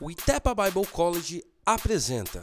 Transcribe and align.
o 0.00 0.10
Itepa 0.10 0.54
Bible 0.54 0.86
College 0.86 1.42
apresenta 1.66 2.40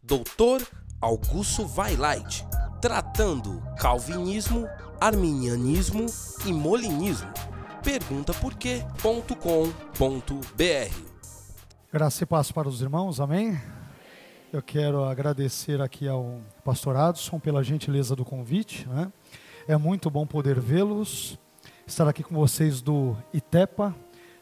Doutor 0.00 0.64
Augusto 1.00 1.66
Vailite, 1.66 2.46
tratando 2.80 3.60
calvinismo, 3.76 4.68
arminianismo 5.00 6.06
e 6.46 6.52
molinismo. 6.52 7.28
Pergunta 7.82 8.32
por 8.34 8.54
quê.com.br 8.54 9.34
Graça 11.92 12.22
e 12.22 12.26
paz 12.26 12.52
para 12.52 12.68
os 12.68 12.80
irmãos, 12.80 13.20
amém? 13.20 13.60
Eu 14.52 14.62
quero 14.62 15.04
agradecer 15.04 15.80
aqui 15.80 16.06
ao 16.06 16.40
pastor 16.64 16.96
Adson 16.96 17.40
pela 17.40 17.64
gentileza 17.64 18.14
do 18.14 18.24
convite. 18.24 18.88
Né? 18.88 19.12
É 19.66 19.76
muito 19.76 20.08
bom 20.08 20.24
poder 20.24 20.60
vê-los, 20.60 21.36
estar 21.84 22.06
aqui 22.06 22.22
com 22.22 22.34
vocês 22.34 22.80
do 22.80 23.16
ITEPA, 23.34 23.92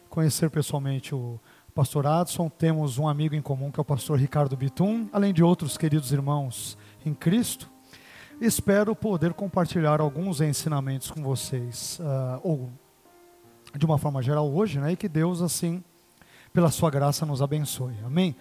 conhecer 0.09 0.51
pessoalmente 0.51 1.15
o 1.15 1.39
pastor 1.75 2.07
Adson. 2.07 2.47
Temos 2.47 2.97
um 2.97 3.05
amigo 3.05 3.35
em 3.35 3.41
comum 3.41 3.69
que 3.69 3.77
é 3.77 3.81
o 3.81 3.85
pastor 3.85 4.17
Ricardo 4.17 4.55
Bitum, 4.55 5.09
além 5.11 5.33
de 5.33 5.43
outros 5.43 5.77
queridos 5.77 6.13
irmãos 6.13 6.77
em 7.05 7.13
Cristo. 7.13 7.69
Espero 8.39 8.95
poder 8.95 9.33
compartilhar 9.33 9.99
alguns 9.99 10.39
ensinamentos 10.39 11.11
com 11.11 11.21
vocês, 11.21 11.99
uh, 11.99 12.39
ou 12.41 12.69
de 13.77 13.85
uma 13.85 13.97
forma 13.97 14.21
geral 14.21 14.49
hoje, 14.49 14.79
né? 14.79 14.93
E 14.93 14.95
que 14.95 15.09
Deus, 15.09 15.41
assim, 15.41 15.83
pela 16.53 16.71
sua 16.71 16.89
graça, 16.89 17.25
nos 17.25 17.41
abençoe. 17.41 17.95
Amém? 18.05 18.37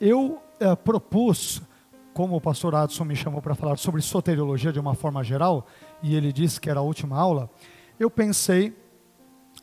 Eu 0.00 0.42
uh, 0.58 0.76
propus, 0.82 1.60
como 2.14 2.36
o 2.36 2.40
pastor 2.40 2.74
Adson 2.74 3.04
me 3.04 3.14
chamou 3.14 3.42
para 3.42 3.54
falar 3.54 3.76
sobre 3.76 4.00
soteriologia 4.00 4.72
de 4.72 4.80
uma 4.80 4.94
forma 4.94 5.22
geral, 5.22 5.66
e 6.02 6.14
ele 6.14 6.32
disse 6.32 6.58
que 6.58 6.70
era 6.70 6.80
a 6.80 6.82
última 6.82 7.18
aula, 7.18 7.50
eu 8.00 8.10
pensei 8.10 8.74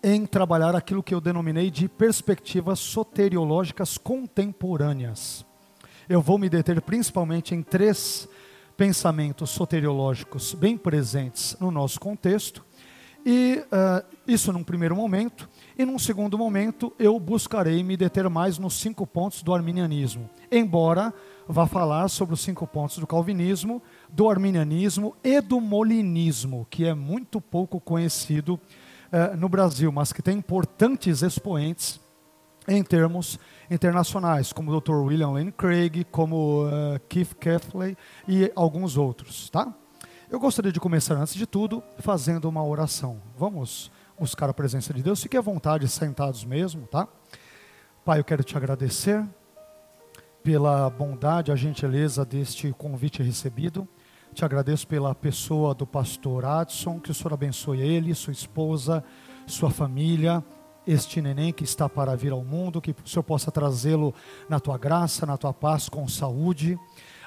em 0.03 0.25
trabalhar 0.25 0.75
aquilo 0.75 1.03
que 1.03 1.13
eu 1.13 1.21
denominei 1.21 1.69
de 1.69 1.87
perspectivas 1.87 2.79
soteriológicas 2.79 3.97
contemporâneas. 3.97 5.45
Eu 6.07 6.21
vou 6.21 6.37
me 6.37 6.49
deter 6.49 6.81
principalmente 6.81 7.53
em 7.53 7.61
três 7.61 8.27
pensamentos 8.75 9.49
soteriológicos 9.49 10.53
bem 10.53 10.77
presentes 10.77 11.55
no 11.59 11.69
nosso 11.69 11.99
contexto, 11.99 12.65
e 13.25 13.61
uh, 13.65 14.15
isso 14.25 14.53
num 14.53 14.63
primeiro 14.63 14.95
momento, 14.95 15.49
e 15.77 15.83
num 15.83 15.99
segundo 15.99 16.37
momento 16.37 16.93
eu 16.97 17.19
buscarei 17.19 17.83
me 17.83 17.97
deter 17.97 18.29
mais 18.29 18.57
nos 18.57 18.75
cinco 18.75 19.05
pontos 19.05 19.43
do 19.43 19.53
arminianismo, 19.53 20.29
embora 20.49 21.13
vá 21.47 21.67
falar 21.67 22.07
sobre 22.07 22.33
os 22.33 22.39
cinco 22.41 22.65
pontos 22.65 22.97
do 22.97 23.05
calvinismo, 23.05 23.81
do 24.07 24.29
arminianismo 24.29 25.15
e 25.23 25.41
do 25.41 25.59
molinismo, 25.59 26.65
que 26.69 26.85
é 26.85 26.93
muito 26.93 27.41
pouco 27.41 27.79
conhecido 27.79 28.57
uh, 29.11 29.35
no 29.37 29.49
Brasil, 29.49 29.91
mas 29.91 30.13
que 30.13 30.21
tem 30.21 30.37
importantes 30.37 31.21
expoentes 31.21 31.99
em 32.67 32.83
termos 32.83 33.39
internacionais, 33.69 34.53
como 34.53 34.71
o 34.71 34.79
Dr. 34.79 34.95
William 34.95 35.31
Lane 35.31 35.51
Craig, 35.51 36.05
como 36.11 36.65
uh, 36.65 36.99
Keith 37.07 37.33
Cathey 37.35 37.97
e 38.27 38.51
alguns 38.55 38.97
outros, 38.97 39.49
tá? 39.49 39.73
Eu 40.29 40.39
gostaria 40.39 40.71
de 40.71 40.79
começar, 40.79 41.15
antes 41.15 41.33
de 41.33 41.47
tudo, 41.47 41.81
fazendo 41.97 42.47
uma 42.47 42.63
oração. 42.63 43.19
Vamos 43.35 43.91
buscar 44.19 44.47
a 44.47 44.53
presença 44.53 44.93
de 44.93 45.01
Deus. 45.01 45.23
Fique 45.23 45.35
à 45.35 45.41
vontade, 45.41 45.87
sentados 45.87 46.45
mesmo, 46.45 46.85
tá? 46.85 47.07
Pai, 48.05 48.19
eu 48.19 48.23
quero 48.23 48.43
te 48.43 48.55
agradecer 48.55 49.25
pela 50.43 50.89
bondade, 50.89 51.51
a 51.51 51.55
gentileza 51.55 52.23
deste 52.23 52.71
convite 52.73 53.23
recebido. 53.23 53.87
Te 54.33 54.45
agradeço 54.45 54.87
pela 54.87 55.13
pessoa 55.13 55.73
do 55.73 55.85
pastor 55.85 56.45
Adson, 56.45 56.99
que 56.99 57.11
o 57.11 57.13
Senhor 57.13 57.33
abençoe 57.33 57.81
ele, 57.81 58.13
sua 58.13 58.31
esposa, 58.31 59.03
sua 59.45 59.69
família, 59.69 60.43
este 60.87 61.21
neném 61.21 61.51
que 61.51 61.63
está 61.63 61.89
para 61.89 62.15
vir 62.15 62.31
ao 62.31 62.43
mundo, 62.43 62.81
que 62.81 62.91
o 62.91 63.07
Senhor 63.07 63.23
possa 63.23 63.51
trazê-lo 63.51 64.13
na 64.47 64.59
tua 64.59 64.77
graça, 64.77 65.25
na 65.25 65.35
tua 65.35 65.53
paz, 65.53 65.89
com 65.89 66.07
saúde. 66.07 66.79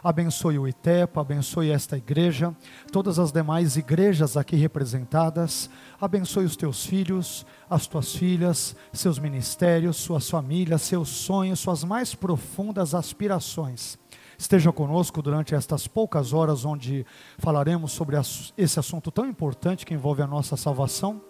Abençoe 0.02 0.58
o 0.58 0.66
ITEPA, 0.66 1.20
abençoe 1.20 1.70
esta 1.70 1.96
igreja, 1.96 2.56
todas 2.90 3.18
as 3.18 3.30
demais 3.30 3.76
igrejas 3.76 4.36
aqui 4.36 4.56
representadas. 4.56 5.68
Abençoe 6.00 6.44
os 6.44 6.56
teus 6.56 6.86
filhos, 6.86 7.44
as 7.68 7.86
tuas 7.86 8.14
filhas, 8.14 8.74
seus 8.92 9.18
ministérios, 9.18 9.96
suas 9.96 10.28
famílias, 10.30 10.82
seus 10.82 11.08
sonhos, 11.08 11.60
suas 11.60 11.84
mais 11.84 12.14
profundas 12.14 12.94
aspirações 12.94 14.01
esteja 14.42 14.72
conosco 14.72 15.22
durante 15.22 15.54
estas 15.54 15.86
poucas 15.86 16.32
horas 16.32 16.64
onde 16.64 17.06
falaremos 17.38 17.92
sobre 17.92 18.16
esse 18.58 18.78
assunto 18.78 19.10
tão 19.10 19.26
importante 19.26 19.86
que 19.86 19.94
envolve 19.94 20.20
a 20.20 20.26
nossa 20.26 20.56
salvação 20.56 21.22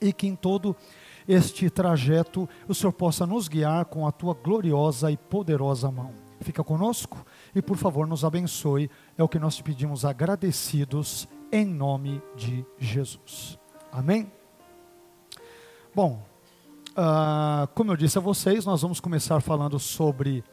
e 0.00 0.12
que 0.12 0.26
em 0.26 0.36
todo 0.36 0.76
este 1.26 1.70
trajeto 1.70 2.48
o 2.68 2.74
Senhor 2.74 2.92
possa 2.92 3.26
nos 3.26 3.48
guiar 3.48 3.86
com 3.86 4.06
a 4.06 4.12
tua 4.12 4.34
gloriosa 4.34 5.10
e 5.10 5.16
poderosa 5.16 5.90
mão. 5.90 6.12
Fica 6.40 6.62
conosco 6.62 7.24
e 7.54 7.62
por 7.62 7.76
favor 7.76 8.06
nos 8.06 8.24
abençoe, 8.24 8.90
é 9.16 9.22
o 9.22 9.28
que 9.28 9.38
nós 9.38 9.56
te 9.56 9.62
pedimos 9.62 10.04
agradecidos 10.04 11.26
em 11.50 11.64
nome 11.64 12.20
de 12.36 12.66
Jesus. 12.78 13.58
Amém? 13.90 14.30
Bom, 15.94 16.22
uh, 16.90 17.66
como 17.74 17.92
eu 17.92 17.96
disse 17.96 18.18
a 18.18 18.20
vocês, 18.20 18.66
nós 18.66 18.82
vamos 18.82 19.00
começar 19.00 19.40
falando 19.40 19.78
sobre 19.78 20.44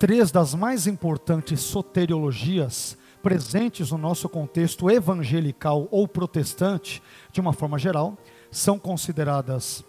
três 0.00 0.30
das 0.30 0.54
mais 0.54 0.86
importantes 0.86 1.60
soteriologias 1.60 2.96
presentes 3.22 3.90
no 3.90 3.98
nosso 3.98 4.30
contexto 4.30 4.90
evangelical 4.90 5.86
ou 5.90 6.08
protestante, 6.08 7.02
de 7.30 7.38
uma 7.38 7.52
forma 7.52 7.78
geral, 7.78 8.16
são 8.50 8.78
consideradas 8.78 9.84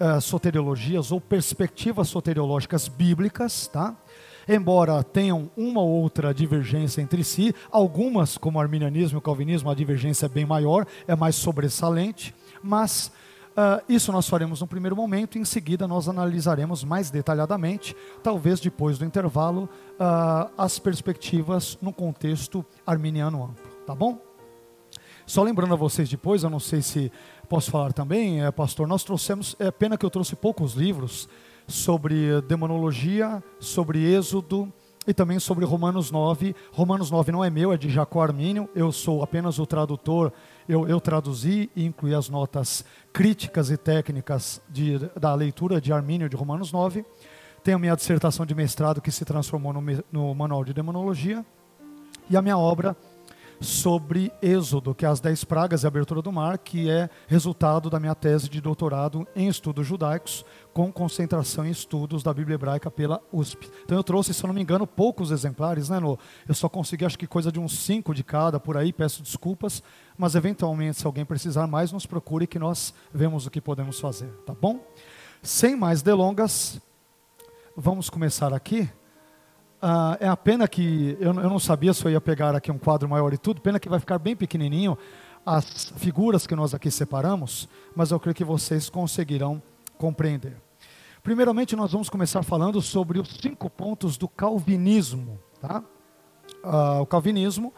uh, 0.00 0.20
soteriologias 0.20 1.12
ou 1.12 1.20
perspectivas 1.20 2.08
soteriológicas 2.08 2.88
bíblicas, 2.88 3.68
tá? 3.68 3.96
Embora 4.48 5.04
tenham 5.04 5.48
uma 5.56 5.80
ou 5.80 5.90
outra 5.90 6.34
divergência 6.34 7.00
entre 7.00 7.22
si, 7.22 7.54
algumas, 7.70 8.36
como 8.36 8.58
o 8.58 8.60
arminianismo 8.60 9.18
e 9.18 9.20
o 9.20 9.22
calvinismo, 9.22 9.70
a 9.70 9.76
divergência 9.76 10.26
é 10.26 10.28
bem 10.28 10.44
maior, 10.44 10.84
é 11.06 11.14
mais 11.14 11.36
sobressalente, 11.36 12.34
mas 12.60 13.12
Uh, 13.52 13.82
isso 13.86 14.10
nós 14.10 14.28
faremos 14.28 14.60
no 14.60 14.66
primeiro 14.66 14.96
momento, 14.96 15.36
e 15.36 15.40
em 15.40 15.44
seguida 15.44 15.86
nós 15.86 16.08
analisaremos 16.08 16.82
mais 16.84 17.10
detalhadamente, 17.10 17.94
talvez 18.22 18.60
depois 18.60 18.98
do 18.98 19.04
intervalo, 19.04 19.68
uh, 19.94 20.50
as 20.56 20.78
perspectivas 20.78 21.76
no 21.82 21.92
contexto 21.92 22.64
arminiano 22.86 23.44
amplo, 23.44 23.70
tá 23.86 23.94
bom? 23.94 24.18
Só 25.26 25.42
lembrando 25.42 25.74
a 25.74 25.76
vocês 25.76 26.08
depois, 26.08 26.42
eu 26.42 26.50
não 26.50 26.58
sei 26.58 26.82
se 26.82 27.12
posso 27.48 27.70
falar 27.70 27.92
também, 27.92 28.42
é, 28.42 28.50
pastor, 28.50 28.88
nós 28.88 29.04
trouxemos, 29.04 29.54
é 29.58 29.70
pena 29.70 29.96
que 29.96 30.04
eu 30.04 30.10
trouxe 30.10 30.34
poucos 30.34 30.72
livros 30.72 31.28
sobre 31.66 32.40
demonologia, 32.42 33.42
sobre 33.60 34.02
êxodo, 34.12 34.72
e 35.06 35.12
também 35.12 35.38
sobre 35.38 35.64
Romanos 35.64 36.10
9. 36.10 36.54
Romanos 36.70 37.10
9 37.10 37.32
não 37.32 37.44
é 37.44 37.50
meu, 37.50 37.72
é 37.72 37.76
de 37.76 37.90
Jacó 37.90 38.22
Armínio, 38.22 38.68
eu 38.74 38.92
sou 38.92 39.22
apenas 39.22 39.58
o 39.58 39.66
tradutor, 39.66 40.32
eu, 40.68 40.86
eu 40.88 41.00
traduzi 41.00 41.70
e 41.74 41.84
incluí 41.84 42.14
as 42.14 42.28
notas 42.28 42.84
críticas 43.12 43.70
e 43.70 43.76
técnicas 43.76 44.60
de, 44.68 44.98
da 45.18 45.34
leitura 45.34 45.80
de 45.80 45.92
Armínio 45.92 46.28
de 46.28 46.36
Romanos 46.36 46.72
9. 46.72 47.04
Tenho 47.62 47.76
a 47.76 47.80
minha 47.80 47.94
dissertação 47.94 48.44
de 48.44 48.54
mestrado 48.54 49.00
que 49.00 49.10
se 49.10 49.24
transformou 49.24 49.72
no, 49.72 49.82
no 50.10 50.34
Manual 50.34 50.64
de 50.64 50.72
Demonologia. 50.72 51.44
E 52.28 52.36
a 52.36 52.42
minha 52.42 52.58
obra 52.58 52.96
sobre 53.60 54.32
Êxodo, 54.42 54.94
que 54.94 55.04
é 55.04 55.08
as 55.08 55.20
dez 55.20 55.44
pragas 55.44 55.82
e 55.82 55.86
a 55.86 55.88
abertura 55.88 56.20
do 56.20 56.32
mar, 56.32 56.58
que 56.58 56.90
é 56.90 57.08
resultado 57.28 57.88
da 57.88 58.00
minha 58.00 58.14
tese 58.14 58.48
de 58.48 58.60
doutorado 58.60 59.26
em 59.34 59.48
estudos 59.48 59.86
judaicos, 59.86 60.44
com 60.72 60.90
concentração 60.92 61.66
em 61.66 61.70
estudos 61.70 62.22
da 62.22 62.32
Bíblia 62.32 62.54
hebraica 62.54 62.90
pela 62.90 63.20
USP. 63.32 63.70
Então 63.84 63.96
eu 63.96 64.02
trouxe, 64.02 64.32
se 64.32 64.42
eu 64.42 64.48
não 64.48 64.54
me 64.54 64.62
engano, 64.62 64.86
poucos 64.86 65.30
exemplares, 65.30 65.88
né, 65.88 66.00
Nô? 66.00 66.18
Eu 66.48 66.54
só 66.54 66.68
consegui, 66.68 67.04
acho 67.04 67.18
que 67.18 67.26
coisa 67.26 67.52
de 67.52 67.60
uns 67.60 67.78
cinco 67.78 68.14
de 68.14 68.24
cada 68.24 68.58
por 68.58 68.76
aí, 68.76 68.92
peço 68.92 69.22
desculpas, 69.22 69.82
mas 70.16 70.34
eventualmente, 70.34 70.98
se 70.98 71.06
alguém 71.06 71.24
precisar 71.24 71.66
mais, 71.66 71.92
nos 71.92 72.06
procure 72.06 72.46
que 72.46 72.58
nós 72.58 72.94
vemos 73.12 73.46
o 73.46 73.50
que 73.50 73.60
podemos 73.60 74.00
fazer, 74.00 74.28
tá 74.46 74.54
bom? 74.58 74.80
Sem 75.42 75.76
mais 75.76 76.02
delongas, 76.02 76.80
vamos 77.76 78.08
começar 78.08 78.54
aqui. 78.54 78.88
Uh, 79.82 80.16
é 80.20 80.28
a 80.28 80.36
pena 80.36 80.68
que 80.68 81.16
eu, 81.20 81.34
eu 81.34 81.50
não 81.50 81.58
sabia 81.58 81.92
se 81.92 82.04
eu 82.04 82.10
ia 82.12 82.20
pegar 82.20 82.54
aqui 82.54 82.70
um 82.70 82.78
quadro 82.78 83.08
maior 83.08 83.32
e 83.32 83.38
tudo, 83.38 83.60
pena 83.60 83.80
que 83.80 83.88
vai 83.88 83.98
ficar 83.98 84.18
bem 84.18 84.36
pequenininho 84.36 84.96
as 85.44 85.92
figuras 85.96 86.46
que 86.46 86.54
nós 86.54 86.72
aqui 86.72 86.90
separamos, 86.90 87.68
mas 87.96 88.12
eu 88.12 88.20
creio 88.20 88.34
que 88.34 88.44
vocês 88.44 88.88
conseguirão 88.88 89.60
compreender. 90.02 90.56
Primeiramente, 91.22 91.76
nós 91.76 91.92
vamos 91.92 92.10
começar 92.10 92.42
falando 92.42 92.82
sobre 92.82 93.20
os 93.20 93.28
cinco 93.40 93.70
pontos 93.70 94.18
do 94.18 94.26
calvinismo. 94.26 95.38
Tá? 95.60 95.84
Uh, 96.64 97.02
o 97.02 97.06
calvinismo, 97.06 97.72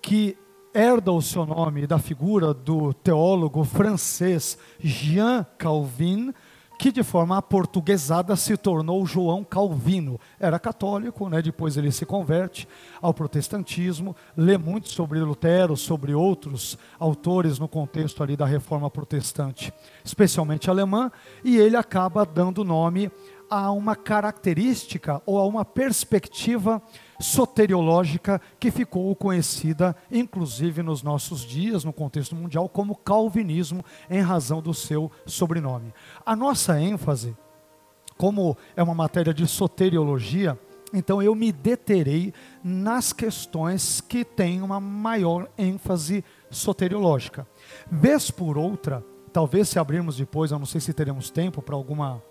que 0.00 0.38
herda 0.72 1.12
o 1.12 1.20
seu 1.20 1.44
nome 1.44 1.86
da 1.86 1.98
figura 1.98 2.54
do 2.54 2.94
teólogo 2.94 3.62
francês 3.62 4.56
Jean 4.80 5.44
Calvin, 5.58 6.32
que 6.78 6.92
de 6.92 7.02
forma 7.02 7.38
aportuguesada 7.38 8.36
se 8.36 8.56
tornou 8.56 9.06
João 9.06 9.42
Calvino. 9.42 10.20
Era 10.38 10.58
católico, 10.58 11.28
né? 11.28 11.40
depois 11.40 11.76
ele 11.76 11.90
se 11.90 12.04
converte 12.04 12.68
ao 13.00 13.14
protestantismo, 13.14 14.14
lê 14.36 14.58
muito 14.58 14.88
sobre 14.88 15.20
Lutero, 15.20 15.76
sobre 15.76 16.14
outros 16.14 16.78
autores 16.98 17.58
no 17.58 17.68
contexto 17.68 18.22
ali 18.22 18.36
da 18.36 18.46
reforma 18.46 18.90
protestante, 18.90 19.72
especialmente 20.04 20.70
alemã, 20.70 21.10
e 21.42 21.56
ele 21.56 21.76
acaba 21.76 22.24
dando 22.24 22.64
nome 22.64 23.10
a 23.48 23.70
uma 23.70 23.94
característica 23.94 25.22
ou 25.24 25.38
a 25.38 25.46
uma 25.46 25.64
perspectiva 25.64 26.82
soteriológica 27.18 28.40
que 28.58 28.70
ficou 28.70 29.14
conhecida, 29.14 29.96
inclusive 30.10 30.82
nos 30.82 31.02
nossos 31.02 31.42
dias, 31.42 31.84
no 31.84 31.92
contexto 31.92 32.34
mundial, 32.34 32.68
como 32.68 32.96
calvinismo, 32.96 33.84
em 34.10 34.20
razão 34.20 34.60
do 34.60 34.74
seu 34.74 35.10
sobrenome. 35.24 35.92
A 36.24 36.34
nossa 36.36 36.80
ênfase, 36.80 37.36
como 38.16 38.56
é 38.76 38.82
uma 38.82 38.94
matéria 38.94 39.32
de 39.32 39.46
soteriologia, 39.46 40.58
então 40.92 41.22
eu 41.22 41.34
me 41.34 41.52
deterei 41.52 42.32
nas 42.62 43.12
questões 43.12 44.00
que 44.00 44.24
têm 44.24 44.62
uma 44.62 44.80
maior 44.80 45.48
ênfase 45.58 46.24
soteriológica. 46.50 47.46
Vez 47.90 48.30
por 48.30 48.56
outra, 48.56 49.04
talvez 49.32 49.68
se 49.68 49.78
abrirmos 49.78 50.16
depois, 50.16 50.50
eu 50.50 50.58
não 50.58 50.66
sei 50.66 50.80
se 50.80 50.94
teremos 50.94 51.28
tempo 51.28 51.60
para 51.60 51.74
alguma 51.74 52.22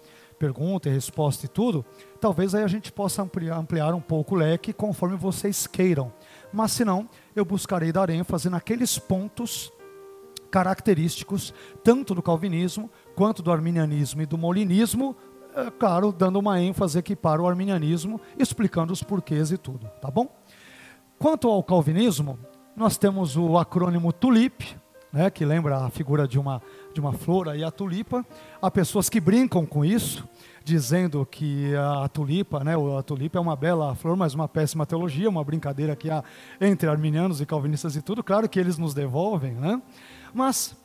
pergunta 0.45 0.87
e 0.87 0.91
resposta 0.91 1.47
e 1.47 1.49
tudo, 1.49 1.83
talvez 2.21 2.53
aí 2.53 2.63
a 2.63 2.67
gente 2.67 2.91
possa 2.91 3.23
ampliar, 3.23 3.57
ampliar 3.57 3.95
um 3.95 4.01
pouco 4.01 4.35
o 4.35 4.37
leque 4.37 4.71
conforme 4.71 5.17
vocês 5.17 5.65
queiram. 5.65 6.13
Mas 6.53 6.71
se 6.71 6.85
não, 6.85 7.09
eu 7.35 7.43
buscarei 7.43 7.91
dar 7.91 8.11
ênfase 8.11 8.47
naqueles 8.47 8.99
pontos 8.99 9.73
característicos, 10.51 11.51
tanto 11.83 12.13
do 12.13 12.21
calvinismo 12.21 12.91
quanto 13.15 13.41
do 13.41 13.51
arminianismo 13.51 14.21
e 14.21 14.25
do 14.27 14.37
molinismo, 14.37 15.15
é, 15.55 15.71
claro, 15.71 16.11
dando 16.11 16.37
uma 16.37 16.61
ênfase 16.61 16.99
aqui 16.99 17.15
para 17.15 17.41
o 17.41 17.47
arminianismo, 17.47 18.21
explicando 18.37 18.93
os 18.93 19.01
porquês 19.01 19.51
e 19.51 19.57
tudo, 19.57 19.89
tá 19.99 20.11
bom? 20.11 20.29
Quanto 21.17 21.49
ao 21.49 21.63
calvinismo, 21.63 22.37
nós 22.75 22.97
temos 22.97 23.35
o 23.35 23.57
acrônimo 23.57 24.13
TULIP, 24.13 24.75
né, 25.15 25.29
que 25.29 25.45
lembra 25.45 25.77
a 25.77 25.89
figura 25.89 26.27
de 26.27 26.37
uma, 26.37 26.61
de 26.93 26.99
uma 26.99 27.13
flor 27.13 27.55
e 27.55 27.63
a 27.63 27.71
tulipa. 27.71 28.25
Há 28.61 28.69
pessoas 28.69 29.07
que 29.07 29.21
brincam 29.21 29.65
com 29.65 29.85
isso, 29.85 30.27
dizendo 30.65 31.23
que 31.27 31.75
a 31.75 32.09
tulipa, 32.09 32.63
né, 32.63 32.73
a 32.97 33.03
tulipa 33.03 33.37
é 33.37 33.41
uma 33.41 33.55
bela 33.55 33.93
flor, 33.93 34.17
mas 34.17 34.33
uma 34.33 34.47
péssima 34.47 34.83
teologia, 34.83 35.29
uma 35.29 35.43
brincadeira 35.43 35.95
que 35.95 36.09
há 36.09 36.23
entre 36.59 36.89
arminianos 36.89 37.39
e 37.39 37.45
calvinistas 37.45 37.95
e 37.95 38.01
tudo. 38.01 38.23
Claro 38.23 38.49
que 38.49 38.59
eles 38.59 38.75
nos 38.75 38.95
devolvem, 38.95 39.53
né? 39.53 39.79
Mas 40.33 40.75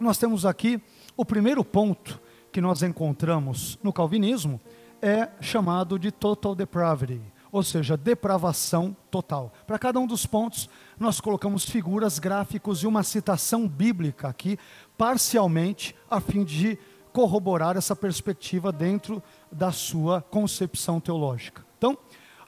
nós 0.00 0.18
temos 0.18 0.44
aqui 0.44 0.82
o 1.16 1.24
primeiro 1.24 1.64
ponto 1.64 2.20
que 2.50 2.60
nós 2.60 2.82
encontramos 2.82 3.78
no 3.84 3.92
calvinismo 3.92 4.60
é 5.00 5.28
chamado 5.40 5.96
de 5.96 6.10
total 6.10 6.52
depravity, 6.56 7.20
ou 7.52 7.62
seja, 7.62 7.96
depravação 7.96 8.96
total. 9.12 9.52
Para 9.64 9.78
cada 9.78 10.00
um 10.00 10.08
dos 10.08 10.26
pontos, 10.26 10.68
nós 10.98 11.20
colocamos 11.20 11.64
figuras, 11.64 12.18
gráficos 12.18 12.82
e 12.82 12.86
uma 12.88 13.04
citação 13.04 13.68
bíblica 13.68 14.26
aqui, 14.26 14.58
parcialmente, 14.98 15.94
a 16.10 16.20
fim 16.20 16.42
de 16.42 16.76
corroborar 17.14 17.76
essa 17.76 17.94
perspectiva 17.94 18.72
dentro 18.72 19.22
da 19.50 19.70
sua 19.70 20.20
concepção 20.20 21.00
teológica. 21.00 21.64
Então, 21.78 21.96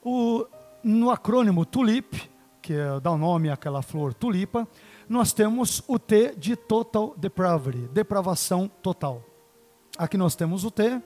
o, 0.02 0.44
no 0.82 1.08
acrônimo 1.08 1.64
TULIP, 1.64 2.28
que 2.60 2.72
é, 2.72 2.98
dá 2.98 3.12
o 3.12 3.16
nome 3.16 3.48
àquela 3.48 3.80
flor 3.80 4.12
tulipa, 4.12 4.66
nós 5.08 5.32
temos 5.32 5.84
o 5.86 6.00
T 6.00 6.34
de 6.36 6.56
total 6.56 7.14
depravity, 7.16 7.86
depravação 7.92 8.68
total. 8.82 9.22
Aqui 9.96 10.16
nós 10.16 10.34
temos 10.34 10.64
o 10.64 10.70
T, 10.70 11.00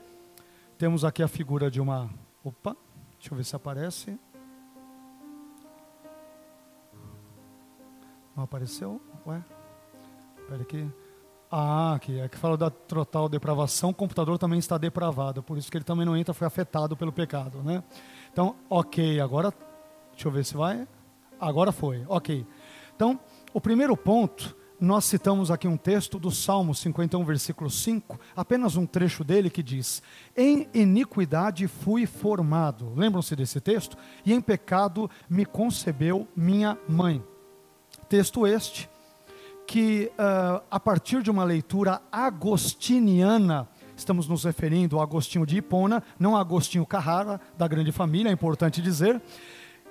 temos 0.78 1.04
aqui 1.04 1.22
a 1.22 1.28
figura 1.28 1.70
de 1.70 1.82
uma. 1.82 2.08
Opa, 2.42 2.74
Deixa 3.18 3.34
eu 3.34 3.36
ver 3.36 3.44
se 3.44 3.54
aparece. 3.54 4.18
Não 8.34 8.44
apareceu? 8.44 8.98
Ué? 9.26 9.44
Espera 10.38 10.62
aqui. 10.62 10.90
Ah, 11.50 11.94
aqui. 11.94 12.20
É 12.20 12.28
que 12.28 12.38
fala 12.38 12.56
da 12.56 12.70
total 12.70 13.28
depravação. 13.28 13.90
O 13.90 13.94
computador 13.94 14.38
também 14.38 14.58
está 14.58 14.78
depravado. 14.78 15.42
Por 15.42 15.58
isso 15.58 15.70
que 15.70 15.76
ele 15.76 15.84
também 15.84 16.06
não 16.06 16.16
entra, 16.16 16.32
foi 16.32 16.46
afetado 16.46 16.96
pelo 16.96 17.12
pecado. 17.12 17.58
Né? 17.62 17.82
Então, 18.32 18.54
ok. 18.68 19.18
Agora, 19.20 19.52
deixa 20.12 20.28
eu 20.28 20.32
ver 20.32 20.44
se 20.44 20.54
vai. 20.56 20.86
Agora 21.40 21.72
foi. 21.72 22.04
Ok. 22.08 22.46
Então, 22.94 23.18
o 23.52 23.60
primeiro 23.60 23.96
ponto 23.96 24.56
nós 24.80 25.04
citamos 25.04 25.50
aqui 25.50 25.68
um 25.68 25.76
texto 25.76 26.18
do 26.18 26.30
Salmo 26.30 26.74
51, 26.74 27.22
versículo 27.22 27.68
5, 27.68 28.18
apenas 28.34 28.76
um 28.76 28.86
trecho 28.86 29.22
dele 29.22 29.50
que 29.50 29.62
diz: 29.62 30.02
Em 30.34 30.68
iniquidade 30.72 31.66
fui 31.66 32.06
formado. 32.06 32.94
Lembram-se 32.94 33.36
desse 33.36 33.60
texto? 33.60 33.96
E 34.24 34.32
em 34.32 34.40
pecado 34.40 35.10
me 35.28 35.44
concebeu 35.44 36.26
minha 36.34 36.78
mãe. 36.88 37.22
Texto 38.08 38.46
este 38.46 38.88
que, 39.70 40.10
uh, 40.18 40.60
a 40.68 40.80
partir 40.80 41.22
de 41.22 41.30
uma 41.30 41.44
leitura 41.44 42.02
agostiniana, 42.10 43.68
estamos 43.96 44.26
nos 44.26 44.42
referindo 44.42 44.98
a 44.98 45.04
Agostinho 45.04 45.46
de 45.46 45.58
Hipona, 45.58 46.02
não 46.18 46.36
a 46.36 46.40
Agostinho 46.40 46.84
Carrara, 46.84 47.40
da 47.56 47.68
grande 47.68 47.92
família, 47.92 48.30
é 48.30 48.32
importante 48.32 48.82
dizer. 48.82 49.22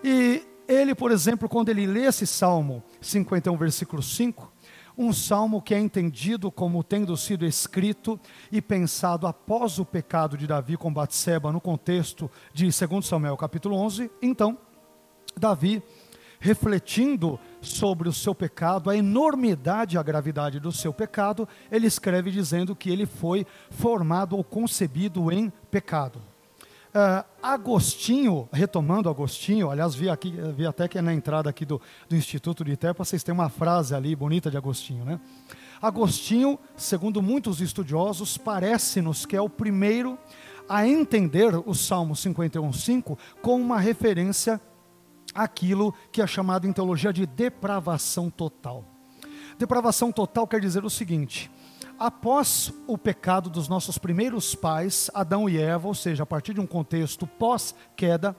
E 0.03 0.43
ele, 0.67 0.93
por 0.93 1.11
exemplo, 1.11 1.47
quando 1.47 1.69
ele 1.69 1.85
lê 1.85 2.03
esse 2.03 2.27
Salmo 2.27 2.83
51, 2.99 3.55
versículo 3.55 4.03
5, 4.03 4.51
um 4.97 5.13
salmo 5.13 5.61
que 5.61 5.73
é 5.73 5.79
entendido 5.79 6.51
como 6.51 6.83
tendo 6.83 7.15
sido 7.15 7.45
escrito 7.45 8.19
e 8.51 8.61
pensado 8.61 9.27
após 9.27 9.79
o 9.79 9.85
pecado 9.85 10.37
de 10.37 10.45
Davi 10.45 10.75
com 10.75 10.93
Batseba 10.93 11.53
no 11.53 11.61
contexto 11.61 12.29
de 12.53 12.65
2 12.65 13.05
Samuel 13.05 13.37
capítulo 13.37 13.77
11. 13.77 14.11
Então, 14.21 14.57
Davi, 15.37 15.81
refletindo 16.37 17.39
sobre 17.61 18.07
o 18.07 18.13
seu 18.13 18.33
pecado, 18.33 18.89
a 18.89 18.95
enormidade 18.95 19.95
e 19.95 19.99
a 19.99 20.03
gravidade 20.03 20.59
do 20.59 20.71
seu 20.71 20.93
pecado, 20.93 21.47
ele 21.71 21.87
escreve 21.87 22.31
dizendo 22.31 22.75
que 22.75 22.89
ele 22.89 23.05
foi 23.05 23.45
formado 23.69 24.35
ou 24.35 24.43
concebido 24.43 25.31
em 25.31 25.51
pecado. 25.69 26.19
Uh, 26.89 27.23
Agostinho, 27.43 28.49
retomando 28.51 29.09
Agostinho, 29.09 29.69
aliás, 29.69 29.93
vi, 29.93 30.09
aqui, 30.09 30.33
vi 30.55 30.65
até 30.65 30.87
que 30.87 30.97
é 30.97 31.01
na 31.01 31.13
entrada 31.13 31.47
aqui 31.47 31.63
do, 31.63 31.79
do 32.07 32.15
Instituto 32.15 32.65
de 32.65 32.71
Itepa, 32.71 33.05
vocês 33.05 33.21
têm 33.21 33.33
uma 33.33 33.47
frase 33.47 33.93
ali 33.93 34.15
bonita 34.15 34.49
de 34.49 34.57
Agostinho, 34.57 35.05
né? 35.05 35.19
Agostinho, 35.79 36.57
segundo 36.75 37.21
muitos 37.21 37.61
estudiosos, 37.61 38.37
parece-nos 38.37 39.25
que 39.25 39.35
é 39.35 39.41
o 39.41 39.47
primeiro 39.47 40.17
a 40.67 40.87
entender 40.87 41.55
o 41.55 41.73
Salmo 41.73 42.13
51.5 42.15 43.17
como 43.41 43.63
uma 43.63 43.79
referência 43.79 44.59
àquilo 45.33 45.93
que 46.11 46.21
é 46.21 46.27
chamado 46.27 46.67
em 46.67 46.73
teologia 46.73 47.13
de 47.13 47.25
depravação 47.25 48.29
total. 48.29 48.83
Depravação 49.57 50.11
total 50.11 50.47
quer 50.47 50.59
dizer 50.59 50.85
o 50.85 50.89
seguinte: 50.89 51.51
após 51.97 52.73
o 52.87 52.97
pecado 52.97 53.49
dos 53.49 53.67
nossos 53.67 53.97
primeiros 53.97 54.55
pais, 54.55 55.11
Adão 55.13 55.49
e 55.49 55.57
Eva, 55.57 55.87
ou 55.87 55.93
seja, 55.93 56.23
a 56.23 56.25
partir 56.25 56.53
de 56.53 56.61
um 56.61 56.67
contexto 56.67 57.27
pós-queda, 57.27 58.35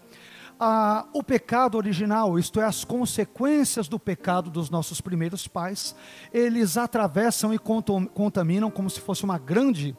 o 1.13 1.23
pecado 1.23 1.77
original, 1.79 2.39
isto 2.39 2.61
é, 2.61 2.65
as 2.65 2.85
consequências 2.85 3.89
do 3.89 3.99
pecado 3.99 4.51
dos 4.51 4.69
nossos 4.69 5.01
primeiros 5.01 5.49
pais, 5.49 5.95
eles 6.33 6.77
atravessam 6.77 7.55
e 7.55 7.59
contaminam 7.59 8.71
como 8.71 8.91
se 8.91 9.01
fosse 9.01 9.25
uma 9.25 9.39
grande 9.39 9.97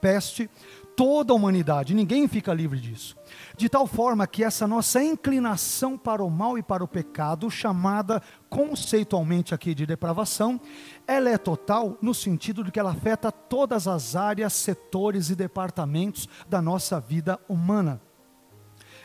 peste 0.00 0.48
toda 0.96 1.32
a 1.32 1.36
humanidade, 1.36 1.94
ninguém 1.94 2.28
fica 2.28 2.52
livre 2.52 2.78
disso. 2.78 3.16
De 3.56 3.68
tal 3.68 3.86
forma 3.86 4.26
que 4.26 4.44
essa 4.44 4.66
nossa 4.66 5.02
inclinação 5.02 5.96
para 5.96 6.22
o 6.22 6.30
mal 6.30 6.58
e 6.58 6.62
para 6.62 6.84
o 6.84 6.88
pecado, 6.88 7.50
chamada 7.50 8.22
conceitualmente 8.48 9.54
aqui 9.54 9.74
de 9.74 9.86
depravação, 9.86 10.60
ela 11.06 11.30
é 11.30 11.38
total 11.38 11.96
no 12.02 12.14
sentido 12.14 12.62
de 12.64 12.70
que 12.70 12.78
ela 12.78 12.92
afeta 12.92 13.30
todas 13.32 13.86
as 13.86 14.16
áreas, 14.16 14.52
setores 14.52 15.30
e 15.30 15.36
departamentos 15.36 16.28
da 16.48 16.60
nossa 16.60 17.00
vida 17.00 17.38
humana. 17.48 18.00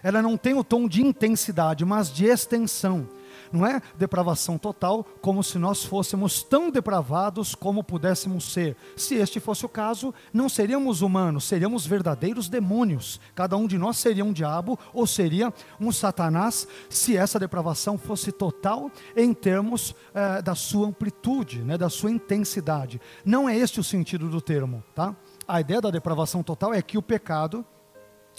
Ela 0.04 0.22
não 0.22 0.38
tem 0.38 0.54
o 0.54 0.64
tom 0.64 0.88
de 0.88 1.02
intensidade, 1.02 1.84
mas 1.84 2.12
de 2.12 2.26
extensão 2.26 3.10
não 3.56 3.66
é 3.66 3.82
depravação 3.98 4.58
total, 4.58 5.06
como 5.22 5.44
se 5.44 5.58
nós 5.58 5.84
fôssemos 5.84 6.44
tão 6.44 6.70
depravados 6.70 7.56
como 7.56 7.84
pudéssemos 7.84 8.52
ser. 8.52 8.76
Se 8.96 9.16
este 9.16 9.40
fosse 9.40 9.66
o 9.66 9.70
caso, 9.70 10.14
não 10.34 10.50
seríamos 10.50 11.02
humanos, 11.02 11.46
seríamos 11.46 11.86
verdadeiros 11.88 12.50
demônios. 12.50 13.20
Cada 13.34 13.56
um 13.58 13.66
de 13.66 13.78
nós 13.78 13.98
seria 13.98 14.26
um 14.26 14.34
diabo 14.34 14.78
ou 14.94 15.08
seria 15.08 15.54
um 15.80 15.92
satanás, 15.92 16.68
se 16.90 17.16
essa 17.16 17.40
depravação 17.40 17.98
fosse 17.98 18.32
total 18.32 18.92
em 19.16 19.34
termos 19.34 19.96
eh, 20.14 20.42
da 20.42 20.56
sua 20.56 20.88
amplitude, 20.88 21.62
né, 21.62 21.78
da 21.78 21.90
sua 21.90 22.12
intensidade. 22.12 23.00
Não 23.24 23.48
é 23.48 23.58
este 23.58 23.80
o 23.80 23.84
sentido 23.84 24.30
do 24.30 24.42
termo, 24.42 24.84
tá? 24.94 25.16
A 25.48 25.62
ideia 25.62 25.82
da 25.82 25.90
depravação 25.90 26.44
total 26.44 26.74
é 26.74 26.82
que 26.82 26.98
o 26.98 27.02
pecado 27.02 27.66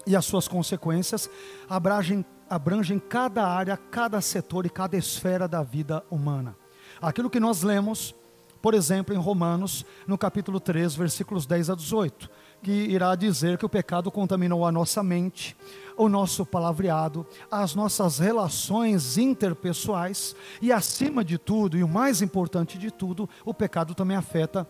e 0.07 0.15
as 0.15 0.25
suas 0.25 0.47
consequências 0.47 1.31
abrangem 1.69 2.25
abrangem 2.49 2.99
cada 2.99 3.47
área, 3.47 3.77
cada 3.77 4.21
setor 4.21 4.67
e 4.67 4.71
cada 4.71 4.97
esfera 4.97 5.47
da 5.47 5.63
vida 5.63 6.05
humana. 6.11 6.57
Aquilo 7.01 7.31
que 7.31 7.41
nós 7.41 7.63
lemos, 7.63 8.15
por 8.63 8.75
exemplo, 8.75 9.15
em 9.15 9.19
Romanos, 9.19 9.85
no 10.07 10.17
capítulo 10.17 10.59
3, 10.59 10.95
versículos 10.95 11.47
10 11.47 11.71
a 11.71 11.75
18, 11.75 12.31
que 12.63 12.73
irá 12.73 13.15
dizer 13.15 13.59
que 13.59 13.67
o 13.67 13.69
pecado 13.69 14.11
contaminou 14.11 14.67
a 14.67 14.73
nossa 14.73 15.03
mente, 15.03 15.57
o 15.97 16.09
nosso 16.09 16.45
palavreado, 16.45 17.27
as 17.51 17.75
nossas 17.75 18.19
relações 18.19 19.19
interpessoais 19.19 20.35
e, 20.61 20.73
acima 20.73 21.25
de 21.25 21.39
tudo, 21.39 21.77
e 21.77 21.85
o 21.85 21.89
mais 21.89 22.23
importante 22.23 22.79
de 22.79 22.91
tudo, 22.91 23.29
o 23.45 23.55
pecado 23.55 23.95
também 23.95 24.17
afeta 24.17 24.67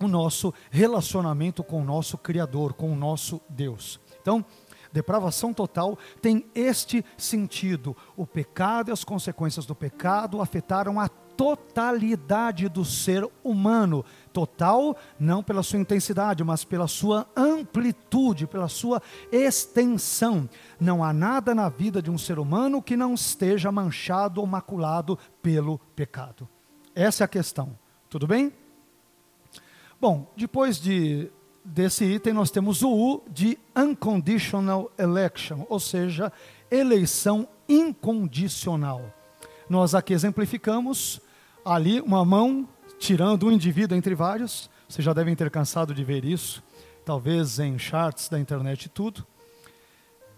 o 0.00 0.08
nosso 0.08 0.52
relacionamento 0.70 1.62
com 1.62 1.80
o 1.80 1.84
nosso 1.84 2.18
Criador, 2.18 2.74
com 2.74 2.92
o 2.92 2.96
nosso 2.96 3.40
Deus. 3.48 4.00
Então, 4.20 4.44
depravação 4.94 5.52
total 5.52 5.98
tem 6.22 6.46
este 6.54 7.04
sentido. 7.18 7.96
O 8.16 8.24
pecado 8.24 8.90
e 8.90 8.92
as 8.92 9.02
consequências 9.02 9.66
do 9.66 9.74
pecado 9.74 10.40
afetaram 10.40 11.00
a 11.00 11.08
totalidade 11.08 12.68
do 12.68 12.84
ser 12.84 13.28
humano. 13.42 14.04
Total, 14.32 14.96
não 15.18 15.42
pela 15.42 15.64
sua 15.64 15.80
intensidade, 15.80 16.44
mas 16.44 16.62
pela 16.64 16.86
sua 16.86 17.26
amplitude, 17.36 18.46
pela 18.46 18.68
sua 18.68 19.02
extensão. 19.32 20.48
Não 20.78 21.02
há 21.02 21.12
nada 21.12 21.56
na 21.56 21.68
vida 21.68 22.00
de 22.00 22.08
um 22.08 22.16
ser 22.16 22.38
humano 22.38 22.80
que 22.80 22.96
não 22.96 23.14
esteja 23.14 23.72
manchado 23.72 24.40
ou 24.40 24.46
maculado 24.46 25.18
pelo 25.42 25.78
pecado. 25.96 26.48
Essa 26.94 27.24
é 27.24 27.26
a 27.26 27.28
questão. 27.28 27.76
Tudo 28.08 28.28
bem? 28.28 28.52
Bom, 30.00 30.30
depois 30.36 30.80
de, 30.80 31.32
desse 31.64 32.04
item, 32.04 32.32
nós 32.34 32.50
temos 32.50 32.82
o 32.82 32.90
U 32.90 33.22
de 33.30 33.58
unconditional 33.74 34.92
election, 34.98 35.64
ou 35.68 35.80
seja, 35.80 36.30
eleição 36.70 37.48
incondicional. 37.68 39.02
Nós 39.68 39.94
aqui 39.94 40.12
exemplificamos 40.12 41.20
ali 41.64 42.00
uma 42.00 42.24
mão 42.24 42.68
tirando 42.98 43.46
um 43.46 43.52
indivíduo 43.52 43.96
entre 43.96 44.14
vários. 44.14 44.68
Vocês 44.88 45.04
já 45.04 45.12
devem 45.12 45.34
ter 45.34 45.50
cansado 45.50 45.94
de 45.94 46.04
ver 46.04 46.24
isso, 46.24 46.62
talvez 47.04 47.58
em 47.58 47.78
charts 47.78 48.28
da 48.28 48.38
internet 48.38 48.84
e 48.84 48.88
tudo. 48.88 49.26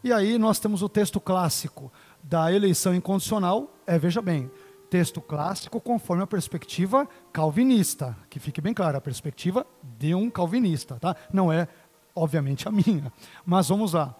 E 0.04 0.12
aí 0.12 0.38
nós 0.38 0.60
temos 0.60 0.82
o 0.82 0.88
texto 0.88 1.18
clássico 1.18 1.92
da 2.22 2.52
eleição 2.52 2.94
incondicional. 2.94 3.74
É, 3.86 3.98
veja 3.98 4.22
bem, 4.22 4.50
texto 4.96 5.20
clássico 5.20 5.78
conforme 5.78 6.22
a 6.22 6.26
perspectiva 6.26 7.06
calvinista, 7.30 8.16
que 8.30 8.40
fique 8.40 8.62
bem 8.62 8.72
claro, 8.72 8.96
a 8.96 9.00
perspectiva 9.00 9.66
de 9.98 10.14
um 10.14 10.30
calvinista, 10.30 10.96
tá? 10.98 11.14
Não 11.30 11.52
é, 11.52 11.68
obviamente, 12.14 12.66
a 12.66 12.72
minha. 12.72 13.12
Mas 13.44 13.68
vamos 13.68 13.92
lá. 13.92 14.14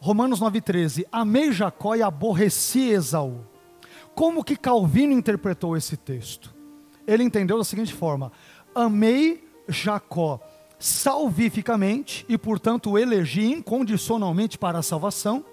Romanos 0.00 0.40
9,13: 0.40 1.06
Amei 1.12 1.52
Jacó 1.52 1.94
e 1.94 2.02
aborreci 2.02 2.90
Esaú. 2.90 3.46
Como 4.16 4.42
que 4.42 4.56
Calvino 4.56 5.12
interpretou 5.12 5.76
esse 5.76 5.96
texto? 5.96 6.52
Ele 7.06 7.22
entendeu 7.22 7.56
da 7.56 7.62
seguinte 7.62 7.94
forma: 7.94 8.32
amei 8.74 9.48
Jacó 9.68 10.40
salvificamente 10.76 12.26
e, 12.28 12.36
portanto, 12.36 12.98
elegi 12.98 13.44
incondicionalmente 13.46 14.58
para 14.58 14.78
a 14.78 14.82
salvação, 14.82 15.44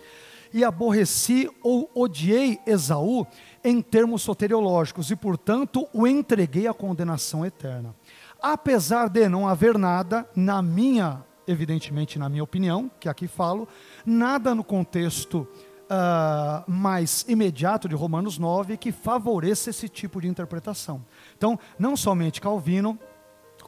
e 0.56 0.64
aborreci 0.64 1.52
ou 1.62 1.92
odiei 1.94 2.62
Esaú 2.66 3.28
em 3.62 3.82
termos 3.82 4.22
soteriológicos 4.22 5.12
e, 5.12 5.16
portanto, 5.16 5.86
o 5.92 6.08
entreguei 6.08 6.66
à 6.66 6.74
condenação 6.74 7.46
eterna. 7.46 7.94
Apesar 8.42 9.10
de 9.10 9.28
não 9.28 9.50
haver 9.50 9.78
nada, 9.78 10.26
na 10.34 10.62
minha, 10.62 11.26
evidentemente, 11.46 12.18
na 12.18 12.30
minha 12.30 12.42
opinião, 12.42 12.90
que 13.02 13.10
aqui 13.10 13.28
falo, 13.28 13.68
nada 14.06 14.56
no 14.56 14.64
contexto 14.64 15.46
uh, 15.86 16.72
mais 16.72 17.26
imediato 17.28 17.90
de 17.90 17.96
Romanos 17.96 18.38
9 18.38 18.78
que 18.78 18.94
favoreça 18.94 19.72
esse 19.72 19.90
tipo 19.90 20.22
de 20.22 20.30
interpretação. 20.30 21.04
Então, 21.38 21.60
não 21.78 21.98
somente 21.98 22.40
Calvino, 22.40 22.98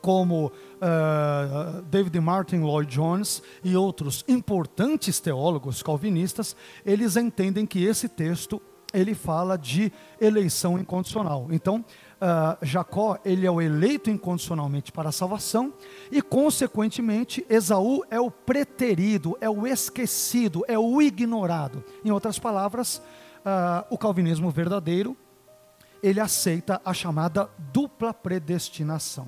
como 0.07 0.45
uh, 0.45 1.81
David 1.89 2.17
Martin 2.21 2.59
Lloyd 2.59 2.89
Jones 2.89 3.43
e 3.61 3.75
outros 3.75 4.23
importantes 4.25 5.19
teólogos 5.19 5.83
calvinistas, 5.83 6.55
eles 6.85 7.17
entendem 7.17 7.65
que 7.65 7.83
esse 7.83 8.07
texto 8.07 8.61
ele 8.93 9.13
fala 9.13 9.57
de 9.57 9.91
eleição 10.17 10.79
incondicional. 10.79 11.49
Então, 11.51 11.83
uh, 12.21 12.65
Jacó 12.65 13.17
ele 13.25 13.45
é 13.45 13.51
o 13.51 13.61
eleito 13.61 14.09
incondicionalmente 14.09 14.93
para 14.93 15.09
a 15.09 15.11
salvação 15.11 15.73
e, 16.09 16.21
consequentemente, 16.21 17.45
Esaú 17.49 18.01
é 18.09 18.17
o 18.17 18.31
preterido, 18.31 19.37
é 19.41 19.49
o 19.49 19.67
esquecido, 19.67 20.63
é 20.69 20.79
o 20.79 21.01
ignorado. 21.01 21.83
Em 22.05 22.11
outras 22.11 22.39
palavras, 22.39 22.99
uh, 23.39 23.83
o 23.89 23.97
calvinismo 23.97 24.49
verdadeiro 24.51 25.17
ele 26.01 26.21
aceita 26.21 26.79
a 26.85 26.93
chamada 26.93 27.49
dupla 27.73 28.13
predestinação. 28.13 29.27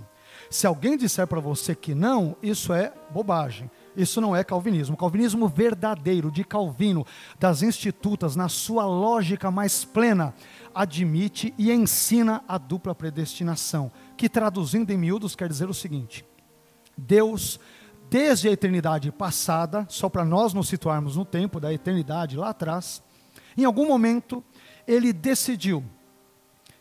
Se 0.49 0.65
alguém 0.65 0.97
disser 0.97 1.27
para 1.27 1.39
você 1.39 1.75
que 1.75 1.93
não, 1.93 2.35
isso 2.41 2.73
é 2.73 2.91
bobagem. 3.11 3.69
Isso 3.95 4.19
não 4.21 4.35
é 4.35 4.43
calvinismo. 4.43 4.95
O 4.95 4.97
calvinismo 4.97 5.47
verdadeiro 5.47 6.31
de 6.31 6.43
Calvino, 6.43 7.05
das 7.39 7.61
institutas, 7.61 8.35
na 8.35 8.49
sua 8.49 8.85
lógica 8.85 9.51
mais 9.51 9.83
plena, 9.83 10.33
admite 10.73 11.53
e 11.57 11.71
ensina 11.71 12.43
a 12.47 12.57
dupla 12.57 12.95
predestinação, 12.95 13.91
que 14.17 14.29
traduzindo 14.29 14.91
em 14.91 14.97
miúdos 14.97 15.35
quer 15.35 15.49
dizer 15.49 15.69
o 15.69 15.73
seguinte: 15.73 16.25
Deus, 16.97 17.59
desde 18.09 18.47
a 18.47 18.51
eternidade 18.51 19.11
passada, 19.11 19.85
só 19.89 20.09
para 20.09 20.25
nós 20.25 20.53
nos 20.53 20.67
situarmos 20.67 21.15
no 21.15 21.25
tempo 21.25 21.59
da 21.59 21.73
eternidade 21.73 22.37
lá 22.37 22.49
atrás, 22.49 23.03
em 23.57 23.65
algum 23.65 23.87
momento, 23.87 24.43
ele 24.87 25.11
decidiu 25.11 25.83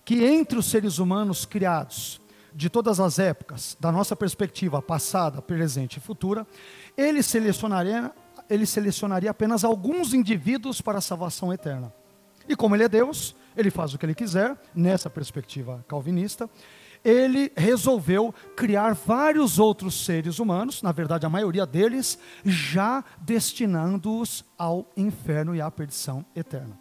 que 0.04 0.24
entre 0.24 0.58
os 0.58 0.66
seres 0.66 0.98
humanos 0.98 1.44
criados, 1.44 2.20
de 2.58 2.68
todas 2.68 2.98
as 2.98 3.20
épocas, 3.20 3.76
da 3.78 3.92
nossa 3.92 4.16
perspectiva 4.16 4.82
passada, 4.82 5.40
presente 5.40 5.98
e 5.98 6.00
futura, 6.00 6.44
ele 6.96 7.22
selecionaria, 7.22 8.10
ele 8.50 8.66
selecionaria 8.66 9.30
apenas 9.30 9.62
alguns 9.62 10.12
indivíduos 10.12 10.80
para 10.80 10.98
a 10.98 11.00
salvação 11.00 11.52
eterna. 11.52 11.94
E 12.48 12.56
como 12.56 12.74
ele 12.74 12.82
é 12.82 12.88
Deus, 12.88 13.36
ele 13.56 13.70
faz 13.70 13.94
o 13.94 13.98
que 13.98 14.04
ele 14.04 14.14
quiser, 14.14 14.60
nessa 14.74 15.08
perspectiva 15.08 15.84
calvinista, 15.86 16.50
ele 17.04 17.52
resolveu 17.56 18.34
criar 18.56 18.92
vários 18.92 19.60
outros 19.60 20.04
seres 20.04 20.40
humanos, 20.40 20.82
na 20.82 20.90
verdade 20.90 21.24
a 21.24 21.30
maioria 21.30 21.64
deles, 21.64 22.18
já 22.44 23.04
destinando-os 23.20 24.44
ao 24.58 24.90
inferno 24.96 25.54
e 25.54 25.60
à 25.60 25.70
perdição 25.70 26.26
eterna. 26.34 26.76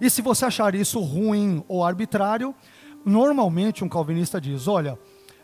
E 0.00 0.08
se 0.08 0.22
você 0.22 0.44
achar 0.44 0.72
isso 0.76 1.00
ruim 1.00 1.64
ou 1.66 1.84
arbitrário, 1.84 2.54
normalmente 3.04 3.84
um 3.84 3.88
calvinista 3.88 4.40
diz: 4.40 4.68
olha, 4.68 4.98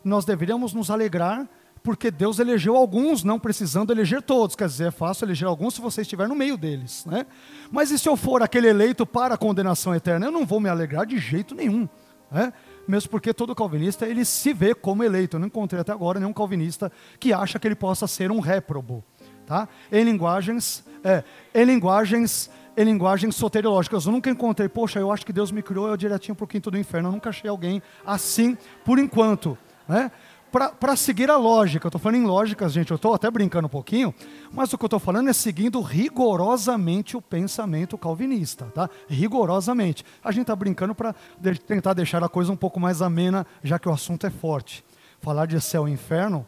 nós 0.05 0.25
deveríamos 0.25 0.73
nos 0.73 0.91
alegrar 0.91 1.49
porque 1.83 2.11
Deus 2.11 2.39
elegeu 2.39 2.77
alguns, 2.77 3.25
não 3.25 3.39
precisando 3.39 3.93
eleger 3.93 4.21
todos. 4.23 4.55
Quer 4.55 4.67
dizer, 4.67 4.89
é 4.89 4.91
fácil 4.91 5.25
eleger 5.25 5.49
alguns 5.49 5.75
se 5.75 5.81
você 5.81 6.03
estiver 6.03 6.29
no 6.29 6.35
meio 6.35 6.57
deles. 6.57 7.05
Né? 7.07 7.25
Mas 7.71 7.91
e 7.91 7.99
se 7.99 8.09
eu 8.09 8.17
for 8.17 8.43
aquele 8.43 8.69
eleito 8.69 9.07
para 9.07 9.35
a 9.35 9.39
condenação 9.39 9.95
eterna? 9.95 10.27
Eu 10.27 10.33
não 10.33 10.45
vou 10.45 10.61
me 10.61 10.69
alegrar 10.69 11.07
de 11.07 11.19
jeito 11.19 11.55
nenhum. 11.55 11.89
Né? 12.31 12.53
Mesmo 12.87 13.11
porque 13.11 13.33
todo 13.33 13.55
calvinista 13.55 14.07
ele 14.07 14.25
se 14.25 14.53
vê 14.53 14.75
como 14.75 15.03
eleito. 15.03 15.37
Eu 15.37 15.41
não 15.41 15.47
encontrei 15.47 15.81
até 15.81 15.93
agora 15.93 16.19
nenhum 16.19 16.33
calvinista 16.33 16.93
que 17.19 17.33
acha 17.33 17.59
que 17.59 17.67
ele 17.67 17.75
possa 17.75 18.07
ser 18.07 18.31
um 18.31 18.41
réprobo. 18.41 19.05
Tá? 19.47 19.67
Em 19.91 20.05
linguagens, 20.05 20.85
é, 21.03 21.25
em 21.55 21.65
linguagens 21.65 22.51
em 22.79 22.85
linguagens 22.85 23.35
soteriológicas. 23.35 24.07
Eu 24.07 24.13
nunca 24.13 24.31
encontrei, 24.31 24.69
poxa, 24.69 25.01
eu 25.01 25.11
acho 25.11 25.27
que 25.27 25.33
Deus 25.33 25.51
me 25.51 25.63
criou 25.63 25.89
eu 25.89 25.97
direitinho 25.97 26.37
para 26.37 26.45
o 26.45 26.47
quinto 26.47 26.71
do 26.71 26.79
inferno. 26.79 27.09
Eu 27.09 27.13
nunca 27.13 27.31
achei 27.31 27.51
alguém 27.51 27.83
assim, 28.07 28.57
por 28.85 29.01
enquanto. 29.01 29.59
Né? 29.89 30.13
Para 30.53 30.97
seguir 30.97 31.29
a 31.29 31.37
lógica, 31.37 31.87
eu 31.87 31.89
estou 31.89 32.01
falando 32.01 32.23
em 32.23 32.25
lógicas, 32.25 32.73
gente, 32.73 32.93
eu 32.93 32.95
estou 32.95 33.13
até 33.13 33.31
brincando 33.31 33.67
um 33.67 33.71
pouquinho, 33.71 34.15
mas 34.51 34.73
o 34.73 34.79
que 34.79 34.85
eu 34.85 34.87
estou 34.87 35.01
falando 35.01 35.29
é 35.29 35.33
seguindo 35.33 35.81
rigorosamente 35.83 37.17
o 37.17 37.21
pensamento 37.21 37.99
calvinista, 37.99 38.67
tá? 38.67 38.89
Rigorosamente. 39.09 40.05
A 40.25 40.31
gente 40.31 40.43
está 40.43 40.57
brincando 40.57 40.95
para 40.95 41.15
de 41.39 41.61
tentar 41.61 41.93
deixar 41.93 42.23
a 42.23 42.29
coisa 42.29 42.53
um 42.53 42.57
pouco 42.57 42.79
mais 42.81 43.03
amena, 43.03 43.45
já 43.63 43.79
que 43.79 43.89
o 43.89 43.93
assunto 43.93 44.27
é 44.27 44.31
forte. 44.31 44.85
Falar 45.21 45.47
de 45.47 45.61
céu 45.61 45.87
e 45.89 45.93
inferno 45.93 46.47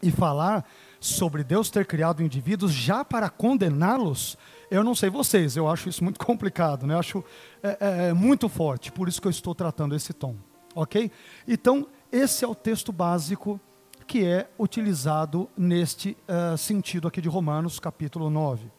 e 0.00 0.10
falar 0.10 0.64
sobre 1.06 1.44
Deus 1.44 1.70
ter 1.70 1.86
criado 1.86 2.22
indivíduos 2.22 2.72
já 2.72 3.04
para 3.04 3.28
condená-los 3.28 4.38
eu 4.70 4.82
não 4.82 4.94
sei 4.94 5.10
vocês, 5.10 5.56
eu 5.56 5.68
acho 5.68 5.88
isso 5.88 6.02
muito 6.02 6.18
complicado, 6.24 6.86
né? 6.86 6.94
eu 6.94 6.98
acho 6.98 7.24
é, 7.62 7.68
é, 7.68 8.08
é, 8.08 8.12
muito 8.12 8.48
forte, 8.48 8.90
por 8.90 9.08
isso 9.08 9.20
que 9.20 9.26
eu 9.26 9.30
estou 9.30 9.54
tratando 9.54 9.94
esse 9.94 10.12
tom, 10.12 10.36
ok? 10.74 11.10
Então, 11.46 11.86
esse 12.10 12.44
é 12.44 12.48
o 12.48 12.54
texto 12.54 12.92
básico 12.92 13.60
que 14.06 14.24
é 14.24 14.48
utilizado 14.58 15.48
neste 15.56 16.16
uh, 16.28 16.58
sentido 16.58 17.08
aqui 17.08 17.20
de 17.20 17.28
Romanos, 17.28 17.78
capítulo 17.78 18.28
9. 18.28 18.70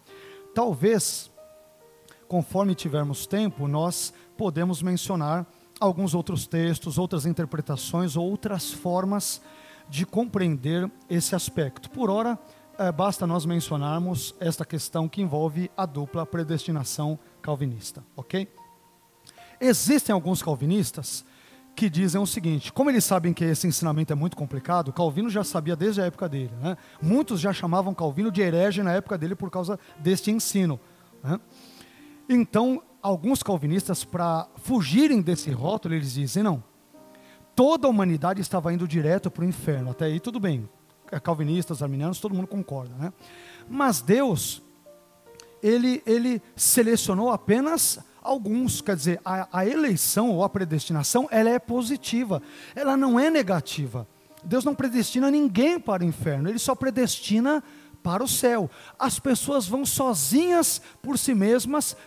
Talvez, 0.54 1.32
conforme 2.28 2.76
tivermos 2.76 3.26
tempo, 3.26 3.68
nós 3.68 4.14
podemos 4.38 4.82
mencionar 4.82 5.46
alguns 5.80 6.14
outros 6.14 6.46
textos, 6.46 6.98
outras 6.98 7.26
interpretações, 7.26 8.16
outras 8.16 8.72
formas 8.72 9.42
de 9.90 10.06
compreender 10.06 10.90
esse 11.10 11.36
aspecto. 11.36 11.90
Por 11.90 12.10
ora, 12.10 12.40
é, 12.78 12.92
basta 12.92 13.26
nós 13.26 13.46
mencionarmos 13.46 14.36
esta 14.40 14.66
questão 14.66 15.08
que 15.08 15.22
envolve 15.22 15.72
a 15.78 15.86
dupla 15.86 16.26
predestinação 16.26 17.18
calvinista, 17.42 18.04
ok? 18.16 18.48
Existem 19.60 20.14
alguns 20.14 20.44
calvinistas 20.44 21.26
que 21.76 21.90
dizem 21.90 22.20
o 22.20 22.26
seguinte: 22.26 22.72
como 22.72 22.90
eles 22.90 23.04
sabem 23.04 23.34
que 23.34 23.44
esse 23.44 23.68
ensinamento 23.68 24.12
é 24.12 24.16
muito 24.16 24.36
complicado, 24.36 24.94
Calvino 24.94 25.30
já 25.30 25.44
sabia 25.44 25.76
desde 25.76 26.02
a 26.02 26.06
época 26.06 26.28
dele. 26.28 26.52
Né? 26.62 26.78
Muitos 27.02 27.40
já 27.40 27.52
chamavam 27.54 27.94
Calvino 27.94 28.32
de 28.32 28.42
herege 28.42 28.82
na 28.82 28.94
época 28.94 29.18
dele 29.18 29.36
por 29.36 29.50
causa 29.50 29.80
deste 30.00 30.32
ensino. 30.32 30.80
Né? 31.24 31.40
Então, 32.28 32.82
alguns 33.02 33.44
calvinistas, 33.44 34.04
para 34.04 34.48
fugirem 34.58 35.22
desse 35.22 35.52
rótulo, 35.52 35.94
eles 35.94 36.14
dizem: 36.14 36.44
não, 36.44 36.64
toda 37.56 37.88
a 37.88 37.90
humanidade 37.90 38.42
estava 38.42 38.74
indo 38.74 38.88
direto 38.88 39.32
para 39.32 39.44
o 39.44 39.48
inferno. 39.48 39.92
Até 39.92 40.06
aí 40.06 40.20
tudo 40.20 40.40
bem, 40.40 40.70
é, 41.12 41.20
calvinistas, 41.20 41.82
arminianos, 41.82 42.20
todo 42.20 42.36
mundo 42.36 42.48
concorda, 42.48 42.94
né? 42.96 43.14
Mas 43.70 44.02
Deus, 44.02 44.62
ele, 45.64 46.04
ele 46.06 46.42
selecionou 46.56 47.32
apenas 47.32 48.00
alguns, 48.22 48.82
quer 48.82 48.96
dizer, 48.96 49.22
a, 49.24 49.48
a 49.60 49.66
eleição 49.66 50.32
ou 50.32 50.44
a 50.44 50.50
predestinação, 50.50 51.28
ela 51.32 51.50
é 51.50 51.60
positiva, 51.60 52.42
ela 52.76 52.98
não 52.98 53.20
é 53.20 53.30
negativa. 53.30 54.08
Deus 54.44 54.64
não 54.64 54.76
predestina 54.76 55.32
ninguém 55.32 55.80
para 55.80 56.04
o 56.04 56.06
inferno, 56.06 56.50
Ele 56.50 56.60
só 56.60 56.76
predestina 56.76 57.64
para 58.04 58.24
o 58.24 58.28
céu. 58.28 58.70
As 59.00 59.18
pessoas 59.18 59.68
vão 59.68 59.84
sozinhas 59.84 60.80
por 61.02 61.18
si 61.18 61.34
mesmas 61.34 61.98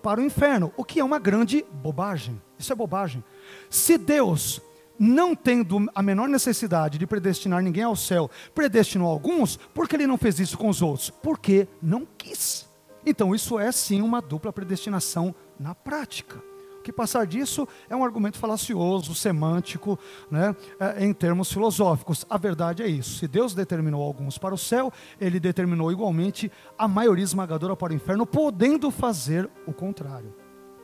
para 0.00 0.20
o 0.20 0.24
inferno, 0.24 0.72
o 0.76 0.84
que 0.84 1.00
é 1.00 1.04
uma 1.04 1.18
grande 1.18 1.64
bobagem. 1.72 2.40
Isso 2.56 2.72
é 2.72 2.76
bobagem. 2.76 3.24
Se 3.68 3.98
Deus, 3.98 4.60
não 4.98 5.34
tendo 5.34 5.88
a 5.94 6.02
menor 6.02 6.28
necessidade 6.28 6.98
de 6.98 7.06
predestinar 7.06 7.62
ninguém 7.62 7.84
ao 7.84 7.96
céu, 7.96 8.30
predestinou 8.54 9.08
alguns, 9.08 9.56
por 9.56 9.88
que 9.88 9.96
ele 9.96 10.06
não 10.06 10.18
fez 10.18 10.40
isso 10.40 10.58
com 10.58 10.68
os 10.68 10.82
outros? 10.82 11.10
Porque 11.10 11.68
não 11.80 12.06
quis. 12.16 12.68
Então, 13.06 13.34
isso 13.34 13.58
é 13.58 13.70
sim 13.72 14.02
uma 14.02 14.20
dupla 14.20 14.52
predestinação 14.52 15.34
na 15.58 15.74
prática 15.74 16.48
que 16.88 16.92
passar 16.92 17.26
disso 17.26 17.68
é 17.90 17.94
um 17.94 18.02
argumento 18.02 18.38
falacioso, 18.38 19.14
semântico, 19.14 19.98
né, 20.30 20.56
é, 20.80 21.04
em 21.04 21.12
termos 21.12 21.52
filosóficos. 21.52 22.24
A 22.30 22.38
verdade 22.38 22.82
é 22.82 22.86
isso. 22.86 23.18
Se 23.18 23.28
Deus 23.28 23.54
determinou 23.54 24.02
alguns 24.02 24.38
para 24.38 24.54
o 24.54 24.58
céu, 24.58 24.90
ele 25.20 25.38
determinou 25.38 25.92
igualmente 25.92 26.50
a 26.78 26.88
maioria 26.88 27.24
esmagadora 27.24 27.76
para 27.76 27.92
o 27.92 27.96
inferno, 27.96 28.24
podendo 28.24 28.90
fazer 28.90 29.50
o 29.66 29.72
contrário. 29.72 30.34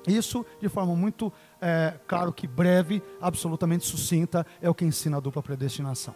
Isso, 0.06 0.44
de 0.60 0.68
forma 0.68 0.94
muito, 0.94 1.32
é, 1.66 1.94
claro 2.06 2.30
que 2.30 2.46
breve, 2.46 3.02
absolutamente 3.18 3.86
sucinta, 3.86 4.46
é 4.60 4.68
o 4.68 4.74
que 4.74 4.84
ensina 4.84 5.16
a 5.16 5.20
dupla 5.20 5.42
predestinação. 5.42 6.14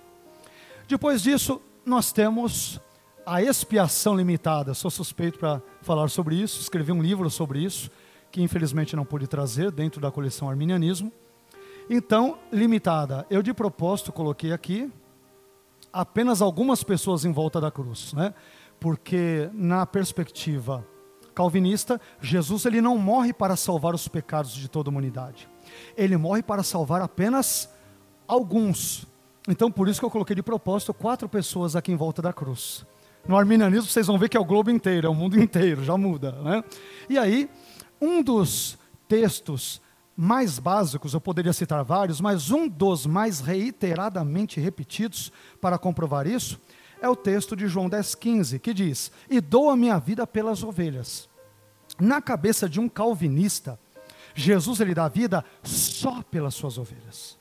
Depois 0.87 1.23
disso, 1.23 1.59
nós 1.87 2.13
temos 2.13 2.79
a 3.25 3.43
expiação 3.43 4.15
limitada. 4.15 4.75
Sou 4.75 4.91
suspeito 4.91 5.39
para 5.39 5.63
falar 5.81 6.11
sobre 6.11 6.35
isso, 6.37 6.61
escrevi 6.61 6.93
um 6.93 7.01
livro 7.01 7.31
sobre 7.31 7.61
isso 7.61 7.91
que 8.31 8.43
infelizmente 8.43 8.95
não 8.95 9.07
pude 9.07 9.27
trazer 9.27 9.71
dentro 9.71 10.03
da 10.03 10.11
coleção 10.11 10.51
Arminianismo. 10.51 11.11
Então, 11.89 12.39
limitada. 12.53 13.27
Eu 13.31 13.43
de 13.43 13.55
propósito 13.55 14.13
coloquei 14.13 14.53
aqui 14.53 14.93
apenas 15.91 16.43
algumas 16.43 16.85
pessoas 16.85 17.25
em 17.25 17.33
volta 17.33 17.59
da 17.59 17.71
cruz, 17.71 18.13
né? 18.13 18.35
Porque 18.79 19.49
na 19.55 19.87
perspectiva 19.87 20.87
calvinista, 21.39 22.01
Jesus 22.21 22.67
ele 22.67 22.81
não 22.81 22.99
morre 22.99 23.33
para 23.33 23.55
salvar 23.55 23.95
os 23.95 24.09
pecados 24.09 24.53
de 24.53 24.67
toda 24.67 24.89
a 24.89 24.91
humanidade. 24.91 25.49
Ele 25.97 26.17
morre 26.17 26.43
para 26.43 26.65
salvar 26.65 27.01
apenas 27.01 27.73
alguns. 28.27 29.07
Então, 29.49 29.71
por 29.71 29.87
isso 29.87 30.01
que 30.01 30.05
eu 30.05 30.11
coloquei 30.11 30.35
de 30.35 30.43
propósito 30.43 30.93
quatro 30.93 31.29
pessoas 31.29 31.77
aqui 31.77 31.93
em 31.93 31.97
volta 31.97 32.21
da 32.21 32.33
cruz. 32.33 32.85
No 33.25 33.37
arminianismo, 33.37 33.89
vocês 33.89 34.09
vão 34.09 34.19
ver 34.19 34.29
que 34.29 34.37
é 34.37 34.41
o 34.41 34.45
globo 34.45 34.69
inteiro, 34.69 35.07
é 35.07 35.11
o 35.11 35.15
mundo 35.15 35.41
inteiro, 35.41 35.85
já 35.85 35.97
muda. 35.97 36.33
Né? 36.33 36.65
E 37.09 37.17
aí, 37.17 37.49
um 38.03 38.21
dos 38.21 38.77
textos 39.07 39.81
mais 40.17 40.59
básicos, 40.59 41.15
eu 41.15 41.21
poderia 41.21 41.53
citar 41.53 41.85
vários, 41.85 42.21
mas 42.21 42.51
um 42.51 42.67
dos 42.67 43.07
mais 43.07 43.39
reiteradamente 43.39 44.59
repetidos 44.59 45.31
para 45.61 45.79
comprovar 45.79 46.27
isso 46.27 46.61
é 47.01 47.09
o 47.09 47.17
texto 47.17 47.57
de 47.57 47.67
João 47.69 47.89
10,15, 47.89 48.59
que 48.59 48.75
diz: 48.75 49.11
E 49.29 49.41
dou 49.41 49.71
a 49.71 49.77
minha 49.77 49.99
vida 49.99 50.27
pelas 50.27 50.63
ovelhas. 50.63 51.29
Na 51.99 52.23
cabeça 52.23 52.69
de 52.69 52.79
um 52.79 52.89
calvinista, 52.89 53.79
Jesus 54.35 54.81
ele 54.81 54.95
dá 54.95 55.09
vida 55.09 55.45
só 55.63 56.23
pelas 56.23 56.55
suas 56.55 56.79
ovelhas. 56.79 57.39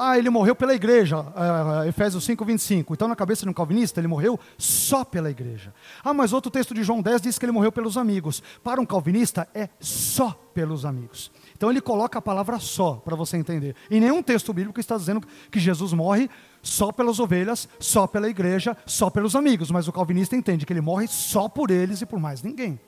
Ah, 0.00 0.16
ele 0.16 0.30
morreu 0.30 0.54
pela 0.54 0.72
igreja, 0.72 1.18
uh, 1.18 1.88
Efésios 1.88 2.24
5, 2.24 2.44
25. 2.44 2.94
Então, 2.94 3.08
na 3.08 3.16
cabeça 3.16 3.42
de 3.42 3.48
um 3.48 3.52
calvinista, 3.52 4.00
ele 4.00 4.06
morreu 4.06 4.38
só 4.56 5.04
pela 5.04 5.28
igreja. 5.28 5.74
Ah, 6.04 6.14
mas 6.14 6.32
outro 6.32 6.52
texto 6.52 6.72
de 6.72 6.84
João 6.84 7.02
10 7.02 7.20
diz 7.20 7.38
que 7.38 7.44
ele 7.44 7.50
morreu 7.50 7.72
pelos 7.72 7.96
amigos. 7.96 8.40
Para 8.62 8.80
um 8.80 8.86
calvinista, 8.86 9.48
é 9.52 9.68
só 9.80 10.30
pelos 10.54 10.84
amigos. 10.84 11.32
Então, 11.56 11.68
ele 11.68 11.80
coloca 11.80 12.16
a 12.16 12.22
palavra 12.22 12.60
só, 12.60 12.94
para 12.94 13.16
você 13.16 13.36
entender. 13.36 13.74
E 13.90 13.98
nenhum 13.98 14.22
texto 14.22 14.52
bíblico 14.52 14.78
está 14.78 14.96
dizendo 14.96 15.26
que 15.50 15.58
Jesus 15.58 15.92
morre 15.92 16.30
só 16.62 16.92
pelas 16.92 17.18
ovelhas, 17.20 17.68
só 17.78 18.06
pela 18.06 18.28
igreja, 18.28 18.76
só 18.86 19.10
pelos 19.10 19.34
amigos. 19.34 19.70
Mas 19.70 19.88
o 19.88 19.92
calvinista 19.92 20.36
entende 20.36 20.66
que 20.66 20.72
ele 20.72 20.80
morre 20.80 21.06
só 21.08 21.48
por 21.48 21.70
eles 21.70 22.00
e 22.00 22.06
por 22.06 22.18
mais 22.18 22.42
ninguém. 22.42 22.78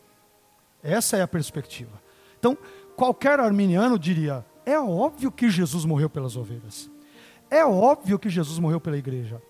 Essa 0.83 1.17
é 1.17 1.23
a 1.23 1.29
perspectiva. 1.29 2.01
Então, 2.39 2.57
qualquer 2.97 3.39
arminiano 3.41 3.99
diria: 3.99 4.45
é 4.65 4.79
óbvio 4.79 5.31
que 5.31 5.51
Jesus 5.51 5.85
morreu 5.85 6.09
pelas 6.09 6.37
ovelhas. 6.37 6.91
É 7.51 7.65
óbvio 7.65 8.19
que 8.19 8.29
Jesus 8.29 8.59
morreu 8.59 8.81
pela 8.81 8.97
igreja. 8.97 9.43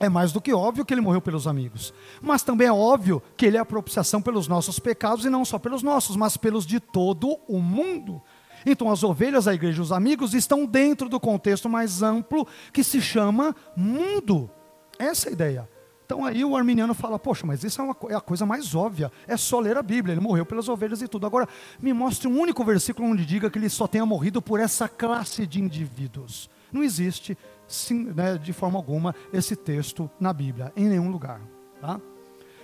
É 0.00 0.08
mais 0.08 0.30
do 0.30 0.40
que 0.40 0.52
óbvio 0.52 0.84
que 0.84 0.94
ele 0.94 1.00
morreu 1.00 1.20
pelos 1.20 1.48
amigos. 1.48 1.92
Mas 2.22 2.42
também 2.42 2.68
é 2.68 2.72
óbvio 2.72 3.20
que 3.36 3.46
ele 3.46 3.56
é 3.56 3.60
a 3.60 3.64
propiciação 3.64 4.22
pelos 4.22 4.46
nossos 4.46 4.78
pecados 4.78 5.24
e 5.24 5.30
não 5.30 5.44
só 5.44 5.58
pelos 5.58 5.82
nossos, 5.82 6.14
mas 6.14 6.36
pelos 6.36 6.64
de 6.64 6.78
todo 6.78 7.36
o 7.48 7.58
mundo. 7.58 8.22
Então, 8.66 8.90
as 8.90 9.02
ovelhas, 9.02 9.48
a 9.48 9.54
igreja 9.54 9.78
e 9.78 9.82
os 9.82 9.92
amigos 9.92 10.34
estão 10.34 10.66
dentro 10.66 11.08
do 11.08 11.18
contexto 11.20 11.68
mais 11.68 12.02
amplo 12.02 12.46
que 12.72 12.82
se 12.84 13.00
chama 13.00 13.54
mundo. 13.76 14.50
Essa 14.98 15.28
é 15.28 15.30
a 15.30 15.32
ideia. 15.32 15.68
Então, 16.08 16.24
aí 16.24 16.42
o 16.42 16.56
arminiano 16.56 16.94
fala: 16.94 17.18
Poxa, 17.18 17.46
mas 17.46 17.62
isso 17.62 17.82
é, 17.82 17.84
uma, 17.84 17.96
é 18.08 18.14
a 18.14 18.20
coisa 18.20 18.46
mais 18.46 18.74
óbvia. 18.74 19.12
É 19.26 19.36
só 19.36 19.60
ler 19.60 19.76
a 19.76 19.82
Bíblia. 19.82 20.14
Ele 20.14 20.22
morreu 20.22 20.46
pelas 20.46 20.66
ovelhas 20.66 21.02
e 21.02 21.06
tudo. 21.06 21.26
Agora, 21.26 21.46
me 21.78 21.92
mostre 21.92 22.26
um 22.26 22.40
único 22.40 22.64
versículo 22.64 23.08
onde 23.08 23.26
diga 23.26 23.50
que 23.50 23.58
ele 23.58 23.68
só 23.68 23.86
tenha 23.86 24.06
morrido 24.06 24.40
por 24.40 24.58
essa 24.58 24.88
classe 24.88 25.46
de 25.46 25.60
indivíduos. 25.60 26.48
Não 26.72 26.82
existe, 26.82 27.36
sim, 27.66 28.04
né, 28.14 28.38
de 28.38 28.54
forma 28.54 28.78
alguma, 28.78 29.14
esse 29.32 29.54
texto 29.54 30.10
na 30.18 30.32
Bíblia, 30.32 30.72
em 30.74 30.86
nenhum 30.86 31.10
lugar. 31.10 31.42
Tá? 31.78 32.00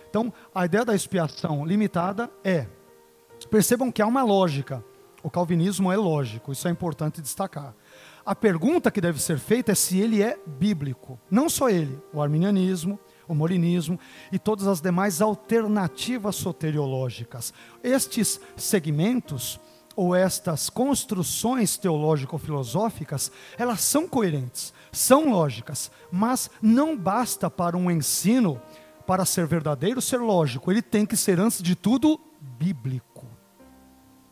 Então, 0.09 0.33
a 0.55 0.65
ideia 0.65 0.85
da 0.85 0.95
expiação 0.95 1.67
limitada 1.67 2.31
é: 2.43 2.67
percebam 3.51 3.93
que 3.93 4.01
há 4.01 4.07
uma 4.07 4.23
lógica. 4.23 4.83
O 5.25 5.31
calvinismo 5.31 5.91
é 5.91 5.97
lógico, 5.97 6.53
isso 6.53 6.69
é 6.69 6.71
importante 6.71 7.23
destacar. 7.23 7.75
A 8.27 8.35
pergunta 8.35 8.91
que 8.91 9.01
deve 9.01 9.21
ser 9.21 9.39
feita 9.39 9.73
é 9.73 9.75
se 9.75 9.99
ele 9.99 10.23
é 10.23 10.39
bíblico. 10.47 11.19
Não 11.31 11.49
só 11.49 11.71
ele, 11.71 11.99
o 12.13 12.21
arminianismo, 12.21 13.01
o 13.27 13.35
molinismo 13.35 13.99
e 14.31 14.39
todas 14.39 14.67
as 14.67 14.83
demais 14.83 15.23
alternativas 15.23 16.37
soteriológicas. 16.37 17.55
Estes 17.83 18.39
segmentos 18.55 19.59
ou 19.97 20.15
estas 20.15 20.69
construções 20.69 21.79
teológico-filosóficas, 21.79 23.33
elas 23.57 23.81
são 23.81 24.07
coerentes, 24.07 24.75
são 24.93 25.31
lógicas, 25.31 25.91
mas 26.13 26.51
não 26.61 26.95
basta 26.95 27.49
para 27.49 27.79
um 27.79 27.91
ensino, 27.91 28.61
para 29.07 29.25
ser 29.25 29.47
verdadeiro, 29.47 30.03
ser 30.03 30.19
lógico, 30.19 30.71
ele 30.71 30.83
tem 30.83 31.07
que 31.07 31.17
ser, 31.17 31.41
antes 31.41 31.63
de 31.63 31.75
tudo, 31.75 32.21
bíblico. 32.59 33.27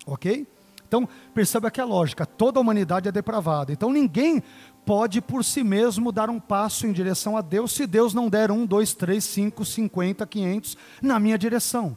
Ok? 0.04 0.46
Então, 0.92 1.08
perceba 1.32 1.70
que 1.70 1.80
a 1.80 1.86
lógica, 1.86 2.26
toda 2.26 2.60
a 2.60 2.60
humanidade 2.60 3.08
é 3.08 3.12
depravada, 3.12 3.72
então 3.72 3.90
ninguém 3.90 4.42
pode 4.84 5.22
por 5.22 5.42
si 5.42 5.64
mesmo 5.64 6.12
dar 6.12 6.28
um 6.28 6.38
passo 6.38 6.86
em 6.86 6.92
direção 6.92 7.34
a 7.34 7.40
Deus, 7.40 7.72
se 7.72 7.86
Deus 7.86 8.12
não 8.12 8.28
der 8.28 8.50
um, 8.50 8.66
dois, 8.66 8.92
três, 8.92 9.24
cinco, 9.24 9.64
cinquenta, 9.64 10.26
quinhentos 10.26 10.76
na 11.00 11.18
minha 11.18 11.38
direção. 11.38 11.96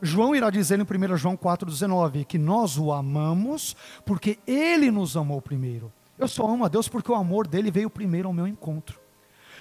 João 0.00 0.32
irá 0.32 0.48
dizer 0.48 0.78
em 0.78 0.82
1 0.82 1.16
João 1.16 1.36
4,19 1.36 2.24
que 2.24 2.38
nós 2.38 2.78
o 2.78 2.92
amamos 2.92 3.74
porque 4.04 4.38
ele 4.46 4.92
nos 4.92 5.16
amou 5.16 5.42
primeiro. 5.42 5.92
Eu 6.16 6.28
só 6.28 6.46
amo 6.46 6.64
a 6.64 6.68
Deus 6.68 6.86
porque 6.86 7.10
o 7.10 7.16
amor 7.16 7.48
dele 7.48 7.68
veio 7.68 7.90
primeiro 7.90 8.28
ao 8.28 8.34
meu 8.34 8.46
encontro. 8.46 9.03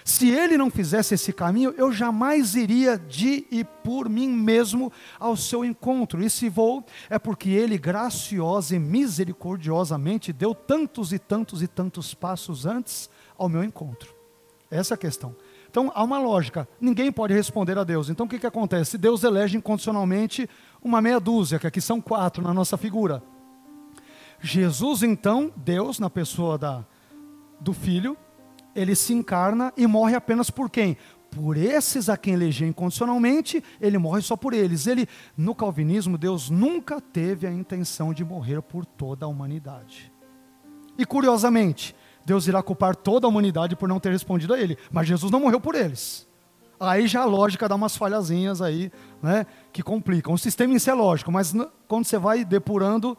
Se 0.03 0.29
ele 0.29 0.57
não 0.57 0.69
fizesse 0.69 1.13
esse 1.13 1.31
caminho, 1.31 1.73
eu 1.77 1.91
jamais 1.91 2.55
iria 2.55 2.97
de 2.97 3.45
e 3.49 3.63
por 3.63 4.09
mim 4.09 4.29
mesmo 4.29 4.91
ao 5.19 5.37
seu 5.37 5.63
encontro. 5.63 6.21
E 6.21 6.29
se 6.29 6.49
vou, 6.49 6.85
é 7.09 7.17
porque 7.17 7.49
ele 7.49 7.77
graciosa 7.77 8.75
e 8.75 8.79
misericordiosamente 8.79 10.33
deu 10.33 10.53
tantos 10.53 11.13
e 11.13 11.19
tantos 11.19 11.61
e 11.61 11.67
tantos 11.67 12.13
passos 12.13 12.65
antes 12.65 13.09
ao 13.37 13.47
meu 13.47 13.63
encontro. 13.63 14.13
Essa 14.69 14.93
é 14.93 14.95
a 14.95 14.97
questão. 14.97 15.35
Então 15.69 15.91
há 15.95 16.03
uma 16.03 16.19
lógica. 16.19 16.67
Ninguém 16.79 17.11
pode 17.11 17.33
responder 17.33 17.77
a 17.77 17.83
Deus. 17.83 18.09
Então 18.09 18.25
o 18.25 18.29
que, 18.29 18.39
que 18.39 18.47
acontece? 18.47 18.97
Deus 18.97 19.23
elege 19.23 19.57
incondicionalmente 19.57 20.49
uma 20.83 21.01
meia 21.01 21.19
dúzia, 21.19 21.59
que 21.59 21.67
aqui 21.67 21.79
são 21.79 22.01
quatro 22.01 22.43
na 22.43 22.53
nossa 22.53 22.77
figura. 22.77 23.23
Jesus, 24.41 25.03
então, 25.03 25.51
Deus, 25.55 25.99
na 25.99 26.09
pessoa 26.09 26.57
da, 26.57 26.85
do 27.61 27.71
Filho, 27.71 28.17
ele 28.75 28.95
se 28.95 29.13
encarna 29.13 29.73
e 29.77 29.85
morre 29.87 30.15
apenas 30.15 30.49
por 30.49 30.69
quem? 30.69 30.97
Por 31.31 31.57
esses 31.57 32.09
a 32.09 32.17
quem 32.17 32.33
elegeu 32.33 32.67
incondicionalmente, 32.67 33.63
ele 33.81 33.97
morre 33.97 34.21
só 34.21 34.35
por 34.35 34.53
eles. 34.53 34.85
Ele, 34.85 35.07
no 35.35 35.55
calvinismo, 35.55 36.17
Deus 36.17 36.49
nunca 36.49 37.01
teve 37.01 37.47
a 37.47 37.51
intenção 37.51 38.13
de 38.13 38.23
morrer 38.23 38.61
por 38.61 38.85
toda 38.85 39.25
a 39.25 39.29
humanidade. 39.29 40.11
E 40.97 41.05
curiosamente, 41.05 41.95
Deus 42.23 42.47
irá 42.47 42.61
culpar 42.61 42.95
toda 42.95 43.25
a 43.25 43.29
humanidade 43.29 43.75
por 43.75 43.89
não 43.89 43.99
ter 43.99 44.11
respondido 44.11 44.53
a 44.53 44.59
ele. 44.59 44.77
Mas 44.91 45.07
Jesus 45.07 45.31
não 45.31 45.39
morreu 45.39 45.59
por 45.59 45.73
eles. 45.73 46.27
Aí 46.79 47.07
já 47.07 47.21
a 47.21 47.25
lógica 47.25 47.67
dá 47.67 47.75
umas 47.75 47.95
falhazinhas 47.95 48.61
aí, 48.61 48.91
né, 49.21 49.45
que 49.71 49.81
complicam. 49.81 50.33
O 50.33 50.37
sistema 50.37 50.73
em 50.73 50.79
si 50.79 50.89
é 50.89 50.93
lógico, 50.93 51.31
mas 51.31 51.53
quando 51.87 52.05
você 52.05 52.17
vai 52.17 52.43
depurando. 52.43 53.17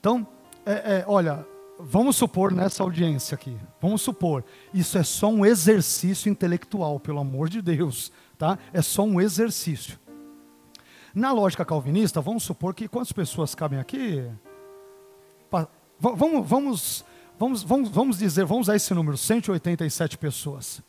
Então, 0.00 0.26
é, 0.66 0.72
é, 0.72 1.04
olha, 1.06 1.46
vamos 1.78 2.16
supor 2.16 2.52
nessa 2.52 2.82
audiência 2.82 3.34
aqui, 3.34 3.56
vamos 3.80 4.02
supor, 4.02 4.44
isso 4.74 4.98
é 4.98 5.02
só 5.02 5.28
um 5.28 5.46
exercício 5.46 6.28
intelectual, 6.28 6.98
pelo 6.98 7.20
amor 7.20 7.48
de 7.48 7.62
Deus, 7.62 8.10
tá? 8.36 8.58
É 8.72 8.82
só 8.82 9.02
um 9.04 9.20
exercício. 9.20 9.98
Na 11.14 11.32
lógica 11.32 11.64
calvinista, 11.64 12.20
vamos 12.20 12.42
supor 12.42 12.74
que 12.74 12.88
quantas 12.88 13.12
pessoas 13.12 13.54
cabem 13.54 13.78
aqui? 13.78 14.28
Vamos, 15.50 16.46
vamos, 16.48 17.04
vamos, 17.38 17.62
vamos, 17.62 17.90
vamos 17.90 18.18
dizer, 18.18 18.44
vamos 18.44 18.66
usar 18.66 18.76
esse 18.76 18.92
número, 18.92 19.16
187 19.16 20.18
pessoas. 20.18 20.82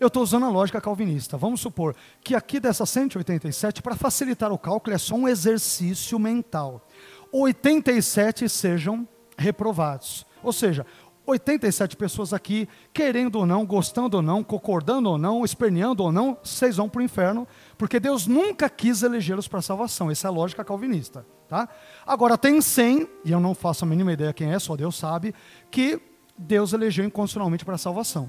Eu 0.00 0.06
estou 0.06 0.22
usando 0.22 0.46
a 0.46 0.48
lógica 0.48 0.80
calvinista. 0.80 1.36
Vamos 1.36 1.60
supor 1.60 1.94
que 2.24 2.34
aqui 2.34 2.58
dessas 2.58 2.88
187, 2.88 3.82
para 3.82 3.94
facilitar 3.94 4.50
o 4.50 4.58
cálculo, 4.58 4.96
é 4.96 4.98
só 4.98 5.14
um 5.14 5.28
exercício 5.28 6.18
mental. 6.18 6.88
87 7.30 8.48
sejam 8.48 9.06
reprovados. 9.40 10.26
Ou 10.42 10.52
seja, 10.52 10.86
87 11.26 11.96
pessoas 11.96 12.32
aqui, 12.32 12.68
querendo 12.92 13.36
ou 13.36 13.46
não, 13.46 13.64
gostando 13.64 14.16
ou 14.16 14.22
não, 14.22 14.42
concordando 14.42 15.10
ou 15.10 15.18
não, 15.18 15.44
esperneando 15.44 16.02
ou 16.02 16.12
não, 16.12 16.36
vocês 16.42 16.76
vão 16.76 16.88
para 16.88 17.00
o 17.00 17.02
inferno, 17.02 17.46
porque 17.78 18.00
Deus 18.00 18.26
nunca 18.26 18.68
quis 18.68 19.02
elegê-los 19.02 19.48
para 19.48 19.60
a 19.60 19.62
salvação. 19.62 20.10
Essa 20.10 20.26
é 20.26 20.28
a 20.28 20.32
lógica 20.32 20.64
calvinista. 20.64 21.24
Tá? 21.48 21.68
Agora, 22.06 22.38
tem 22.38 22.60
100, 22.60 23.08
e 23.24 23.32
eu 23.32 23.40
não 23.40 23.54
faço 23.54 23.84
a 23.84 23.88
mínima 23.88 24.12
ideia 24.12 24.32
quem 24.32 24.52
é, 24.52 24.58
só 24.58 24.76
Deus 24.76 24.96
sabe, 24.96 25.34
que 25.70 26.00
Deus 26.36 26.72
elegeu 26.72 27.04
incondicionalmente 27.04 27.64
para 27.64 27.74
a 27.74 27.78
salvação. 27.78 28.28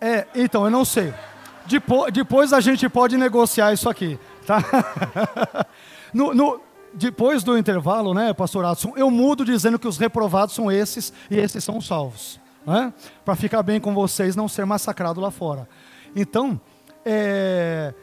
É, 0.00 0.26
então, 0.34 0.64
eu 0.64 0.70
não 0.70 0.84
sei. 0.84 1.12
Depois, 1.66 2.12
depois 2.12 2.52
a 2.52 2.60
gente 2.60 2.88
pode 2.88 3.16
negociar 3.16 3.72
isso 3.72 3.88
aqui, 3.88 4.18
tá? 4.46 4.62
no, 6.14 6.32
no, 6.32 6.60
depois 6.96 7.42
do 7.42 7.56
intervalo, 7.56 8.14
né, 8.14 8.32
pastor 8.32 8.64
Adson, 8.64 8.94
eu 8.96 9.10
mudo 9.10 9.44
dizendo 9.44 9.78
que 9.78 9.86
os 9.86 9.98
reprovados 9.98 10.54
são 10.54 10.70
esses 10.72 11.12
e 11.30 11.36
esses 11.36 11.62
são 11.62 11.78
os 11.78 11.86
salvos. 11.86 12.40
Né? 12.66 12.92
Para 13.24 13.36
ficar 13.36 13.62
bem 13.62 13.78
com 13.78 13.94
vocês, 13.94 14.34
não 14.34 14.48
ser 14.48 14.64
massacrado 14.64 15.20
lá 15.20 15.30
fora. 15.30 15.68
Então, 16.14 16.60
é, 17.04 17.94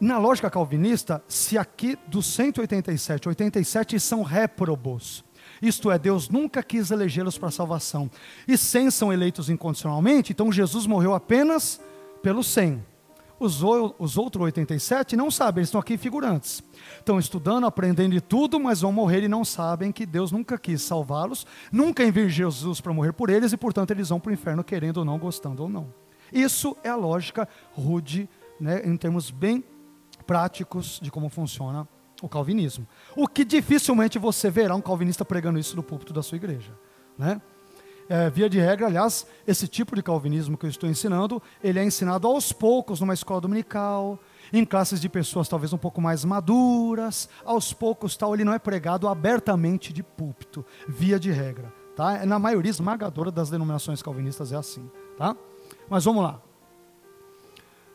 na 0.00 0.18
lógica 0.18 0.50
calvinista, 0.50 1.22
se 1.28 1.56
aqui 1.56 1.96
dos 2.08 2.26
187, 2.26 3.28
87 3.28 4.00
são 4.00 4.22
réprobos, 4.22 5.24
isto 5.60 5.90
é, 5.90 5.98
Deus 5.98 6.28
nunca 6.28 6.62
quis 6.62 6.90
elegê-los 6.90 7.38
para 7.38 7.50
salvação. 7.50 8.10
E 8.48 8.58
100 8.58 8.90
são 8.90 9.12
eleitos 9.12 9.48
incondicionalmente, 9.48 10.32
então 10.32 10.50
Jesus 10.50 10.86
morreu 10.86 11.14
apenas 11.14 11.80
pelos 12.20 12.48
100. 12.48 12.91
Os, 13.42 13.60
os 13.98 14.16
outros 14.16 14.44
87 14.44 15.16
não 15.16 15.28
sabem, 15.28 15.60
eles 15.60 15.68
estão 15.68 15.80
aqui 15.80 15.96
figurantes. 15.96 16.62
Estão 16.96 17.18
estudando, 17.18 17.66
aprendendo 17.66 18.12
de 18.12 18.20
tudo, 18.20 18.60
mas 18.60 18.82
vão 18.82 18.92
morrer 18.92 19.24
e 19.24 19.28
não 19.28 19.44
sabem 19.44 19.90
que 19.90 20.06
Deus 20.06 20.30
nunca 20.30 20.56
quis 20.56 20.80
salvá-los, 20.82 21.44
nunca 21.72 22.04
enviou 22.04 22.28
Jesus 22.28 22.80
para 22.80 22.92
morrer 22.92 23.12
por 23.12 23.30
eles 23.30 23.52
e, 23.52 23.56
portanto, 23.56 23.90
eles 23.90 24.10
vão 24.10 24.20
para 24.20 24.30
o 24.30 24.32
inferno 24.32 24.62
querendo 24.62 24.98
ou 24.98 25.04
não, 25.04 25.18
gostando 25.18 25.64
ou 25.64 25.68
não. 25.68 25.92
Isso 26.32 26.76
é 26.84 26.88
a 26.88 26.94
lógica 26.94 27.48
rude, 27.72 28.28
né, 28.60 28.80
em 28.84 28.96
termos 28.96 29.32
bem 29.32 29.64
práticos 30.24 31.00
de 31.02 31.10
como 31.10 31.28
funciona 31.28 31.88
o 32.22 32.28
calvinismo. 32.28 32.86
O 33.16 33.26
que 33.26 33.44
dificilmente 33.44 34.20
você 34.20 34.48
verá 34.50 34.76
um 34.76 34.80
calvinista 34.80 35.24
pregando 35.24 35.58
isso 35.58 35.74
no 35.74 35.82
púlpito 35.82 36.12
da 36.12 36.22
sua 36.22 36.36
igreja. 36.36 36.72
Né? 37.18 37.42
É, 38.14 38.28
via 38.28 38.46
de 38.46 38.58
regra, 38.60 38.88
aliás, 38.88 39.26
esse 39.46 39.66
tipo 39.66 39.96
de 39.96 40.02
calvinismo 40.02 40.58
que 40.58 40.66
eu 40.66 40.68
estou 40.68 40.86
ensinando, 40.86 41.42
ele 41.64 41.78
é 41.78 41.82
ensinado 41.82 42.28
aos 42.28 42.52
poucos 42.52 43.00
numa 43.00 43.14
escola 43.14 43.40
dominical, 43.40 44.18
em 44.52 44.66
classes 44.66 45.00
de 45.00 45.08
pessoas 45.08 45.48
talvez 45.48 45.72
um 45.72 45.78
pouco 45.78 45.98
mais 45.98 46.22
maduras, 46.22 47.26
aos 47.42 47.72
poucos 47.72 48.14
tal, 48.14 48.34
ele 48.34 48.44
não 48.44 48.52
é 48.52 48.58
pregado 48.58 49.08
abertamente 49.08 49.94
de 49.94 50.02
púlpito, 50.02 50.62
via 50.86 51.18
de 51.18 51.30
regra. 51.30 51.72
Tá? 51.96 52.26
Na 52.26 52.38
maioria 52.38 52.68
esmagadora 52.68 53.30
das 53.30 53.48
denominações 53.48 54.02
calvinistas 54.02 54.52
é 54.52 54.56
assim. 54.56 54.90
Tá? 55.16 55.34
Mas 55.88 56.04
vamos 56.04 56.22
lá. 56.22 56.38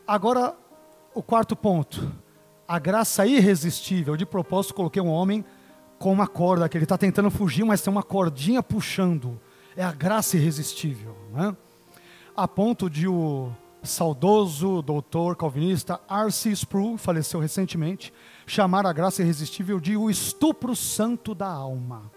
Agora, 0.08 0.56
o 1.14 1.22
quarto 1.22 1.56
ponto 1.56 2.12
a 2.68 2.80
graça 2.80 3.24
irresistível. 3.24 4.18
De 4.18 4.26
propósito, 4.26 4.74
coloquei 4.74 5.02
um 5.02 5.10
homem 5.10 5.46
com 6.00 6.12
uma 6.12 6.28
corda, 6.28 6.68
que 6.68 6.76
ele 6.76 6.86
está 6.86 6.98
tentando 6.98 7.30
fugir, 7.30 7.64
mas 7.64 7.82
tem 7.82 7.92
uma 7.92 8.02
cordinha 8.04 8.64
puxando. 8.64 9.40
É 9.78 9.84
a 9.84 9.92
graça 9.92 10.36
irresistível. 10.36 11.16
Né? 11.32 11.56
A 12.36 12.48
ponto 12.48 12.90
de 12.90 13.08
o 13.08 13.52
saudoso 13.84 14.82
doutor 14.82 15.36
calvinista 15.36 16.02
R.C. 16.10 16.50
Sproul, 16.50 16.98
faleceu 16.98 17.40
recentemente, 17.40 18.12
chamar 18.48 18.88
a 18.88 18.92
graça 18.92 19.22
irresistível 19.22 19.80
de 19.80 19.96
o 19.96 20.10
estupro 20.10 20.76
santo 20.76 21.36
da 21.36 21.48
alma. 21.48 22.12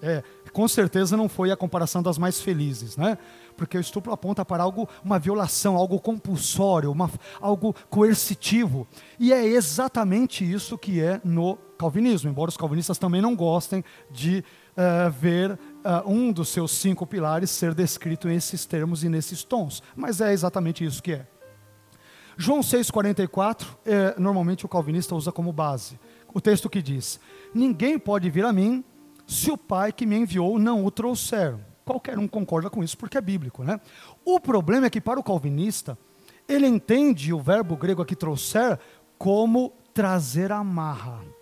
É, 0.00 0.22
com 0.52 0.66
certeza 0.66 1.14
não 1.14 1.28
foi 1.28 1.50
a 1.50 1.56
comparação 1.56 2.02
das 2.02 2.16
mais 2.16 2.40
felizes, 2.40 2.96
né? 2.96 3.18
Porque 3.54 3.76
o 3.76 3.80
estupro 3.80 4.12
aponta 4.12 4.44
para 4.44 4.62
algo, 4.62 4.88
uma 5.04 5.18
violação, 5.18 5.76
algo 5.76 6.00
compulsório, 6.00 6.90
uma, 6.90 7.10
algo 7.38 7.74
coercitivo. 7.90 8.86
E 9.18 9.30
é 9.30 9.44
exatamente 9.44 10.50
isso 10.50 10.78
que 10.78 11.02
é 11.02 11.20
no 11.22 11.58
calvinismo, 11.76 12.30
embora 12.30 12.48
os 12.48 12.56
calvinistas 12.56 12.96
também 12.96 13.20
não 13.20 13.36
gostem 13.36 13.84
de 14.10 14.44
uh, 14.76 15.10
ver 15.10 15.58
uh, 15.88 16.06
um 16.06 16.30
dos 16.30 16.50
seus 16.50 16.72
cinco 16.72 17.06
pilares 17.06 17.50
ser 17.50 17.72
descrito 17.72 18.28
nesses 18.28 18.66
termos 18.66 19.02
e 19.02 19.08
nesses 19.08 19.42
tons. 19.42 19.82
Mas 19.96 20.20
é 20.20 20.32
exatamente 20.32 20.84
isso 20.84 21.02
que 21.02 21.12
é. 21.12 21.26
João 22.36 22.60
6,44, 22.60 23.66
é, 23.84 24.14
normalmente 24.16 24.64
o 24.64 24.68
calvinista 24.68 25.14
usa 25.14 25.32
como 25.32 25.52
base. 25.52 25.98
O 26.32 26.40
texto 26.40 26.70
que 26.70 26.82
diz: 26.82 27.18
Ninguém 27.54 27.98
pode 27.98 28.30
vir 28.30 28.44
a 28.44 28.52
mim 28.52 28.84
se 29.26 29.50
o 29.50 29.56
Pai 29.56 29.90
que 29.90 30.06
me 30.06 30.16
enviou 30.16 30.58
não 30.58 30.84
o 30.84 30.90
trouxer. 30.90 31.56
Qualquer 31.84 32.18
um 32.18 32.28
concorda 32.28 32.68
com 32.68 32.84
isso 32.84 32.96
porque 32.98 33.16
é 33.16 33.20
bíblico, 33.20 33.64
né? 33.64 33.80
O 34.24 34.38
problema 34.38 34.86
é 34.86 34.90
que 34.90 35.00
para 35.00 35.18
o 35.18 35.24
calvinista, 35.24 35.98
ele 36.46 36.66
entende 36.66 37.32
o 37.32 37.40
verbo 37.40 37.76
grego 37.76 38.02
aqui 38.02 38.14
trouxer 38.14 38.78
como 39.16 39.72
trazer 39.92 40.52
amarra. 40.52 41.37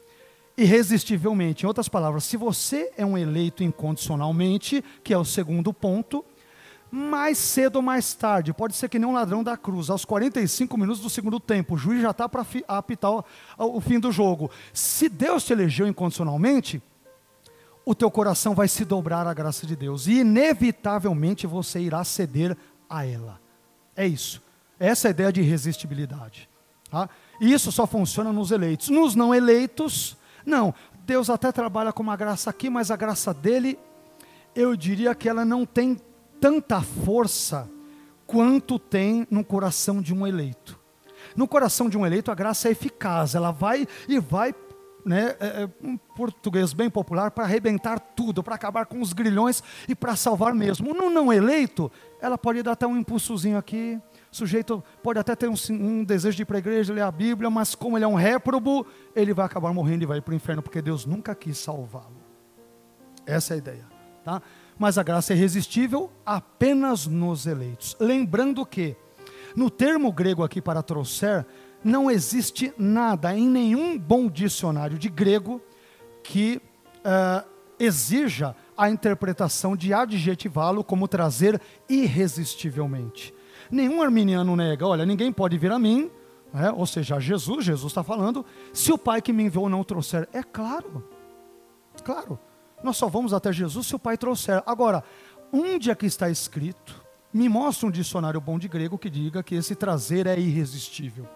Irresistivelmente, 0.56 1.64
em 1.64 1.66
outras 1.66 1.88
palavras, 1.88 2.24
se 2.24 2.36
você 2.36 2.90
é 2.96 3.04
um 3.04 3.18
eleito 3.18 3.62
incondicionalmente, 3.62 4.82
que 5.04 5.12
é 5.12 5.18
o 5.18 5.24
segundo 5.24 5.72
ponto, 5.72 6.24
mais 6.90 7.36
cedo 7.36 7.76
ou 7.76 7.82
mais 7.82 8.14
tarde, 8.14 8.54
pode 8.54 8.74
ser 8.74 8.88
que 8.88 8.98
nem 8.98 9.08
um 9.08 9.12
ladrão 9.12 9.44
da 9.44 9.56
cruz, 9.56 9.90
aos 9.90 10.04
45 10.04 10.78
minutos 10.78 11.02
do 11.02 11.10
segundo 11.10 11.38
tempo, 11.38 11.74
o 11.74 11.78
juiz 11.78 12.00
já 12.00 12.10
está 12.10 12.28
para 12.28 12.46
apitar 12.68 13.10
o, 13.12 13.24
o 13.58 13.80
fim 13.80 14.00
do 14.00 14.10
jogo. 14.10 14.50
Se 14.72 15.08
Deus 15.08 15.44
te 15.44 15.52
elegeu 15.52 15.86
incondicionalmente, 15.86 16.80
o 17.84 17.94
teu 17.94 18.10
coração 18.10 18.54
vai 18.54 18.66
se 18.66 18.84
dobrar 18.84 19.26
à 19.26 19.34
graça 19.34 19.66
de 19.66 19.76
Deus 19.76 20.06
e 20.06 20.20
inevitavelmente 20.20 21.46
você 21.46 21.80
irá 21.80 22.02
ceder 22.02 22.56
a 22.88 23.04
ela. 23.04 23.40
É 23.94 24.06
isso. 24.06 24.42
Essa 24.78 25.08
é 25.08 25.08
a 25.08 25.10
ideia 25.10 25.32
de 25.32 25.40
irresistibilidade. 25.40 26.48
Tá? 26.90 27.08
Isso 27.40 27.70
só 27.70 27.86
funciona 27.86 28.32
nos 28.32 28.50
eleitos. 28.50 28.88
Nos 28.88 29.14
não 29.14 29.34
eleitos, 29.34 30.16
não. 30.46 30.72
Deus 31.04 31.28
até 31.28 31.52
trabalha 31.52 31.92
com 31.92 32.02
uma 32.02 32.16
graça 32.16 32.48
aqui, 32.48 32.70
mas 32.70 32.90
a 32.90 32.96
graça 32.96 33.34
dele, 33.34 33.78
eu 34.54 34.76
diria 34.76 35.14
que 35.14 35.28
ela 35.28 35.44
não 35.44 35.66
tem 35.66 35.96
tanta 36.40 36.80
força 36.80 37.68
quanto 38.26 38.78
tem 38.78 39.26
no 39.30 39.44
coração 39.44 40.00
de 40.00 40.14
um 40.14 40.26
eleito. 40.26 40.78
No 41.34 41.46
coração 41.46 41.88
de 41.88 41.98
um 41.98 42.06
eleito, 42.06 42.30
a 42.30 42.34
graça 42.34 42.68
é 42.68 42.72
eficaz, 42.72 43.34
ela 43.34 43.50
vai 43.50 43.86
e 44.08 44.18
vai 44.18 44.54
né, 45.04 45.36
é, 45.38 45.62
é, 45.62 45.68
um 45.80 45.96
português 45.96 46.72
bem 46.72 46.90
popular, 46.90 47.30
para 47.30 47.44
arrebentar 47.44 48.00
tudo, 48.00 48.42
para 48.42 48.56
acabar 48.56 48.86
com 48.86 49.00
os 49.00 49.12
grilhões 49.12 49.62
e 49.88 49.94
para 49.94 50.16
salvar 50.16 50.52
mesmo. 50.52 50.92
No 50.92 51.08
não 51.08 51.32
eleito, 51.32 51.90
ela 52.20 52.36
pode 52.36 52.60
dar 52.62 52.72
até 52.72 52.86
um 52.88 52.96
impulsozinho 52.96 53.56
aqui, 53.56 54.00
sujeito 54.36 54.82
pode 55.02 55.18
até 55.18 55.34
ter 55.34 55.48
um, 55.48 55.54
um, 55.70 56.04
desejo 56.04 56.36
de 56.36 56.42
ir 56.42 56.44
para 56.44 56.56
a 56.56 56.58
igreja, 56.58 56.92
ler 56.92 57.02
a 57.02 57.10
Bíblia, 57.10 57.50
mas 57.50 57.74
como 57.74 57.96
ele 57.96 58.04
é 58.04 58.08
um 58.08 58.14
réprobo, 58.14 58.86
ele 59.14 59.32
vai 59.32 59.46
acabar 59.46 59.72
morrendo 59.72 60.02
e 60.02 60.06
vai 60.06 60.20
para 60.20 60.32
o 60.32 60.34
inferno, 60.34 60.62
porque 60.62 60.82
Deus 60.82 61.04
nunca 61.04 61.34
quis 61.34 61.58
salvá-lo. 61.58 62.16
Essa 63.24 63.54
é 63.54 63.56
a 63.56 63.58
ideia. 63.58 63.86
Tá? 64.24 64.42
Mas 64.78 64.98
a 64.98 65.02
graça 65.02 65.32
é 65.32 65.36
irresistível 65.36 66.10
apenas 66.24 67.06
nos 67.06 67.46
eleitos. 67.46 67.96
Lembrando 67.98 68.64
que, 68.66 68.96
no 69.54 69.70
termo 69.70 70.12
grego 70.12 70.44
aqui 70.44 70.60
para 70.60 70.82
trouxer, 70.82 71.46
não 71.82 72.10
existe 72.10 72.72
nada 72.76 73.36
em 73.36 73.48
nenhum 73.48 73.98
bom 73.98 74.28
dicionário 74.28 74.98
de 74.98 75.08
grego 75.08 75.60
que 76.22 76.60
uh, 76.98 77.48
exija 77.78 78.56
a 78.76 78.90
interpretação 78.90 79.76
de 79.76 79.94
adjetivá-lo 79.94 80.82
como 80.84 81.08
trazer 81.08 81.60
irresistivelmente. 81.88 83.32
Nenhum 83.70 84.02
arminiano 84.02 84.54
nega, 84.56 84.86
olha, 84.86 85.06
ninguém 85.06 85.32
pode 85.32 85.58
vir 85.58 85.72
a 85.72 85.78
mim, 85.78 86.10
né, 86.52 86.72
ou 86.72 86.86
seja, 86.86 87.20
Jesus, 87.20 87.64
Jesus 87.64 87.90
está 87.90 88.02
falando, 88.02 88.44
se 88.72 88.92
o 88.92 88.98
Pai 88.98 89.20
que 89.20 89.32
me 89.32 89.44
enviou 89.44 89.68
não 89.68 89.84
trouxer. 89.84 90.28
É 90.32 90.42
claro, 90.42 91.04
claro, 92.04 92.38
nós 92.82 92.96
só 92.96 93.08
vamos 93.08 93.32
até 93.32 93.52
Jesus 93.52 93.86
se 93.86 93.94
o 93.94 93.98
Pai 93.98 94.16
trouxer. 94.16 94.62
Agora, 94.66 95.02
onde 95.52 95.90
é 95.90 95.94
que 95.94 96.06
está 96.06 96.30
escrito? 96.30 97.04
Me 97.32 97.48
mostra 97.48 97.88
um 97.88 97.90
dicionário 97.90 98.40
bom 98.40 98.58
de 98.58 98.68
grego 98.68 98.96
que 98.96 99.10
diga 99.10 99.42
que 99.42 99.54
esse 99.54 99.74
trazer 99.74 100.26
é 100.26 100.38
irresistível. 100.38 101.28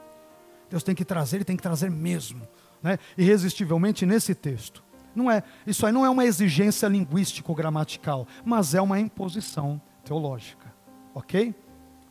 Deus 0.71 0.83
tem 0.83 0.95
que 0.95 1.05
trazer 1.05 1.41
e 1.41 1.45
tem 1.45 1.57
que 1.57 1.63
trazer 1.63 1.91
mesmo, 1.91 2.47
né? 2.83 2.99
irresistivelmente 3.19 4.07
nesse 4.07 4.35
texto. 4.35 4.83
Não 5.15 5.31
é, 5.31 5.43
isso 5.67 5.85
aí 5.85 5.93
não 5.93 6.07
é 6.07 6.11
uma 6.11 6.25
exigência 6.25 6.87
linguístico-gramatical, 6.87 8.27
mas 8.45 8.75
é 8.75 8.81
uma 8.81 9.01
imposição 9.01 9.81
teológica. 10.05 10.73
Ok? 11.13 11.55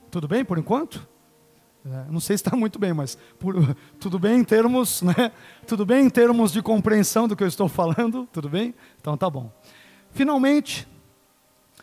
Tudo 0.09 0.27
bem 0.27 0.43
por 0.43 0.57
enquanto? 0.57 1.07
É, 1.85 2.11
não 2.11 2.19
sei 2.19 2.37
se 2.37 2.43
está 2.43 2.55
muito 2.55 2.77
bem, 2.77 2.93
mas 2.93 3.17
por, 3.37 3.55
tudo 3.99 4.19
bem 4.19 4.39
em 4.39 4.43
termos, 4.43 5.01
né? 5.01 5.31
Tudo 5.65 5.85
bem 5.85 6.05
em 6.05 6.09
termos 6.09 6.51
de 6.51 6.61
compreensão 6.61 7.27
do 7.27 7.35
que 7.35 7.43
eu 7.43 7.47
estou 7.47 7.69
falando? 7.69 8.27
Tudo 8.31 8.49
bem? 8.49 8.73
Então 8.99 9.15
tá 9.15 9.29
bom. 9.29 9.51
Finalmente, 10.11 10.87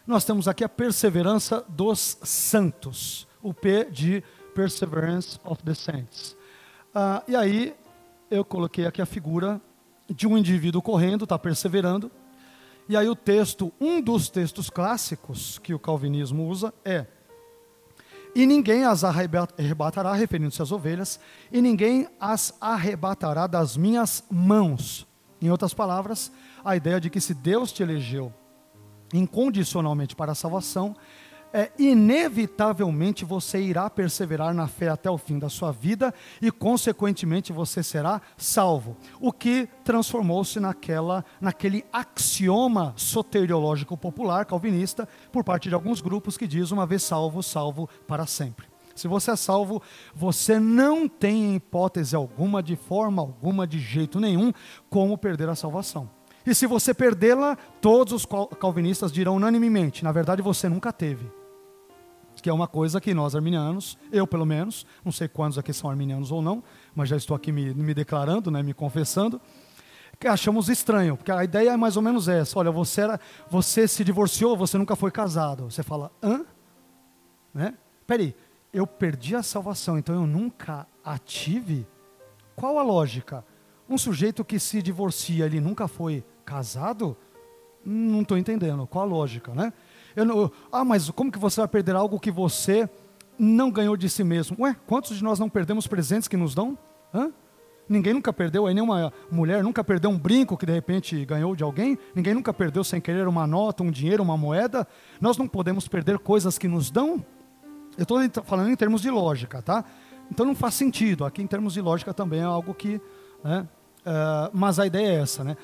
nós 0.07 0.25
temos 0.25 0.47
aqui 0.49 0.63
a 0.63 0.69
perseverança 0.69 1.65
dos 1.69 2.19
santos. 2.23 3.27
O 3.43 3.55
P 3.55 3.85
de 3.91 4.25
Perseverance 4.55 5.39
of 5.45 5.63
the 5.63 5.75
Saints. 5.75 6.37
Ah, 6.95 7.23
e 7.29 7.37
aí, 7.37 7.75
eu 8.31 8.45
coloquei 8.45 8.87
aqui 8.87 9.01
a 9.01 9.07
figura 9.07 9.61
de 10.09 10.27
um 10.27 10.37
indivíduo 10.37 10.83
correndo, 10.83 11.25
está 11.25 11.39
perseverando. 11.39 12.11
E 12.89 12.97
aí 12.97 13.09
o 13.09 13.17
texto, 13.17 13.73
um 13.81 14.01
dos 14.01 14.29
textos 14.29 14.71
clássicos 14.71 15.59
que 15.59 15.75
o 15.75 15.79
calvinismo 15.79 16.49
usa 16.49 16.73
é 16.85 17.07
e 18.37 18.45
ninguém 18.45 18.85
as 18.85 19.03
arrebatará, 19.03 20.13
referindo-se 20.13 20.61
às 20.61 20.71
ovelhas, 20.71 21.19
e 21.51 21.63
ninguém 21.63 22.07
as 22.21 22.53
arrebatará 22.61 23.47
das 23.47 23.79
minhas 23.79 24.23
mãos. 24.31 25.07
Em 25.41 25.51
outras 25.51 25.73
palavras, 25.73 26.31
a 26.63 26.77
ideia 26.77 27.01
de 27.01 27.09
que 27.09 27.19
se 27.19 27.33
Deus 27.33 27.73
te 27.73 27.83
elegeu 27.83 28.31
incondicionalmente 29.15 30.15
para 30.15 30.33
a 30.33 30.35
salvação, 30.35 30.95
é, 31.57 31.73
inevitavelmente 31.79 33.25
você 33.25 33.59
irá 33.59 33.89
perseverar 33.89 34.53
na 34.53 34.69
fé 34.69 34.91
até 34.91 35.11
o 35.11 35.17
fim 35.17 35.39
da 35.39 35.49
sua 35.49 35.73
vida 35.73 36.13
e, 36.43 36.51
consequentemente, 36.51 37.51
você 37.51 37.83
será 37.83 38.21
salvo. 38.37 38.95
O 39.19 39.33
que 39.33 39.67
transformou-se 39.83 40.61
naquela, 40.61 41.25
naquele 41.41 41.83
axioma 41.91 42.93
soteriológico 42.95 43.97
popular 43.97 44.45
calvinista 44.45 45.09
por 45.33 45.43
parte 45.43 45.71
de 45.71 45.75
alguns 45.75 46.03
grupos 46.03 46.37
que 46.37 46.47
diz: 46.47 46.73
uma 46.73 46.85
vez 46.85 47.03
salvo, 47.03 47.43
salvo 47.43 47.89
para 48.07 48.27
sempre. 48.27 48.67
Se 48.95 49.09
você 49.09 49.31
é 49.31 49.37
salvo, 49.37 49.81
você 50.15 50.61
não 50.61 51.09
tem 51.09 51.55
hipótese 51.55 52.15
alguma, 52.15 52.63
de 52.63 52.77
forma 52.77 53.23
alguma, 53.23 53.67
de 53.67 53.79
jeito 53.79 54.21
nenhum, 54.21 54.53
como 54.91 55.17
perder 55.17 55.49
a 55.49 55.55
salvação. 55.55 56.11
E 56.47 56.55
se 56.55 56.67
você 56.67 56.93
perdê-la, 56.93 57.57
todos 57.81 58.13
os 58.13 58.27
calvinistas 58.61 59.11
dirão 59.11 59.37
unanimemente: 59.37 60.05
na 60.05 60.13
verdade 60.13 60.43
você 60.43 60.69
nunca 60.69 60.93
teve 60.93 61.27
que 62.47 62.51
é 62.51 62.53
uma 62.53 62.69
coisa 62.69 63.01
que 63.01 63.13
nós 63.13 63.35
arminianos, 63.35 63.99
eu 64.13 64.25
pelo 64.25 64.47
menos, 64.47 64.87
não 65.05 65.11
sei 65.11 65.27
quantos 65.27 65.59
aqui 65.59 65.73
são 65.73 65.91
arminianos 65.91 66.31
ou 66.31 66.41
não, 66.41 66.63
mas 66.95 67.09
já 67.09 67.17
estou 67.17 67.37
aqui 67.37 67.51
me, 67.51 67.75
me 67.75 67.93
declarando, 67.93 68.53
né, 68.53 68.63
me 68.63 68.73
confessando, 68.73 69.41
que 70.17 70.29
achamos 70.29 70.69
estranho, 70.69 71.17
porque 71.17 71.33
a 71.33 71.43
ideia 71.43 71.71
é 71.71 71.77
mais 71.77 71.97
ou 71.97 72.03
menos 72.05 72.29
essa: 72.29 72.57
olha, 72.57 72.71
você, 72.71 73.01
era, 73.01 73.21
você 73.51 73.89
se 73.89 74.05
divorciou, 74.05 74.57
você 74.57 74.79
nunca 74.79 74.95
foi 74.95 75.11
casado. 75.11 75.69
Você 75.69 75.83
fala, 75.83 76.13
hã? 76.23 76.45
Né? 77.53 77.75
Peraí, 78.07 78.33
eu 78.73 78.87
perdi 78.87 79.35
a 79.35 79.43
salvação, 79.43 79.99
então 79.99 80.15
eu 80.15 80.25
nunca 80.25 80.87
a 81.05 81.19
tive? 81.19 81.85
Qual 82.55 82.79
a 82.79 82.83
lógica? 82.85 83.45
Um 83.89 83.99
sujeito 83.99 84.45
que 84.45 84.61
se 84.61 84.81
divorcia, 84.81 85.47
ele 85.47 85.61
nunca 85.61 85.89
foi 85.89 86.25
casado? 86.45 87.17
Não 87.85 88.23
estou 88.23 88.39
entendendo. 88.39 88.87
Qual 88.87 89.05
a 89.05 89.09
lógica, 89.09 89.53
né? 89.53 89.73
Não, 90.25 90.51
ah, 90.73 90.85
mas 90.85 91.11
como 91.11 91.31
que 91.31 91.39
você 91.39 91.61
vai 91.61 91.69
perder 91.69 91.95
algo 91.95 92.19
que 92.19 92.31
você 92.31 92.89
não 93.39 93.71
ganhou 93.71 93.97
de 93.97 94.09
si 94.09 94.25
mesmo? 94.25 94.57
Ué, 94.61 94.75
quantos 94.87 95.17
de 95.17 95.23
nós 95.23 95.39
não 95.39 95.49
perdemos 95.49 95.87
presentes 95.87 96.27
que 96.27 96.37
nos 96.37 96.55
dão? 96.55 96.79
Hã? 97.15 97.31
Ninguém 97.89 98.15
nunca 98.15 98.33
perdeu, 98.33 98.67
aí 98.67 98.75
nenhuma 98.75 99.13
mulher 99.31 99.63
nunca 99.63 99.85
perdeu 99.85 100.11
um 100.11 100.19
brinco 100.19 100.57
que 100.57 100.67
de 100.67 100.73
repente 100.73 101.25
ganhou 101.25 101.55
de 101.55 101.63
alguém, 101.63 101.97
ninguém 102.15 102.35
nunca 102.35 102.53
perdeu 102.53 102.83
sem 102.83 103.01
querer 103.01 103.29
uma 103.29 103.47
nota, 103.47 103.85
um 103.85 103.91
dinheiro, 103.91 104.23
uma 104.23 104.37
moeda. 104.37 104.87
Nós 105.21 105.37
não 105.37 105.47
podemos 105.47 105.87
perder 105.87 106.19
coisas 106.19 106.59
que 106.59 106.67
nos 106.67 106.91
dão. 106.91 107.25
Eu 107.97 108.03
estou 108.03 108.43
falando 108.43 108.71
em 108.71 108.77
termos 108.77 109.01
de 109.01 109.11
lógica, 109.11 109.63
tá? 109.63 109.85
Então 110.31 110.45
não 110.45 110.55
faz 110.55 110.75
sentido. 110.75 111.25
Aqui 111.25 111.41
em 111.41 111.47
termos 111.47 111.75
de 111.75 111.81
lógica 111.81 112.13
também 112.13 112.41
é 112.41 112.45
algo 112.45 112.75
que. 112.75 113.01
Né? 113.45 113.67
Uh, 114.01 114.51
mas 114.53 114.79
a 114.79 114.87
ideia 114.87 115.09
é 115.09 115.15
essa, 115.21 115.45
né? 115.45 115.57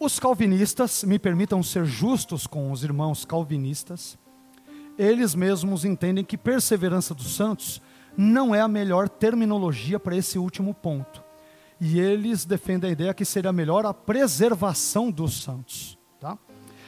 Os 0.00 0.20
calvinistas, 0.20 1.02
me 1.02 1.18
permitam 1.18 1.60
ser 1.60 1.84
justos 1.84 2.46
com 2.46 2.70
os 2.70 2.84
irmãos 2.84 3.24
calvinistas, 3.24 4.16
eles 4.96 5.34
mesmos 5.34 5.84
entendem 5.84 6.24
que 6.24 6.38
perseverança 6.38 7.12
dos 7.12 7.34
santos 7.34 7.82
não 8.16 8.54
é 8.54 8.60
a 8.60 8.68
melhor 8.68 9.08
terminologia 9.08 9.98
para 9.98 10.16
esse 10.16 10.38
último 10.38 10.72
ponto. 10.72 11.22
E 11.80 11.98
eles 11.98 12.44
defendem 12.44 12.90
a 12.90 12.92
ideia 12.92 13.14
que 13.14 13.24
seria 13.24 13.52
melhor 13.52 13.84
a 13.86 13.92
preservação 13.92 15.10
dos 15.10 15.42
santos. 15.42 15.98
Tá? 16.20 16.38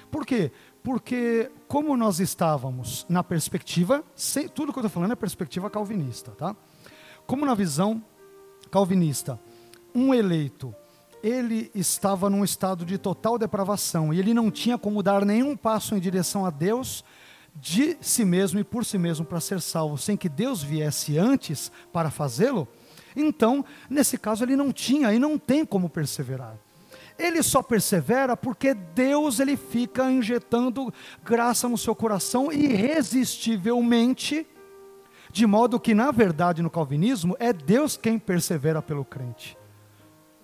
Por 0.09 0.25
quê? 0.25 0.53
Porque, 0.81 1.51
como 1.67 1.97
nós 1.97 2.21
estávamos 2.21 3.07
na 3.09 3.25
perspectiva, 3.25 4.05
sem, 4.15 4.49
tudo 4.49 4.73
que 4.73 4.79
eu 4.79 4.83
estou 4.83 4.91
falando 4.91 5.13
é 5.13 5.17
perspectiva 5.17 5.69
calvinista, 5.69 6.31
tá? 6.31 6.57
Como 7.27 7.45
na 7.45 7.55
visão 7.55 8.03
calvinista, 8.71 9.39
um 9.95 10.15
eleito 10.15 10.75
ele 11.23 11.71
estava 11.75 12.31
num 12.31 12.45
estado 12.45 12.85
de 12.85 12.97
total 12.99 13.39
depravação 13.39 14.13
e 14.13 14.19
ele 14.19 14.33
não 14.33 14.51
tinha 14.51 14.79
como 14.79 15.03
dar 15.03 15.25
nenhum 15.25 15.57
passo 15.57 15.95
em 15.95 16.01
direção 16.01 16.47
a 16.47 16.51
Deus 16.51 17.05
de 17.55 17.97
si 18.01 18.25
mesmo 18.25 18.59
e 18.61 18.65
por 18.65 18.85
si 18.85 18.97
mesmo 18.97 19.25
para 19.25 19.41
ser 19.41 19.61
salvo, 19.61 19.99
sem 19.99 20.17
que 20.17 20.29
Deus 20.29 20.63
viesse 20.63 21.19
antes 21.19 21.71
para 21.93 22.11
fazê-lo, 22.11 22.67
então, 23.15 23.65
nesse 23.89 24.17
caso, 24.17 24.45
ele 24.45 24.57
não 24.57 24.73
tinha 24.73 25.13
e 25.13 25.19
não 25.19 25.37
tem 25.37 25.65
como 25.65 25.89
perseverar. 25.89 26.57
Ele 27.19 27.43
só 27.43 27.63
persevera 27.63 28.37
porque 28.37 28.73
Deus 28.73 29.41
ele 29.41 29.57
fica 29.57 30.11
injetando 30.11 30.93
graça 31.25 31.69
no 31.69 31.77
seu 31.77 31.95
coração 31.95 32.53
irresistivelmente, 32.53 34.47
de 35.31 35.47
modo 35.47 35.79
que, 35.79 35.95
na 35.95 36.11
verdade, 36.11 36.63
no 36.63 36.71
calvinismo, 36.71 37.37
é 37.39 37.53
Deus 37.53 37.97
quem 37.97 38.19
persevera 38.19 38.81
pelo 38.81 39.05
crente 39.05 39.60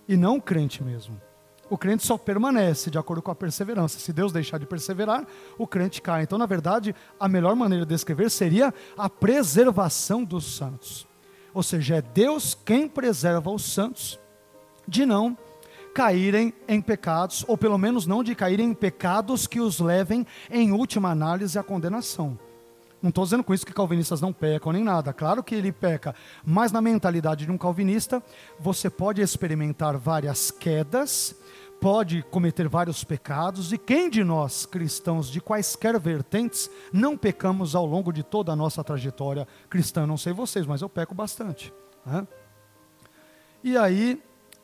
e 0.08 0.16
não 0.16 0.36
o 0.36 0.42
crente 0.42 0.82
mesmo. 0.82 1.20
O 1.68 1.76
crente 1.76 2.06
só 2.06 2.16
permanece 2.16 2.90
de 2.90 2.98
acordo 2.98 3.20
com 3.20 3.30
a 3.30 3.34
perseverança. 3.34 3.98
Se 3.98 4.12
Deus 4.12 4.32
deixar 4.32 4.58
de 4.58 4.66
perseverar, 4.66 5.26
o 5.58 5.66
crente 5.66 6.00
cai. 6.00 6.22
Então, 6.22 6.38
na 6.38 6.46
verdade, 6.46 6.94
a 7.18 7.28
melhor 7.28 7.56
maneira 7.56 7.84
de 7.84 7.92
descrever 7.92 8.30
seria 8.30 8.72
a 8.96 9.10
preservação 9.10 10.22
dos 10.22 10.56
santos. 10.56 11.08
Ou 11.52 11.62
seja, 11.62 11.96
é 11.96 12.02
Deus 12.02 12.56
quem 12.64 12.88
preserva 12.88 13.50
os 13.50 13.64
santos 13.64 14.18
de 14.86 15.04
não 15.04 15.36
caírem 15.92 16.52
em 16.68 16.78
pecados, 16.78 17.42
ou 17.48 17.56
pelo 17.56 17.78
menos 17.78 18.06
não 18.06 18.22
de 18.22 18.34
caírem 18.34 18.68
em 18.68 18.74
pecados 18.74 19.46
que 19.46 19.58
os 19.58 19.80
levem, 19.80 20.26
em 20.50 20.70
última 20.70 21.10
análise, 21.10 21.58
à 21.58 21.62
condenação. 21.62 22.38
Não 23.02 23.10
estou 23.10 23.24
dizendo 23.24 23.44
com 23.44 23.52
isso 23.52 23.66
que 23.66 23.72
calvinistas 23.72 24.20
não 24.20 24.32
pecam 24.32 24.72
nem 24.72 24.82
nada. 24.82 25.12
Claro 25.12 25.42
que 25.42 25.54
ele 25.54 25.70
peca, 25.70 26.14
mas 26.44 26.72
na 26.72 26.80
mentalidade 26.80 27.44
de 27.44 27.52
um 27.52 27.58
calvinista, 27.58 28.22
você 28.58 28.88
pode 28.88 29.20
experimentar 29.20 29.96
várias 29.96 30.50
quedas, 30.50 31.36
pode 31.80 32.22
cometer 32.30 32.68
vários 32.68 33.04
pecados, 33.04 33.72
e 33.72 33.78
quem 33.78 34.08
de 34.08 34.24
nós, 34.24 34.64
cristãos 34.64 35.30
de 35.30 35.40
quaisquer 35.40 35.98
vertentes, 36.00 36.70
não 36.92 37.16
pecamos 37.16 37.74
ao 37.74 37.84
longo 37.84 38.12
de 38.12 38.22
toda 38.22 38.52
a 38.52 38.56
nossa 38.56 38.82
trajetória 38.82 39.46
cristã? 39.68 40.06
Não 40.06 40.16
sei 40.16 40.32
vocês, 40.32 40.66
mas 40.66 40.80
eu 40.80 40.88
peco 40.88 41.14
bastante. 41.14 41.72
Né? 42.04 42.26
E 43.62 43.76
aí, 43.76 44.22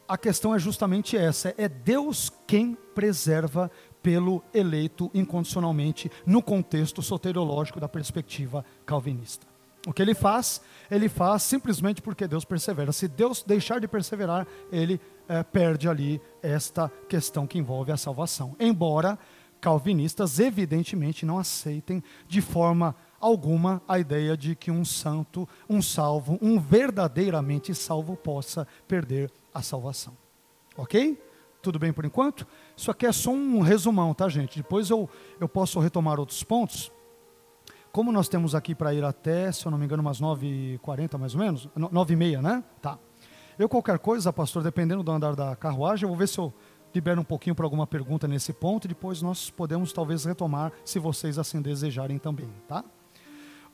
a 0.09 0.17
questão 0.17 0.55
é 0.55 0.59
justamente 0.59 1.17
essa: 1.17 1.55
é 1.57 1.69
Deus 1.69 2.31
quem 2.47 2.77
preserva 2.95 3.71
pelo 4.03 4.43
eleito 4.53 5.11
incondicionalmente 5.15 6.11
no 6.27 6.43
contexto 6.43 7.03
soteriológico 7.03 7.79
da 7.79 7.89
perspectiva 7.89 8.65
calvinista. 8.85 9.47
O 9.87 9.93
que 9.93 10.01
ele 10.01 10.15
faz? 10.15 10.61
Ele 10.91 11.09
faz 11.09 11.43
simplesmente 11.43 12.01
porque 12.01 12.29
Deus 12.29 12.45
persevera. 12.45 12.93
Se 12.93 13.09
Deus 13.09 13.43
deixar 13.43 13.81
de 13.81 13.89
perseverar, 13.89 14.47
ele 14.71 15.01
é, 15.29 15.43
perde 15.43 15.89
ali 15.89 16.21
esta 16.41 16.91
questão 17.09 17.47
que 17.47 17.59
envolve 17.59 17.91
a 17.91 17.97
salvação. 17.97 18.55
Embora 18.61 19.19
calvinistas, 19.61 20.39
evidentemente, 20.39 21.27
não 21.27 21.39
aceitem 21.39 22.03
de 22.29 22.41
forma 22.41 22.95
alguma 23.21 23.81
a 23.87 23.99
ideia 23.99 24.37
de 24.37 24.57
que 24.57 24.71
um 24.71 24.85
santo, 24.85 25.49
um 25.69 25.81
salvo, 25.81 26.39
um 26.43 26.59
verdadeiramente 26.59 27.75
salvo 27.75 28.17
possa 28.17 28.67
perder 28.87 29.31
a 29.55 29.63
salvação. 29.63 30.17
Ok? 30.77 31.21
Tudo 31.63 31.79
bem 31.79 31.93
por 31.93 32.05
enquanto? 32.05 32.45
Isso 32.77 32.91
aqui 32.91 33.07
é 33.07 33.13
só 33.13 33.31
um 33.31 33.61
resumão, 33.61 34.13
tá, 34.13 34.29
gente? 34.29 34.57
Depois 34.57 34.91
eu, 34.91 35.09
eu 35.41 35.49
posso 35.49 35.79
retomar 35.79 36.19
outros 36.19 36.43
pontos. 36.43 36.91
Como 37.93 38.11
nós 38.11 38.29
temos 38.29 38.55
aqui 38.55 38.75
para 38.75 38.93
ir 38.93 39.05
até, 39.05 39.53
se 39.53 39.65
eu 39.65 39.71
não 39.71 39.79
me 39.79 39.85
engano, 39.85 40.03
umas 40.03 40.21
9h40 40.21 41.19
mais 41.19 41.35
ou 41.35 41.41
menos, 41.41 41.69
9h30, 41.77 42.41
né? 42.41 42.65
Tá. 42.81 42.99
Eu, 43.57 43.69
qualquer 43.69 43.99
coisa, 44.01 44.33
pastor, 44.33 44.63
dependendo 44.65 45.05
do 45.05 45.13
andar 45.13 45.37
da 45.37 45.55
carruagem, 45.55 46.05
eu 46.05 46.09
vou 46.09 46.17
ver 46.17 46.27
se 46.27 46.39
eu 46.39 46.53
libero 46.93 47.21
um 47.21 47.25
pouquinho 47.25 47.55
para 47.55 47.65
alguma 47.65 47.87
pergunta 47.87 48.27
nesse 48.27 48.53
ponto, 48.53 48.87
e 48.87 48.89
depois 48.89 49.23
nós 49.23 49.49
podemos 49.51 49.93
talvez 49.93 50.25
retomar, 50.25 50.73
se 50.85 50.99
vocês 50.99 51.39
assim 51.39 51.63
desejarem 51.63 52.19
também, 52.19 52.51
tá? 52.67 52.85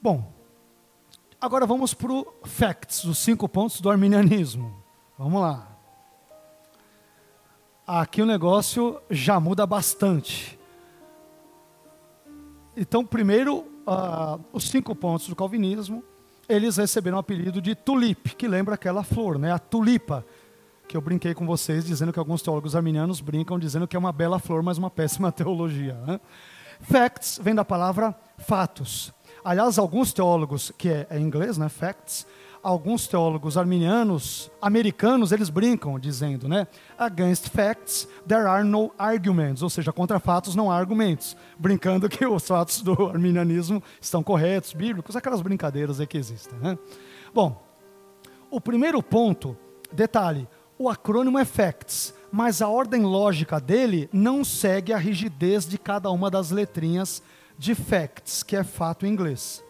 Bom, 0.03 0.31
agora 1.40 1.64
vamos 1.64 1.94
para 1.94 2.12
o 2.12 2.27
facts, 2.44 3.05
os 3.05 3.18
cinco 3.18 3.48
pontos 3.48 3.81
do 3.81 3.88
arminianismo. 3.88 4.77
Vamos 5.16 5.40
lá. 5.40 5.77
Aqui 7.88 8.20
o 8.20 8.27
negócio 8.27 9.01
já 9.09 9.40
muda 9.40 9.66
bastante. 9.66 10.59
Então, 12.77 13.05
primeiro, 13.05 13.61
uh, 13.87 14.38
os 14.53 14.68
cinco 14.68 14.94
pontos 14.94 15.27
do 15.27 15.35
calvinismo, 15.35 16.05
eles 16.46 16.77
receberam 16.77 17.16
o 17.16 17.20
apelido 17.20 17.62
de 17.62 17.74
tulip, 17.74 18.37
que 18.37 18.46
lembra 18.46 18.74
aquela 18.74 19.03
flor, 19.03 19.38
né? 19.38 19.53
a 19.53 19.59
tulipa, 19.59 20.24
que 20.87 20.96
eu 20.96 21.01
brinquei 21.01 21.33
com 21.33 21.46
vocês, 21.46 21.85
dizendo 21.85 22.12
que 22.12 22.18
alguns 22.18 22.42
teólogos 22.42 22.77
arminianos 22.77 23.22
brincam, 23.22 23.59
dizendo 23.59 23.88
que 23.88 23.96
é 23.96 23.98
uma 23.98 24.12
bela 24.12 24.38
flor, 24.38 24.62
mas 24.62 24.77
uma 24.77 24.90
péssima 24.90 25.33
teologia. 25.33 25.94
Né? 26.07 26.20
Facts 26.83 27.40
vem 27.42 27.55
da 27.55 27.64
palavra 27.64 28.14
fatos. 28.37 29.12
Aliás, 29.42 29.79
alguns 29.79 30.12
teólogos, 30.12 30.70
que 30.77 30.90
é, 30.90 31.07
é 31.09 31.18
em 31.18 31.22
inglês, 31.22 31.57
né, 31.57 31.70
facts, 31.70 32.27
alguns 32.62 33.06
teólogos 33.06 33.56
arminianos, 33.56 34.50
americanos, 34.60 35.32
eles 35.32 35.48
brincam 35.48 35.98
dizendo, 35.98 36.48
né, 36.48 36.66
against 36.98 37.48
facts 37.48 38.08
there 38.26 38.46
are 38.46 38.64
no 38.64 38.92
arguments, 38.98 39.62
ou 39.62 39.70
seja, 39.70 39.92
contra 39.92 40.18
fatos 40.20 40.54
não 40.54 40.70
há 40.70 40.76
argumentos, 40.76 41.36
brincando 41.58 42.08
que 42.08 42.26
os 42.26 42.46
fatos 42.46 42.82
do 42.82 43.06
arminianismo 43.06 43.82
estão 44.00 44.22
corretos, 44.22 44.72
bíblicos, 44.72 45.16
aquelas 45.16 45.40
brincadeiras 45.40 46.00
aí 46.00 46.06
que 46.06 46.18
existem, 46.18 46.58
né? 46.58 46.78
Bom, 47.32 47.62
o 48.50 48.60
primeiro 48.60 49.02
ponto, 49.02 49.56
detalhe, 49.92 50.48
o 50.78 50.88
acrônimo 50.88 51.38
é 51.38 51.44
facts, 51.44 52.14
mas 52.30 52.62
a 52.62 52.68
ordem 52.68 53.02
lógica 53.02 53.60
dele 53.60 54.08
não 54.12 54.44
segue 54.44 54.92
a 54.92 54.98
rigidez 54.98 55.66
de 55.66 55.76
cada 55.78 56.10
uma 56.10 56.30
das 56.30 56.50
letrinhas 56.50 57.22
de 57.58 57.74
facts, 57.74 58.42
que 58.42 58.54
é 58.54 58.62
fato 58.62 59.04
em 59.04 59.10
inglês. 59.10 59.64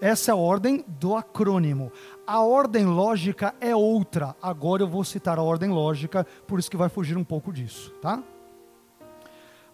Essa 0.00 0.30
é 0.30 0.32
a 0.32 0.36
ordem 0.36 0.84
do 0.86 1.16
acrônimo. 1.16 1.92
A 2.28 2.42
ordem 2.42 2.84
lógica 2.84 3.54
é 3.58 3.74
outra. 3.74 4.36
Agora 4.42 4.82
eu 4.82 4.86
vou 4.86 5.02
citar 5.02 5.38
a 5.38 5.42
ordem 5.42 5.70
lógica, 5.70 6.26
por 6.46 6.58
isso 6.58 6.70
que 6.70 6.76
vai 6.76 6.90
fugir 6.90 7.16
um 7.16 7.24
pouco 7.24 7.50
disso, 7.50 7.90
tá? 8.02 8.22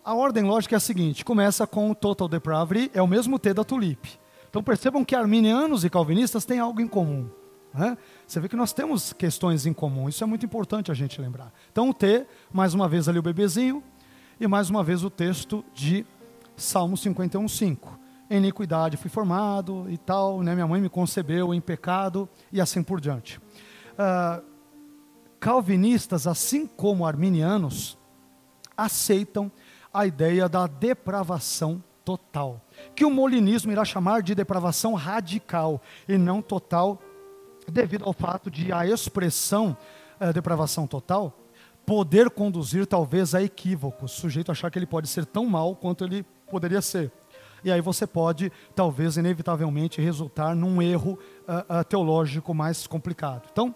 A 0.05 0.14
ordem 0.14 0.45
lógica 0.45 0.77
é 0.77 0.79
a 0.79 0.81
seguinte: 0.81 1.25
começa 1.25 1.67
com 1.67 1.90
o 1.90 1.97
total 1.97 2.29
depravity, 2.29 2.93
é 2.95 3.03
o 3.03 3.09
mesmo 3.09 3.40
T 3.40 3.53
da 3.53 3.64
tulip. 3.64 4.09
Então 4.49 4.62
percebam 4.62 5.05
que 5.05 5.17
arminianos 5.17 5.85
e 5.85 5.90
calvinistas 5.90 6.45
têm 6.45 6.61
algo 6.61 6.81
em 6.81 6.87
comum. 6.87 7.29
Né? 7.75 7.99
Você 8.25 8.38
vê 8.38 8.49
que 8.49 8.55
nós 8.55 8.73
temos 8.73 9.12
questões 9.12 9.67
em 9.67 9.73
comum, 9.73 10.09
isso 10.09 10.23
é 10.23 10.27
muito 10.29 10.47
importante 10.47 10.93
a 10.93 10.95
gente 10.95 11.21
lembrar. 11.21 11.53
Então 11.73 11.88
o 11.88 11.93
T, 11.93 12.25
mais 12.53 12.73
uma 12.73 12.87
vez 12.87 13.09
ali 13.09 13.19
o 13.19 13.23
bebezinho, 13.23 13.83
e 14.38 14.47
mais 14.47 14.71
uma 14.71 14.85
vez 14.85 15.03
o 15.03 15.11
texto 15.11 15.64
de 15.75 16.07
Salmo 16.57 16.95
51,5 16.95 18.04
em 18.35 18.38
iniquidade 18.38 18.97
fui 18.97 19.09
formado 19.09 19.87
e 19.88 19.97
tal, 19.97 20.42
né? 20.42 20.55
minha 20.55 20.66
mãe 20.66 20.81
me 20.81 20.88
concebeu 20.88 21.55
em 21.55 21.61
pecado 21.61 22.29
e 22.53 22.61
assim 22.61 22.83
por 22.83 23.01
diante. 23.01 23.38
Uh, 23.38 24.42
calvinistas, 25.38 26.27
assim 26.27 26.66
como 26.66 27.07
arminianos, 27.07 27.97
aceitam 28.77 29.51
a 29.92 30.05
ideia 30.05 30.49
da 30.49 30.66
depravação 30.66 31.83
total, 32.05 32.61
que 32.94 33.05
o 33.05 33.11
molinismo 33.11 33.70
irá 33.70 33.85
chamar 33.85 34.20
de 34.23 34.35
depravação 34.35 34.94
radical 34.94 35.81
e 36.09 36.18
não 36.18 36.42
total, 36.42 37.01
devido 37.70 38.05
ao 38.05 38.12
fato 38.12 38.51
de 38.51 38.73
a 38.73 38.85
expressão 38.87 39.77
uh, 40.20 40.33
depravação 40.33 40.87
total 40.87 41.38
poder 41.87 42.31
conduzir 42.31 42.87
talvez 42.87 43.35
a 43.35 43.42
equívocos, 43.42 44.12
sujeito 44.12 44.51
a 44.51 44.53
achar 44.53 44.70
que 44.70 44.79
ele 44.79 44.87
pode 44.87 45.07
ser 45.07 45.25
tão 45.27 45.47
mal 45.47 45.77
quanto 45.77 46.03
ele 46.03 46.25
poderia 46.51 46.81
ser 46.81 47.12
e 47.64 47.72
aí 47.72 47.81
você 47.81 48.07
pode, 48.07 48.53
talvez, 48.74 49.16
inevitavelmente, 49.16 50.00
resultar 50.00 50.55
num 50.55 50.83
erro 50.83 51.18
uh, 51.48 51.81
uh, 51.81 51.85
teológico 51.85 52.53
mais 52.53 52.87
complicado. 52.87 53.48
Então, 53.50 53.74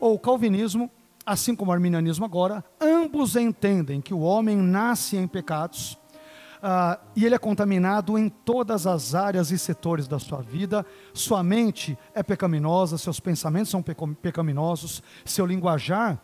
o 0.00 0.18
calvinismo, 0.18 0.90
assim 1.24 1.54
como 1.54 1.70
o 1.70 1.74
arminianismo 1.74 2.24
agora, 2.24 2.64
ambos 2.80 3.36
entendem 3.36 4.00
que 4.00 4.12
o 4.12 4.20
homem 4.20 4.56
nasce 4.56 5.16
em 5.16 5.28
pecados 5.28 5.92
uh, 6.62 6.98
e 7.14 7.24
ele 7.24 7.34
é 7.34 7.38
contaminado 7.38 8.18
em 8.18 8.28
todas 8.28 8.86
as 8.86 9.14
áreas 9.14 9.50
e 9.50 9.58
setores 9.58 10.08
da 10.08 10.18
sua 10.18 10.42
vida. 10.42 10.84
Sua 11.12 11.42
mente 11.42 11.96
é 12.14 12.22
pecaminosa, 12.22 12.98
seus 12.98 13.20
pensamentos 13.20 13.70
são 13.70 13.82
pecaminosos, 13.82 15.02
seu 15.24 15.46
linguajar 15.46 16.20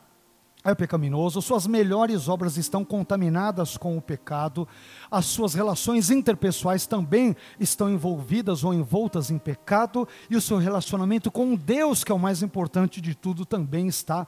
é 0.70 0.74
pecaminoso, 0.74 1.40
suas 1.40 1.66
melhores 1.66 2.29
obras 2.29 2.57
estão 2.57 2.85
contaminadas 2.85 3.76
com 3.76 3.96
o 3.96 4.02
pecado, 4.02 4.66
as 5.11 5.26
suas 5.26 5.55
relações 5.55 6.11
interpessoais 6.11 6.87
também 6.87 7.37
estão 7.59 7.88
envolvidas 7.88 8.64
ou 8.64 8.74
envoltas 8.74 9.31
em 9.31 9.38
pecado, 9.38 10.09
e 10.29 10.37
o 10.37 10.40
seu 10.40 10.59
relacionamento 10.59 11.31
com 11.31 11.55
Deus, 11.55 12.02
que 12.02 12.11
é 12.11 12.14
o 12.14 12.18
mais 12.18 12.42
importante 12.42 13.00
de 13.00 13.14
tudo, 13.14 13.46
também 13.46 13.87
está 13.87 14.26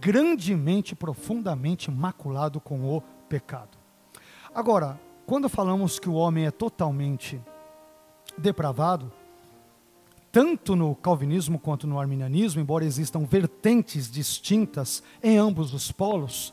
grandemente, 0.00 0.94
profundamente 0.94 1.90
maculado 1.90 2.60
com 2.60 2.96
o 2.96 3.02
pecado. 3.28 3.76
Agora, 4.54 4.98
quando 5.26 5.48
falamos 5.48 5.98
que 5.98 6.08
o 6.08 6.14
homem 6.14 6.46
é 6.46 6.50
totalmente 6.50 7.40
depravado, 8.38 9.12
tanto 10.34 10.74
no 10.74 10.96
calvinismo 10.96 11.60
quanto 11.60 11.86
no 11.86 11.96
arminianismo, 11.96 12.60
embora 12.60 12.84
existam 12.84 13.20
vertentes 13.20 14.10
distintas 14.10 15.00
em 15.22 15.38
ambos 15.38 15.72
os 15.72 15.92
polos, 15.92 16.52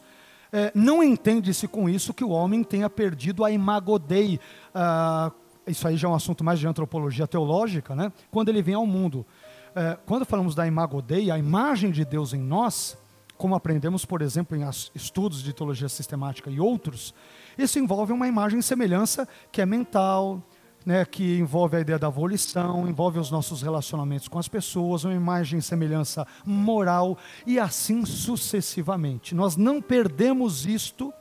é, 0.54 0.72
não 0.76 1.02
entende-se 1.02 1.68
com 1.68 1.90
isso 1.90 2.14
que 2.14 2.24
o 2.24 2.30
homem 2.30 2.64
tenha 2.64 2.88
perdido 2.88 3.44
a 3.44 3.50
imago 3.50 3.98
Dei. 3.98 4.40
Ah, 4.72 5.32
isso 5.66 5.88
aí 5.88 5.98
já 5.98 6.08
é 6.08 6.12
um 6.12 6.14
assunto 6.14 6.44
mais 6.44 6.60
de 6.60 6.68
antropologia 6.68 7.26
teológica, 7.26 7.96
né? 7.96 8.14
quando 8.30 8.50
ele 8.50 8.62
vem 8.62 8.76
ao 8.76 8.86
mundo. 8.86 9.26
É, 9.74 9.98
quando 10.06 10.28
falamos 10.28 10.54
da 10.54 10.68
imago 10.68 11.02
Dei, 11.02 11.32
a 11.32 11.40
imagem 11.40 11.90
de 11.90 12.06
Deus 12.06 12.36
em 12.36 12.42
nós, 12.42 12.96
como 13.36 13.56
aprendemos, 13.56 14.06
por 14.06 14.22
exemplo, 14.22 14.56
em 14.56 14.62
estudos 14.94 15.42
de 15.42 15.54
teologia 15.54 15.90
sistemática 15.90 16.52
e 16.52 16.60
outros, 16.60 17.16
isso 17.58 17.80
envolve 17.80 18.14
uma 18.14 18.28
imagem 18.28 18.60
e 18.60 18.64
semelhança 18.64 19.28
que 19.52 19.60
é 19.60 19.66
mental, 19.66 20.44
né, 20.86 21.06
que 21.06 21.38
envolve 21.38 21.78
a 21.78 21.80
ideia 21.80 22.00
da 22.00 22.10
volição, 22.10 22.88
envolve 22.88 23.20
os 23.20 23.30
nossos 23.30 23.62
relacionamentos 23.62 24.28
com 24.28 24.40
as 24.40 24.48
pessoas, 24.48 25.04
uma 25.04 25.14
imagem 25.14 25.60
e 25.60 25.62
semelhança 25.62 26.26
moral 26.46 27.18
e 27.46 27.60
assim 27.60 28.06
sucessivamente. 28.06 29.36
Nós 29.36 29.56
não 29.56 29.82
perdemos 29.82 30.66
isto 30.66 31.14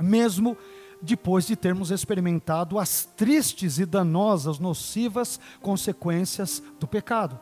mesmo 0.00 0.56
depois 1.02 1.46
de 1.46 1.54
termos 1.54 1.90
experimentado 1.90 2.78
as 2.78 3.04
tristes 3.04 3.78
e 3.78 3.84
danosas, 3.84 4.58
nocivas 4.58 5.38
consequências 5.60 6.62
do 6.80 6.86
pecado. 6.86 7.38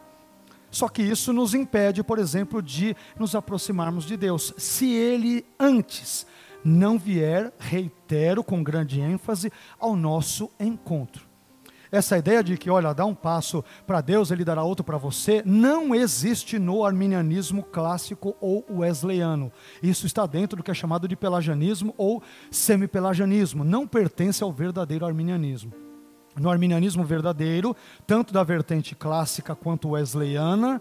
Só 0.70 0.88
que 0.88 1.02
isso 1.02 1.32
nos 1.32 1.54
impede, 1.54 2.02
por 2.02 2.18
exemplo, 2.18 2.62
de 2.62 2.96
nos 3.18 3.34
aproximarmos 3.34 4.04
de 4.04 4.16
Deus. 4.16 4.54
Se 4.56 4.90
Ele 4.90 5.44
antes 5.60 6.26
não 6.64 6.98
vier, 6.98 7.52
reitero 7.58 8.42
com 8.42 8.62
grande 8.62 9.00
ênfase, 9.00 9.52
ao 9.78 9.94
nosso 9.94 10.50
encontro. 10.58 11.31
Essa 11.92 12.16
ideia 12.16 12.42
de 12.42 12.56
que, 12.56 12.70
olha, 12.70 12.94
dá 12.94 13.04
um 13.04 13.14
passo 13.14 13.62
para 13.86 14.00
Deus, 14.00 14.30
ele 14.30 14.46
dará 14.46 14.64
outro 14.64 14.82
para 14.82 14.96
você, 14.96 15.42
não 15.44 15.94
existe 15.94 16.58
no 16.58 16.86
arminianismo 16.86 17.62
clássico 17.62 18.34
ou 18.40 18.64
wesleyano. 18.70 19.52
Isso 19.82 20.06
está 20.06 20.24
dentro 20.24 20.56
do 20.56 20.62
que 20.62 20.70
é 20.70 20.74
chamado 20.74 21.06
de 21.06 21.14
pelagianismo 21.14 21.92
ou 21.98 22.22
semipelagianismo. 22.50 23.62
Não 23.62 23.86
pertence 23.86 24.42
ao 24.42 24.50
verdadeiro 24.50 25.04
arminianismo. 25.04 25.70
No 26.34 26.48
arminianismo 26.48 27.04
verdadeiro, 27.04 27.76
tanto 28.06 28.32
da 28.32 28.42
vertente 28.42 28.94
clássica 28.94 29.54
quanto 29.54 29.90
wesleyana, 29.90 30.80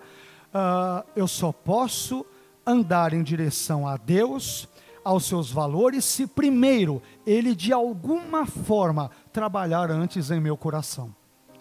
uh, 0.54 1.06
eu 1.13 1.28
só 1.28 1.52
posso 1.52 2.26
andar 2.65 3.12
em 3.12 3.21
direção 3.21 3.86
a 3.86 3.97
Deus 3.97 4.69
aos 5.04 5.26
seus 5.26 5.52
valores 5.52 6.06
se 6.06 6.28
primeiro 6.28 7.02
ele 7.26 7.56
de 7.56 7.74
alguma 7.74 8.45
forma 8.45 9.10
trabalhar 9.32 9.89
antes 9.89 10.32
em 10.32 10.39
meu 10.39 10.58
coração. 10.58 11.13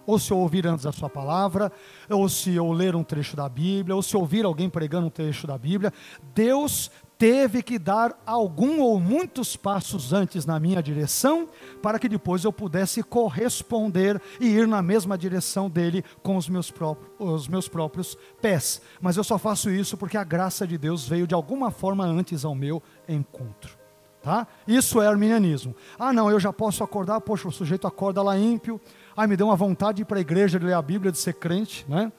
Ou 0.07 0.19
se 0.19 0.31
eu 0.31 0.39
ouvir 0.39 0.67
antes 0.67 0.87
a 0.87 0.93
sua 0.93 1.09
palavra, 1.09 1.71
ou 2.09 2.29
se 2.29 2.55
eu 2.55 2.73
ler 2.73 2.97
um 2.97 3.05
trecho 3.05 3.37
da 3.37 3.49
Bíblia, 3.49 3.95
ou 3.95 4.03
se 4.03 4.17
ouvir 4.17 4.45
alguém 4.45 4.69
pregando 4.69 5.07
um 5.07 5.11
trecho 5.11 5.47
da 5.47 5.57
Bíblia, 5.57 5.93
Deus 6.35 6.91
teve 7.21 7.63
que 7.63 7.79
dar 7.79 8.19
algum 8.25 8.81
ou 8.81 8.99
muitos 8.99 9.55
passos 9.55 10.11
antes 10.11 10.47
na 10.47 10.59
minha 10.59 10.83
direção, 10.83 11.47
para 11.83 11.99
que 11.99 12.09
depois 12.09 12.45
eu 12.45 12.53
pudesse 12.53 13.03
corresponder 13.03 14.21
e 14.41 14.47
ir 14.47 14.67
na 14.67 14.81
mesma 14.81 15.19
direção 15.19 15.69
dele 15.69 16.03
com 16.23 16.37
os 16.37 16.49
meus, 16.49 16.71
próprios, 16.71 17.11
os 17.19 17.47
meus 17.47 17.69
próprios 17.69 18.17
pés. 18.41 18.81
Mas 19.03 19.19
eu 19.19 19.23
só 19.23 19.37
faço 19.37 19.71
isso 19.71 19.99
porque 19.99 20.17
a 20.17 20.25
graça 20.25 20.67
de 20.67 20.79
Deus 20.79 21.07
veio 21.07 21.27
de 21.27 21.35
alguma 21.35 21.71
forma 21.71 22.07
antes 22.07 22.43
ao 22.43 22.55
meu 22.55 22.83
encontro. 23.07 23.80
Tá? 24.23 24.47
Isso 24.69 25.01
é 25.01 25.07
arminianismo. 25.07 25.75
Ah, 25.99 26.13
não, 26.13 26.31
eu 26.31 26.39
já 26.39 26.53
posso 26.53 26.85
acordar, 26.85 27.21
poxa, 27.23 27.49
o 27.49 27.53
sujeito 27.53 27.87
acorda 27.87 28.23
lá 28.23 28.39
ímpio, 28.39 28.79
ai, 29.17 29.27
me 29.27 29.37
deu 29.37 29.47
uma 29.47 29.57
vontade 29.57 29.97
de 29.97 30.03
ir 30.03 30.05
para 30.05 30.19
a 30.19 30.21
igreja, 30.21 30.59
de 30.59 30.67
ler 30.67 30.75
a 30.75 30.83
Bíblia, 30.83 31.11
de 31.11 31.19
ser 31.19 31.35
crente, 31.35 31.87
né? 31.89 32.13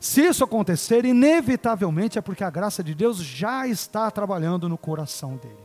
Se 0.00 0.20
isso 0.20 0.44
acontecer, 0.44 1.04
inevitavelmente 1.04 2.18
é 2.18 2.20
porque 2.20 2.44
a 2.44 2.50
graça 2.50 2.82
de 2.82 2.94
Deus 2.94 3.18
já 3.18 3.66
está 3.66 4.10
trabalhando 4.10 4.68
no 4.68 4.76
coração 4.76 5.36
dele. 5.36 5.64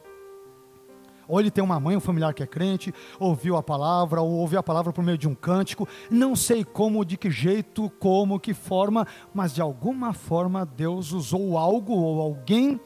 Ou 1.28 1.40
ele 1.40 1.52
tem 1.52 1.64
uma 1.64 1.80
mãe, 1.80 1.96
um 1.96 2.00
familiar 2.00 2.34
que 2.34 2.42
é 2.42 2.48
crente, 2.48 2.94
ouviu 3.20 3.58
a 3.58 3.62
palavra, 3.62 4.22
ou 4.22 4.32
ouviu 4.32 4.58
a 4.60 4.64
palavra 4.64 4.94
por 4.94 5.04
meio 5.04 5.18
de 5.18 5.28
um 5.28 5.36
cântico, 5.36 5.88
não 6.10 6.36
sei 6.36 6.64
como, 6.64 7.04
de 7.04 7.18
que 7.18 7.30
jeito, 7.30 7.92
como, 8.00 8.40
que 8.40 8.54
forma, 8.54 9.06
mas 9.34 9.54
de 9.54 9.62
alguma 9.62 10.14
forma 10.14 10.66
Deus 10.66 11.12
usou 11.12 11.58
algo 11.58 11.94
ou 11.94 12.22
alguém 12.22 12.80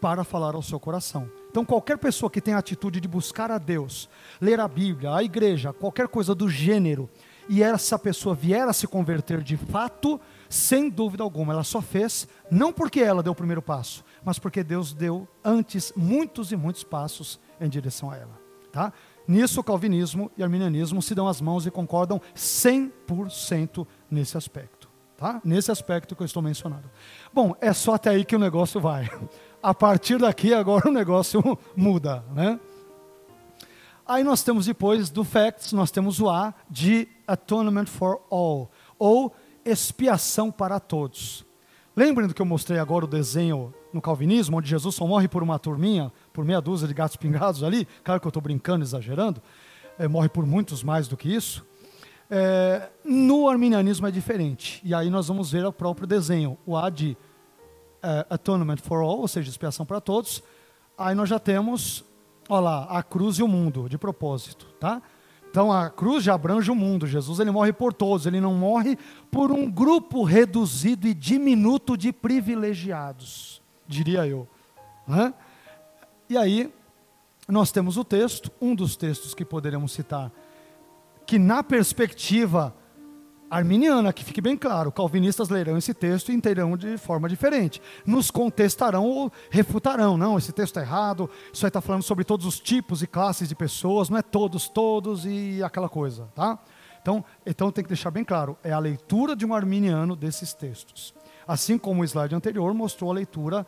para 0.00 0.24
falar 0.24 0.54
ao 0.54 0.62
seu 0.62 0.78
coração. 0.78 1.39
Então, 1.50 1.64
qualquer 1.64 1.98
pessoa 1.98 2.30
que 2.30 2.40
tem 2.40 2.54
a 2.54 2.58
atitude 2.58 3.00
de 3.00 3.08
buscar 3.08 3.50
a 3.50 3.58
Deus, 3.58 4.08
ler 4.40 4.60
a 4.60 4.68
Bíblia, 4.68 5.12
a 5.12 5.24
igreja, 5.24 5.72
qualquer 5.72 6.06
coisa 6.06 6.32
do 6.32 6.48
gênero, 6.48 7.10
e 7.48 7.60
essa 7.60 7.98
pessoa 7.98 8.36
vier 8.36 8.68
a 8.68 8.72
se 8.72 8.86
converter 8.86 9.42
de 9.42 9.56
fato, 9.56 10.20
sem 10.48 10.88
dúvida 10.88 11.24
alguma, 11.24 11.52
ela 11.52 11.64
só 11.64 11.82
fez, 11.82 12.28
não 12.48 12.72
porque 12.72 13.00
ela 13.00 13.20
deu 13.20 13.32
o 13.32 13.36
primeiro 13.36 13.60
passo, 13.60 14.04
mas 14.24 14.38
porque 14.38 14.62
Deus 14.62 14.92
deu 14.92 15.26
antes 15.44 15.92
muitos 15.96 16.52
e 16.52 16.56
muitos 16.56 16.84
passos 16.84 17.40
em 17.60 17.68
direção 17.68 18.12
a 18.12 18.16
ela. 18.16 18.38
Tá? 18.70 18.92
Nisso, 19.26 19.60
o 19.60 19.64
calvinismo 19.64 20.30
e 20.36 20.42
o 20.42 20.44
arminianismo 20.44 21.02
se 21.02 21.16
dão 21.16 21.26
as 21.26 21.40
mãos 21.40 21.66
e 21.66 21.70
concordam 21.72 22.20
100% 22.36 23.84
nesse 24.08 24.36
aspecto. 24.36 24.88
Tá? 25.16 25.40
Nesse 25.44 25.72
aspecto 25.72 26.14
que 26.14 26.22
eu 26.22 26.26
estou 26.26 26.42
mencionando. 26.42 26.88
Bom, 27.32 27.56
é 27.60 27.72
só 27.72 27.94
até 27.94 28.10
aí 28.10 28.24
que 28.24 28.36
o 28.36 28.38
negócio 28.38 28.80
vai. 28.80 29.10
A 29.62 29.74
partir 29.74 30.18
daqui, 30.18 30.54
agora 30.54 30.88
o 30.88 30.92
negócio 30.92 31.42
muda. 31.76 32.24
Né? 32.34 32.58
Aí 34.06 34.24
nós 34.24 34.42
temos 34.42 34.66
depois 34.66 35.10
do 35.10 35.22
facts, 35.22 35.72
nós 35.72 35.90
temos 35.90 36.18
o 36.18 36.28
A 36.30 36.54
de 36.68 37.06
atonement 37.26 37.86
for 37.86 38.22
all, 38.30 38.70
ou 38.98 39.34
expiação 39.64 40.50
para 40.50 40.80
todos. 40.80 41.44
Lembrem 41.94 42.26
do 42.26 42.32
que 42.32 42.40
eu 42.40 42.46
mostrei 42.46 42.78
agora 42.78 43.04
o 43.04 43.08
desenho 43.08 43.74
no 43.92 44.00
calvinismo, 44.00 44.56
onde 44.56 44.68
Jesus 44.68 44.94
só 44.94 45.06
morre 45.06 45.28
por 45.28 45.42
uma 45.42 45.58
turminha, 45.58 46.10
por 46.32 46.44
meia 46.44 46.60
dúzia 46.60 46.88
de 46.88 46.94
gatos 46.94 47.16
pingados 47.16 47.62
ali, 47.62 47.86
claro 48.02 48.20
que 48.20 48.26
eu 48.26 48.30
estou 48.30 48.42
brincando, 48.42 48.82
exagerando, 48.84 49.42
é, 49.98 50.08
morre 50.08 50.28
por 50.28 50.46
muitos 50.46 50.82
mais 50.82 51.06
do 51.06 51.16
que 51.16 51.28
isso. 51.28 51.66
É, 52.30 52.88
no 53.04 53.48
arminianismo 53.48 54.06
é 54.06 54.10
diferente, 54.10 54.80
e 54.84 54.94
aí 54.94 55.10
nós 55.10 55.28
vamos 55.28 55.52
ver 55.52 55.66
o 55.66 55.72
próprio 55.72 56.06
desenho, 56.06 56.56
o 56.64 56.76
A 56.76 56.88
de 56.88 57.16
uh, 58.02 58.26
atonement 58.34 58.78
for 58.78 59.02
all, 59.02 59.20
ou 59.20 59.28
seja, 59.28 59.48
expiação 59.48 59.86
para 59.86 60.00
todos. 60.00 60.42
Aí 60.96 61.14
nós 61.14 61.28
já 61.28 61.38
temos, 61.38 62.04
olha 62.48 62.60
lá, 62.60 62.84
a 62.84 63.02
cruz 63.02 63.38
e 63.38 63.42
o 63.42 63.48
mundo, 63.48 63.88
de 63.88 63.96
propósito, 63.96 64.66
tá? 64.78 65.02
Então 65.50 65.72
a 65.72 65.90
cruz 65.90 66.22
já 66.22 66.34
abrange 66.34 66.70
o 66.70 66.74
mundo. 66.74 67.06
Jesus 67.06 67.40
ele 67.40 67.50
morre 67.50 67.72
por 67.72 67.92
todos, 67.92 68.26
ele 68.26 68.40
não 68.40 68.54
morre 68.54 68.96
por 69.30 69.50
um 69.50 69.68
grupo 69.68 70.22
reduzido 70.22 71.08
e 71.08 71.14
diminuto 71.14 71.96
de 71.96 72.12
privilegiados, 72.12 73.60
diria 73.86 74.26
eu. 74.26 74.46
Né? 75.08 75.34
E 76.28 76.36
aí 76.36 76.72
nós 77.48 77.72
temos 77.72 77.96
o 77.96 78.04
texto, 78.04 78.50
um 78.60 78.76
dos 78.76 78.94
textos 78.94 79.34
que 79.34 79.44
poderemos 79.44 79.90
citar, 79.90 80.30
que 81.26 81.36
na 81.36 81.64
perspectiva 81.64 82.72
arminiana, 83.50 84.12
que 84.12 84.24
fique 84.24 84.40
bem 84.40 84.56
claro, 84.56 84.92
calvinistas 84.92 85.48
lerão 85.48 85.76
esse 85.76 85.92
texto 85.92 86.30
e 86.30 86.34
entenderão 86.34 86.76
de 86.76 86.96
forma 86.96 87.28
diferente. 87.28 87.82
Nos 88.06 88.30
contestarão 88.30 89.04
ou 89.04 89.32
refutarão. 89.50 90.16
Não, 90.16 90.38
esse 90.38 90.52
texto 90.52 90.78
é 90.78 90.82
errado, 90.82 91.28
isso 91.52 91.66
aí 91.66 91.68
está 91.68 91.80
falando 91.80 92.04
sobre 92.04 92.24
todos 92.24 92.46
os 92.46 92.60
tipos 92.60 93.02
e 93.02 93.08
classes 93.08 93.48
de 93.48 93.56
pessoas, 93.56 94.08
não 94.08 94.16
é 94.16 94.22
todos, 94.22 94.68
todos 94.68 95.26
e 95.26 95.62
aquela 95.64 95.88
coisa, 95.88 96.28
tá? 96.34 96.58
Então, 97.02 97.24
então 97.44 97.72
tem 97.72 97.82
que 97.82 97.88
deixar 97.88 98.10
bem 98.10 98.22
claro, 98.22 98.56
é 98.62 98.70
a 98.70 98.78
leitura 98.78 99.34
de 99.34 99.44
um 99.44 99.52
arminiano 99.52 100.14
desses 100.14 100.54
textos. 100.54 101.12
Assim 101.48 101.76
como 101.76 102.02
o 102.02 102.04
slide 102.04 102.34
anterior 102.34 102.72
mostrou 102.72 103.10
a 103.10 103.14
leitura 103.14 103.66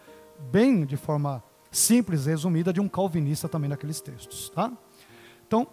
bem 0.53 0.85
de 0.87 0.97
forma 0.97 1.43
simples, 1.71 2.27
resumida, 2.27 2.73
de 2.73 2.81
um 2.81 2.89
calvinista 2.89 3.49
também 3.49 3.69
naqueles 3.71 4.01
textos, 4.01 4.51
tá? 4.51 4.71
Então, 5.47 5.67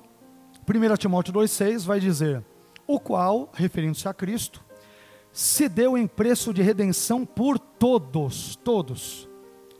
1 0.67 0.95
Timóteo 0.97 1.33
2,6 1.33 1.85
vai 1.85 1.99
dizer 1.99 2.43
o 2.89 2.99
qual, 2.99 3.51
referindo-se 3.53 4.07
a 4.07 4.13
Cristo, 4.15 4.65
se 5.31 5.69
deu 5.69 5.95
em 5.95 6.07
preço 6.07 6.51
de 6.51 6.63
redenção 6.63 7.23
por 7.23 7.59
todos, 7.59 8.55
todos. 8.55 9.29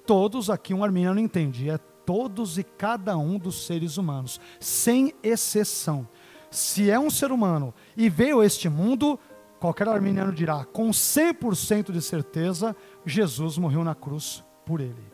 Todos, 0.05 0.47
aqui 0.47 0.75
um 0.75 0.83
arminiano 0.83 1.19
entende, 1.19 1.71
é 1.71 1.79
todos 2.05 2.59
e 2.59 2.63
cada 2.63 3.17
um 3.17 3.39
dos 3.39 3.65
seres 3.65 3.97
humanos, 3.97 4.39
sem 4.59 5.11
exceção. 5.23 6.07
Se 6.51 6.87
é 6.91 6.99
um 6.99 7.09
ser 7.09 7.31
humano 7.31 7.73
e 7.97 8.11
veio 8.11 8.41
a 8.41 8.45
este 8.45 8.69
mundo, 8.69 9.19
qualquer 9.59 9.87
arminiano 9.87 10.31
dirá, 10.31 10.63
com 10.65 10.91
100% 10.91 11.91
de 11.91 12.03
certeza, 12.03 12.75
Jesus 13.03 13.57
morreu 13.57 13.83
na 13.83 13.95
cruz 13.95 14.43
por 14.67 14.81
ele. 14.81 15.11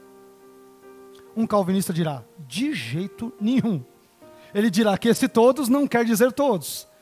Um 1.33 1.47
calvinista 1.47 1.93
dirá, 1.93 2.25
de 2.45 2.73
jeito 2.73 3.31
nenhum. 3.39 3.81
Ele 4.53 4.69
dirá 4.69 4.97
que 4.97 5.07
esse 5.07 5.29
todos 5.29 5.69
não 5.69 5.87
quer 5.87 6.03
dizer 6.03 6.33
todos. 6.33 6.93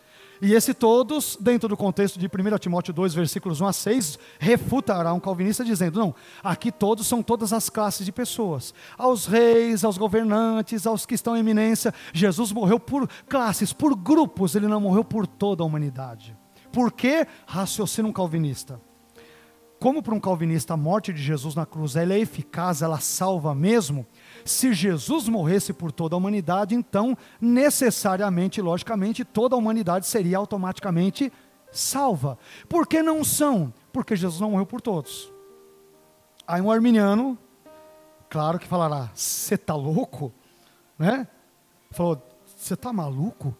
E 0.42 0.54
esse 0.54 0.74
todos, 0.74 1.38
dentro 1.40 1.70
do 1.70 1.78
contexto 1.78 2.20
de 2.20 2.28
1 2.28 2.58
Timóteo 2.58 2.94
2, 2.94 3.14
versículos 3.14 3.62
1 3.62 3.68
a 3.68 3.74
6, 3.74 4.20
refutará 4.40 5.14
um 5.14 5.20
calvinista 5.20 5.64
dizendo: 5.64 6.00
não, 6.00 6.16
aqui 6.44 6.72
todos 6.72 7.08
são 7.08 7.24
todas 7.24 7.54
as 7.54 7.70
classes 7.70 8.06
de 8.06 8.12
pessoas. 8.12 8.74
Aos 8.98 9.26
reis, 9.26 9.84
aos 9.84 9.98
governantes, 9.98 10.86
aos 10.86 11.06
que 11.06 11.16
estão 11.16 11.36
em 11.36 11.40
eminência. 11.40 11.94
Jesus 12.14 12.52
morreu 12.52 12.80
por 12.80 13.10
classes, 13.28 13.74
por 13.74 13.96
grupos, 13.96 14.56
ele 14.56 14.68
não 14.68 14.82
morreu 14.82 15.04
por 15.04 15.28
toda 15.28 15.64
a 15.64 15.66
humanidade. 15.66 16.36
Por 16.72 16.92
que 16.92 17.28
raciocina 17.46 18.08
um 18.08 18.14
calvinista? 18.14 18.80
Como 19.84 20.02
para 20.02 20.16
um 20.16 20.20
calvinista 20.20 20.76
a 20.76 20.78
morte 20.78 21.12
de 21.12 21.22
Jesus 21.22 21.56
na 21.56 21.66
cruz 21.66 21.98
ela 21.98 22.14
é 22.14 22.20
eficaz, 22.20 22.82
ela 22.82 23.02
salva 23.02 23.54
mesmo, 23.54 24.06
se 24.46 24.72
Jesus 24.72 25.28
morresse 25.28 25.74
por 25.74 25.92
toda 25.92 26.16
a 26.16 26.18
humanidade, 26.18 26.74
então, 26.74 27.18
necessariamente, 27.42 28.62
logicamente, 28.62 29.26
toda 29.26 29.58
a 29.58 29.60
humanidade 29.60 30.08
seria 30.08 30.38
automaticamente 30.38 31.30
salva. 31.70 32.38
Por 32.70 32.88
que 32.88 33.04
não 33.04 33.26
são? 33.26 33.74
Porque 33.92 34.16
Jesus 34.16 34.40
não 34.40 34.52
morreu 34.52 34.66
por 34.66 34.80
todos. 34.80 35.30
Aí 36.48 36.62
um 36.62 36.72
arminiano, 36.72 37.38
claro 38.30 38.60
que 38.60 38.68
falará: 38.68 39.12
você 39.14 39.56
está 39.56 39.76
louco? 39.76 40.32
Né? 40.98 41.28
Falou: 41.92 42.26
você 42.56 42.76
está 42.76 42.94
maluco? 42.94 43.54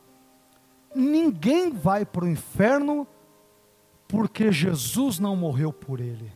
Ninguém 0.95 1.69
vai 1.69 2.05
para 2.05 2.24
o 2.24 2.30
inferno 2.30 3.05
porque 4.14 4.51
Jesus 4.51 5.18
não 5.18 5.36
morreu 5.36 5.74
por 5.74 5.99
ele. 5.99 6.32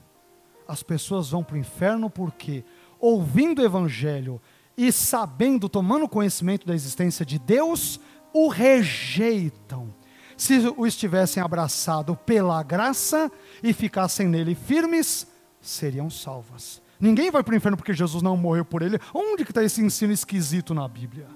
As 0.67 0.81
pessoas 0.81 1.29
vão 1.29 1.43
para 1.43 1.53
o 1.53 1.59
inferno 1.59 2.09
porque 2.09 2.65
ouvindo 2.99 3.61
o 3.61 3.63
Evangelho 3.63 4.41
e 4.75 4.91
sabendo, 4.91 5.69
tomando 5.69 6.09
conhecimento 6.09 6.65
da 6.65 6.73
existência 6.73 7.23
de 7.23 7.37
Deus, 7.37 7.99
o 8.33 8.47
rejeitam. 8.47 9.93
Se 10.35 10.73
o 10.75 10.87
estivessem 10.87 11.41
abraçado 11.41 12.15
pela 12.15 12.63
graça 12.63 13.31
e 13.61 13.71
ficassem 13.73 14.27
nele 14.27 14.55
firmes, 14.55 15.27
seriam 15.61 16.09
salvas. 16.09 16.81
Ninguém 16.99 17.29
vai 17.29 17.43
para 17.43 17.53
o 17.53 17.57
inferno 17.57 17.77
porque 17.77 17.93
Jesus 17.93 18.23
não 18.23 18.35
morreu 18.35 18.65
por 18.65 18.81
ele. 18.81 18.97
Onde 19.13 19.45
que 19.45 19.51
está 19.51 19.63
esse 19.63 19.83
ensino 19.83 20.11
esquisito 20.11 20.73
na 20.73 20.87
Bíblia? 20.87 21.27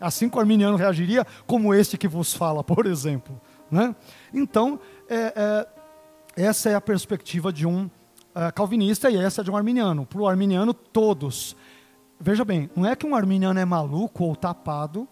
Assim 0.00 0.28
que 0.28 0.36
o 0.36 0.40
arminiano 0.40 0.76
reagiria, 0.76 1.26
como 1.44 1.74
este 1.74 1.98
que 1.98 2.06
vos 2.06 2.34
fala, 2.34 2.62
por 2.62 2.86
exemplo. 2.86 3.40
Né? 3.72 3.96
Então, 4.34 4.78
é, 5.12 5.32
é, 5.36 5.68
essa 6.36 6.70
é 6.70 6.74
a 6.74 6.80
perspectiva 6.80 7.52
de 7.52 7.66
um 7.66 7.84
uh, 7.84 8.52
calvinista 8.54 9.10
e 9.10 9.16
essa 9.16 9.42
é 9.42 9.44
de 9.44 9.50
um 9.50 9.56
arminiano. 9.56 10.06
Para 10.06 10.20
o 10.20 10.26
arminiano, 10.26 10.72
todos. 10.72 11.54
Veja 12.18 12.44
bem, 12.44 12.70
não 12.74 12.86
é 12.86 12.96
que 12.96 13.06
um 13.06 13.14
arminiano 13.14 13.60
é 13.60 13.64
maluco 13.64 14.24
ou 14.24 14.34
tapado 14.34 15.06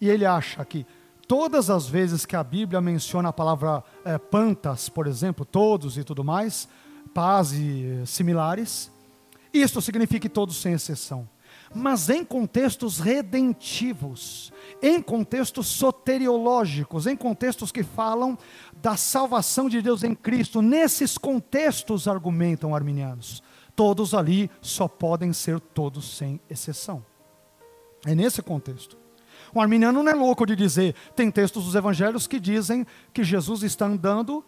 e 0.00 0.08
ele 0.08 0.26
acha 0.26 0.64
que 0.64 0.84
todas 1.28 1.70
as 1.70 1.86
vezes 1.86 2.26
que 2.26 2.34
a 2.34 2.42
Bíblia 2.42 2.80
menciona 2.80 3.28
a 3.28 3.32
palavra 3.32 3.84
é, 4.04 4.18
pantas, 4.18 4.88
por 4.88 5.06
exemplo, 5.06 5.44
todos 5.44 5.96
e 5.96 6.02
tudo 6.02 6.24
mais, 6.24 6.68
paz 7.14 7.52
e 7.52 8.00
eh, 8.02 8.06
similares, 8.06 8.90
isto 9.52 9.80
significa 9.80 10.28
todos 10.28 10.56
sem 10.56 10.72
exceção 10.72 11.28
mas 11.74 12.10
em 12.10 12.24
contextos 12.24 12.98
redentivos, 12.98 14.52
em 14.82 15.00
contextos 15.00 15.66
soteriológicos, 15.68 17.06
em 17.06 17.16
contextos 17.16 17.72
que 17.72 17.82
falam 17.82 18.36
da 18.82 18.96
salvação 18.96 19.68
de 19.68 19.80
Deus 19.80 20.02
em 20.02 20.14
Cristo. 20.14 20.60
Nesses 20.60 21.16
contextos, 21.16 22.08
argumentam 22.08 22.74
arminianos, 22.74 23.42
todos 23.76 24.12
ali 24.12 24.50
só 24.60 24.88
podem 24.88 25.32
ser 25.32 25.60
todos 25.60 26.16
sem 26.16 26.40
exceção. 26.50 27.04
É 28.04 28.14
nesse 28.14 28.42
contexto. 28.42 28.98
O 29.54 29.60
arminiano 29.60 30.02
não 30.02 30.10
é 30.10 30.14
louco 30.14 30.44
de 30.44 30.56
dizer, 30.56 30.94
tem 31.14 31.30
textos 31.30 31.64
dos 31.64 31.74
evangelhos 31.74 32.26
que 32.26 32.40
dizem 32.40 32.84
que 33.12 33.22
Jesus 33.22 33.62
está 33.62 33.86
andando 33.86 34.44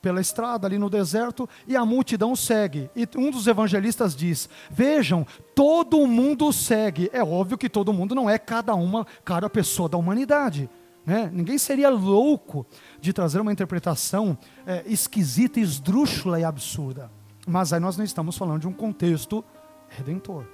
pela 0.00 0.20
estrada 0.20 0.66
ali 0.66 0.78
no 0.78 0.88
deserto 0.88 1.48
e 1.66 1.76
a 1.76 1.84
multidão 1.84 2.36
segue. 2.36 2.88
E 2.94 3.08
um 3.16 3.30
dos 3.30 3.46
evangelistas 3.46 4.14
diz: 4.14 4.48
Vejam, 4.70 5.26
todo 5.54 6.06
mundo 6.06 6.52
segue. 6.52 7.10
É 7.12 7.22
óbvio 7.22 7.58
que 7.58 7.68
todo 7.68 7.92
mundo 7.92 8.14
não 8.14 8.30
é 8.30 8.38
cada 8.38 8.74
uma, 8.74 9.06
cada 9.24 9.50
pessoa 9.50 9.88
da 9.88 9.98
humanidade. 9.98 10.70
Né? 11.06 11.30
Ninguém 11.32 11.56
seria 11.56 11.88
louco 11.88 12.66
de 13.00 13.12
trazer 13.12 13.40
uma 13.40 13.52
interpretação 13.52 14.36
é, 14.66 14.82
esquisita, 14.86 15.60
esdrúxula 15.60 16.40
e 16.40 16.44
absurda. 16.44 17.10
Mas 17.46 17.72
aí 17.72 17.78
nós 17.78 17.96
não 17.96 18.04
estamos 18.04 18.36
falando 18.36 18.62
de 18.62 18.68
um 18.68 18.72
contexto 18.72 19.44
redentor. 19.88 20.44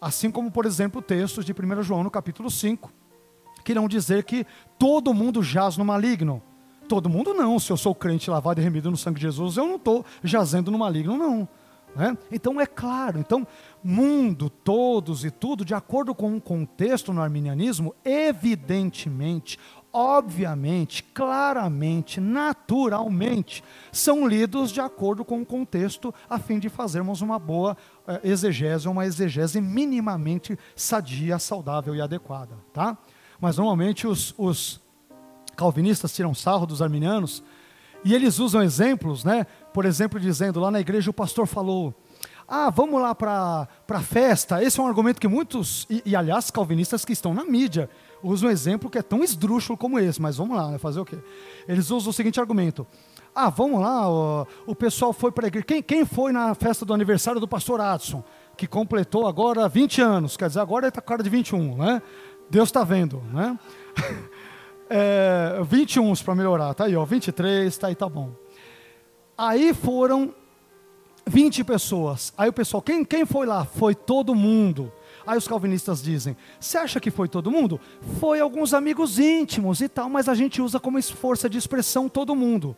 Assim 0.00 0.30
como, 0.30 0.50
por 0.50 0.66
exemplo, 0.66 1.00
textos 1.00 1.44
de 1.44 1.52
1 1.52 1.82
João 1.84 2.02
no 2.02 2.10
capítulo 2.10 2.50
5, 2.50 2.92
que 3.64 3.70
irão 3.70 3.86
dizer 3.86 4.24
que 4.24 4.44
todo 4.78 5.14
mundo 5.14 5.42
jaz 5.42 5.76
no 5.76 5.84
maligno. 5.84 6.42
Todo 6.88 7.08
mundo 7.08 7.32
não. 7.32 7.58
Se 7.58 7.70
eu 7.70 7.76
sou 7.76 7.94
crente 7.94 8.28
lavado 8.28 8.60
e 8.60 8.64
remido 8.64 8.90
no 8.90 8.96
sangue 8.96 9.20
de 9.20 9.22
Jesus, 9.22 9.56
eu 9.56 9.66
não 9.66 9.76
estou 9.76 10.04
jazendo 10.24 10.72
no 10.72 10.78
maligno, 10.78 11.16
não. 11.16 11.48
Né? 11.94 12.16
Então 12.30 12.60
é 12.60 12.66
claro, 12.66 13.18
então 13.18 13.46
mundo, 13.82 14.50
todos 14.50 15.24
e 15.24 15.30
tudo, 15.30 15.64
de 15.64 15.74
acordo 15.74 16.14
com 16.14 16.36
o 16.36 16.40
contexto 16.40 17.12
no 17.12 17.22
arminianismo, 17.22 17.94
evidentemente, 18.04 19.58
obviamente, 19.92 21.04
claramente, 21.04 22.20
naturalmente, 22.20 23.62
são 23.92 24.26
lidos 24.26 24.72
de 24.72 24.80
acordo 24.80 25.24
com 25.24 25.40
o 25.40 25.46
contexto, 25.46 26.12
a 26.28 26.36
fim 26.38 26.58
de 26.58 26.68
fazermos 26.68 27.20
uma 27.20 27.38
boa 27.38 27.76
eh, 28.08 28.20
exegese, 28.24 28.88
uma 28.88 29.06
exegese 29.06 29.60
minimamente 29.60 30.58
sadia, 30.74 31.38
saudável 31.38 31.94
e 31.94 32.00
adequada. 32.00 32.56
Tá? 32.72 32.98
Mas 33.40 33.56
normalmente 33.56 34.04
os, 34.04 34.34
os 34.36 34.80
calvinistas 35.54 36.12
tiram 36.12 36.34
sarro 36.34 36.66
dos 36.66 36.82
arminianos 36.82 37.44
e 38.04 38.14
eles 38.14 38.38
usam 38.38 38.62
exemplos, 38.62 39.24
né? 39.24 39.46
Por 39.74 39.84
exemplo, 39.84 40.20
dizendo 40.20 40.60
lá 40.60 40.70
na 40.70 40.78
igreja 40.78 41.10
o 41.10 41.12
pastor 41.12 41.48
falou. 41.48 41.92
Ah, 42.46 42.70
vamos 42.70 43.02
lá 43.02 43.12
para 43.12 43.66
a 43.88 44.00
festa. 44.00 44.62
Esse 44.62 44.78
é 44.78 44.82
um 44.82 44.86
argumento 44.86 45.20
que 45.20 45.26
muitos, 45.26 45.84
e, 45.90 46.00
e 46.06 46.14
aliás, 46.14 46.48
calvinistas 46.48 47.04
que 47.04 47.12
estão 47.12 47.34
na 47.34 47.44
mídia, 47.44 47.90
usa 48.22 48.46
um 48.46 48.50
exemplo 48.50 48.88
que 48.88 48.98
é 48.98 49.02
tão 49.02 49.24
esdrúxulo 49.24 49.76
como 49.76 49.98
esse, 49.98 50.22
mas 50.22 50.36
vamos 50.36 50.56
lá, 50.56 50.70
né, 50.70 50.78
fazer 50.78 51.00
o 51.00 51.04
quê? 51.04 51.18
Eles 51.66 51.90
usam 51.90 52.10
o 52.10 52.12
seguinte 52.12 52.38
argumento. 52.38 52.86
Ah, 53.34 53.50
vamos 53.50 53.80
lá, 53.80 54.08
o, 54.08 54.46
o 54.64 54.76
pessoal 54.76 55.12
foi 55.12 55.32
para 55.32 55.46
a 55.46 55.48
igreja. 55.48 55.66
Quem, 55.66 55.82
quem 55.82 56.04
foi 56.04 56.30
na 56.30 56.54
festa 56.54 56.84
do 56.84 56.94
aniversário 56.94 57.40
do 57.40 57.48
pastor 57.48 57.80
Adson, 57.80 58.22
que 58.56 58.68
completou 58.68 59.26
agora 59.26 59.68
20 59.68 60.00
anos, 60.02 60.36
quer 60.36 60.46
dizer, 60.46 60.60
agora 60.60 60.84
ele 60.84 60.90
está 60.90 61.00
com 61.00 61.08
cara 61.08 61.22
de 61.22 61.30
21, 61.30 61.78
né? 61.78 62.00
Deus 62.48 62.68
está 62.68 62.84
vendo, 62.84 63.20
né? 63.32 63.58
é, 64.88 65.60
21 65.64 66.14
para 66.16 66.34
melhorar, 66.36 66.74
tá 66.74 66.84
aí, 66.84 66.94
ó, 66.94 67.04
23, 67.04 67.76
tá 67.76 67.88
aí, 67.88 67.96
tá 67.96 68.08
bom. 68.08 68.43
Aí 69.36 69.74
foram 69.74 70.34
20 71.26 71.64
pessoas. 71.64 72.32
Aí 72.36 72.48
o 72.48 72.52
pessoal, 72.52 72.82
quem, 72.82 73.04
quem 73.04 73.24
foi 73.24 73.46
lá? 73.46 73.64
Foi 73.64 73.94
todo 73.94 74.34
mundo. 74.34 74.92
Aí 75.26 75.38
os 75.38 75.48
calvinistas 75.48 76.02
dizem: 76.02 76.36
Você 76.60 76.76
acha 76.76 77.00
que 77.00 77.10
foi 77.10 77.28
todo 77.28 77.50
mundo? 77.50 77.80
Foi 78.20 78.40
alguns 78.40 78.74
amigos 78.74 79.18
íntimos 79.18 79.80
e 79.80 79.88
tal, 79.88 80.08
mas 80.08 80.28
a 80.28 80.34
gente 80.34 80.60
usa 80.60 80.78
como 80.78 81.02
força 81.02 81.48
de 81.48 81.58
expressão 81.58 82.08
todo 82.08 82.34
mundo. 82.34 82.76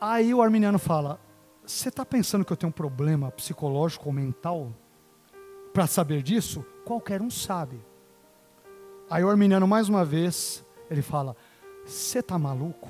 Aí 0.00 0.32
o 0.32 0.42
arminiano 0.42 0.78
fala: 0.78 1.20
Você 1.64 1.88
está 1.88 2.04
pensando 2.04 2.44
que 2.44 2.52
eu 2.52 2.56
tenho 2.56 2.70
um 2.70 2.72
problema 2.72 3.30
psicológico 3.30 4.06
ou 4.06 4.12
mental? 4.12 4.72
Para 5.72 5.86
saber 5.86 6.22
disso, 6.22 6.64
qualquer 6.84 7.20
um 7.20 7.30
sabe. 7.30 7.78
Aí 9.10 9.22
o 9.22 9.28
arminiano, 9.28 9.68
mais 9.68 9.88
uma 9.88 10.04
vez, 10.04 10.64
ele 10.90 11.02
fala: 11.02 11.36
Você 11.84 12.20
está 12.20 12.38
maluco? 12.38 12.88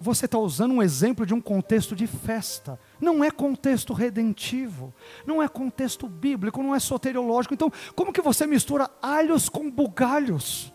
Você 0.00 0.26
está 0.26 0.38
usando 0.38 0.72
um 0.72 0.82
exemplo 0.82 1.24
de 1.24 1.34
um 1.34 1.40
contexto 1.40 1.94
de 1.94 2.06
festa. 2.06 2.78
Não 3.00 3.24
é 3.24 3.30
contexto 3.30 3.92
redentivo, 3.92 4.92
não 5.26 5.42
é 5.42 5.48
contexto 5.48 6.08
bíblico, 6.08 6.62
não 6.62 6.74
é 6.74 6.78
soteriológico. 6.78 7.54
Então, 7.54 7.72
como 7.94 8.12
que 8.12 8.20
você 8.20 8.46
mistura 8.46 8.90
alhos 9.00 9.48
com 9.48 9.70
bugalhos? 9.70 10.72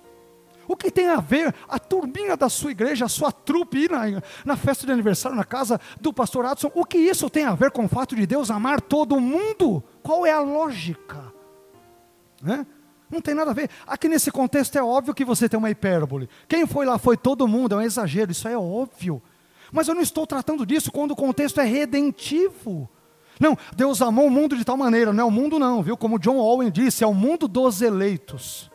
O 0.68 0.76
que 0.76 0.90
tem 0.90 1.08
a 1.08 1.20
ver 1.20 1.54
a 1.68 1.78
turminha 1.78 2.38
da 2.38 2.48
sua 2.48 2.72
igreja, 2.72 3.06
a 3.06 3.10
sua 3.10 3.32
trupe 3.32 3.78
ir 3.78 3.92
na, 3.92 4.24
na 4.46 4.56
festa 4.56 4.86
de 4.86 4.92
aniversário 4.92 5.36
na 5.36 5.44
casa 5.44 5.80
do 6.00 6.14
pastor 6.14 6.46
Adson? 6.46 6.72
O 6.74 6.86
que 6.86 6.98
isso 6.98 7.30
tem 7.30 7.44
a 7.44 7.56
ver 7.56 7.72
com 7.72 7.86
o 7.86 7.90
fato 7.90 8.16
de 8.16 8.26
Deus 8.26 8.50
amar 8.50 8.80
todo 8.80 9.20
mundo? 9.20 9.84
Qual 10.02 10.26
é 10.26 10.32
a 10.32 10.40
lógica? 10.40 11.34
Né? 12.42 12.66
Não 13.12 13.20
tem 13.22 13.36
nada 13.36 13.52
a 13.52 13.54
ver. 13.54 13.70
Aqui 13.86 14.08
nesse 14.08 14.32
contexto 14.32 14.78
é 14.78 14.84
óbvio 14.84 15.14
que 15.14 15.26
você 15.26 15.50
tem 15.50 15.58
uma 15.58 15.70
hipérbole. 15.70 16.30
Quem 16.48 16.66
foi 16.66 16.86
lá 16.86 16.98
foi 16.98 17.18
todo 17.18 17.48
mundo, 17.48 17.76
é 17.76 17.78
um 17.78 17.82
exagero, 17.82 18.32
isso 18.32 18.48
é 18.48 18.58
óbvio. 18.58 19.22
Mas 19.72 19.88
eu 19.88 19.96
não 19.96 20.02
estou 20.02 20.26
tratando 20.26 20.66
disso 20.66 20.92
quando 20.92 21.12
o 21.12 21.16
contexto 21.16 21.60
é 21.60 21.66
redentivo. 21.66 22.90
Não, 23.40 23.58
Deus 23.76 24.02
amou 24.02 24.28
o 24.28 24.32
mundo 24.32 24.56
de 24.56 24.64
tal 24.64 24.78
maneira, 24.78 25.12
não 25.12 25.24
é 25.24 25.28
o 25.28 25.32
mundo 25.32 25.60
não, 25.60 25.84
viu? 25.84 25.98
Como 25.98 26.20
John 26.20 26.38
Owen 26.38 26.72
disse, 26.72 27.04
é 27.04 27.08
o 27.08 27.14
mundo 27.14 27.48
dos 27.48 27.82
eleitos. 27.82 28.72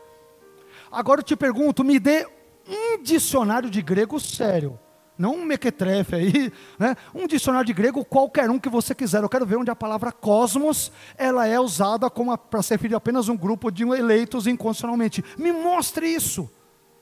Agora 0.91 1.21
eu 1.21 1.23
te 1.23 1.35
pergunto, 1.35 1.83
me 1.83 1.99
dê 1.99 2.27
um 2.67 3.01
dicionário 3.01 3.69
de 3.69 3.81
grego 3.81 4.19
sério 4.19 4.79
não 5.17 5.35
um 5.35 5.45
mequetrefe 5.45 6.15
aí, 6.15 6.53
né? 6.77 6.95
um 7.13 7.25
dicionário 7.25 7.65
de 7.65 7.73
grego, 7.73 8.05
qualquer 8.05 8.49
um 8.49 8.59
que 8.59 8.69
você 8.69 8.93
quiser. 8.93 9.23
Eu 9.23 9.29
quero 9.29 9.45
ver 9.45 9.57
onde 9.57 9.71
a 9.71 9.75
palavra 9.75 10.11
cosmos 10.11 10.91
ela 11.17 11.47
é 11.47 11.59
usada 11.59 12.09
para 12.09 12.61
se 12.61 12.73
referir 12.73 12.93
a 12.93 12.97
apenas 12.97 13.29
um 13.29 13.37
grupo 13.37 13.71
de 13.71 13.83
eleitos 13.83 14.47
incondicionalmente. 14.47 15.23
Me 15.37 15.51
mostre 15.51 16.07
isso. 16.07 16.49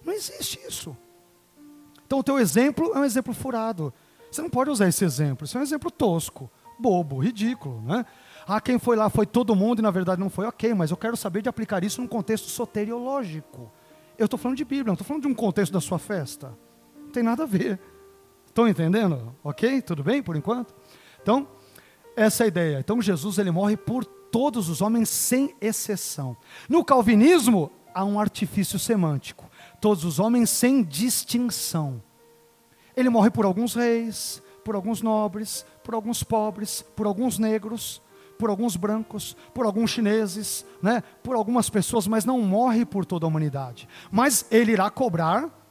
Não 0.04 0.14
existe 0.14 0.60
isso. 0.68 0.96
Então 2.06 2.20
o 2.20 2.24
teu 2.24 2.38
exemplo 2.38 2.92
é 2.94 3.00
um 3.00 3.04
exemplo 3.04 3.34
furado. 3.34 3.94
Você 4.32 4.42
não 4.42 4.50
pode 4.50 4.70
usar 4.70 4.88
esse 4.88 5.04
exemplo. 5.04 5.46
Isso 5.46 5.58
é 5.58 5.62
um 5.62 5.64
exemplo 5.64 5.90
tosco, 5.90 6.50
bobo, 6.78 7.18
ridículo. 7.18 7.82
Né? 7.82 8.06
Ah, 8.48 8.62
quem 8.62 8.78
foi 8.78 8.96
lá 8.96 9.10
foi 9.10 9.26
todo 9.26 9.56
mundo 9.56 9.80
e 9.80 9.82
na 9.82 9.92
verdade 9.92 10.20
não 10.20 10.30
foi. 10.30 10.46
Ok, 10.46 10.74
mas 10.74 10.92
eu 10.92 10.98
quero 10.98 11.18
saber 11.18 11.42
de 11.42 11.50
aplicar 11.50 11.84
isso 11.84 12.02
num 12.02 12.08
contexto 12.08 12.48
soteriológico. 12.48 13.72
Eu 14.18 14.26
estou 14.26 14.38
falando 14.38 14.58
de 14.58 14.64
Bíblia, 14.64 14.86
não 14.86 14.94
estou 14.94 15.06
falando 15.06 15.24
de 15.24 15.28
um 15.28 15.34
contexto 15.34 15.74
da 15.74 15.82
sua 15.82 15.98
festa. 15.98 16.56
Não 17.02 17.10
tem 17.10 17.24
nada 17.24 17.44
a 17.44 17.46
ver. 17.46 17.80
Estão 18.56 18.70
entendendo? 18.70 19.36
Ok? 19.44 19.82
Tudo 19.82 20.02
bem 20.02 20.24
por 20.24 20.38
enquanto? 20.38 20.74
Então, 21.22 21.46
essa 22.16 22.44
é 22.44 22.46
a 22.46 22.48
ideia. 22.48 22.80
Então, 22.80 23.02
Jesus 23.02 23.38
ele 23.38 23.52
morre 23.52 23.76
por 23.76 24.06
todos 24.06 24.70
os 24.70 24.80
homens 24.80 25.10
sem 25.10 25.54
exceção. 25.60 26.38
No 26.70 26.82
calvinismo, 26.82 27.70
há 27.94 28.06
um 28.06 28.18
artifício 28.18 28.80
semântico. 28.80 29.44
Todos 29.82 30.06
os 30.06 30.20
homens 30.20 30.50
sem 30.50 30.84
distinção. 30.84 32.02
Ele 32.96 33.10
morre 33.10 33.30
por 33.30 33.44
alguns 33.44 33.76
reis, 33.76 34.42
por 34.64 34.74
alguns 34.74 35.02
nobres, 35.02 35.66
por 35.84 35.94
alguns 35.94 36.24
pobres, 36.24 36.82
por 36.82 37.06
alguns 37.06 37.38
negros, 37.38 38.02
por 38.40 38.50
alguns 38.50 38.78
brancos, 38.78 39.36
por 39.54 39.66
alguns 39.66 39.92
chineses, 39.92 40.66
né? 40.82 41.04
por 41.22 41.36
algumas 41.36 41.70
pessoas, 41.70 42.08
mas 42.08 42.24
não 42.24 42.40
morre 42.40 42.86
por 42.86 43.06
toda 43.06 43.26
a 43.26 43.28
humanidade. 43.28 43.86
Mas 44.10 44.46
ele 44.50 44.72
irá 44.72 44.90
cobrar 44.90 45.65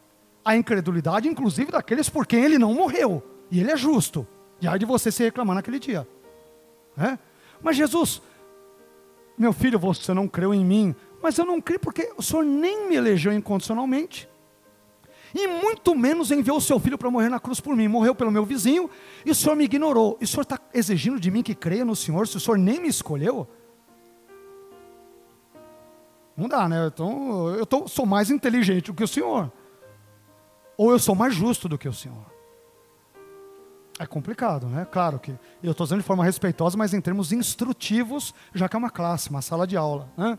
a 0.45 0.57
incredulidade, 0.57 1.29
inclusive 1.29 1.73
daqueles 1.73 2.09
por 2.09 2.27
quem 2.27 2.45
ele 2.45 2.59
não 2.59 2.75
morreu. 2.75 3.23
E 3.51 3.61
ele 3.61 3.71
é 3.71 3.77
justo. 3.77 4.27
E 4.61 4.69
aí 4.69 4.79
de 4.79 4.85
você 4.85 5.11
se 5.11 5.23
reclamar 5.23 5.57
naquele 5.57 5.79
dia. 5.79 6.07
É? 6.97 7.19
Mas 7.63 7.77
Jesus, 7.77 8.21
meu 9.39 9.53
filho, 9.53 9.79
você 9.79 10.13
não 10.13 10.29
creu 10.29 10.53
em 10.53 10.65
mim. 10.65 10.95
Mas 11.23 11.39
eu 11.39 11.47
não 11.47 11.61
creio 11.61 11.81
porque 11.81 12.13
o 12.17 12.23
Senhor 12.23 12.45
nem 12.45 12.89
me 12.89 12.95
elegeu 12.95 13.33
incondicionalmente. 13.33 14.29
E 15.35 15.49
muito 15.49 15.97
menos 15.97 16.31
enviou 16.31 16.59
o 16.59 16.61
seu 16.61 16.79
filho 16.79 16.97
para 16.97 17.11
morrer 17.11 17.29
na 17.29 17.41
cruz 17.41 17.59
por 17.59 17.75
mim. 17.75 17.89
Morreu 17.89 18.15
pelo 18.15 18.31
meu 18.31 18.45
vizinho 18.45 18.89
e 19.25 19.31
o 19.31 19.35
Senhor 19.35 19.57
me 19.57 19.65
ignorou. 19.65 20.17
E 20.21 20.25
o 20.25 20.29
Senhor 20.29 20.43
está 20.43 20.61
exigindo 20.73 21.19
de 21.19 21.31
mim 21.31 21.43
que 21.43 21.55
creia 21.55 21.85
no 21.85 21.97
Senhor 21.97 22.29
se 22.29 22.37
o 22.37 22.41
Senhor 22.41 22.59
nem 22.59 22.81
me 22.81 22.89
escolheu? 22.89 23.49
Não 26.37 26.49
dá, 26.49 26.69
né? 26.69 26.87
Então, 26.87 27.49
eu 27.51 27.67
tô, 27.67 27.89
sou 27.89 28.07
mais 28.07 28.31
inteligente 28.31 28.87
do 28.87 28.95
que 28.95 29.03
o 29.03 29.09
Senhor. 29.09 29.51
Ou 30.77 30.91
eu 30.91 30.99
sou 30.99 31.14
mais 31.14 31.35
justo 31.35 31.68
do 31.68 31.79
que 31.79 31.89
o 31.89 31.93
Senhor? 31.93 32.35
É 33.99 34.07
complicado, 34.07 34.66
né? 34.66 34.87
Claro 34.91 35.20
que 35.20 35.31
eu 35.62 35.70
estou 35.70 35.87
dizendo 35.87 36.01
de 36.01 36.07
forma 36.07 36.25
respeitosa, 36.25 36.77
mas 36.77 36.93
em 36.93 37.01
termos 37.01 37.33
instrutivos, 37.33 38.35
já 38.53 38.68
que 38.68 38.75
é 38.75 38.79
uma 38.79 38.91
classe, 38.91 39.31
uma 39.31 39.41
sala 39.41 39.66
de 39.66 39.77
aula. 39.77 40.09
Né? 40.16 40.37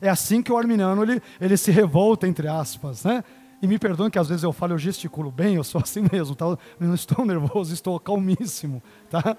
É 0.00 0.10
assim 0.10 0.42
que 0.42 0.52
o 0.52 0.58
arminiano 0.58 1.02
ele, 1.02 1.22
ele 1.40 1.56
se 1.56 1.70
revolta, 1.70 2.28
entre 2.28 2.46
aspas. 2.48 3.04
Né? 3.04 3.24
E 3.62 3.66
me 3.66 3.78
perdoem 3.78 4.10
que 4.10 4.18
às 4.18 4.28
vezes 4.28 4.44
eu 4.44 4.52
falo, 4.52 4.74
eu 4.74 4.78
gesticulo 4.78 5.30
bem, 5.30 5.54
eu 5.54 5.64
sou 5.64 5.80
assim 5.82 6.06
mesmo. 6.12 6.34
Tá? 6.34 6.44
Não 6.78 6.94
estou 6.94 7.24
nervoso, 7.24 7.72
estou 7.72 7.98
calmíssimo. 7.98 8.82
Tá? 9.08 9.36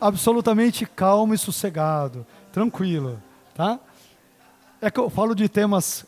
Absolutamente 0.00 0.84
calmo 0.84 1.34
e 1.34 1.38
sossegado, 1.38 2.26
tranquilo. 2.52 3.22
Tá? 3.54 3.78
É 4.80 4.90
que 4.90 4.98
eu 4.98 5.08
falo 5.08 5.36
de 5.36 5.48
temas 5.48 6.04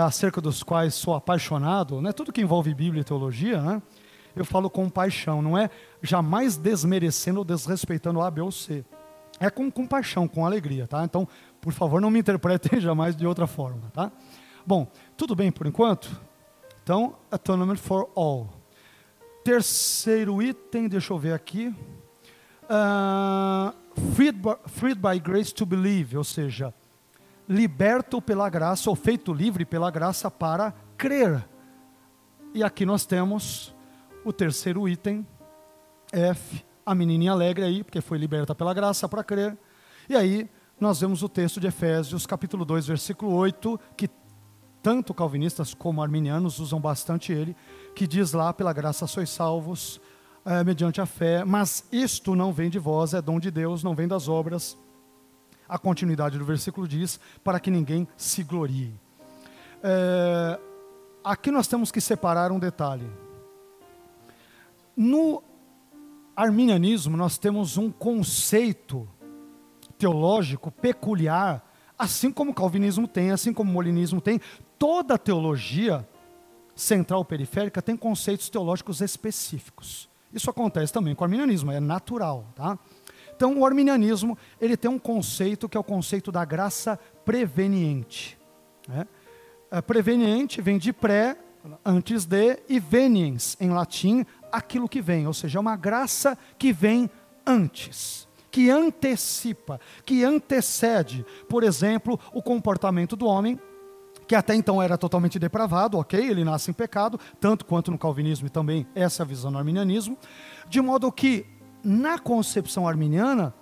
acerca 0.00 0.40
dos 0.40 0.62
quais 0.62 0.94
sou 0.94 1.14
apaixonado, 1.14 2.00
né? 2.00 2.12
tudo 2.12 2.32
que 2.32 2.40
envolve 2.40 2.72
Bíblia 2.72 3.02
e 3.02 3.04
teologia, 3.04 3.60
né? 3.60 3.82
eu 4.34 4.44
falo 4.44 4.70
com 4.70 4.88
paixão, 4.88 5.42
não 5.42 5.56
é 5.56 5.68
jamais 6.02 6.56
desmerecendo 6.56 7.40
ou 7.40 7.44
desrespeitando 7.44 8.20
A, 8.20 8.30
B 8.30 8.40
ou 8.40 8.50
C. 8.50 8.84
É 9.38 9.50
com, 9.50 9.70
com 9.70 9.86
paixão, 9.86 10.28
com 10.28 10.46
alegria, 10.46 10.86
tá? 10.86 11.04
Então, 11.04 11.26
por 11.60 11.72
favor, 11.72 12.00
não 12.00 12.10
me 12.10 12.20
interpretem 12.20 12.78
jamais 12.80 13.16
de 13.16 13.26
outra 13.26 13.46
forma, 13.46 13.90
tá? 13.92 14.10
Bom, 14.64 14.86
tudo 15.16 15.34
bem 15.34 15.50
por 15.50 15.66
enquanto? 15.66 16.20
Então, 16.82 17.16
Atonement 17.30 17.76
for 17.76 18.10
All. 18.14 18.48
Terceiro 19.44 20.40
item, 20.40 20.88
deixa 20.88 21.12
eu 21.12 21.18
ver 21.18 21.32
aqui. 21.32 21.74
Uh, 22.64 23.74
freed, 24.14 24.36
by, 24.40 24.56
freed 24.66 25.00
by 25.00 25.18
grace 25.18 25.52
to 25.52 25.66
believe, 25.66 26.16
ou 26.16 26.24
seja, 26.24 26.72
liberto 27.52 28.20
pela 28.20 28.48
graça, 28.48 28.88
ou 28.88 28.96
feito 28.96 29.32
livre 29.32 29.64
pela 29.64 29.90
graça 29.90 30.30
para 30.30 30.72
crer. 30.96 31.46
E 32.54 32.62
aqui 32.62 32.86
nós 32.86 33.04
temos 33.04 33.74
o 34.24 34.32
terceiro 34.32 34.88
item, 34.88 35.26
F, 36.10 36.64
a 36.84 36.94
menininha 36.94 37.32
alegre 37.32 37.64
aí, 37.64 37.84
porque 37.84 38.00
foi 38.00 38.18
liberta 38.18 38.54
pela 38.54 38.72
graça 38.72 39.08
para 39.08 39.22
crer. 39.22 39.56
E 40.08 40.16
aí 40.16 40.48
nós 40.80 41.00
vemos 41.00 41.22
o 41.22 41.28
texto 41.28 41.60
de 41.60 41.66
Efésios, 41.66 42.26
capítulo 42.26 42.64
2, 42.64 42.86
versículo 42.86 43.32
8, 43.34 43.78
que 43.96 44.08
tanto 44.82 45.14
calvinistas 45.14 45.74
como 45.74 46.02
arminianos 46.02 46.58
usam 46.58 46.80
bastante 46.80 47.32
ele, 47.32 47.54
que 47.94 48.06
diz 48.06 48.32
lá, 48.32 48.52
pela 48.52 48.72
graça 48.72 49.06
sois 49.06 49.30
salvos, 49.30 50.00
é, 50.44 50.64
mediante 50.64 51.00
a 51.00 51.06
fé, 51.06 51.44
mas 51.44 51.86
isto 51.92 52.34
não 52.34 52.52
vem 52.52 52.68
de 52.68 52.78
vós, 52.78 53.14
é 53.14 53.22
dom 53.22 53.38
de 53.38 53.50
Deus, 53.50 53.84
não 53.84 53.94
vem 53.94 54.08
das 54.08 54.26
obras. 54.26 54.76
A 55.72 55.78
continuidade 55.78 56.38
do 56.38 56.44
versículo 56.44 56.86
diz: 56.86 57.18
para 57.42 57.58
que 57.58 57.70
ninguém 57.70 58.06
se 58.14 58.42
glorie. 58.42 58.92
É, 59.82 60.60
aqui 61.24 61.50
nós 61.50 61.66
temos 61.66 61.90
que 61.90 61.98
separar 61.98 62.52
um 62.52 62.58
detalhe. 62.58 63.10
No 64.94 65.42
arminianismo, 66.36 67.16
nós 67.16 67.38
temos 67.38 67.78
um 67.78 67.90
conceito 67.90 69.08
teológico 69.96 70.70
peculiar, 70.70 71.66
assim 71.98 72.30
como 72.30 72.50
o 72.50 72.54
calvinismo 72.54 73.08
tem, 73.08 73.30
assim 73.30 73.50
como 73.50 73.70
o 73.70 73.72
molinismo 73.72 74.20
tem. 74.20 74.42
Toda 74.78 75.16
teologia 75.16 76.06
central 76.76 77.24
periférica 77.24 77.80
tem 77.80 77.96
conceitos 77.96 78.50
teológicos 78.50 79.00
específicos. 79.00 80.06
Isso 80.34 80.50
acontece 80.50 80.92
também 80.92 81.14
com 81.14 81.22
o 81.22 81.24
arminianismo, 81.24 81.72
é 81.72 81.80
natural, 81.80 82.44
tá? 82.54 82.78
Então, 83.42 83.58
o 83.58 83.66
arminianismo 83.66 84.38
ele 84.60 84.76
tem 84.76 84.88
um 84.88 85.00
conceito 85.00 85.68
que 85.68 85.76
é 85.76 85.80
o 85.80 85.82
conceito 85.82 86.30
da 86.30 86.44
graça 86.44 86.96
preveniente. 87.24 88.38
Né? 88.86 89.04
preveniente 89.84 90.62
vem 90.62 90.78
de 90.78 90.92
pré, 90.92 91.36
antes 91.84 92.24
de, 92.24 92.60
e 92.68 92.78
veniens, 92.78 93.56
em 93.58 93.70
latim, 93.70 94.24
aquilo 94.52 94.88
que 94.88 95.02
vem, 95.02 95.26
ou 95.26 95.34
seja, 95.34 95.58
é 95.58 95.60
uma 95.60 95.74
graça 95.74 96.38
que 96.56 96.72
vem 96.72 97.10
antes, 97.44 98.28
que 98.48 98.70
antecipa, 98.70 99.80
que 100.06 100.22
antecede, 100.22 101.26
por 101.48 101.64
exemplo, 101.64 102.20
o 102.32 102.40
comportamento 102.40 103.16
do 103.16 103.26
homem, 103.26 103.58
que 104.28 104.36
até 104.36 104.54
então 104.54 104.80
era 104.80 104.96
totalmente 104.96 105.36
depravado, 105.36 105.98
ok? 105.98 106.30
Ele 106.30 106.44
nasce 106.44 106.70
em 106.70 106.74
pecado, 106.74 107.18
tanto 107.40 107.64
quanto 107.64 107.90
no 107.90 107.98
calvinismo 107.98 108.46
e 108.46 108.50
também 108.50 108.86
essa 108.94 109.24
é 109.24 109.26
visão 109.26 109.50
no 109.50 109.58
arminianismo, 109.58 110.16
de 110.68 110.80
modo 110.80 111.10
que 111.10 111.44
na 111.84 112.18
concepção 112.18 112.86
arminiana, 112.86 113.54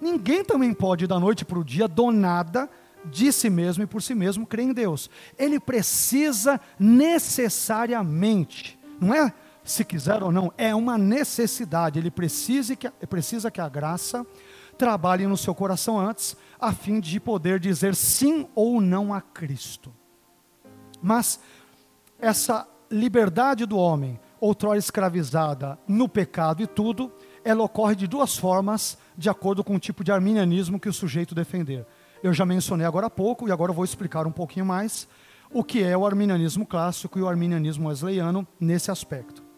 ninguém 0.00 0.44
também 0.44 0.72
pode 0.72 1.06
da 1.06 1.18
noite 1.18 1.44
para 1.44 1.58
o 1.58 1.64
dia 1.64 1.86
do 1.86 2.10
nada 2.10 2.68
de 3.04 3.32
si 3.32 3.48
mesmo 3.48 3.84
e 3.84 3.86
por 3.86 4.02
si 4.02 4.14
mesmo 4.14 4.46
crer 4.46 4.64
em 4.64 4.72
Deus. 4.72 5.08
Ele 5.38 5.60
precisa 5.60 6.60
necessariamente, 6.78 8.78
não 9.00 9.14
é 9.14 9.32
se 9.64 9.84
quiser 9.84 10.22
ou 10.22 10.32
não, 10.32 10.52
é 10.56 10.74
uma 10.74 10.96
necessidade. 10.96 11.98
Ele 11.98 12.10
precisa 12.10 12.74
que, 12.74 12.88
precisa 13.06 13.50
que 13.50 13.60
a 13.60 13.68
graça 13.68 14.26
trabalhe 14.78 15.26
no 15.26 15.36
seu 15.36 15.54
coração 15.54 16.00
antes, 16.00 16.34
a 16.58 16.72
fim 16.72 17.00
de 17.00 17.20
poder 17.20 17.60
dizer 17.60 17.94
sim 17.94 18.48
ou 18.54 18.80
não 18.80 19.12
a 19.12 19.20
Cristo. 19.20 19.92
Mas 21.02 21.38
essa 22.18 22.66
liberdade 22.90 23.66
do 23.66 23.76
homem, 23.76 24.18
outrora 24.40 24.78
escravizada 24.78 25.78
no 25.86 26.08
pecado 26.08 26.62
e 26.62 26.66
tudo, 26.66 27.12
ela 27.44 27.62
ocorre 27.62 27.94
de 27.94 28.06
duas 28.06 28.36
formas, 28.36 28.98
de 29.16 29.28
acordo 29.28 29.62
com 29.64 29.74
o 29.74 29.78
tipo 29.78 30.04
de 30.04 30.12
arminianismo 30.12 30.78
que 30.78 30.88
o 30.88 30.92
sujeito 30.92 31.34
defender. 31.34 31.86
Eu 32.22 32.32
já 32.32 32.44
mencionei 32.44 32.86
agora 32.86 33.06
há 33.06 33.10
pouco 33.10 33.48
e 33.48 33.52
agora 33.52 33.72
vou 33.72 33.84
explicar 33.84 34.26
um 34.26 34.32
pouquinho 34.32 34.66
mais 34.66 35.08
o 35.52 35.64
que 35.64 35.82
é 35.82 35.96
o 35.96 36.06
arminianismo 36.06 36.66
clássico 36.66 37.18
e 37.18 37.22
o 37.22 37.28
arminianismo 37.28 37.88
wesleyano 37.88 38.46
nesse 38.60 38.90
aspecto. 38.90 39.48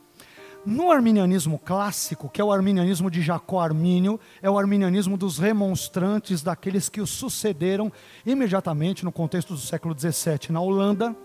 No 0.64 0.93
arminianismo 0.93 1.59
clássico, 1.59 2.28
que 2.28 2.39
é 2.39 2.45
o 2.45 2.53
arminianismo 2.53 3.11
de 3.11 3.22
Jacó 3.22 3.61
Armínio, 3.61 4.20
é 4.43 4.51
o 4.51 4.59
arminianismo 4.59 5.16
dos 5.16 5.39
remonstrantes, 5.39 6.43
daqueles 6.43 6.89
que 6.89 7.01
o 7.01 7.07
sucederam 7.07 7.91
imediatamente 8.26 9.03
no 9.03 9.11
contexto 9.11 9.55
do 9.55 9.61
século 9.61 9.99
XVII 9.99 10.51
na 10.51 10.61
Holanda. 10.61 11.16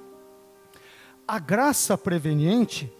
A 1.27 1.37
graça 1.37 1.97
preveniente, 1.97 2.91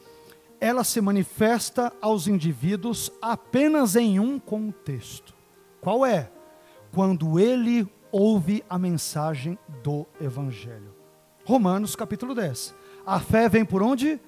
ela 0.59 0.83
se 0.83 1.01
manifesta 1.01 1.91
aos 2.01 2.27
indivíduos 2.27 3.11
apenas 3.21 3.95
em 3.95 4.19
um 4.19 4.39
contexto. 4.39 5.33
Qual 5.81 6.05
é? 6.05 6.31
Quando 6.91 7.39
ele 7.39 7.87
ouve 8.11 8.63
a 8.69 8.77
mensagem 8.77 9.59
do 9.83 10.05
Evangelho. 10.21 10.95
Romanos 11.45 11.95
capítulo 11.95 12.33
10. 12.33 12.73
A 13.05 13.19
fé 13.19 13.49
vem 13.49 13.65
por 13.65 13.83
onde? 13.83 14.19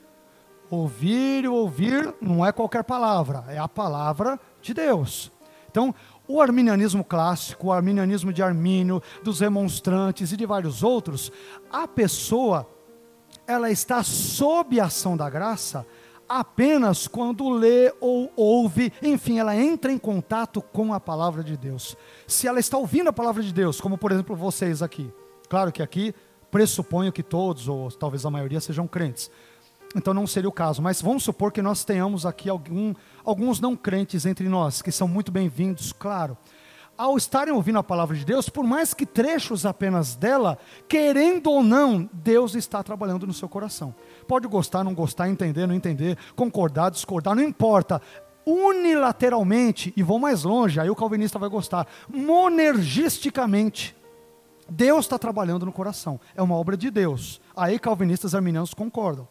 Ouvir 0.69 1.45
e 1.45 1.47
ouvir 1.47 2.13
não 2.19 2.45
é 2.45 2.51
qualquer 2.51 2.83
palavra, 2.83 3.45
é 3.47 3.57
a 3.57 3.67
palavra 3.67 4.39
de 4.61 4.73
Deus. 4.73 5.31
Então, 5.69 5.95
o 6.27 6.41
arminianismo 6.41 7.03
clássico, 7.03 7.67
o 7.67 7.71
arminianismo 7.71 8.33
de 8.33 8.43
Armínio, 8.43 9.01
dos 9.23 9.39
remonstrantes 9.39 10.31
e 10.31 10.37
de 10.37 10.45
vários 10.45 10.83
outros, 10.83 11.31
a 11.71 11.87
pessoa 11.87 12.67
ela 13.47 13.71
está 13.71 14.03
sob 14.03 14.79
a 14.79 14.85
ação 14.85 15.15
da 15.15 15.29
graça 15.29 15.87
apenas 16.27 17.07
quando 17.07 17.49
lê 17.49 17.93
ou 17.99 18.31
ouve, 18.35 18.91
enfim, 19.01 19.39
ela 19.39 19.55
entra 19.55 19.91
em 19.91 19.97
contato 19.97 20.61
com 20.61 20.93
a 20.93 20.99
palavra 20.99 21.43
de 21.43 21.55
Deus. 21.55 21.95
Se 22.27 22.47
ela 22.47 22.59
está 22.59 22.77
ouvindo 22.77 23.09
a 23.09 23.13
palavra 23.13 23.41
de 23.41 23.53
Deus, 23.53 23.79
como 23.79 23.97
por 23.97 24.11
exemplo 24.11 24.35
vocês 24.35 24.81
aqui, 24.81 25.11
claro 25.49 25.71
que 25.71 25.81
aqui 25.81 26.13
pressuponho 26.51 27.11
que 27.11 27.23
todos, 27.23 27.67
ou 27.67 27.91
talvez 27.91 28.25
a 28.25 28.31
maioria, 28.31 28.59
sejam 28.59 28.87
crentes. 28.87 29.29
Então 29.95 30.13
não 30.13 30.27
seria 30.27 30.49
o 30.49 30.51
caso, 30.51 30.81
mas 30.81 31.01
vamos 31.01 31.23
supor 31.23 31.51
que 31.51 31.61
nós 31.61 31.85
tenhamos 31.85 32.25
aqui 32.25 32.49
algum, 32.49 32.93
alguns 33.23 33.59
não 33.59 33.75
crentes 33.75 34.25
entre 34.25 34.49
nós, 34.49 34.81
que 34.81 34.91
são 34.91 35.07
muito 35.07 35.31
bem-vindos, 35.31 35.93
claro 35.93 36.37
ao 36.97 37.15
estarem 37.15 37.53
ouvindo 37.53 37.77
a 37.77 37.83
palavra 37.83 38.15
de 38.15 38.25
Deus, 38.25 38.49
por 38.49 38.63
mais 38.63 38.93
que 38.93 39.05
trechos 39.05 39.65
apenas 39.65 40.15
dela, 40.15 40.57
querendo 40.87 41.51
ou 41.51 41.61
não, 41.61 42.09
Deus 42.11 42.55
está 42.55 42.81
trabalhando 42.81 43.27
no 43.27 43.33
seu 43.33 43.47
coração. 43.47 43.93
Pode 44.27 44.47
gostar, 44.47 44.83
não 44.83 44.93
gostar, 44.93 45.29
entender, 45.29 45.65
não 45.67 45.75
entender, 45.75 46.17
concordar, 46.35 46.91
discordar, 46.91 47.35
não 47.35 47.43
importa. 47.43 48.01
Unilateralmente, 48.45 49.93
e 49.95 50.03
vou 50.03 50.19
mais 50.19 50.43
longe, 50.43 50.79
aí 50.79 50.89
o 50.89 50.95
calvinista 50.95 51.37
vai 51.37 51.49
gostar, 51.49 51.87
monergisticamente, 52.07 53.95
Deus 54.69 55.05
está 55.05 55.17
trabalhando 55.17 55.65
no 55.65 55.71
coração. 55.71 56.19
É 56.35 56.41
uma 56.41 56.55
obra 56.55 56.75
de 56.75 56.91
Deus. 56.91 57.41
Aí 57.55 57.79
calvinistas 57.79 58.33
e 58.33 58.35
arminianos 58.35 58.73
concordam. 58.73 59.27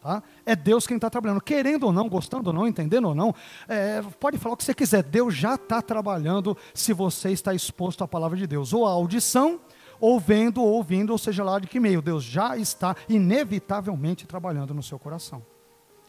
Tá? 0.00 0.22
É 0.46 0.56
Deus 0.56 0.86
quem 0.86 0.96
está 0.96 1.10
trabalhando, 1.10 1.42
querendo 1.42 1.84
ou 1.84 1.92
não, 1.92 2.08
gostando 2.08 2.48
ou 2.48 2.54
não, 2.54 2.66
entendendo 2.66 3.08
ou 3.08 3.14
não, 3.14 3.34
é, 3.68 4.02
pode 4.18 4.38
falar 4.38 4.54
o 4.54 4.56
que 4.56 4.64
você 4.64 4.72
quiser, 4.72 5.02
Deus 5.02 5.34
já 5.34 5.56
está 5.56 5.82
trabalhando 5.82 6.56
se 6.72 6.94
você 6.94 7.30
está 7.32 7.52
exposto 7.52 8.02
à 8.02 8.08
palavra 8.08 8.38
de 8.38 8.46
Deus, 8.46 8.72
ou 8.72 8.86
à 8.86 8.90
audição, 8.92 9.60
ou 10.00 10.18
vendo, 10.18 10.62
ou 10.62 10.68
ouvindo, 10.68 11.10
ou 11.10 11.18
seja 11.18 11.44
lá 11.44 11.58
de 11.58 11.66
que 11.66 11.78
meio, 11.78 12.00
Deus 12.00 12.24
já 12.24 12.56
está 12.56 12.96
inevitavelmente 13.08 14.26
trabalhando 14.26 14.72
no 14.72 14.82
seu 14.82 14.98
coração. 14.98 15.42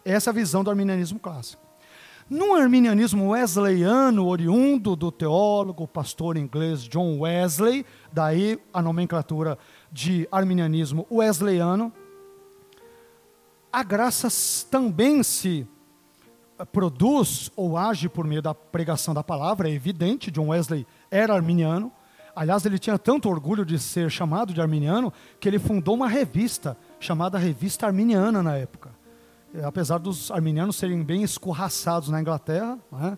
Essa 0.06 0.30
é 0.30 0.32
a 0.32 0.34
visão 0.34 0.64
do 0.64 0.70
arminianismo 0.70 1.20
clássico. 1.20 1.62
No 2.30 2.54
arminianismo 2.54 3.32
wesleyano, 3.32 4.26
oriundo 4.26 4.96
do 4.96 5.12
teólogo, 5.12 5.86
pastor 5.86 6.38
inglês 6.38 6.84
John 6.84 7.20
Wesley, 7.20 7.86
daí 8.12 8.58
a 8.74 8.82
nomenclatura 8.82 9.58
de 9.92 10.28
arminianismo 10.32 11.06
wesleyano, 11.12 11.92
a 13.72 13.84
graça 13.84 14.30
também 14.70 15.24
se 15.24 15.68
produz 16.72 17.52
ou 17.56 17.78
age 17.78 18.08
por 18.08 18.26
meio 18.26 18.42
da 18.42 18.54
pregação 18.54 19.14
da 19.14 19.24
palavra, 19.24 19.70
é 19.70 19.74
evidente, 19.74 20.32
John 20.32 20.50
Wesley 20.50 20.88
era 21.10 21.34
arminiano. 21.34 21.92
Aliás, 22.36 22.66
ele 22.66 22.80
tinha 22.80 22.98
tanto 22.98 23.30
orgulho 23.30 23.66
de 23.66 23.78
ser 23.78 24.10
chamado 24.10 24.54
de 24.54 24.62
arminiano 24.62 25.12
que 25.40 25.48
ele 25.48 25.60
fundou 25.60 25.96
uma 25.96 26.08
revista 26.08 26.78
chamada 27.00 27.38
Revista 27.38 27.86
Arminiana 27.86 28.42
na 28.42 28.56
época. 28.56 28.90
Apesar 29.64 29.98
dos 29.98 30.32
arminianos 30.32 30.78
serem 30.78 31.04
bem 31.04 31.24
escorraçados 31.24 32.10
na 32.10 32.22
Inglaterra, 32.22 32.80
né? 32.92 33.18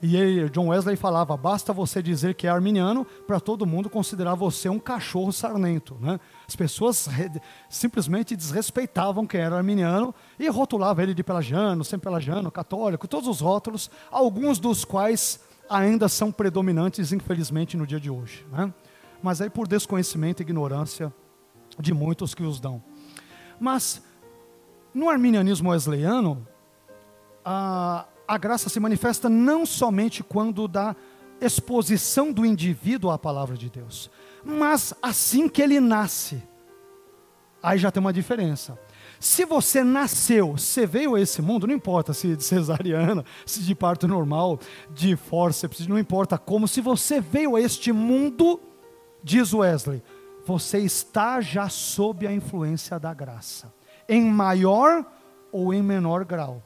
E 0.00 0.16
ele, 0.16 0.50
John 0.50 0.68
Wesley 0.68 0.96
falava: 0.96 1.36
basta 1.36 1.72
você 1.72 2.02
dizer 2.02 2.34
que 2.34 2.46
é 2.46 2.50
arminiano 2.50 3.04
para 3.26 3.40
todo 3.40 3.66
mundo 3.66 3.88
considerar 3.88 4.34
você 4.34 4.68
um 4.68 4.78
cachorro 4.78 5.32
sarnento. 5.32 5.96
Né? 6.00 6.20
As 6.46 6.54
pessoas 6.54 7.08
simplesmente 7.68 8.36
desrespeitavam 8.36 9.26
quem 9.26 9.40
era 9.40 9.56
arminiano 9.56 10.14
e 10.38 10.48
rotulavam 10.48 11.02
ele 11.02 11.14
de 11.14 11.22
pelagiano, 11.22 11.84
sem 11.84 11.98
pelagiano, 11.98 12.50
católico, 12.50 13.08
todos 13.08 13.28
os 13.28 13.40
rótulos, 13.40 13.90
alguns 14.10 14.58
dos 14.58 14.84
quais 14.84 15.40
ainda 15.68 16.08
são 16.08 16.30
predominantes, 16.32 17.12
infelizmente, 17.12 17.76
no 17.76 17.86
dia 17.86 18.00
de 18.00 18.10
hoje. 18.10 18.46
Né? 18.50 18.72
Mas 19.22 19.40
aí 19.40 19.50
por 19.50 19.66
desconhecimento 19.66 20.40
e 20.40 20.44
ignorância 20.44 21.12
de 21.78 21.92
muitos 21.92 22.34
que 22.34 22.42
os 22.42 22.60
dão. 22.60 22.82
Mas 23.58 24.02
no 24.94 25.08
arminianismo 25.08 25.70
wesleyano, 25.70 26.46
a 27.44 28.06
a 28.26 28.36
graça 28.36 28.68
se 28.68 28.80
manifesta 28.80 29.28
não 29.28 29.64
somente 29.64 30.22
quando 30.22 30.66
da 30.66 30.96
exposição 31.40 32.32
do 32.32 32.44
indivíduo 32.44 33.10
à 33.10 33.18
palavra 33.18 33.56
de 33.56 33.70
Deus, 33.70 34.10
mas 34.44 34.94
assim 35.02 35.48
que 35.48 35.62
ele 35.62 35.78
nasce. 35.80 36.42
Aí 37.62 37.78
já 37.78 37.90
tem 37.90 38.00
uma 38.00 38.12
diferença. 38.12 38.78
Se 39.18 39.44
você 39.44 39.82
nasceu, 39.82 40.52
você 40.52 40.86
veio 40.86 41.14
a 41.14 41.20
esse 41.20 41.40
mundo, 41.40 41.66
não 41.66 41.74
importa 41.74 42.12
se 42.12 42.36
de 42.36 42.44
cesariana, 42.44 43.24
se 43.44 43.60
de 43.60 43.74
parto 43.74 44.06
normal, 44.06 44.60
de 44.90 45.16
fórceps, 45.16 45.86
não 45.86 45.98
importa 45.98 46.36
como, 46.36 46.68
se 46.68 46.80
você 46.80 47.20
veio 47.20 47.56
a 47.56 47.60
este 47.60 47.92
mundo, 47.92 48.60
diz 49.22 49.54
Wesley, 49.54 50.02
você 50.46 50.78
está 50.78 51.40
já 51.40 51.68
sob 51.68 52.26
a 52.26 52.32
influência 52.32 52.98
da 52.98 53.12
graça, 53.12 53.72
em 54.08 54.24
maior 54.24 55.04
ou 55.50 55.72
em 55.72 55.82
menor 55.82 56.24
grau. 56.24 56.62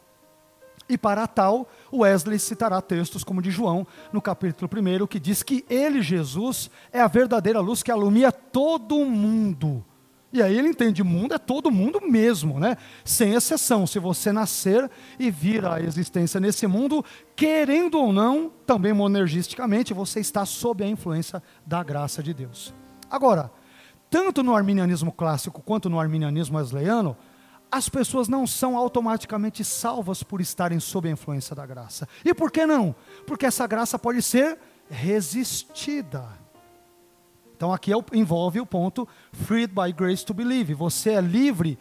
E 0.89 0.99
para 0.99 1.25
tal, 1.29 1.69
Wesley 1.93 2.39
citará 2.41 2.83
textos 2.83 3.23
como 3.23 3.41
de 3.41 3.51
João, 3.53 3.87
no 4.13 4.21
capítulo 4.21 4.69
1, 4.69 5.07
que 5.07 5.21
diz 5.21 5.41
que 5.41 5.65
ele, 5.71 6.03
Jesus, 6.03 6.69
é 6.93 7.01
a 7.01 7.07
verdadeira 7.07 7.61
luz 7.61 7.81
que 7.81 7.93
alumia 7.93 8.33
todo 8.33 8.97
o 8.97 9.07
mundo. 9.07 9.85
E 10.33 10.41
aí 10.41 10.57
ele 10.57 10.69
entende, 10.69 11.03
mundo 11.03 11.35
é 11.35 11.39
todo 11.39 11.71
mundo 11.71 12.01
mesmo, 12.01 12.61
né? 12.61 12.77
Sem 13.05 13.35
exceção. 13.35 13.87
Se 13.87 13.99
você 13.99 14.31
nascer 14.31 14.89
e 15.19 15.31
vir 15.31 15.65
à 15.67 15.81
existência 15.81 16.39
nesse 16.39 16.67
mundo, 16.69 17.05
querendo 17.35 17.99
ou 17.99 18.13
não, 18.13 18.51
também 18.65 18.93
monergisticamente, 18.93 19.93
você 19.93 20.21
está 20.21 20.47
sob 20.47 20.85
a 20.85 20.89
influência 20.89 21.43
da 21.67 21.83
graça 21.83 22.23
de 22.23 22.33
Deus. 22.33 22.73
Agora, 23.11 23.51
tanto 24.09 24.43
no 24.43 24.55
arminianismo 24.55 25.11
clássico 25.11 25.63
quanto 25.63 25.91
no 25.91 25.99
arminianismo 25.99 26.59
wesleyano, 26.59 27.17
as 27.71 27.89
pessoas 27.89 28.29
não 28.29 28.47
são 28.47 28.77
automaticamente 28.77 29.65
salvas 29.65 30.23
por 30.23 30.41
estarem 30.41 30.79
sob 30.81 31.09
a 31.09 31.13
influência 31.13 31.55
da 31.55 31.67
graça. 31.67 32.09
E 32.25 32.35
por 32.35 32.51
que 32.51 32.67
não? 32.67 32.95
Porque 33.27 33.47
essa 33.47 33.67
graça 33.67 33.99
pode 33.99 34.23
ser 34.23 34.59
resistida. 34.89 36.25
Então 37.61 37.75
aqui 37.75 37.93
é 37.93 37.97
envolve 38.15 38.59
o 38.59 38.65
ponto 38.65 39.07
freed 39.33 39.71
by 39.75 39.93
grace 39.93 40.25
to 40.25 40.33
believe. 40.33 40.73
Você 40.73 41.11
é 41.11 41.21
livre 41.21 41.79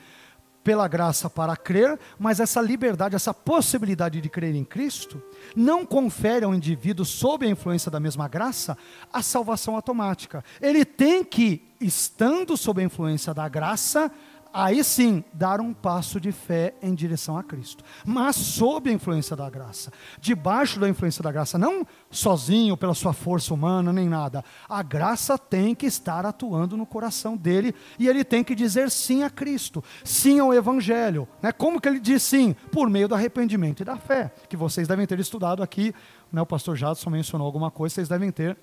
pela 0.62 0.90
graça 0.90 1.30
para 1.30 1.56
crer, 1.56 1.98
mas 2.20 2.42
essa 2.42 2.60
liberdade, 2.60 3.16
essa 3.16 3.34
possibilidade 3.34 4.20
de 4.20 4.28
crer 4.28 4.54
em 4.56 4.66
Cristo, 4.66 5.24
não 5.56 5.86
confere 5.86 6.44
ao 6.44 6.54
indivíduo, 6.54 7.06
sob 7.06 7.46
a 7.46 7.50
influência 7.50 7.90
da 7.90 7.98
mesma 7.98 8.28
graça, 8.28 8.78
a 9.12 9.22
salvação 9.22 9.74
automática. 9.74 10.44
Ele 10.62 10.84
tem 10.84 11.24
que, 11.24 11.66
estando 11.80 12.58
sob 12.58 12.82
a 12.82 12.86
influência 12.86 13.34
da 13.34 13.48
graça, 13.48 14.12
aí 14.54 14.84
sim, 14.84 15.24
dar 15.34 15.62
um 15.62 15.74
passo 15.74 16.20
de 16.20 16.32
fé 16.32 16.74
em 16.82 16.94
direção 16.94 17.38
a 17.38 17.44
Cristo. 17.44 17.84
Mas 18.06 18.36
sob 18.36 18.90
a 18.90 18.94
influência 18.94 19.36
da 19.36 19.50
graça. 19.50 19.92
Debaixo 20.20 20.80
da 20.80 20.90
influência 20.90 21.24
da 21.24 21.32
graça, 21.32 21.58
não 21.58 21.86
sozinho, 22.10 22.76
pela 22.76 22.94
sua 22.94 23.14
força 23.14 23.54
humana, 23.54 23.94
nem 23.94 24.10
nada. 24.10 24.44
A 24.68 24.82
graça 24.82 25.38
tem 25.38 25.76
que 25.76 25.86
estar 25.86 26.26
atuando 26.26 26.76
no 26.76 26.86
coração 26.86 27.38
dele 27.38 27.74
e 27.98 28.08
ele 28.08 28.24
tem 28.24 28.44
que 28.44 28.56
dizer 28.56 28.90
sim 28.90 29.24
a 29.24 29.30
Cristo, 29.30 29.84
sim 30.04 30.40
ao 30.40 30.54
Evangelho. 30.54 31.28
Né? 31.42 31.52
Como 31.52 31.80
que 31.80 31.88
ele 31.88 32.00
diz 32.00 32.24
sim? 32.24 32.56
Por 32.72 32.90
meio 32.90 33.08
do 33.08 33.16
arrependimento 33.16 33.82
e 33.82 33.86
da 33.86 33.98
fé, 33.98 34.34
que 34.48 34.58
vocês 34.58 34.88
devem 34.88 35.06
ter 35.06 35.20
estudado 35.20 35.62
aqui. 35.62 35.94
Né? 36.32 36.42
O 36.42 36.46
pastor 36.46 36.76
Jadson 36.76 37.10
mencionou 37.10 37.46
alguma 37.46 37.72
coisa, 37.72 37.96
vocês 37.96 38.10
devem 38.10 38.32
ter. 38.32 38.58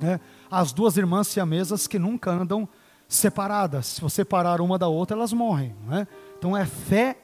Né? 0.00 0.20
As 0.50 0.72
duas 0.72 0.96
irmãs 0.96 1.28
siamesas 1.28 1.86
que 1.86 1.98
nunca 1.98 2.30
andam 2.30 2.68
separadas. 3.14 3.86
Se 3.86 4.00
você 4.00 4.16
separar 4.16 4.60
uma 4.60 4.78
da 4.78 4.88
outra, 4.88 5.16
elas 5.16 5.32
morrem. 5.32 5.74
Né? 5.86 6.06
Então 6.38 6.56
é 6.56 6.64
fé 6.64 7.16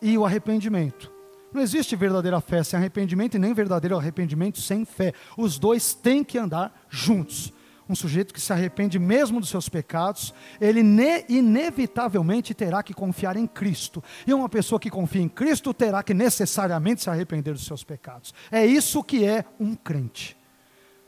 e 0.00 0.16
o 0.18 0.24
arrependimento. 0.24 1.10
Não 1.52 1.60
existe 1.60 1.94
verdadeira 1.94 2.40
fé 2.40 2.62
sem 2.62 2.78
arrependimento 2.78 3.34
e 3.34 3.38
nem 3.38 3.52
verdadeiro 3.52 3.96
arrependimento 3.96 4.60
sem 4.60 4.84
fé. 4.84 5.12
Os 5.36 5.58
dois 5.58 5.94
têm 5.94 6.24
que 6.24 6.38
andar 6.38 6.86
juntos. 6.88 7.52
Um 7.88 7.94
sujeito 7.94 8.32
que 8.32 8.40
se 8.40 8.52
arrepende 8.52 8.98
mesmo 8.98 9.38
dos 9.38 9.50
seus 9.50 9.68
pecados, 9.68 10.32
ele 10.60 10.80
inevitavelmente 11.28 12.54
terá 12.54 12.82
que 12.82 12.94
confiar 12.94 13.36
em 13.36 13.46
Cristo. 13.46 14.02
E 14.26 14.32
uma 14.32 14.48
pessoa 14.48 14.80
que 14.80 14.88
confia 14.88 15.20
em 15.20 15.28
Cristo 15.28 15.74
terá 15.74 16.02
que 16.02 16.14
necessariamente 16.14 17.02
se 17.02 17.10
arrepender 17.10 17.52
dos 17.52 17.66
seus 17.66 17.84
pecados. 17.84 18.32
É 18.50 18.64
isso 18.64 19.02
que 19.04 19.24
é 19.24 19.44
um 19.60 19.74
crente. 19.74 20.36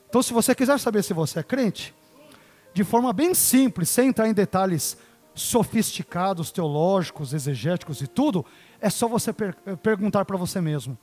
Então, 0.07 0.21
se 0.21 0.31
você 0.31 0.53
quiser 0.53 0.79
saber 0.79 1.03
se 1.03 1.13
você 1.13 1.39
é 1.39 1.43
crente, 1.43 1.93
de 2.75 2.83
forma 2.83 3.13
bem 3.13 3.33
simples, 3.33 3.89
sem 3.89 4.09
entrar 4.09 4.27
em 4.27 4.33
detalhes 4.33 4.97
sofisticados, 5.33 6.51
teológicos, 6.51 7.33
exegéticos 7.33 8.01
e 8.01 8.07
tudo, 8.07 8.45
é 8.81 8.89
só 8.89 9.07
você 9.07 9.31
per 9.31 9.55
perguntar 9.81 10.25
para 10.25 10.35
você 10.35 10.59
mesmo: 10.59 10.97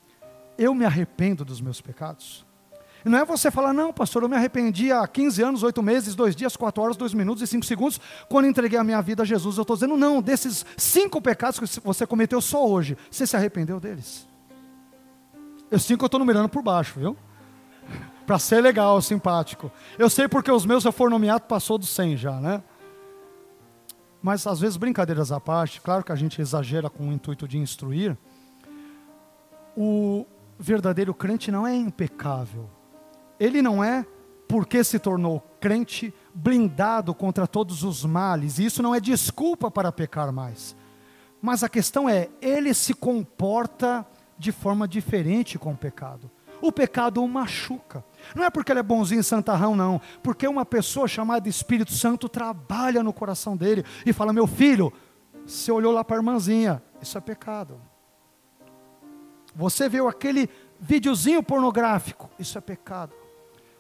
eu 0.59 0.75
me 0.75 0.85
arrependo 0.85 1.47
dos 1.47 1.63
meus 1.63 1.81
pecados? 1.81 2.45
E 3.03 3.09
não 3.09 3.19
é 3.19 3.25
você 3.25 3.51
falar, 3.51 3.73
não, 3.73 3.91
pastor, 3.91 4.23
eu 4.23 4.29
me 4.29 4.37
arrependi 4.37 4.93
há 4.93 5.09
15 5.09 5.43
anos, 5.43 5.63
8 5.63 5.83
meses, 5.83 6.15
2 6.15 6.37
dias, 6.37 6.57
4 6.57 6.83
horas, 6.83 6.97
2 6.97 7.15
minutos 7.15 7.43
e 7.43 7.47
5 7.47 7.65
segundos, 7.65 7.99
quando 8.29 8.47
entreguei 8.47 8.79
a 8.79 8.85
minha 8.85 9.01
vida 9.01 9.23
a 9.23 9.27
Jesus. 9.27 9.57
Eu 9.57 9.63
estou 9.63 9.75
dizendo, 9.75 9.97
não, 9.97 10.21
desses 10.21 10.67
cinco 10.77 11.23
pecados 11.23 11.59
que 11.59 11.81
você 11.81 12.07
cometeu 12.07 12.41
só 12.43 12.69
hoje, 12.69 12.99
você 13.11 13.27
se 13.27 13.35
arrependeu 13.35 13.81
deles. 13.81 14.29
Os 15.71 15.83
cinco 15.85 16.05
eu 16.05 16.07
estou 16.07 16.21
numerando 16.21 16.51
por 16.51 16.63
baixo, 16.63 17.01
viu? 17.01 17.17
Para 18.33 18.39
ser 18.39 18.63
legal, 18.63 19.03
simpático. 19.03 19.71
Eu 19.99 20.09
sei 20.09 20.27
porque 20.27 20.51
os 20.51 20.65
meus 20.65 20.87
eu 20.87 20.91
for 20.91 21.11
nomeado 21.11 21.45
passou 21.45 21.77
do 21.77 21.85
100 21.85 22.17
já, 22.17 22.41
né? 22.41 22.63
Mas 24.23 24.47
às 24.47 24.59
vezes 24.59 24.79
brincadeiras 24.79 25.31
à 25.31 25.39
parte, 25.39 25.83
claro 25.83 26.03
que 26.03 26.13
a 26.13 26.17
gente 26.17 26.41
exagera 26.41 26.89
com 26.89 27.11
o 27.11 27.13
intuito 27.13 27.47
de 27.47 27.59
instruir. 27.59 28.17
O 29.77 30.25
verdadeiro 30.59 31.13
crente 31.13 31.53
não 31.53 31.67
é 31.67 31.77
impecável. 31.77 32.71
Ele 33.39 33.61
não 33.61 33.85
é 33.85 34.07
porque 34.49 34.83
se 34.83 34.99
tornou 34.99 35.47
crente 35.61 36.15
blindado 36.35 37.15
contra 37.15 37.47
todos 37.47 37.85
os 37.85 38.03
males. 38.03 38.59
E 38.59 38.65
isso 38.65 38.83
não 38.83 38.95
é 38.95 39.01
desculpa 39.01 39.71
para 39.71 39.93
pecar 39.93 40.33
mais. 40.33 40.75
Mas 41.43 41.63
a 41.63 41.69
questão 41.69 42.09
é, 42.09 42.31
ele 42.41 42.73
se 42.73 42.95
comporta 42.95 44.07
de 44.39 44.53
forma 44.53 44.89
diferente 44.89 45.59
com 45.59 45.73
o 45.73 45.77
pecado. 45.77 46.31
O 46.63 46.71
pecado 46.71 47.23
o 47.23 47.29
machuca. 47.29 48.05
Não 48.35 48.45
é 48.45 48.51
porque 48.51 48.73
ele 48.73 48.81
é 48.81 48.83
bonzinho 48.83 49.23
santarrão, 49.23 49.77
não. 49.77 50.01
Porque 50.23 50.47
uma 50.47 50.65
pessoa 50.65 51.09
chamada 51.09 51.49
Espírito 51.49 51.93
Santo 51.93 52.29
trabalha 52.29 53.03
no 53.03 53.13
coração 53.13 53.57
dele 53.57 53.85
e 54.05 54.13
fala: 54.13 54.33
Meu 54.33 54.47
filho, 54.47 54.93
você 55.47 55.71
olhou 55.71 55.93
lá 55.93 56.05
para 56.05 56.17
a 56.17 56.21
irmãzinha, 56.21 56.83
isso 57.01 57.17
é 57.17 57.21
pecado. 57.21 57.81
Você 59.55 59.89
viu 59.89 60.09
aquele 60.09 60.49
videozinho 60.81 61.43
pornográfico, 61.43 62.31
isso 62.39 62.57
é 62.57 62.61
pecado. 62.61 63.15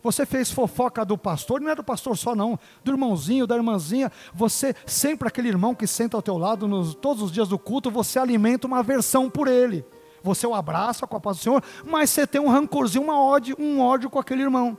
Você 0.03 0.26
fez 0.26 0.51
fofoca 0.51 1.05
do 1.05 1.16
pastor, 1.16 1.61
não 1.61 1.70
é 1.70 1.74
do 1.74 1.84
pastor 1.84 2.16
só 2.16 2.34
não, 2.34 2.59
do 2.82 2.90
irmãozinho, 2.90 3.47
da 3.47 3.55
irmãzinha. 3.55 4.11
Você, 4.34 4.74
sempre 4.84 5.28
aquele 5.28 5.49
irmão 5.49 5.74
que 5.74 5.86
senta 5.86 6.16
ao 6.16 6.22
teu 6.22 6.36
lado 6.36 6.66
nos, 6.66 6.95
todos 6.95 7.22
os 7.22 7.30
dias 7.30 7.49
do 7.49 7.59
culto, 7.59 7.90
você 7.90 8.18
alimenta 8.18 8.66
uma 8.66 8.80
aversão 8.80 9.30
por 9.30 9.47
ele 9.47 9.84
você 10.23 10.47
o 10.47 10.55
abraça 10.55 11.07
com 11.07 11.16
a 11.16 11.20
paz 11.20 11.39
do 11.39 11.43
Senhor, 11.43 11.62
mas 11.85 12.11
você 12.11 12.27
tem 12.27 12.41
um 12.41 12.49
rancorzinho, 12.49 13.05
uma 13.05 13.20
ódio, 13.20 13.57
um 13.59 13.81
ódio 13.81 14.09
com 14.09 14.18
aquele 14.18 14.43
irmão. 14.43 14.79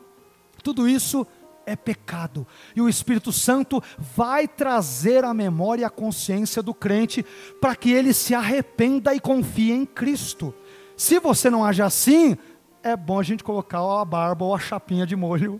Tudo 0.64 0.88
isso 0.88 1.28
é 1.66 1.76
pecado. 1.76 2.48
E 2.76 2.82
o 2.82 2.90
Espírito 2.90 3.32
Santo 3.32 3.82
vai 3.98 4.48
trazer 4.48 5.24
a 5.24 5.34
memória 5.34 5.82
e 5.82 5.86
a 5.86 5.90
consciência 5.90 6.62
do 6.62 6.74
crente 6.74 7.26
para 7.60 7.76
que 7.76 7.92
ele 7.92 8.14
se 8.14 8.34
arrependa 8.34 9.14
e 9.14 9.20
confie 9.20 9.72
em 9.72 9.86
Cristo. 9.86 10.54
Se 10.96 11.20
você 11.20 11.50
não 11.50 11.66
age 11.66 11.82
assim, 11.82 12.38
é 12.82 12.96
bom 12.96 13.20
a 13.20 13.24
gente 13.24 13.44
colocar 13.44 13.80
a 13.80 14.06
barba 14.06 14.46
ou 14.46 14.56
a 14.56 14.60
chapinha 14.60 15.06
de 15.06 15.16
molho 15.16 15.60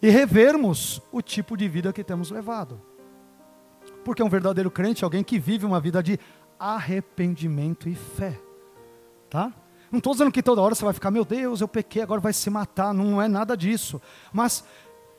e 0.00 0.08
revermos 0.10 1.00
o 1.12 1.20
tipo 1.20 1.56
de 1.56 1.68
vida 1.68 1.92
que 1.92 2.04
temos 2.04 2.30
levado. 2.30 2.80
Porque 4.04 4.22
um 4.22 4.28
verdadeiro 4.28 4.70
crente 4.70 5.04
é 5.04 5.04
alguém 5.04 5.22
que 5.22 5.38
vive 5.38 5.66
uma 5.66 5.80
vida 5.80 6.02
de 6.02 6.18
arrependimento 6.58 7.88
e 7.88 7.94
fé 7.94 8.47
tá? 9.28 9.52
Não 9.90 9.98
estou 9.98 10.12
dizendo 10.12 10.30
que 10.30 10.42
toda 10.42 10.60
hora 10.60 10.74
você 10.74 10.84
vai 10.84 10.92
ficar, 10.92 11.10
meu 11.10 11.24
Deus, 11.24 11.60
eu 11.60 11.68
pequei, 11.68 12.02
agora 12.02 12.20
vai 12.20 12.32
se 12.32 12.50
matar. 12.50 12.92
Não 12.92 13.20
é 13.20 13.26
nada 13.26 13.56
disso. 13.56 14.00
Mas 14.32 14.62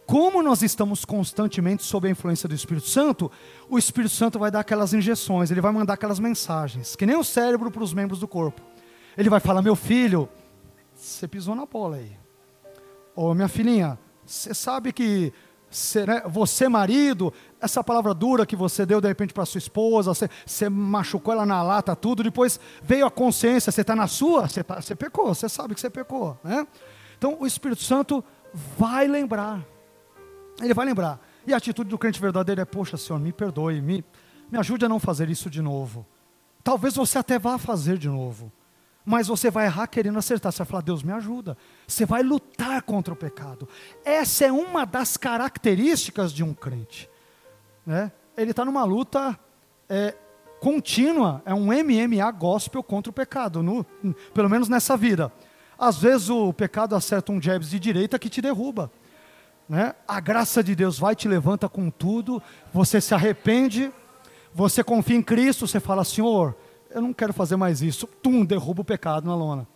como 0.06 0.42
nós 0.42 0.62
estamos 0.62 1.06
constantemente 1.06 1.84
sob 1.84 2.08
a 2.08 2.12
influência 2.12 2.50
do 2.50 2.56
Espírito 2.56 2.88
Santo, 2.88 3.32
o 3.70 3.78
Espírito 3.78 4.14
Santo 4.14 4.40
vai 4.40 4.50
dar 4.50 4.62
aquelas 4.62 4.94
injeções, 4.94 5.52
ele 5.52 5.62
vai 5.62 5.72
mandar 5.72 5.94
aquelas 5.94 6.20
mensagens, 6.20 6.96
que 6.96 7.06
nem 7.06 7.16
o 7.16 7.24
cérebro 7.24 7.70
para 7.70 7.84
os 7.84 7.94
membros 7.94 8.20
do 8.20 8.28
corpo. 8.28 8.62
Ele 9.18 9.30
vai 9.30 9.40
falar: 9.40 9.62
meu 9.62 9.76
filho, 9.76 10.28
você 10.96 11.28
pisou 11.28 11.56
na 11.56 11.66
bola 11.66 11.98
aí. 11.98 12.18
Ou 13.16 13.36
minha 13.36 13.48
filhinha, 13.48 14.00
você 14.26 14.54
sabe 14.54 14.92
que 14.92 15.34
né, 16.08 16.24
você, 16.28 16.68
marido, 16.68 17.32
essa 17.62 17.84
palavra 17.84 18.14
dura 18.14 18.46
que 18.46 18.56
você 18.56 18.86
deu 18.86 19.02
de 19.02 19.08
repente 19.08 19.34
para 19.34 19.46
sua 19.46 19.58
esposa, 19.58 20.14
você, 20.14 20.30
você, 20.46 20.70
machucou 20.70 21.34
ela 21.34 21.46
na 21.46 21.62
lata, 21.62 21.96
tudo, 21.96 22.24
depois 22.24 22.60
veio 22.82 23.06
a 23.06 23.12
consciência, 23.12 23.72
você 23.72 23.82
está 23.82 23.96
na 23.96 24.08
sua, 24.08 24.48
você, 24.48 24.64
tá, 24.64 24.82
você 24.82 24.96
pecou, 24.96 25.34
você 25.34 25.50
sabe 25.50 25.76
que 25.76 25.82
você 25.82 25.90
pecou. 25.90 26.38
Né? 26.44 26.66
Então 27.18 27.38
o 27.40 27.46
Espírito 27.46 27.84
Santo 27.84 28.24
vai 28.78 29.08
lembrar. 29.08 29.66
Ele 30.62 30.74
vai 30.74 30.86
lembrar. 30.86 31.20
E 31.46 31.54
a 31.54 31.58
atitude 31.58 31.90
do 31.90 31.98
crente 31.98 32.20
verdadeiro 32.20 32.62
é: 32.62 32.66
Poxa, 32.66 32.98
Senhor, 32.98 33.20
me 33.20 33.32
perdoe, 33.32 33.82
me, 33.82 34.04
me 34.52 34.58
ajude 34.58 34.86
a 34.86 34.90
não 34.90 35.00
fazer 35.00 35.30
isso 35.30 35.50
de 35.50 35.62
novo. 35.62 36.06
Talvez 36.64 36.96
você 36.96 37.18
até 37.18 37.40
vá 37.40 37.58
fazer 37.58 37.98
de 37.98 38.10
novo 38.10 38.52
mas 39.10 39.28
você 39.28 39.50
vai 39.50 39.66
errar 39.66 39.88
querendo 39.88 40.20
acertar. 40.20 40.52
Você 40.52 40.60
vai 40.60 40.68
falar, 40.68 40.84
Deus 40.84 41.02
me 41.02 41.12
ajuda. 41.12 41.58
Você 41.88 42.06
vai 42.06 42.22
lutar 42.22 42.84
contra 42.84 43.12
o 43.12 43.18
pecado. 43.18 43.68
Essa 44.06 44.46
é 44.46 44.52
uma 44.52 44.86
das 44.86 45.18
características 45.18 46.32
de 46.32 46.44
um 46.44 46.54
crente. 46.54 47.10
Né? 47.90 48.12
Ele 48.38 48.52
está 48.52 48.64
numa 48.64 48.84
luta 48.84 49.38
é, 49.90 50.14
contínua, 50.60 51.42
é 51.44 51.56
um 51.56 51.70
MMA 51.74 52.30
gospel 52.30 52.84
contra 52.84 53.10
o 53.10 53.14
pecado, 53.14 53.64
no, 53.64 53.84
pelo 54.32 54.48
menos 54.48 54.70
nessa 54.70 54.96
vida. 54.96 55.34
Às 55.76 55.98
vezes 55.98 56.30
o 56.30 56.54
pecado 56.54 56.96
acerta 56.96 57.32
um 57.32 57.42
jabs 57.42 57.72
de 57.72 57.80
direita 57.80 58.20
que 58.20 58.30
te 58.30 58.44
derruba. 58.44 58.92
Né? 59.68 59.96
A 60.08 60.20
graça 60.20 60.64
de 60.64 60.76
Deus 60.76 61.00
vai 61.00 61.16
te 61.16 61.28
levanta 61.28 61.68
com 61.68 61.90
tudo, 61.90 62.40
você 62.72 63.02
se 63.02 63.16
arrepende, 63.16 63.92
você 64.54 64.84
confia 64.84 65.18
em 65.18 65.24
Cristo, 65.24 65.68
você 65.68 65.80
fala, 65.80 66.04
Senhor, 66.04 66.56
eu 66.92 67.02
não 67.02 67.12
quero 67.12 67.34
fazer 67.34 67.56
mais 67.56 67.82
isso. 67.82 68.06
Tum, 68.22 68.46
derruba 68.46 68.84
o 68.84 68.86
pecado 68.86 69.26
na 69.26 69.36
lona. 69.36 69.68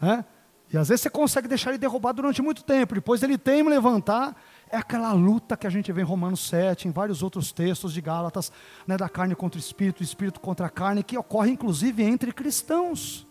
Né? 0.00 0.24
E 0.72 0.76
às 0.76 0.88
vezes 0.88 1.02
você 1.02 1.10
consegue 1.10 1.46
deixar 1.46 1.70
ele 1.70 1.78
derrubar 1.78 2.10
durante 2.10 2.42
muito 2.42 2.64
tempo, 2.64 2.96
depois 2.96 3.22
ele 3.22 3.38
tem 3.38 3.62
levantar. 3.62 4.36
É 4.72 4.78
aquela 4.78 5.12
luta 5.12 5.54
que 5.54 5.66
a 5.66 5.70
gente 5.70 5.92
vê 5.92 6.00
em 6.00 6.04
Romanos 6.04 6.48
7, 6.48 6.88
em 6.88 6.90
vários 6.90 7.22
outros 7.22 7.52
textos 7.52 7.92
de 7.92 8.00
Gálatas, 8.00 8.50
né, 8.86 8.96
da 8.96 9.06
carne 9.06 9.34
contra 9.34 9.58
o 9.58 9.60
espírito, 9.60 10.02
espírito 10.02 10.40
contra 10.40 10.64
a 10.66 10.70
carne, 10.70 11.02
que 11.02 11.18
ocorre 11.18 11.50
inclusive 11.50 12.02
entre 12.02 12.32
cristãos. 12.32 13.26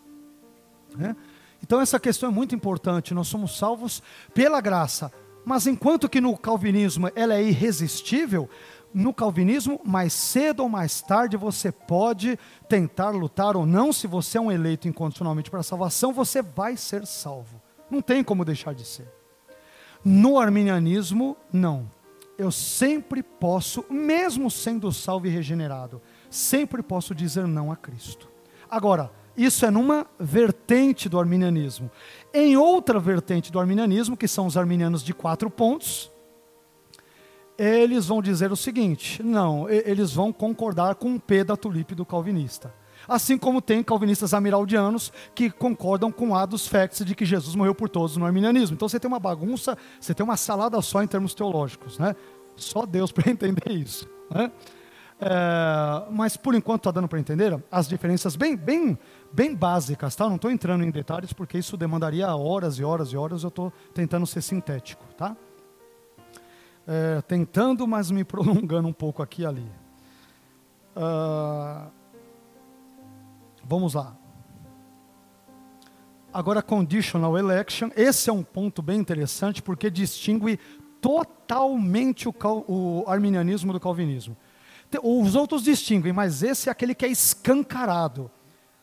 Né? 0.96 1.16
Então 1.60 1.80
essa 1.80 1.98
questão 1.98 2.28
é 2.28 2.32
muito 2.32 2.54
importante. 2.54 3.12
Nós 3.12 3.26
somos 3.26 3.58
salvos 3.58 4.00
pela 4.32 4.60
graça, 4.60 5.12
mas 5.44 5.66
enquanto 5.66 6.08
que 6.08 6.20
no 6.20 6.36
calvinismo 6.36 7.10
ela 7.16 7.34
é 7.34 7.42
irresistível, 7.42 8.48
no 8.94 9.12
calvinismo, 9.12 9.80
mais 9.84 10.12
cedo 10.12 10.60
ou 10.60 10.68
mais 10.68 11.02
tarde 11.02 11.36
você 11.36 11.72
pode 11.72 12.38
tentar 12.68 13.10
lutar 13.10 13.56
ou 13.56 13.66
não, 13.66 13.92
se 13.92 14.06
você 14.06 14.38
é 14.38 14.40
um 14.40 14.52
eleito 14.52 14.86
incondicionalmente 14.86 15.50
para 15.50 15.58
a 15.58 15.64
salvação, 15.64 16.12
você 16.12 16.40
vai 16.40 16.76
ser 16.76 17.04
salvo. 17.04 17.60
Não 17.90 18.00
tem 18.00 18.22
como 18.22 18.44
deixar 18.44 18.74
de 18.74 18.84
ser. 18.84 19.21
No 20.04 20.38
arminianismo, 20.38 21.36
não. 21.52 21.88
Eu 22.36 22.50
sempre 22.50 23.22
posso, 23.22 23.84
mesmo 23.90 24.50
sendo 24.50 24.90
salvo 24.90 25.26
e 25.26 25.30
regenerado, 25.30 26.00
sempre 26.28 26.82
posso 26.82 27.14
dizer 27.14 27.46
não 27.46 27.70
a 27.70 27.76
Cristo. 27.76 28.28
Agora, 28.68 29.12
isso 29.36 29.64
é 29.64 29.70
numa 29.70 30.06
vertente 30.18 31.08
do 31.08 31.18
arminianismo. 31.18 31.90
Em 32.34 32.56
outra 32.56 32.98
vertente 32.98 33.52
do 33.52 33.60
arminianismo, 33.60 34.16
que 34.16 34.28
são 34.28 34.46
os 34.46 34.56
arminianos 34.56 35.02
de 35.02 35.14
quatro 35.14 35.48
pontos, 35.48 36.10
eles 37.56 38.06
vão 38.06 38.20
dizer 38.20 38.50
o 38.50 38.56
seguinte: 38.56 39.22
não, 39.22 39.68
eles 39.68 40.12
vão 40.12 40.32
concordar 40.32 40.96
com 40.96 41.14
o 41.14 41.20
P 41.20 41.44
da 41.44 41.56
tulipe 41.56 41.94
do 41.94 42.04
calvinista. 42.04 42.74
Assim 43.08 43.36
como 43.36 43.60
tem 43.60 43.82
calvinistas 43.82 44.34
amiraldianos 44.34 45.12
que 45.34 45.50
concordam 45.50 46.10
com 46.10 46.34
A 46.34 46.46
dos 46.46 46.66
facts 46.66 47.04
de 47.04 47.14
que 47.14 47.24
Jesus 47.24 47.54
morreu 47.54 47.74
por 47.74 47.88
todos 47.88 48.16
no 48.16 48.24
arminianismo. 48.24 48.74
Então 48.74 48.88
você 48.88 48.98
tem 48.98 49.08
uma 49.08 49.18
bagunça, 49.18 49.76
você 50.00 50.14
tem 50.14 50.24
uma 50.24 50.36
salada 50.36 50.80
só 50.80 51.02
em 51.02 51.06
termos 51.06 51.34
teológicos, 51.34 51.98
né? 51.98 52.14
Só 52.56 52.86
Deus 52.86 53.10
para 53.12 53.30
entender 53.30 53.70
isso, 53.70 54.08
né? 54.30 54.50
É, 55.20 56.10
mas 56.10 56.36
por 56.36 56.54
enquanto 56.54 56.80
está 56.80 56.90
dando 56.90 57.06
para 57.06 57.20
entender 57.20 57.56
as 57.70 57.88
diferenças 57.88 58.34
bem, 58.34 58.56
bem, 58.56 58.98
bem 59.32 59.54
básicas, 59.54 60.16
tá? 60.16 60.28
Não 60.28 60.36
estou 60.36 60.50
entrando 60.50 60.82
em 60.82 60.90
detalhes 60.90 61.32
porque 61.32 61.58
isso 61.58 61.76
demandaria 61.76 62.34
horas 62.34 62.78
e 62.78 62.84
horas 62.84 63.12
e 63.12 63.16
horas. 63.16 63.42
Eu 63.42 63.48
estou 63.48 63.72
tentando 63.94 64.26
ser 64.26 64.42
sintético, 64.42 65.04
tá? 65.16 65.36
é, 66.86 67.20
tentando, 67.22 67.86
mas 67.86 68.10
me 68.10 68.24
prolongando 68.24 68.88
um 68.88 68.92
pouco 68.92 69.22
aqui 69.22 69.42
e 69.42 69.46
ali. 69.46 69.70
Uh, 70.96 71.90
vamos 73.64 73.94
lá. 73.94 74.16
Agora, 76.32 76.62
conditional 76.62 77.36
election. 77.36 77.90
Esse 77.94 78.30
é 78.30 78.32
um 78.32 78.42
ponto 78.42 78.80
bem 78.80 78.98
interessante 78.98 79.60
porque 79.60 79.90
distingue 79.90 80.58
totalmente 81.00 82.28
o, 82.28 82.34
o 82.68 83.04
arminianismo 83.06 83.72
do 83.72 83.80
calvinismo. 83.80 84.36
Os 85.02 85.34
outros 85.34 85.62
distinguem, 85.62 86.12
mas 86.12 86.42
esse 86.42 86.68
é 86.68 86.72
aquele 86.72 86.94
que 86.94 87.04
é 87.04 87.08
escancarado, 87.08 88.30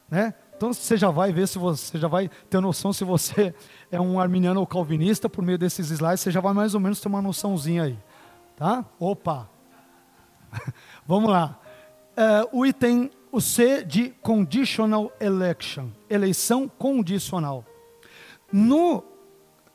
né? 0.09 0.33
Então 0.55 0.73
você 0.73 0.97
já 0.97 1.09
vai 1.09 1.31
ver 1.31 1.47
se 1.47 1.57
você 1.57 1.97
já 1.97 2.07
vai 2.09 2.29
ter 2.49 2.59
noção 2.59 2.91
se 2.91 3.05
você 3.05 3.55
é 3.89 4.01
um 4.01 4.19
arminiano 4.19 4.59
ou 4.59 4.67
calvinista 4.67 5.29
por 5.29 5.41
meio 5.41 5.57
desses 5.57 5.89
slides, 5.89 6.19
você 6.19 6.31
já 6.31 6.41
vai 6.41 6.53
mais 6.53 6.75
ou 6.75 6.81
menos 6.81 6.99
ter 6.99 7.07
uma 7.07 7.21
noçãozinha 7.21 7.83
aí, 7.83 7.97
tá? 8.57 8.83
Opa, 8.99 9.49
vamos 11.07 11.29
lá. 11.29 11.57
É, 12.17 12.49
o 12.51 12.65
item 12.65 13.09
o 13.31 13.39
C 13.39 13.83
de 13.83 14.09
conditional 14.21 15.11
election, 15.19 15.89
eleição 16.09 16.67
condicional. 16.67 17.65
No 18.51 19.03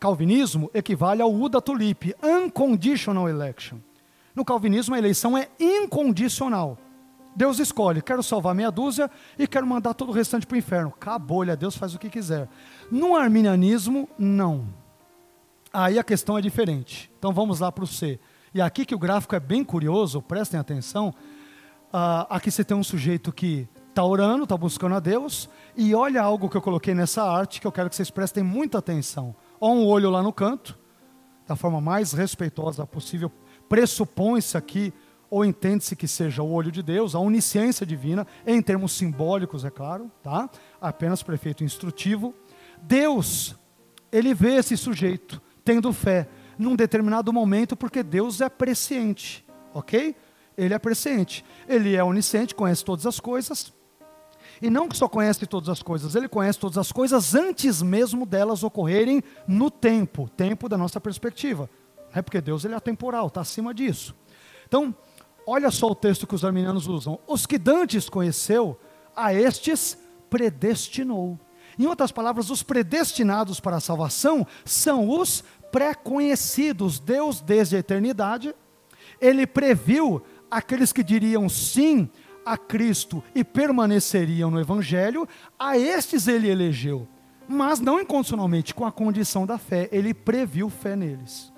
calvinismo 0.00 0.70
equivale 0.74 1.22
ao 1.22 1.32
U 1.32 1.48
da 1.48 1.60
tulipe, 1.60 2.14
unconditional 2.22 3.28
election. 3.28 3.78
No 4.34 4.44
calvinismo 4.44 4.94
a 4.94 4.98
eleição 4.98 5.38
é 5.38 5.48
incondicional. 5.58 6.76
Deus 7.36 7.58
escolhe, 7.58 8.02
quero 8.02 8.22
salvar 8.22 8.54
meia 8.54 8.70
dúzia 8.70 9.10
e 9.38 9.46
quero 9.46 9.66
mandar 9.66 9.94
todo 9.94 10.10
o 10.10 10.12
restante 10.12 10.46
para 10.46 10.54
o 10.54 10.58
inferno. 10.58 10.92
Acabou, 10.94 11.44
Deus, 11.56 11.76
faz 11.76 11.94
o 11.94 11.98
que 11.98 12.08
quiser. 12.08 12.48
No 12.90 13.16
arminianismo, 13.16 14.08
não. 14.18 14.68
Aí 15.72 15.98
a 15.98 16.04
questão 16.04 16.38
é 16.38 16.40
diferente. 16.40 17.10
Então 17.18 17.32
vamos 17.32 17.58
lá 17.58 17.72
para 17.72 17.84
o 17.84 17.86
C. 17.86 18.20
E 18.52 18.60
aqui 18.60 18.86
que 18.86 18.94
o 18.94 18.98
gráfico 18.98 19.34
é 19.34 19.40
bem 19.40 19.64
curioso, 19.64 20.22
prestem 20.22 20.60
atenção. 20.60 21.12
Uh, 21.94 22.26
aqui 22.28 22.50
você 22.50 22.64
tem 22.64 22.76
um 22.76 22.82
sujeito 22.82 23.32
que 23.32 23.68
está 23.88 24.04
orando, 24.04 24.42
está 24.42 24.56
buscando 24.56 24.96
a 24.96 24.98
Deus, 24.98 25.48
e 25.76 25.94
olha 25.94 26.20
algo 26.20 26.50
que 26.50 26.56
eu 26.56 26.60
coloquei 26.60 26.92
nessa 26.92 27.22
arte 27.22 27.60
que 27.60 27.66
eu 27.68 27.70
quero 27.70 27.88
que 27.88 27.94
vocês 27.94 28.10
prestem 28.10 28.42
muita 28.42 28.78
atenção. 28.78 29.32
Ó 29.60 29.72
um 29.72 29.86
olho 29.86 30.10
lá 30.10 30.20
no 30.20 30.32
canto, 30.32 30.76
da 31.46 31.54
forma 31.54 31.80
mais 31.80 32.12
respeitosa 32.12 32.84
possível. 32.84 33.30
Pressupõe-se 33.68 34.56
aqui 34.56 34.92
ou 35.30 35.44
entende-se 35.44 35.94
que 35.94 36.08
seja 36.08 36.42
o 36.42 36.50
olho 36.50 36.72
de 36.72 36.82
Deus, 36.82 37.14
a 37.14 37.20
onisciência 37.20 37.86
divina, 37.86 38.26
em 38.44 38.60
termos 38.60 38.90
simbólicos, 38.90 39.64
é 39.64 39.70
claro, 39.70 40.10
tá? 40.20 40.50
apenas 40.80 41.22
prefeito 41.22 41.62
instrutivo. 41.62 42.34
Deus, 42.82 43.54
ele 44.10 44.34
vê 44.34 44.56
esse 44.56 44.76
sujeito 44.76 45.40
tendo 45.64 45.92
fé 45.92 46.26
num 46.58 46.74
determinado 46.74 47.32
momento, 47.32 47.76
porque 47.76 48.02
Deus 48.02 48.40
é 48.40 48.48
presciente, 48.48 49.46
ok? 49.72 50.16
Ele 50.56 50.74
é 50.74 50.78
presciente, 50.78 51.44
ele 51.68 51.96
é 51.96 52.04
onisciente, 52.04 52.54
conhece 52.54 52.84
todas 52.84 53.06
as 53.06 53.18
coisas, 53.18 53.72
e 54.62 54.70
não 54.70 54.88
que 54.88 54.96
só 54.96 55.08
conhece 55.08 55.46
todas 55.46 55.68
as 55.68 55.82
coisas, 55.82 56.14
ele 56.14 56.28
conhece 56.28 56.58
todas 56.58 56.78
as 56.78 56.92
coisas 56.92 57.34
antes 57.34 57.82
mesmo 57.82 58.24
delas 58.24 58.62
ocorrerem 58.62 59.22
no 59.48 59.70
tempo, 59.70 60.28
tempo 60.28 60.68
da 60.68 60.78
nossa 60.78 61.00
perspectiva. 61.00 61.68
É 62.12 62.22
porque 62.22 62.40
Deus 62.40 62.64
ele 62.64 62.74
é 62.74 62.76
atemporal, 62.76 63.26
está 63.26 63.40
acima 63.40 63.74
disso. 63.74 64.14
Então, 64.66 64.94
Olha 65.46 65.70
só 65.70 65.88
o 65.88 65.94
texto 65.94 66.26
que 66.26 66.34
os 66.34 66.44
arminianos 66.44 66.86
usam. 66.86 67.18
Os 67.26 67.44
que 67.44 67.58
dantes 67.58 68.08
conheceu, 68.08 68.78
a 69.14 69.34
estes 69.34 69.98
predestinou. 70.30 71.38
Em 71.78 71.86
outras 71.86 72.10
palavras, 72.10 72.50
os 72.50 72.62
predestinados 72.62 73.60
para 73.60 73.76
a 73.76 73.80
salvação 73.80 74.46
são 74.64 75.08
os 75.08 75.44
pré-conhecidos. 75.70 76.98
Deus, 76.98 77.40
desde 77.40 77.76
a 77.76 77.78
eternidade, 77.78 78.54
ele 79.20 79.46
previu 79.46 80.22
aqueles 80.54 80.92
que 80.92 81.02
diriam 81.02 81.48
sim 81.48 82.08
a 82.46 82.56
Cristo 82.56 83.24
e 83.34 83.42
permaneceriam 83.42 84.52
no 84.52 84.60
Evangelho, 84.60 85.26
a 85.58 85.76
estes 85.76 86.28
ele 86.28 86.48
elegeu, 86.48 87.08
mas 87.48 87.80
não 87.80 87.98
incondicionalmente, 87.98 88.72
com 88.72 88.86
a 88.86 88.92
condição 88.92 89.44
da 89.44 89.58
fé, 89.58 89.88
ele 89.90 90.14
previu 90.14 90.70
fé 90.70 90.94
neles. 90.94 91.52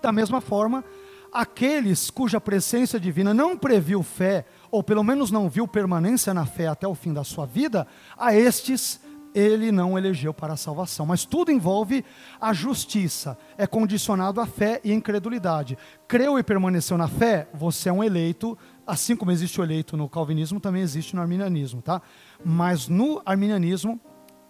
Da 0.00 0.10
mesma 0.10 0.40
forma, 0.40 0.82
aqueles 1.30 2.10
cuja 2.10 2.40
presença 2.40 2.98
divina 2.98 3.34
não 3.34 3.54
previu 3.54 4.02
fé, 4.02 4.46
ou 4.70 4.82
pelo 4.82 5.04
menos 5.04 5.30
não 5.30 5.46
viu 5.50 5.68
permanência 5.68 6.32
na 6.32 6.46
fé 6.46 6.68
até 6.68 6.88
o 6.88 6.94
fim 6.94 7.12
da 7.12 7.22
sua 7.22 7.44
vida, 7.44 7.86
a 8.16 8.34
estes 8.34 8.98
ele 9.34 9.70
não 9.70 9.98
elegeu 9.98 10.32
para 10.32 10.54
a 10.54 10.56
salvação. 10.56 11.06
Mas 11.06 11.24
tudo 11.24 11.50
envolve 11.50 12.04
a 12.40 12.52
justiça, 12.52 13.36
é 13.56 13.66
condicionado 13.66 14.40
à 14.40 14.46
fé 14.46 14.80
e 14.84 14.92
incredulidade. 14.92 15.76
Creu 16.08 16.38
e 16.38 16.42
permaneceu 16.42 16.98
na 16.98 17.08
fé, 17.08 17.48
você 17.52 17.88
é 17.88 17.92
um 17.92 18.02
eleito, 18.02 18.56
assim 18.86 19.14
como 19.14 19.30
existe 19.30 19.60
o 19.60 19.64
eleito 19.64 19.96
no 19.96 20.08
calvinismo, 20.08 20.60
também 20.60 20.82
existe 20.82 21.14
no 21.14 21.22
arminianismo, 21.22 21.82
tá? 21.82 22.02
Mas 22.44 22.88
no 22.88 23.22
arminianismo, 23.24 24.00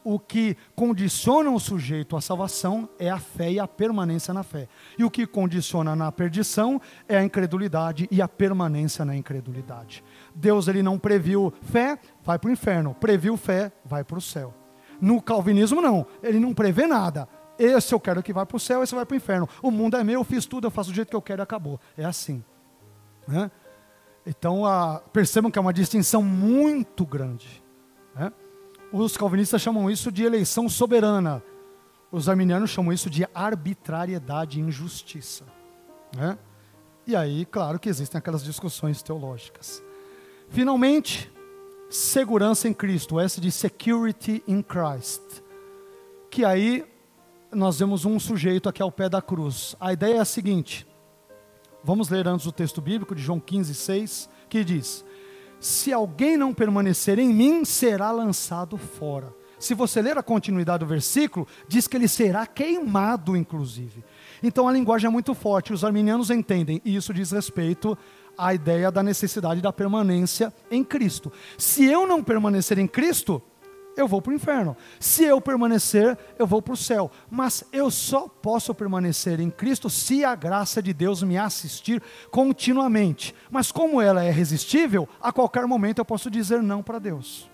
o 0.03 0.18
que 0.18 0.57
condiciona 0.74 1.51
o 1.51 1.61
sujeito 1.61 2.16
à 2.16 2.20
salvação 2.20 2.89
é 2.99 3.11
a 3.11 3.18
fé 3.18 3.53
e 3.53 3.61
a 3.61 3.68
permanência 3.68 4.33
na 4.33 4.43
fé. 4.43 4.68
E 4.99 5.05
o 5.05 5.11
que 5.11 5.26
condiciona 5.26 5.95
na 5.95 6.11
perdição 6.11 6.81
é 7.09 7.18
a 7.18 7.24
incredulidade 7.24 8.09
e 8.11 8.22
a 8.22 8.28
permanência 8.28 9.05
na 9.05 9.14
incredulidade. 9.14 10.03
Deus 10.35 10.68
ele 10.68 10.83
não 10.83 10.99
previu 10.99 11.53
fé, 11.62 11.99
vai 12.22 12.39
para 12.39 12.49
o 12.49 12.53
inferno. 12.53 12.95
Previu 12.95 13.37
fé, 13.37 13.72
vai 13.85 14.03
para 14.03 14.18
o 14.18 14.22
céu. 14.22 14.59
No 15.01 15.20
calvinismo 15.20 15.80
não, 15.80 16.07
ele 16.22 16.38
não 16.38 16.53
prevê 16.53 16.86
nada. 16.86 17.28
Esse 17.59 17.94
eu 17.94 18.01
quero 18.01 18.22
que 18.22 18.32
vá 18.32 18.46
para 18.46 18.57
o 18.57 18.61
céu, 18.61 18.82
esse 18.82 18.94
vai 18.94 19.05
para 19.05 19.14
o 19.14 19.16
inferno. 19.16 19.48
O 19.62 19.70
mundo 19.70 19.96
é 19.96 20.05
meu, 20.05 20.20
eu 20.20 20.24
fiz 20.24 20.46
tudo, 20.46 20.66
eu 20.66 20.70
faço 20.70 20.90
do 20.90 20.94
jeito 20.96 21.11
que 21.11 21.16
eu 21.16 21.22
quero 21.22 21.42
e 21.42 21.44
acabou. 21.44 21.78
É 21.96 22.05
assim. 22.05 22.42
Né? 23.28 23.51
Então 24.26 24.64
a, 24.64 25.01
percebam 25.12 25.51
que 25.51 25.59
é 25.59 25.62
uma 25.62 25.72
distinção 25.72 26.22
muito 26.22 27.05
grande. 27.05 27.62
Né? 28.14 28.32
Os 28.92 29.16
calvinistas 29.16 29.61
chamam 29.61 29.90
isso 29.90 30.11
de 30.11 30.24
eleição 30.24 30.68
soberana. 30.68 31.42
Os 32.11 32.28
arminianos 32.28 32.70
chamam 32.70 32.92
isso 32.92 33.09
de 33.09 33.26
arbitrariedade 33.34 34.59
e 34.59 34.62
injustiça. 34.62 35.44
Né? 36.16 36.36
E 37.07 37.14
aí, 37.14 37.44
claro 37.44 37.78
que 37.78 37.88
existem 37.88 38.18
aquelas 38.18 38.42
discussões 38.42 39.03
teológicas. 39.03 39.82
Finalmente, 40.48 41.32
segurança 41.91 42.68
em 42.68 42.72
Cristo, 42.72 43.18
S 43.18 43.41
de 43.41 43.51
security 43.51 44.43
in 44.47 44.62
Christ. 44.62 45.20
Que 46.30 46.45
aí 46.45 46.84
nós 47.51 47.80
vemos 47.80 48.05
um 48.05 48.18
sujeito 48.18 48.68
aqui 48.68 48.80
ao 48.80 48.93
pé 48.93 49.09
da 49.09 49.20
cruz. 49.20 49.74
A 49.80 49.93
ideia 49.93 50.16
é 50.16 50.20
a 50.20 50.24
seguinte: 50.24 50.86
vamos 51.82 52.09
ler 52.09 52.28
antes 52.28 52.47
o 52.47 52.53
texto 52.53 52.80
bíblico 52.80 53.14
de 53.14 53.22
João 53.22 53.41
15, 53.41 53.74
6, 53.74 54.30
que 54.49 54.62
diz: 54.62 55.05
se 55.59 55.93
alguém 55.93 56.36
não 56.36 56.55
permanecer 56.55 57.18
em 57.18 57.28
mim, 57.28 57.64
será 57.64 58.12
lançado 58.12 58.78
fora. 58.78 59.34
Se 59.59 59.74
você 59.74 60.01
ler 60.01 60.16
a 60.16 60.22
continuidade 60.22 60.78
do 60.78 60.86
versículo, 60.86 61.47
diz 61.68 61.86
que 61.86 61.95
ele 61.95 62.09
será 62.09 62.47
queimado, 62.47 63.36
inclusive. 63.36 64.03
Então 64.43 64.66
a 64.66 64.72
linguagem 64.72 65.07
é 65.07 65.11
muito 65.11 65.34
forte, 65.34 65.70
os 65.70 65.84
arminianos 65.84 66.30
entendem, 66.30 66.80
e 66.82 66.97
isso 66.97 67.12
diz 67.12 67.30
respeito 67.30 67.99
à 68.41 68.55
ideia 68.55 68.91
da 68.91 69.03
necessidade 69.03 69.61
da 69.61 69.72
permanência 69.72 70.53
em 70.70 70.82
Cristo. 70.82 71.32
Se 71.59 71.84
eu 71.84 72.07
não 72.07 72.22
permanecer 72.22 72.78
em 72.78 72.86
Cristo, 72.86 73.43
eu 73.97 74.09
vou 74.09 74.22
para 74.22 74.32
o 74.32 74.34
inferno. 74.34 74.76
Se 74.99 75.24
eu 75.24 75.41
permanecer, 75.41 76.16
eu 76.38 76.47
vou 76.47 76.62
para 76.62 76.74
o 76.74 76.76
céu. 76.76 77.11
Mas 77.30 77.64
eu 77.72 77.91
só 77.91 78.28
posso 78.28 78.74
permanecer 78.74 79.41
em 79.41 79.51
Cristo 79.51 79.91
se 79.91 80.24
a 80.24 80.34
graça 80.34 80.82
de 80.82 80.93
Deus 80.93 81.22
me 81.22 81.36
assistir 81.36 82.03
continuamente. 82.30 83.34
Mas 83.51 83.70
como 83.70 84.01
ela 84.01 84.24
é 84.24 84.30
resistível, 84.30 85.09
a 85.20 85.32
qualquer 85.32 85.66
momento 85.66 85.99
eu 85.99 86.05
posso 86.05 86.30
dizer 86.30 86.62
não 86.62 86.82
para 86.82 86.99
Deus. 86.99 87.51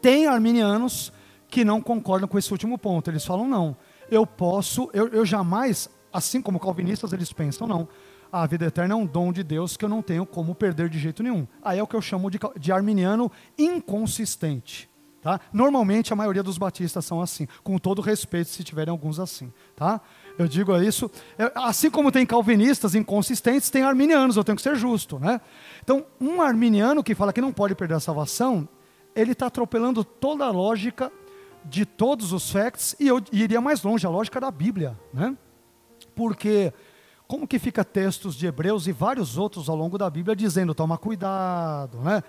Tem 0.00 0.26
arminianos 0.26 1.12
que 1.48 1.64
não 1.64 1.82
concordam 1.82 2.28
com 2.28 2.38
esse 2.38 2.50
último 2.50 2.78
ponto. 2.78 3.10
Eles 3.10 3.24
falam 3.24 3.46
não. 3.46 3.76
Eu 4.10 4.26
posso, 4.26 4.88
eu, 4.92 5.08
eu 5.08 5.26
jamais, 5.26 5.90
assim 6.12 6.40
como 6.40 6.58
calvinistas, 6.58 7.12
eles 7.12 7.32
pensam 7.32 7.66
não. 7.66 7.88
A 8.32 8.46
vida 8.46 8.66
eterna 8.66 8.94
é 8.94 8.96
um 8.96 9.06
dom 9.06 9.32
de 9.32 9.42
Deus 9.42 9.76
que 9.76 9.84
eu 9.84 9.88
não 9.88 10.02
tenho 10.02 10.24
como 10.24 10.54
perder 10.54 10.88
de 10.88 10.98
jeito 10.98 11.22
nenhum. 11.22 11.46
Aí 11.62 11.78
é 11.78 11.82
o 11.82 11.86
que 11.86 11.96
eu 11.96 12.02
chamo 12.02 12.30
de, 12.30 12.38
de 12.58 12.70
arminiano 12.70 13.30
inconsistente. 13.58 14.88
Tá? 15.20 15.38
Normalmente 15.52 16.12
a 16.12 16.16
maioria 16.16 16.42
dos 16.42 16.56
batistas 16.56 17.04
são 17.04 17.20
assim, 17.20 17.46
com 17.62 17.76
todo 17.76 18.00
respeito 18.00 18.48
se 18.48 18.64
tiverem 18.64 18.90
alguns 18.90 19.18
assim. 19.18 19.52
Tá? 19.76 20.00
Eu 20.38 20.48
digo 20.48 20.74
isso, 20.78 21.10
é, 21.38 21.52
assim 21.56 21.90
como 21.90 22.10
tem 22.10 22.24
calvinistas 22.24 22.94
inconsistentes, 22.94 23.68
tem 23.68 23.82
arminianos, 23.82 24.36
eu 24.36 24.44
tenho 24.44 24.56
que 24.56 24.62
ser 24.62 24.76
justo. 24.76 25.18
Né? 25.18 25.40
Então, 25.82 26.06
um 26.18 26.40
arminiano 26.40 27.04
que 27.04 27.14
fala 27.14 27.32
que 27.32 27.40
não 27.40 27.52
pode 27.52 27.74
perder 27.74 27.94
a 27.94 28.00
salvação, 28.00 28.66
ele 29.14 29.32
está 29.32 29.46
atropelando 29.46 30.02
toda 30.02 30.46
a 30.46 30.50
lógica 30.50 31.12
de 31.64 31.84
todos 31.84 32.32
os 32.32 32.50
facts, 32.50 32.96
e 32.98 33.06
eu 33.06 33.20
iria 33.30 33.60
mais 33.60 33.82
longe, 33.82 34.06
a 34.06 34.10
lógica 34.10 34.40
da 34.40 34.50
Bíblia. 34.50 34.98
Né? 35.12 35.36
Porque 36.14 36.72
como 37.30 37.46
que 37.46 37.60
fica 37.60 37.84
textos 37.84 38.34
de 38.34 38.48
Hebreus 38.48 38.88
e 38.88 38.92
vários 38.92 39.38
outros 39.38 39.68
ao 39.68 39.76
longo 39.76 39.96
da 39.96 40.10
Bíblia 40.10 40.34
dizendo, 40.34 40.74
toma 40.74 40.98
cuidado, 40.98 41.98
né? 41.98 42.24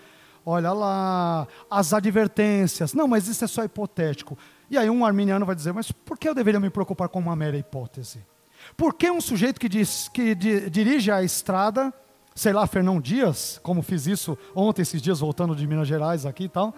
olha 0.45 0.71
lá, 0.71 1.47
as 1.71 1.91
advertências. 1.91 2.93
Não, 2.93 3.07
mas 3.07 3.27
isso 3.27 3.43
é 3.43 3.47
só 3.47 3.63
hipotético. 3.63 4.37
E 4.69 4.77
aí 4.77 4.91
um 4.91 5.03
arminiano 5.03 5.43
vai 5.43 5.55
dizer, 5.55 5.73
mas 5.73 5.91
por 5.91 6.19
que 6.19 6.29
eu 6.29 6.35
deveria 6.35 6.59
me 6.59 6.69
preocupar 6.69 7.09
com 7.09 7.17
uma 7.17 7.35
mera 7.35 7.57
hipótese? 7.57 8.23
Por 8.77 8.93
que 8.93 9.09
um 9.09 9.19
sujeito 9.19 9.59
que, 9.59 9.67
diz, 9.67 10.07
que 10.07 10.35
di, 10.35 10.69
dirige 10.69 11.09
a 11.09 11.23
estrada, 11.23 11.91
sei 12.35 12.53
lá, 12.53 12.67
Fernão 12.67 13.01
Dias, 13.01 13.59
como 13.63 13.81
fiz 13.81 14.05
isso 14.05 14.37
ontem, 14.53 14.83
esses 14.83 15.01
dias, 15.01 15.19
voltando 15.19 15.55
de 15.55 15.65
Minas 15.65 15.87
Gerais 15.87 16.27
aqui 16.27 16.43
e 16.43 16.49
tal, 16.49 16.75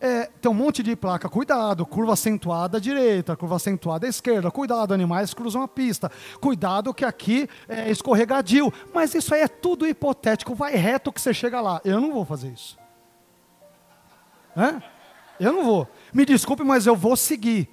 é, 0.00 0.26
tem 0.40 0.50
um 0.50 0.54
monte 0.54 0.82
de 0.82 0.96
placa, 0.96 1.28
cuidado, 1.28 1.84
curva 1.84 2.14
acentuada 2.14 2.78
à 2.78 2.80
direita, 2.80 3.36
curva 3.36 3.56
acentuada 3.56 4.06
à 4.06 4.08
esquerda, 4.08 4.50
cuidado, 4.50 4.94
animais 4.94 5.34
cruzam 5.34 5.62
a 5.62 5.68
pista, 5.68 6.10
cuidado 6.40 6.94
que 6.94 7.04
aqui 7.04 7.48
é 7.68 7.90
escorregadio, 7.90 8.72
mas 8.94 9.14
isso 9.14 9.34
aí 9.34 9.42
é 9.42 9.48
tudo 9.48 9.86
hipotético, 9.86 10.54
vai 10.54 10.74
reto 10.74 11.12
que 11.12 11.20
você 11.20 11.34
chega 11.34 11.60
lá. 11.60 11.80
Eu 11.84 12.00
não 12.00 12.12
vou 12.12 12.24
fazer 12.24 12.48
isso. 12.48 12.78
É? 14.56 14.82
Eu 15.38 15.52
não 15.52 15.64
vou. 15.64 15.88
Me 16.12 16.24
desculpe, 16.24 16.64
mas 16.64 16.86
eu 16.86 16.96
vou 16.96 17.16
seguir. 17.16 17.68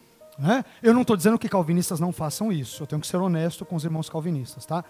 Eu 0.83 0.93
não 0.93 1.01
estou 1.01 1.17
dizendo 1.17 1.39
que 1.39 1.49
calvinistas 1.49 1.99
não 1.99 2.11
façam 2.11 2.51
isso. 2.51 2.83
Eu 2.83 2.87
tenho 2.87 3.01
que 3.01 3.07
ser 3.07 3.17
honesto 3.17 3.65
com 3.65 3.75
os 3.75 3.83
irmãos 3.83 4.09
calvinistas, 4.09 4.65
tá? 4.65 4.83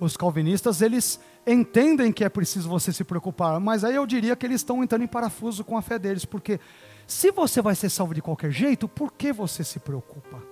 Os 0.00 0.16
calvinistas, 0.16 0.82
eles 0.82 1.20
entendem 1.46 2.12
que 2.12 2.24
é 2.24 2.28
preciso 2.28 2.68
você 2.68 2.92
se 2.92 3.04
preocupar, 3.04 3.60
mas 3.60 3.84
aí 3.84 3.94
eu 3.94 4.06
diria 4.06 4.34
que 4.34 4.44
eles 4.44 4.60
estão 4.60 4.82
entrando 4.82 5.02
em 5.02 5.06
parafuso 5.06 5.64
com 5.64 5.76
a 5.76 5.82
fé 5.82 5.98
deles, 5.98 6.24
porque 6.24 6.58
se 7.06 7.30
você 7.30 7.60
vai 7.62 7.74
ser 7.74 7.90
salvo 7.90 8.14
de 8.14 8.22
qualquer 8.22 8.50
jeito, 8.50 8.88
por 8.88 9.12
que 9.12 9.32
você 9.32 9.62
se 9.62 9.78
preocupa? 9.78 10.42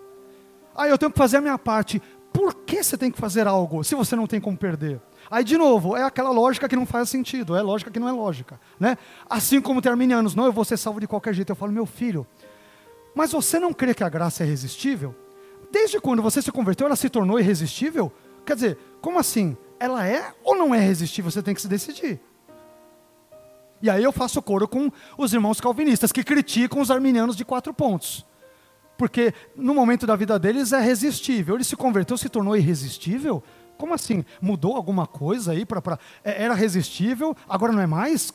Aí 0.75 0.91
eu 0.91 0.99
tenho 0.99 1.11
que 1.11 1.19
fazer 1.19 1.39
a 1.39 1.41
minha 1.41 1.59
parte. 1.59 2.01
Por 2.33 2.55
que 2.55 2.83
você 2.83 2.97
tem 2.97 3.11
que 3.11 3.19
fazer 3.19 3.47
algo 3.47 3.85
se 3.85 3.95
você 3.95 4.17
não 4.17 4.27
tem 4.27 4.41
como 4.41 4.57
perder? 4.57 5.01
Aí, 5.31 5.45
de 5.45 5.59
novo, 5.59 5.97
é 5.97 6.03
aquela 6.03 6.31
lógica 6.31 6.69
que 6.69 6.75
não 6.75 6.87
faz 6.87 7.11
sentido, 7.11 7.55
é 7.55 7.63
lógica 7.63 7.91
que 7.91 8.01
não 8.01 8.09
é 8.09 8.13
lógica. 8.13 8.59
Né? 8.81 8.97
Assim 9.29 9.61
como 9.61 9.83
terminianos, 9.83 10.35
não, 10.35 10.47
eu 10.47 10.53
vou 10.53 10.65
ser 10.65 10.79
salvo 10.79 10.99
de 10.99 11.07
qualquer 11.07 11.35
jeito. 11.35 11.51
Eu 11.51 11.57
falo, 11.57 11.73
meu 11.73 11.85
filho, 11.85 12.27
mas 13.15 13.33
você 13.33 13.59
não 13.59 13.73
crê 13.73 13.93
que 13.93 14.03
a 14.03 14.09
graça 14.09 14.43
é 14.43 14.47
irresistível? 14.47 15.15
Desde 15.71 16.01
quando 16.01 16.23
você 16.23 16.41
se 16.41 16.51
converteu, 16.51 16.87
ela 16.87 16.97
se 16.97 17.09
tornou 17.09 17.39
irresistível? 17.39 18.11
Quer 18.45 18.55
dizer, 18.55 18.79
como 19.03 19.19
assim? 19.19 19.57
Ela 19.79 20.07
é 20.07 20.33
ou 20.43 20.57
não 20.57 20.75
é 20.75 20.79
irresistível? 20.79 21.31
Você 21.31 21.43
tem 21.43 21.55
que 21.55 21.61
se 21.61 21.69
decidir. 21.69 22.21
E 23.83 23.91
aí 23.91 24.03
eu 24.03 24.13
faço 24.13 24.41
coro 24.41 24.69
com 24.69 24.91
os 25.19 25.35
irmãos 25.35 25.61
calvinistas 25.61 26.13
que 26.13 26.23
criticam 26.23 26.81
os 26.81 26.91
arminianos 26.91 27.37
de 27.37 27.45
quatro 27.45 27.75
pontos. 27.75 28.25
Porque 28.97 29.35
no 29.57 29.75
momento 29.75 30.07
da 30.07 30.15
vida 30.15 30.39
deles 30.39 30.73
é 30.73 30.81
resistível. 30.81 31.57
Ele 31.57 31.65
se 31.65 31.75
converteu, 31.75 32.17
se 32.17 32.29
tornou 32.29 32.57
irresistível? 32.57 33.43
Como 33.77 33.93
assim? 33.93 34.25
Mudou 34.41 34.77
alguma 34.77 35.09
coisa 35.09 35.51
aí 35.51 35.67
para 35.67 35.83
pra... 35.83 35.99
É, 36.23 36.45
era 36.45 36.55
resistível, 36.55 37.37
agora 37.49 37.73
não 37.73 37.81
é 37.81 37.87
mais? 37.87 38.33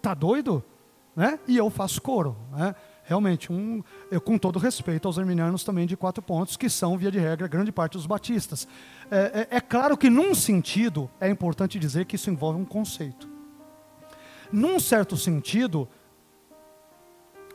Tá 0.00 0.14
doido? 0.14 0.62
Né? 1.16 1.40
E 1.48 1.56
eu 1.56 1.68
faço 1.70 2.00
coro, 2.00 2.36
né? 2.52 2.76
Realmente, 3.04 3.52
um, 3.52 3.82
eu, 4.10 4.20
com 4.20 4.38
todo 4.38 4.58
respeito 4.58 5.06
aos 5.06 5.18
arminianos 5.18 5.62
também 5.62 5.86
de 5.86 5.96
quatro 5.96 6.22
pontos, 6.22 6.56
que 6.56 6.70
são, 6.70 6.96
via 6.96 7.10
de 7.10 7.18
regra, 7.18 7.46
grande 7.46 7.70
parte 7.70 7.92
dos 7.92 8.06
batistas. 8.06 8.66
É, 9.10 9.46
é, 9.50 9.56
é 9.56 9.60
claro 9.60 9.96
que, 9.96 10.08
num 10.08 10.34
sentido, 10.34 11.10
é 11.20 11.28
importante 11.28 11.78
dizer 11.78 12.06
que 12.06 12.16
isso 12.16 12.30
envolve 12.30 12.58
um 12.58 12.64
conceito. 12.64 13.28
Num 14.50 14.80
certo 14.80 15.16
sentido, 15.16 15.86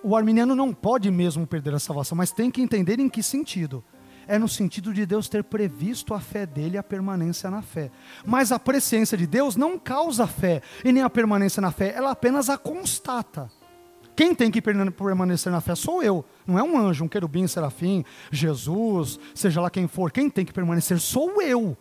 o 0.04 0.16
arminiano 0.16 0.56
não 0.56 0.72
pode 0.72 1.10
mesmo 1.10 1.48
perder 1.48 1.74
a 1.74 1.80
salvação, 1.80 2.16
mas 2.16 2.32
tem 2.32 2.52
que 2.52 2.62
entender 2.62 3.00
em 3.00 3.10
que 3.10 3.24
sentido 3.24 3.84
é 4.30 4.38
no 4.38 4.48
sentido 4.48 4.94
de 4.94 5.08
Deus 5.08 5.28
ter 5.28 5.44
previsto 5.44 6.14
a 6.14 6.20
fé 6.20 6.46
dele 6.46 6.76
e 6.76 6.78
a 6.78 6.84
permanência 6.84 7.50
na 7.50 7.64
fé. 7.64 7.90
Mas 8.24 8.52
a 8.52 8.60
presciência 8.60 9.18
de 9.18 9.26
Deus 9.26 9.56
não 9.56 9.80
causa 9.80 10.28
fé 10.28 10.62
e 10.86 10.92
nem 10.92 11.02
a 11.02 11.10
permanência 11.10 11.60
na 11.60 11.72
fé, 11.72 11.96
ela 11.96 12.12
apenas 12.12 12.48
a 12.48 12.56
constata. 12.56 13.50
Quem 14.20 14.36
tem 14.36 14.52
que 14.52 14.62
permanecer 14.62 15.50
na 15.50 15.62
fé 15.62 15.74
sou 15.76 16.04
eu, 16.04 16.26
não 16.46 16.60
é 16.60 16.62
um 16.62 16.78
anjo, 16.78 17.06
um 17.06 17.08
querubim, 17.08 17.48
serafim, 17.48 18.04
Jesus, 18.30 19.18
seja 19.34 19.62
lá 19.62 19.70
quem 19.70 19.88
for. 19.88 20.12
Quem 20.12 20.30
tem 20.30 20.44
que 20.44 20.52
permanecer 20.52 21.00
sou 21.00 21.42
eu. 21.42 21.78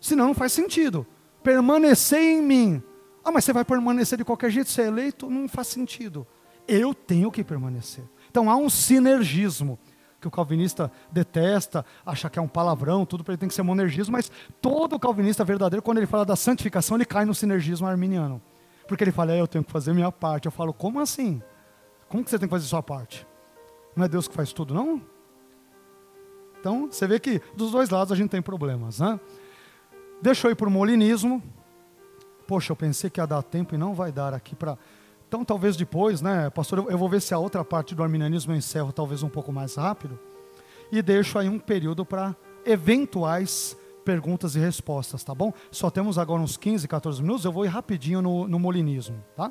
Senão 0.00 0.26
não 0.26 0.34
faz 0.34 0.52
sentido. 0.52 1.06
Permanecer 1.40 2.18
em 2.18 2.42
mim. 2.42 2.82
Ah, 3.24 3.30
mas 3.30 3.44
você 3.44 3.52
vai 3.52 3.64
permanecer 3.64 4.18
de 4.18 4.24
qualquer 4.24 4.50
jeito, 4.50 4.70
você 4.70 4.82
é 4.82 4.86
eleito? 4.88 5.30
Não 5.30 5.46
faz 5.46 5.68
sentido. 5.68 6.26
Eu 6.66 6.92
tenho 6.92 7.30
que 7.30 7.44
permanecer. 7.44 8.02
Então 8.28 8.50
há 8.50 8.56
um 8.56 8.68
sinergismo 8.68 9.78
que 10.20 10.26
o 10.26 10.32
calvinista 10.32 10.90
detesta, 11.12 11.86
acha 12.04 12.28
que 12.28 12.40
é 12.40 12.42
um 12.42 12.48
palavrão, 12.48 13.06
tudo 13.06 13.22
para 13.22 13.34
ele 13.34 13.38
tem 13.38 13.48
que 13.48 13.54
ser 13.54 13.62
monergismo, 13.62 14.14
mas 14.14 14.32
todo 14.60 14.98
calvinista 14.98 15.44
verdadeiro, 15.44 15.80
quando 15.80 15.98
ele 15.98 16.08
fala 16.08 16.24
da 16.24 16.34
santificação, 16.34 16.96
ele 16.96 17.04
cai 17.04 17.24
no 17.24 17.36
sinergismo 17.36 17.86
arminiano. 17.86 18.42
Porque 18.92 19.04
ele 19.04 19.10
fala, 19.10 19.32
é, 19.32 19.40
eu 19.40 19.48
tenho 19.48 19.64
que 19.64 19.72
fazer 19.72 19.94
minha 19.94 20.12
parte. 20.12 20.44
Eu 20.44 20.52
falo, 20.52 20.70
como 20.70 21.00
assim? 21.00 21.40
Como 22.10 22.22
que 22.22 22.28
você 22.28 22.38
tem 22.38 22.46
que 22.46 22.54
fazer 22.54 22.66
sua 22.66 22.82
parte? 22.82 23.26
Não 23.96 24.04
é 24.04 24.08
Deus 24.08 24.28
que 24.28 24.34
faz 24.34 24.52
tudo, 24.52 24.74
não? 24.74 25.00
Então, 26.60 26.90
você 26.90 27.06
vê 27.06 27.18
que 27.18 27.40
dos 27.56 27.70
dois 27.72 27.88
lados 27.88 28.12
a 28.12 28.14
gente 28.14 28.28
tem 28.28 28.42
problemas, 28.42 29.00
né? 29.00 29.18
Deixa 30.20 30.46
eu 30.46 30.52
ir 30.52 30.56
para 30.56 30.68
o 30.68 30.70
molinismo. 30.70 31.42
Poxa, 32.46 32.72
eu 32.72 32.76
pensei 32.76 33.08
que 33.08 33.18
ia 33.18 33.26
dar 33.26 33.42
tempo 33.42 33.74
e 33.74 33.78
não 33.78 33.94
vai 33.94 34.12
dar 34.12 34.34
aqui 34.34 34.54
para 34.54 34.76
então, 35.26 35.46
talvez 35.46 35.74
depois, 35.78 36.20
né, 36.20 36.50
pastor, 36.50 36.84
eu 36.90 36.98
vou 36.98 37.08
ver 37.08 37.22
se 37.22 37.32
a 37.32 37.38
outra 37.38 37.64
parte 37.64 37.94
do 37.94 38.02
arminianismo 38.02 38.52
eu 38.52 38.56
encerro 38.56 38.92
talvez 38.92 39.22
um 39.22 39.30
pouco 39.30 39.50
mais 39.50 39.76
rápido 39.76 40.20
e 40.92 41.00
deixo 41.00 41.38
aí 41.38 41.48
um 41.48 41.58
período 41.58 42.04
para 42.04 42.36
eventuais 42.66 43.74
perguntas 44.04 44.54
e 44.56 44.58
respostas, 44.58 45.24
tá 45.24 45.34
bom? 45.34 45.52
Só 45.70 45.90
temos 45.90 46.18
agora 46.18 46.42
uns 46.42 46.56
15, 46.56 46.86
14 46.86 47.22
minutos, 47.22 47.44
eu 47.44 47.52
vou 47.52 47.64
ir 47.64 47.68
rapidinho 47.68 48.20
no, 48.20 48.46
no 48.46 48.58
molinismo, 48.58 49.22
tá? 49.36 49.50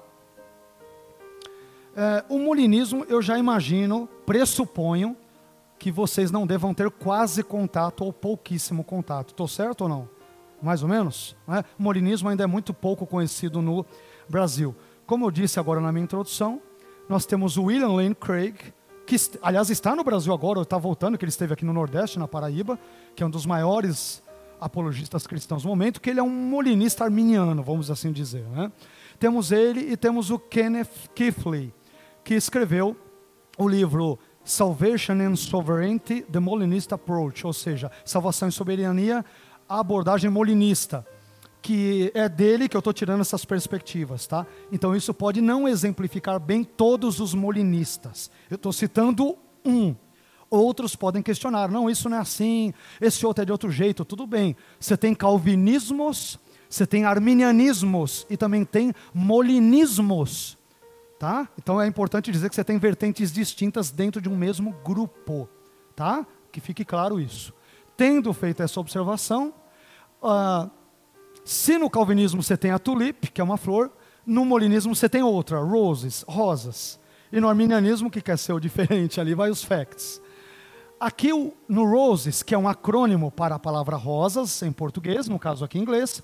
É, 1.95 2.23
o 2.29 2.39
molinismo, 2.39 3.05
eu 3.09 3.21
já 3.21 3.37
imagino, 3.37 4.07
pressuponho 4.25 5.15
que 5.77 5.91
vocês 5.91 6.31
não 6.31 6.45
devam 6.45 6.73
ter 6.73 6.89
quase 6.91 7.43
contato 7.43 8.05
ou 8.05 8.13
pouquíssimo 8.13 8.83
contato. 8.83 9.29
Estou 9.29 9.47
certo 9.47 9.81
ou 9.81 9.89
não? 9.89 10.09
Mais 10.61 10.83
ou 10.83 10.89
menos? 10.89 11.35
Né? 11.47 11.65
O 11.77 11.83
molinismo 11.83 12.29
ainda 12.29 12.43
é 12.43 12.47
muito 12.47 12.73
pouco 12.73 13.05
conhecido 13.05 13.61
no 13.61 13.85
Brasil. 14.29 14.75
Como 15.05 15.25
eu 15.25 15.31
disse 15.31 15.59
agora 15.59 15.81
na 15.81 15.91
minha 15.91 16.03
introdução, 16.03 16.61
nós 17.09 17.25
temos 17.25 17.57
o 17.57 17.63
William 17.63 17.89
Lane 17.89 18.15
Craig, 18.15 18.55
que 19.05 19.15
aliás 19.41 19.69
está 19.69 19.95
no 19.95 20.03
Brasil 20.03 20.31
agora, 20.33 20.61
está 20.61 20.77
voltando, 20.77 21.17
que 21.17 21.25
ele 21.25 21.29
esteve 21.29 21.53
aqui 21.53 21.65
no 21.65 21.73
Nordeste, 21.73 22.19
na 22.19 22.27
Paraíba, 22.27 22.79
que 23.15 23.23
é 23.23 23.25
um 23.25 23.29
dos 23.29 23.45
maiores 23.45 24.23
apologistas 24.61 25.25
cristãos 25.25 25.63
no 25.63 25.69
momento, 25.71 25.99
que 25.99 26.09
ele 26.09 26.19
é 26.19 26.23
um 26.23 26.29
molinista 26.29 27.03
arminiano, 27.03 27.63
vamos 27.63 27.89
assim 27.89 28.11
dizer. 28.11 28.43
Né? 28.43 28.71
Temos 29.19 29.51
ele 29.51 29.91
e 29.91 29.97
temos 29.97 30.29
o 30.29 30.37
Kenneth 30.37 31.09
Kifley, 31.15 31.73
que 32.23 32.35
escreveu 32.35 32.95
o 33.57 33.67
livro 33.67 34.19
Salvation 34.45 35.13
and 35.13 35.35
Sovereignty, 35.35 36.21
The 36.21 36.39
Molinist 36.39 36.93
Approach, 36.93 37.45
ou 37.45 37.53
seja, 37.53 37.91
Salvação 38.05 38.47
e 38.47 38.51
Soberania, 38.51 39.25
a 39.67 39.79
abordagem 39.79 40.29
molinista 40.29 41.05
que 41.61 42.11
é 42.15 42.27
dele 42.27 42.67
que 42.67 42.75
eu 42.75 42.79
estou 42.79 42.91
tirando 42.91 43.21
essas 43.21 43.45
perspectivas, 43.45 44.25
tá? 44.25 44.47
Então 44.71 44.95
isso 44.95 45.13
pode 45.13 45.41
não 45.41 45.67
exemplificar 45.67 46.39
bem 46.39 46.63
todos 46.63 47.19
os 47.19 47.35
molinistas. 47.35 48.31
Eu 48.49 48.55
estou 48.55 48.73
citando 48.73 49.37
um. 49.63 49.95
Outros 50.51 50.97
podem 50.97 51.23
questionar, 51.23 51.71
não, 51.71 51.89
isso 51.89 52.09
não 52.09 52.17
é 52.17 52.19
assim, 52.19 52.73
esse 52.99 53.25
outro 53.25 53.41
é 53.41 53.45
de 53.45 53.53
outro 53.53 53.71
jeito, 53.71 54.03
tudo 54.03 54.27
bem. 54.27 54.53
Você 54.77 54.97
tem 54.97 55.15
calvinismos, 55.15 56.37
você 56.69 56.85
tem 56.85 57.05
arminianismos 57.05 58.27
e 58.29 58.35
também 58.35 58.65
tem 58.65 58.93
molinismos, 59.13 60.57
tá? 61.17 61.47
Então 61.57 61.81
é 61.81 61.87
importante 61.87 62.33
dizer 62.33 62.49
que 62.49 62.55
você 62.55 62.65
tem 62.65 62.77
vertentes 62.77 63.31
distintas 63.31 63.91
dentro 63.91 64.21
de 64.21 64.27
um 64.27 64.35
mesmo 64.35 64.75
grupo, 64.83 65.47
tá? 65.95 66.27
Que 66.51 66.59
fique 66.59 66.83
claro 66.83 67.17
isso. 67.17 67.53
Tendo 67.95 68.33
feito 68.33 68.61
essa 68.61 68.77
observação, 68.77 69.53
uh, 70.21 70.69
se 71.45 71.77
no 71.77 71.89
calvinismo 71.89 72.43
você 72.43 72.57
tem 72.57 72.71
a 72.71 72.79
tulipe, 72.79 73.31
que 73.31 73.39
é 73.39 73.43
uma 73.43 73.55
flor, 73.55 73.89
no 74.25 74.43
molinismo 74.43 74.93
você 74.93 75.07
tem 75.07 75.23
outra, 75.23 75.59
roses, 75.59 76.25
rosas. 76.27 76.99
E 77.31 77.39
no 77.39 77.47
arminianismo, 77.47 78.11
que 78.11 78.21
quer 78.21 78.37
ser 78.37 78.51
o 78.51 78.59
diferente 78.59 79.21
ali, 79.21 79.33
vai 79.33 79.49
os 79.49 79.63
facts. 79.63 80.21
Aqui 81.01 81.31
no 81.67 81.83
roses, 81.83 82.43
que 82.43 82.53
é 82.53 82.57
um 82.59 82.67
acrônimo 82.67 83.31
para 83.31 83.55
a 83.55 83.59
palavra 83.59 83.97
rosas, 83.97 84.61
em 84.61 84.71
português, 84.71 85.27
no 85.27 85.39
caso 85.39 85.65
aqui 85.65 85.79
em 85.79 85.81
inglês, 85.81 86.21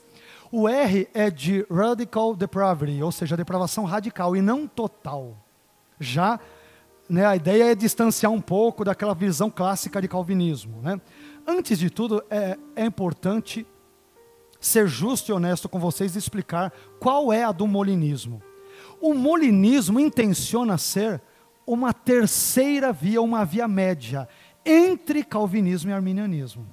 o 0.51 0.69
R 0.69 1.09
é 1.15 1.31
de 1.31 1.65
radical 1.67 2.35
depravity, 2.35 3.01
ou 3.01 3.11
seja, 3.11 3.35
depravação 3.35 3.85
radical 3.85 4.35
e 4.35 4.41
não 4.41 4.67
total. 4.67 5.35
Já 5.99 6.39
né, 7.09 7.25
a 7.25 7.35
ideia 7.35 7.71
é 7.71 7.73
distanciar 7.73 8.31
um 8.31 8.39
pouco 8.39 8.85
daquela 8.85 9.15
visão 9.15 9.49
clássica 9.49 9.99
de 9.99 10.07
calvinismo. 10.07 10.79
Né? 10.83 11.01
Antes 11.47 11.79
de 11.79 11.89
tudo, 11.89 12.23
é, 12.29 12.55
é 12.75 12.85
importante 12.85 13.65
ser 14.61 14.87
justo 14.87 15.31
e 15.31 15.33
honesto 15.33 15.67
com 15.67 15.79
vocês 15.79 16.15
e 16.15 16.19
explicar 16.19 16.71
qual 16.99 17.33
é 17.33 17.43
a 17.43 17.51
do 17.51 17.65
molinismo. 17.65 18.43
O 19.01 19.15
molinismo 19.15 19.99
intenciona 19.99 20.77
ser 20.77 21.19
uma 21.65 21.93
terceira 21.93 22.93
via, 22.93 23.21
uma 23.21 23.43
via 23.43 23.67
média 23.67 24.29
entre 24.67 25.23
calvinismo 25.23 25.89
e 25.89 25.93
arminianismo. 25.93 26.67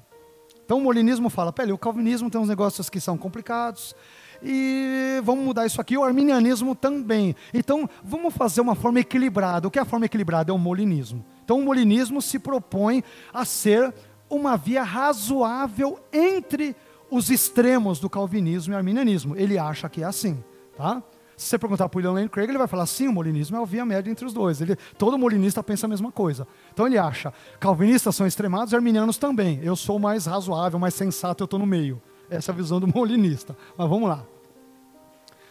Então 0.65 0.79
o 0.79 0.83
molinismo 0.83 1.31
fala, 1.31 1.53
peraí, 1.53 1.73
o 1.73 1.79
calvinismo 1.79 2.31
tem 2.31 2.41
uns 2.41 2.49
negócios 2.49 2.91
que 2.91 3.01
são 3.01 3.17
complicados 3.17 3.95
e 4.43 5.21
vamos 5.23 5.45
mudar 5.45 5.65
isso 5.65 5.81
aqui, 5.81 5.97
o 5.97 6.03
arminianismo 6.03 6.75
também. 6.75 7.37
Então 7.53 7.89
vamos 8.03 8.35
fazer 8.35 8.61
uma 8.61 8.75
forma 8.75 9.01
equilibrada. 9.01 9.69
O 9.69 9.71
que 9.71 9.79
é 9.79 9.83
a 9.83 9.87
forma 9.87 10.07
equilibrada? 10.07 10.51
É 10.51 10.55
o 10.55 10.59
molinismo. 10.59 11.25
Então 11.45 11.61
o 11.61 11.65
molinismo 11.65 12.21
se 12.21 12.39
propõe 12.39 13.05
a 13.33 13.45
ser 13.45 13.95
uma 14.29 14.57
via 14.57 14.83
razoável 14.83 16.01
entre 16.13 16.75
os 17.11 17.31
extremos 17.31 18.01
do 18.01 18.11
calvinismo 18.11 18.75
e 18.75 18.77
arminianismo. 18.77 19.37
Ele 19.37 19.59
acha 19.59 19.89
que 19.89 20.03
é 20.03 20.07
assim, 20.07 20.43
tá? 20.77 21.03
Se 21.37 21.47
você 21.47 21.59
perguntar 21.59 21.89
para 21.89 21.97
o 21.97 21.99
William 21.99 22.13
Lane 22.13 22.29
Craig, 22.29 22.49
ele 22.49 22.59
vai 22.59 22.69
falar 22.69 22.87
sim, 22.87 23.09
o 23.09 23.13
molinismo 23.13 23.57
é 23.57 23.61
a 23.61 23.65
via 23.65 23.85
média 23.85 24.11
entre 24.11 24.25
os 24.25 24.33
dois. 24.33 24.61
Ele, 24.61 24.77
todo 24.97 25.19
molinista 25.19 25.63
pensa 25.63 25.87
a 25.87 25.89
mesma 25.89 26.13
coisa. 26.13 26.47
Então 26.73 26.87
ele 26.87 26.97
acha, 26.97 27.33
calvinistas 27.59 28.15
são 28.15 28.27
extremados 28.27 28.73
e 28.73 28.77
arminianos 28.77 29.17
também. 29.17 29.61
Eu 29.63 29.75
sou 29.75 29.99
mais 29.99 30.27
razoável, 30.27 30.79
mais 30.79 30.95
sensato, 30.95 31.43
eu 31.43 31.47
estou 31.47 31.59
no 31.59 31.67
meio. 31.67 32.01
Essa 32.31 32.51
é 32.51 32.53
a 32.53 32.57
visão 32.57 32.79
do 32.79 32.87
molinista. 32.95 33.57
Mas 33.77 33.89
vamos 33.89 34.09
lá. 34.09 34.25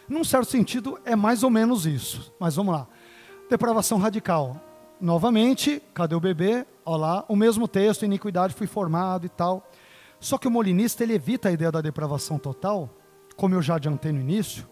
Num 0.08 0.24
certo 0.24 0.50
sentido, 0.50 0.98
é 1.04 1.14
mais 1.16 1.42
ou 1.42 1.50
menos 1.50 1.86
isso. 1.86 2.32
Mas 2.38 2.56
vamos 2.56 2.74
lá. 2.74 2.86
Depravação 3.48 3.98
radical. 3.98 4.60
Novamente, 5.00 5.82
cadê 5.92 6.14
o 6.14 6.20
bebê? 6.20 6.66
Olha 6.84 6.96
lá, 6.96 7.24
o 7.28 7.36
mesmo 7.36 7.66
texto, 7.66 8.04
iniquidade 8.04 8.54
fui 8.54 8.66
formado 8.66 9.26
e 9.26 9.28
tal. 9.28 9.68
Só 10.20 10.38
que 10.38 10.48
o 10.48 10.50
molinista 10.50 11.02
ele 11.02 11.14
evita 11.14 11.48
a 11.48 11.52
ideia 11.52 11.70
da 11.70 11.80
depravação 11.80 12.38
total, 12.38 12.88
como 13.36 13.54
eu 13.54 13.60
já 13.60 13.76
adiantei 13.76 14.12
no 14.12 14.20
início, 14.20 14.66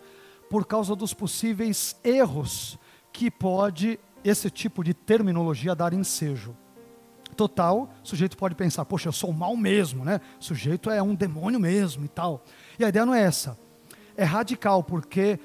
por 0.52 0.66
causa 0.66 0.94
dos 0.94 1.14
possíveis 1.14 1.96
erros 2.04 2.78
que 3.10 3.30
pode 3.30 3.98
esse 4.22 4.50
tipo 4.50 4.84
de 4.84 4.92
terminologia 4.92 5.74
dar 5.74 5.94
ensejo. 5.94 6.54
Total, 7.34 7.90
o 8.04 8.06
sujeito 8.06 8.36
pode 8.36 8.54
pensar, 8.54 8.84
poxa, 8.84 9.08
eu 9.08 9.14
sou 9.14 9.32
mal 9.32 9.56
mesmo, 9.56 10.04
né? 10.04 10.20
O 10.38 10.44
sujeito 10.44 10.90
é 10.90 11.02
um 11.02 11.14
demônio 11.14 11.58
mesmo 11.58 12.04
e 12.04 12.08
tal. 12.08 12.44
E 12.78 12.84
a 12.84 12.90
ideia 12.90 13.06
não 13.06 13.14
é 13.14 13.22
essa. 13.22 13.58
É 14.14 14.24
radical, 14.24 14.84
porque 14.84 15.40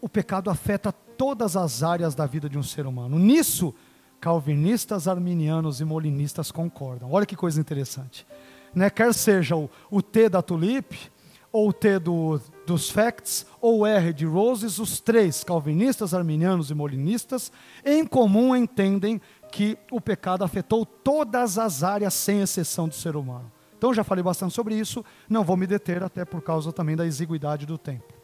o 0.00 0.08
pecado 0.08 0.48
afeta 0.48 0.92
todas 0.92 1.56
as 1.56 1.82
áreas 1.82 2.14
da 2.14 2.24
vida 2.24 2.48
de 2.48 2.56
um 2.56 2.62
ser 2.62 2.86
humano. 2.86 3.18
Nisso, 3.18 3.74
calvinistas, 4.20 5.08
arminianos 5.08 5.80
e 5.80 5.84
molinistas 5.84 6.52
concordam. 6.52 7.10
Olha 7.10 7.26
que 7.26 7.34
coisa 7.34 7.60
interessante. 7.60 8.24
Né? 8.72 8.88
Quer 8.90 9.12
seja 9.12 9.56
o, 9.56 9.68
o 9.90 10.00
T 10.00 10.28
da 10.28 10.40
tulipe, 10.40 11.10
ou 11.52 11.72
T 11.72 11.98
do, 11.98 12.40
dos 12.66 12.88
facts, 12.88 13.46
ou 13.60 13.86
R 13.86 14.12
de 14.12 14.24
roses, 14.24 14.78
os 14.78 15.00
três, 15.00 15.44
calvinistas, 15.44 16.14
arminianos 16.14 16.70
e 16.70 16.74
molinistas, 16.74 17.52
em 17.84 18.06
comum 18.06 18.56
entendem 18.56 19.20
que 19.50 19.76
o 19.90 20.00
pecado 20.00 20.42
afetou 20.42 20.86
todas 20.86 21.58
as 21.58 21.82
áreas, 21.82 22.14
sem 22.14 22.40
exceção 22.40 22.88
do 22.88 22.94
ser 22.94 23.16
humano. 23.16 23.52
Então 23.76 23.92
já 23.92 24.02
falei 24.02 24.22
bastante 24.22 24.54
sobre 24.54 24.74
isso, 24.74 25.04
não 25.28 25.44
vou 25.44 25.56
me 25.56 25.66
deter, 25.66 26.02
até 26.02 26.24
por 26.24 26.40
causa 26.40 26.72
também 26.72 26.96
da 26.96 27.04
exiguidade 27.06 27.66
do 27.66 27.76
tempo. 27.76 28.14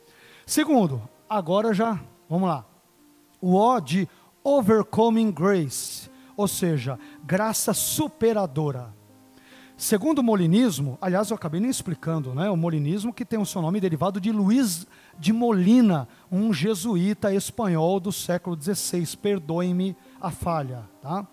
Segundo, 0.46 1.02
agora 1.28 1.74
já, 1.74 2.00
vamos 2.28 2.48
lá. 2.48 2.64
O 3.40 3.56
O 3.56 3.80
de 3.80 4.08
overcoming 4.42 5.30
grace, 5.30 6.08
ou 6.36 6.48
seja, 6.48 6.98
graça 7.24 7.74
superadora. 7.74 8.94
Segundo 9.78 10.18
o 10.18 10.24
molinismo, 10.24 10.98
aliás, 11.00 11.30
eu 11.30 11.36
acabei 11.36 11.60
nem 11.60 11.70
explicando, 11.70 12.34
né? 12.34 12.50
O 12.50 12.56
molinismo 12.56 13.12
que 13.12 13.24
tem 13.24 13.38
o 13.38 13.46
seu 13.46 13.62
nome 13.62 13.80
derivado 13.80 14.20
de 14.20 14.32
Luiz 14.32 14.88
de 15.16 15.32
Molina, 15.32 16.08
um 16.32 16.52
jesuíta 16.52 17.32
espanhol 17.32 18.00
do 18.00 18.10
século 18.10 18.60
XVI. 18.60 19.16
Perdoe-me 19.16 19.96
a 20.20 20.32
falha, 20.32 20.82
tá? 21.00 21.24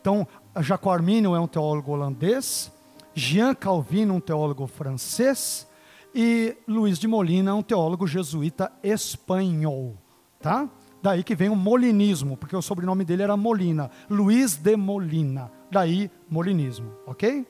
Então, 0.00 0.24
Jacó 0.60 0.92
Arminio 0.92 1.34
é 1.34 1.40
um 1.40 1.48
teólogo 1.48 1.90
holandês, 1.90 2.72
Jean 3.16 3.52
Calvin, 3.52 4.10
um 4.10 4.20
teólogo 4.20 4.68
francês, 4.68 5.66
e 6.14 6.56
Luiz 6.68 7.00
de 7.00 7.08
Molina, 7.08 7.52
um 7.52 7.64
teólogo 7.64 8.06
jesuíta 8.06 8.70
espanhol, 8.80 9.96
tá? 10.40 10.70
Daí 11.02 11.24
que 11.24 11.34
vem 11.34 11.48
o 11.48 11.56
molinismo, 11.56 12.36
porque 12.36 12.54
o 12.54 12.62
sobrenome 12.62 13.04
dele 13.04 13.24
era 13.24 13.36
Molina, 13.36 13.90
Luiz 14.08 14.54
de 14.54 14.76
Molina, 14.76 15.50
daí 15.68 16.08
molinismo, 16.30 16.92
ok? 17.04 17.44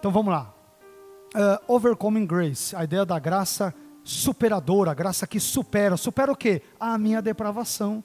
Então 0.00 0.10
vamos 0.10 0.32
lá. 0.32 0.54
Uh, 1.34 1.74
overcoming 1.74 2.24
grace, 2.24 2.74
a 2.74 2.84
ideia 2.84 3.04
da 3.04 3.18
graça 3.18 3.74
superadora, 4.02 4.92
a 4.92 4.94
graça 4.94 5.26
que 5.26 5.38
supera. 5.38 5.94
Supera 5.98 6.32
o 6.32 6.36
quê? 6.36 6.62
A 6.80 6.96
minha 6.96 7.20
depravação. 7.20 8.02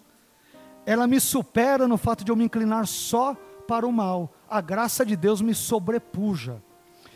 Ela 0.85 1.07
me 1.07 1.21
supera 1.21 1.87
no 1.87 1.97
fato 1.97 2.25
de 2.25 2.31
eu 2.33 2.35
me 2.35 2.43
inclinar 2.43 2.85
só 2.85 3.33
para 3.65 3.87
o 3.87 3.93
mal. 3.93 4.33
A 4.49 4.59
graça 4.59 5.05
de 5.05 5.15
Deus 5.15 5.41
me 5.41 5.55
sobrepuja. 5.55 6.61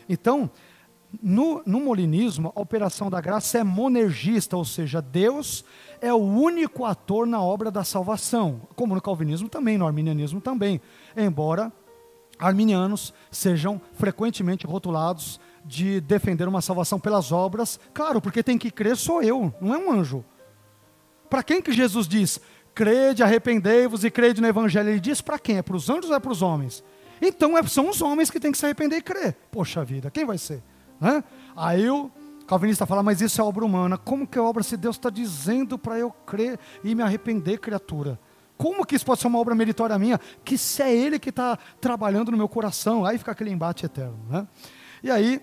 Então, 0.08 0.50
no, 1.22 1.62
no 1.66 1.78
molinismo, 1.78 2.50
a 2.56 2.60
operação 2.60 3.10
da 3.10 3.20
graça 3.20 3.58
é 3.58 3.62
monergista, 3.62 4.56
ou 4.56 4.64
seja, 4.64 5.02
Deus 5.02 5.62
é 6.00 6.12
o 6.12 6.16
único 6.16 6.86
ator 6.86 7.26
na 7.26 7.42
obra 7.42 7.70
da 7.70 7.84
salvação, 7.84 8.62
como 8.74 8.94
no 8.94 9.02
calvinismo 9.02 9.46
também, 9.46 9.76
no 9.76 9.86
arminianismo 9.86 10.40
também, 10.40 10.80
embora 11.14 11.70
arminianos 12.40 13.12
sejam 13.30 13.80
frequentemente 13.92 14.66
rotulados 14.66 15.38
de 15.64 16.00
defender 16.00 16.48
uma 16.48 16.62
salvação 16.62 16.98
pelas 16.98 17.30
obras. 17.30 17.78
Claro, 17.92 18.20
porque 18.20 18.42
tem 18.42 18.58
que 18.58 18.70
crer 18.70 18.96
sou 18.96 19.22
eu, 19.22 19.54
não 19.60 19.74
é 19.74 19.78
um 19.78 19.92
anjo. 19.92 20.24
Para 21.28 21.42
quem 21.42 21.62
que 21.62 21.72
Jesus 21.72 22.08
diz? 22.08 22.40
Crede, 22.74 23.22
arrependei-vos 23.22 24.04
e 24.04 24.10
crede 24.10 24.40
no 24.40 24.48
evangelho. 24.48 24.88
Ele 24.88 25.00
diz 25.00 25.20
para 25.20 25.38
quem? 25.38 25.58
É 25.58 25.62
para 25.62 25.76
os 25.76 25.88
anjos 25.90 26.10
ou 26.10 26.16
é 26.16 26.20
para 26.20 26.32
os 26.32 26.42
homens? 26.42 26.82
Então 27.20 27.56
é, 27.56 27.62
são 27.64 27.88
os 27.90 28.00
homens 28.00 28.30
que 28.30 28.40
têm 28.40 28.50
que 28.50 28.58
se 28.58 28.64
arrepender 28.64 28.96
e 28.96 29.02
crer. 29.02 29.36
Poxa 29.50 29.84
vida, 29.84 30.10
quem 30.10 30.24
vai 30.24 30.38
ser? 30.38 30.62
Né? 31.00 31.22
Aí 31.54 31.88
o 31.88 32.10
calvinista 32.46 32.86
fala, 32.86 33.02
mas 33.02 33.20
isso 33.20 33.40
é 33.40 33.44
obra 33.44 33.64
humana. 33.64 33.98
Como 33.98 34.26
que 34.26 34.38
é 34.38 34.40
obra 34.40 34.62
se 34.62 34.76
Deus 34.76 34.96
está 34.96 35.10
dizendo 35.10 35.78
para 35.78 35.98
eu 35.98 36.10
crer 36.10 36.58
e 36.82 36.94
me 36.94 37.02
arrepender, 37.02 37.58
criatura? 37.58 38.18
Como 38.60 38.84
que 38.84 38.94
isso 38.94 39.06
pode 39.06 39.22
ser 39.22 39.26
uma 39.26 39.38
obra 39.38 39.54
meritória 39.54 39.98
minha? 39.98 40.20
Que 40.44 40.58
se 40.58 40.82
é 40.82 40.94
Ele 40.94 41.18
que 41.18 41.30
está 41.30 41.58
trabalhando 41.80 42.30
no 42.30 42.36
meu 42.36 42.46
coração, 42.46 43.06
aí 43.06 43.16
fica 43.16 43.32
aquele 43.32 43.48
embate 43.48 43.86
eterno. 43.86 44.18
Né? 44.28 44.46
E 45.02 45.10
aí, 45.10 45.40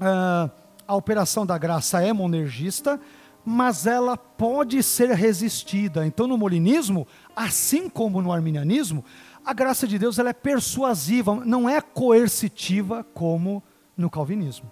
uh, 0.00 0.48
a 0.86 0.94
operação 0.94 1.44
da 1.44 1.58
graça 1.58 2.00
é 2.00 2.12
monergista, 2.12 3.00
mas 3.44 3.84
ela 3.84 4.16
pode 4.16 4.80
ser 4.84 5.10
resistida. 5.10 6.06
Então, 6.06 6.28
no 6.28 6.38
molinismo, 6.38 7.04
assim 7.34 7.88
como 7.88 8.22
no 8.22 8.30
arminianismo, 8.30 9.04
a 9.44 9.52
graça 9.52 9.84
de 9.84 9.98
Deus 9.98 10.16
ela 10.16 10.30
é 10.30 10.32
persuasiva, 10.32 11.34
não 11.44 11.68
é 11.68 11.80
coercitiva 11.80 13.02
como 13.12 13.60
no 13.96 14.08
calvinismo. 14.08 14.70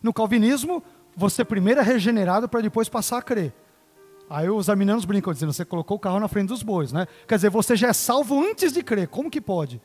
No 0.00 0.12
calvinismo, 0.12 0.84
você 1.16 1.44
primeiro 1.44 1.80
é 1.80 1.82
regenerado 1.82 2.48
para 2.48 2.60
depois 2.60 2.88
passar 2.88 3.18
a 3.18 3.22
crer. 3.22 3.52
Aí 4.30 4.48
os 4.48 4.70
arminianos 4.70 5.04
brincam 5.04 5.32
dizendo, 5.32 5.52
você 5.52 5.64
colocou 5.64 5.96
o 5.96 6.00
carro 6.00 6.20
na 6.20 6.28
frente 6.28 6.50
dos 6.50 6.62
bois, 6.62 6.92
né? 6.92 7.08
Quer 7.26 7.34
dizer, 7.34 7.50
você 7.50 7.74
já 7.74 7.88
é 7.88 7.92
salvo 7.92 8.40
antes 8.40 8.72
de 8.72 8.80
crer. 8.80 9.08
Como 9.08 9.28
que 9.28 9.40
pode? 9.40 9.82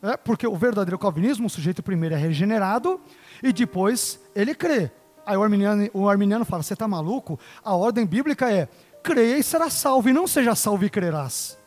É 0.00 0.16
porque 0.16 0.46
o 0.46 0.54
verdadeiro 0.56 0.96
calvinismo, 0.96 1.48
o 1.48 1.50
sujeito 1.50 1.82
primeiro 1.82 2.14
é 2.14 2.18
regenerado 2.18 3.00
e 3.42 3.52
depois 3.52 4.20
ele 4.32 4.54
crê. 4.54 4.92
Aí 5.26 5.36
o 5.36 5.42
arminiano, 5.42 5.90
o 5.92 6.08
arminiano 6.08 6.44
fala: 6.44 6.62
você 6.62 6.74
está 6.74 6.86
maluco? 6.86 7.36
A 7.64 7.74
ordem 7.74 8.06
bíblica 8.06 8.48
é: 8.50 8.68
creia 9.02 9.38
e 9.38 9.42
será 9.42 9.68
salvo, 9.68 10.08
e 10.08 10.12
não 10.12 10.28
seja 10.28 10.54
salvo 10.54 10.84
e 10.84 10.90
crerás. 10.90 11.58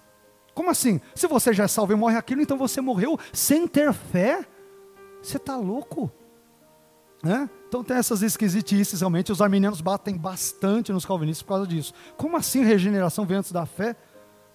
Como 0.54 0.70
assim? 0.70 1.02
Se 1.14 1.28
você 1.28 1.52
já 1.52 1.66
é 1.66 1.68
salvo 1.68 1.92
e 1.92 1.96
morre 1.96 2.16
aquilo, 2.16 2.42
então 2.42 2.58
você 2.58 2.80
morreu 2.80 3.20
sem 3.34 3.68
ter 3.68 3.92
fé? 3.92 4.46
Você 5.22 5.36
está 5.38 5.58
louco? 5.58 6.10
Né? 7.24 7.50
Então 7.70 7.82
tem 7.82 7.96
essas 7.96 8.22
esquisitices, 8.22 9.00
realmente. 9.00 9.32
Os 9.32 9.42
arminianos 9.42 9.80
batem 9.80 10.18
bastante 10.18 10.92
nos 10.92 11.06
calvinistas 11.06 11.42
por 11.42 11.54
causa 11.54 11.68
disso. 11.68 11.94
Como 12.18 12.36
assim 12.36 12.66
regeneração 12.66 13.26
vem 13.26 13.38
antes 13.38 13.54
da 13.54 13.66
fé? 13.66 13.96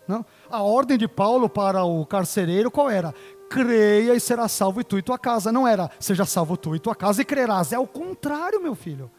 Não? 0.06 0.24
A 0.50 0.62
ordem 0.62 0.98
de 0.98 1.08
Paulo 1.08 1.48
para 1.48 1.82
o 1.84 2.04
carcereiro 2.04 2.70
qual 2.70 2.90
era? 2.90 3.14
Creia 3.48 4.14
e 4.14 4.20
será 4.20 4.46
salvo 4.48 4.80
e 4.82 4.84
tu 4.84 4.98
e 4.98 5.02
tua 5.02 5.18
casa. 5.18 5.50
Não 5.50 5.66
era 5.66 5.90
seja 5.98 6.26
salvo 6.26 6.56
tu 6.58 6.76
e 6.76 6.78
tua 6.78 6.94
casa 6.94 7.22
e 7.22 7.24
crerás. 7.24 7.72
É 7.72 7.78
o 7.78 7.86
contrário, 7.86 8.62
meu 8.62 8.74
filho. 8.74 9.10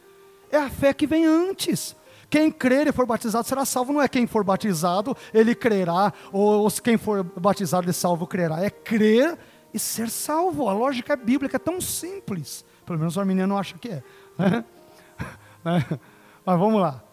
É 0.52 0.58
a 0.58 0.70
fé 0.70 0.94
que 0.94 1.08
vem 1.08 1.26
antes. 1.26 1.96
Quem 2.30 2.52
crer 2.52 2.86
e 2.86 2.92
for 2.92 3.08
batizado 3.08 3.48
será 3.48 3.66
salvo, 3.66 3.92
não 3.92 4.02
é 4.02 4.08
quem 4.08 4.28
for 4.28 4.44
batizado, 4.44 5.18
ele 5.34 5.56
crerá, 5.56 6.14
ou 6.32 6.70
quem 6.70 6.96
for 6.96 7.24
batizado 7.24 7.90
e 7.90 7.94
salvo 7.94 8.28
crerá. 8.28 8.64
É 8.64 8.70
crer 8.70 9.36
e 9.74 9.80
ser 9.80 10.12
salvo. 10.12 10.70
A 10.70 10.74
lógica 10.74 11.14
é 11.14 11.16
bíblica, 11.16 11.56
é 11.56 11.60
tão 11.60 11.82
simples. 11.82 12.64
Pelo 12.90 12.98
menos 12.98 13.16
o 13.18 13.20
arminiano 13.20 13.56
acha 13.56 13.78
que 13.78 13.88
é. 13.88 14.04
Né? 14.36 14.66
Mas 16.44 16.60
vamos 16.60 16.82
lá. 16.82 17.04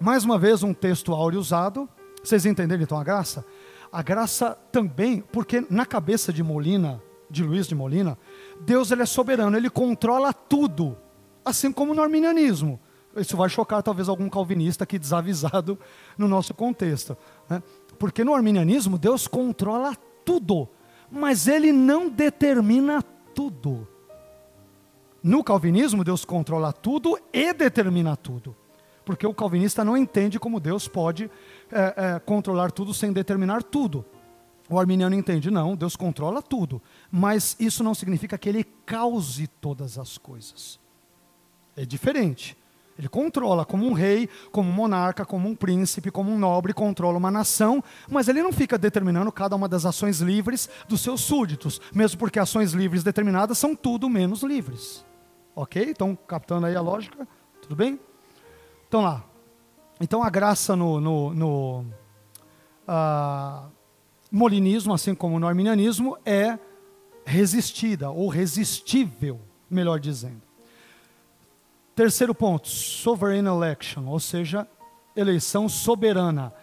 Mais 0.00 0.24
uma 0.24 0.38
vez, 0.38 0.62
um 0.62 0.72
texto 0.72 1.12
áureo 1.12 1.40
usado. 1.40 1.88
Vocês 2.22 2.46
entenderam 2.46 2.84
então 2.84 2.96
a 2.96 3.02
graça? 3.02 3.44
A 3.90 4.02
graça 4.02 4.56
também, 4.70 5.20
porque 5.20 5.66
na 5.68 5.84
cabeça 5.84 6.32
de 6.32 6.44
Molina, 6.44 7.02
de 7.28 7.42
Luiz 7.42 7.66
de 7.66 7.74
Molina, 7.74 8.16
Deus 8.60 8.92
ele 8.92 9.02
é 9.02 9.04
soberano, 9.04 9.56
ele 9.56 9.68
controla 9.68 10.32
tudo, 10.32 10.96
assim 11.44 11.72
como 11.72 11.92
no 11.92 12.02
arminianismo. 12.02 12.78
Isso 13.16 13.36
vai 13.36 13.48
chocar 13.48 13.82
talvez 13.82 14.08
algum 14.08 14.28
calvinista 14.28 14.84
aqui 14.84 14.96
desavisado 14.96 15.76
no 16.16 16.28
nosso 16.28 16.54
contexto. 16.54 17.18
Né? 17.48 17.60
Porque 17.98 18.22
no 18.22 18.32
arminianismo 18.32 18.96
Deus 18.96 19.26
controla 19.26 19.96
tudo, 20.24 20.68
mas 21.10 21.48
ele 21.48 21.72
não 21.72 22.08
determina 22.08 23.02
tudo. 23.34 23.88
No 25.22 25.44
calvinismo, 25.44 26.02
Deus 26.02 26.24
controla 26.24 26.72
tudo 26.72 27.18
e 27.32 27.52
determina 27.52 28.16
tudo. 28.16 28.56
Porque 29.04 29.26
o 29.26 29.34
calvinista 29.34 29.84
não 29.84 29.96
entende 29.96 30.38
como 30.38 30.60
Deus 30.60 30.88
pode 30.88 31.30
é, 31.70 31.94
é, 31.96 32.18
controlar 32.20 32.70
tudo 32.70 32.94
sem 32.94 33.12
determinar 33.12 33.62
tudo. 33.62 34.04
O 34.68 34.78
arminiano 34.78 35.14
entende, 35.14 35.50
não, 35.50 35.74
Deus 35.74 35.96
controla 35.96 36.40
tudo. 36.40 36.80
Mas 37.10 37.56
isso 37.58 37.82
não 37.82 37.94
significa 37.94 38.38
que 38.38 38.48
ele 38.48 38.64
cause 38.86 39.46
todas 39.46 39.98
as 39.98 40.16
coisas. 40.16 40.78
É 41.76 41.84
diferente. 41.84 42.56
Ele 42.96 43.08
controla 43.08 43.64
como 43.64 43.86
um 43.86 43.92
rei, 43.92 44.28
como 44.52 44.68
um 44.68 44.72
monarca, 44.72 45.24
como 45.24 45.48
um 45.48 45.54
príncipe, 45.54 46.10
como 46.10 46.30
um 46.30 46.38
nobre, 46.38 46.74
controla 46.74 47.16
uma 47.16 47.30
nação, 47.30 47.82
mas 48.10 48.28
ele 48.28 48.42
não 48.42 48.52
fica 48.52 48.76
determinando 48.76 49.32
cada 49.32 49.56
uma 49.56 49.66
das 49.66 49.86
ações 49.86 50.20
livres 50.20 50.68
dos 50.86 51.00
seus 51.00 51.22
súditos, 51.22 51.80
mesmo 51.94 52.18
porque 52.18 52.38
ações 52.38 52.72
livres 52.72 53.02
determinadas 53.02 53.56
são 53.56 53.74
tudo 53.74 54.08
menos 54.08 54.42
livres. 54.42 55.02
Ok? 55.60 55.90
Então, 55.90 56.16
captando 56.16 56.64
aí 56.64 56.74
a 56.74 56.80
lógica, 56.80 57.28
tudo 57.60 57.76
bem? 57.76 58.00
Então 58.88 59.02
lá. 59.02 59.22
Então 60.00 60.22
a 60.22 60.30
graça 60.30 60.74
no, 60.74 60.98
no, 60.98 61.34
no 61.34 61.84
uh, 62.88 63.70
molinismo, 64.32 64.94
assim 64.94 65.14
como 65.14 65.38
no 65.38 65.46
arminianismo, 65.46 66.16
é 66.24 66.58
resistida 67.26 68.10
ou 68.10 68.28
resistível, 68.28 69.38
melhor 69.68 70.00
dizendo. 70.00 70.40
Terceiro 71.94 72.34
ponto, 72.34 72.66
sovereign 72.66 73.46
election, 73.46 74.06
ou 74.06 74.18
seja, 74.18 74.66
eleição 75.14 75.68
soberana. 75.68 76.54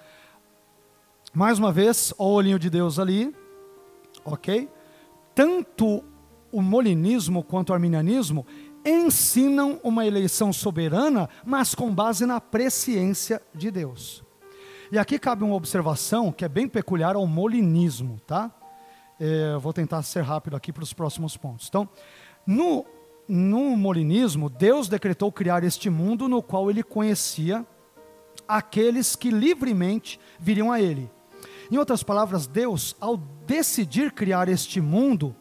Mais 1.31 1.59
uma 1.59 1.71
vez, 1.71 2.11
o 2.17 2.25
olhinho 2.25 2.57
de 2.57 2.71
Deus 2.71 2.97
ali, 2.97 3.31
ok? 4.25 4.67
Tanto 5.35 6.03
o 6.51 6.61
molinismo 6.63 7.43
quanto 7.43 7.69
o 7.69 7.73
arminianismo 7.73 8.45
ensinam 8.89 9.79
uma 9.83 10.05
eleição 10.05 10.53
soberana, 10.53 11.29
mas 11.45 11.75
com 11.75 11.93
base 11.93 12.25
na 12.25 12.39
presciência 12.39 13.41
de 13.53 13.69
Deus. 13.69 14.23
E 14.91 14.97
aqui 14.97 15.19
cabe 15.19 15.43
uma 15.43 15.55
observação 15.55 16.31
que 16.31 16.45
é 16.45 16.49
bem 16.49 16.67
peculiar 16.67 17.15
ao 17.15 17.27
molinismo, 17.27 18.19
tá? 18.25 18.51
É, 19.19 19.57
vou 19.57 19.73
tentar 19.73 20.01
ser 20.03 20.21
rápido 20.21 20.55
aqui 20.55 20.71
para 20.71 20.83
os 20.83 20.93
próximos 20.93 21.35
pontos. 21.35 21.67
Então, 21.67 21.89
no 22.45 22.85
no 23.27 23.75
molinismo, 23.75 24.49
Deus 24.49 24.87
decretou 24.87 25.31
criar 25.31 25.63
este 25.63 25.89
mundo 25.89 26.29
no 26.29 26.41
qual 26.41 26.69
ele 26.69 26.81
conhecia 26.81 27.65
aqueles 28.47 29.15
que 29.15 29.29
livremente 29.29 30.19
viriam 30.39 30.71
a 30.71 30.79
ele. 30.79 31.11
Em 31.69 31.77
outras 31.77 32.01
palavras, 32.01 32.47
Deus, 32.47 32.95
ao 33.01 33.17
decidir 33.17 34.13
criar 34.13 34.47
este 34.47 34.79
mundo 34.79 35.35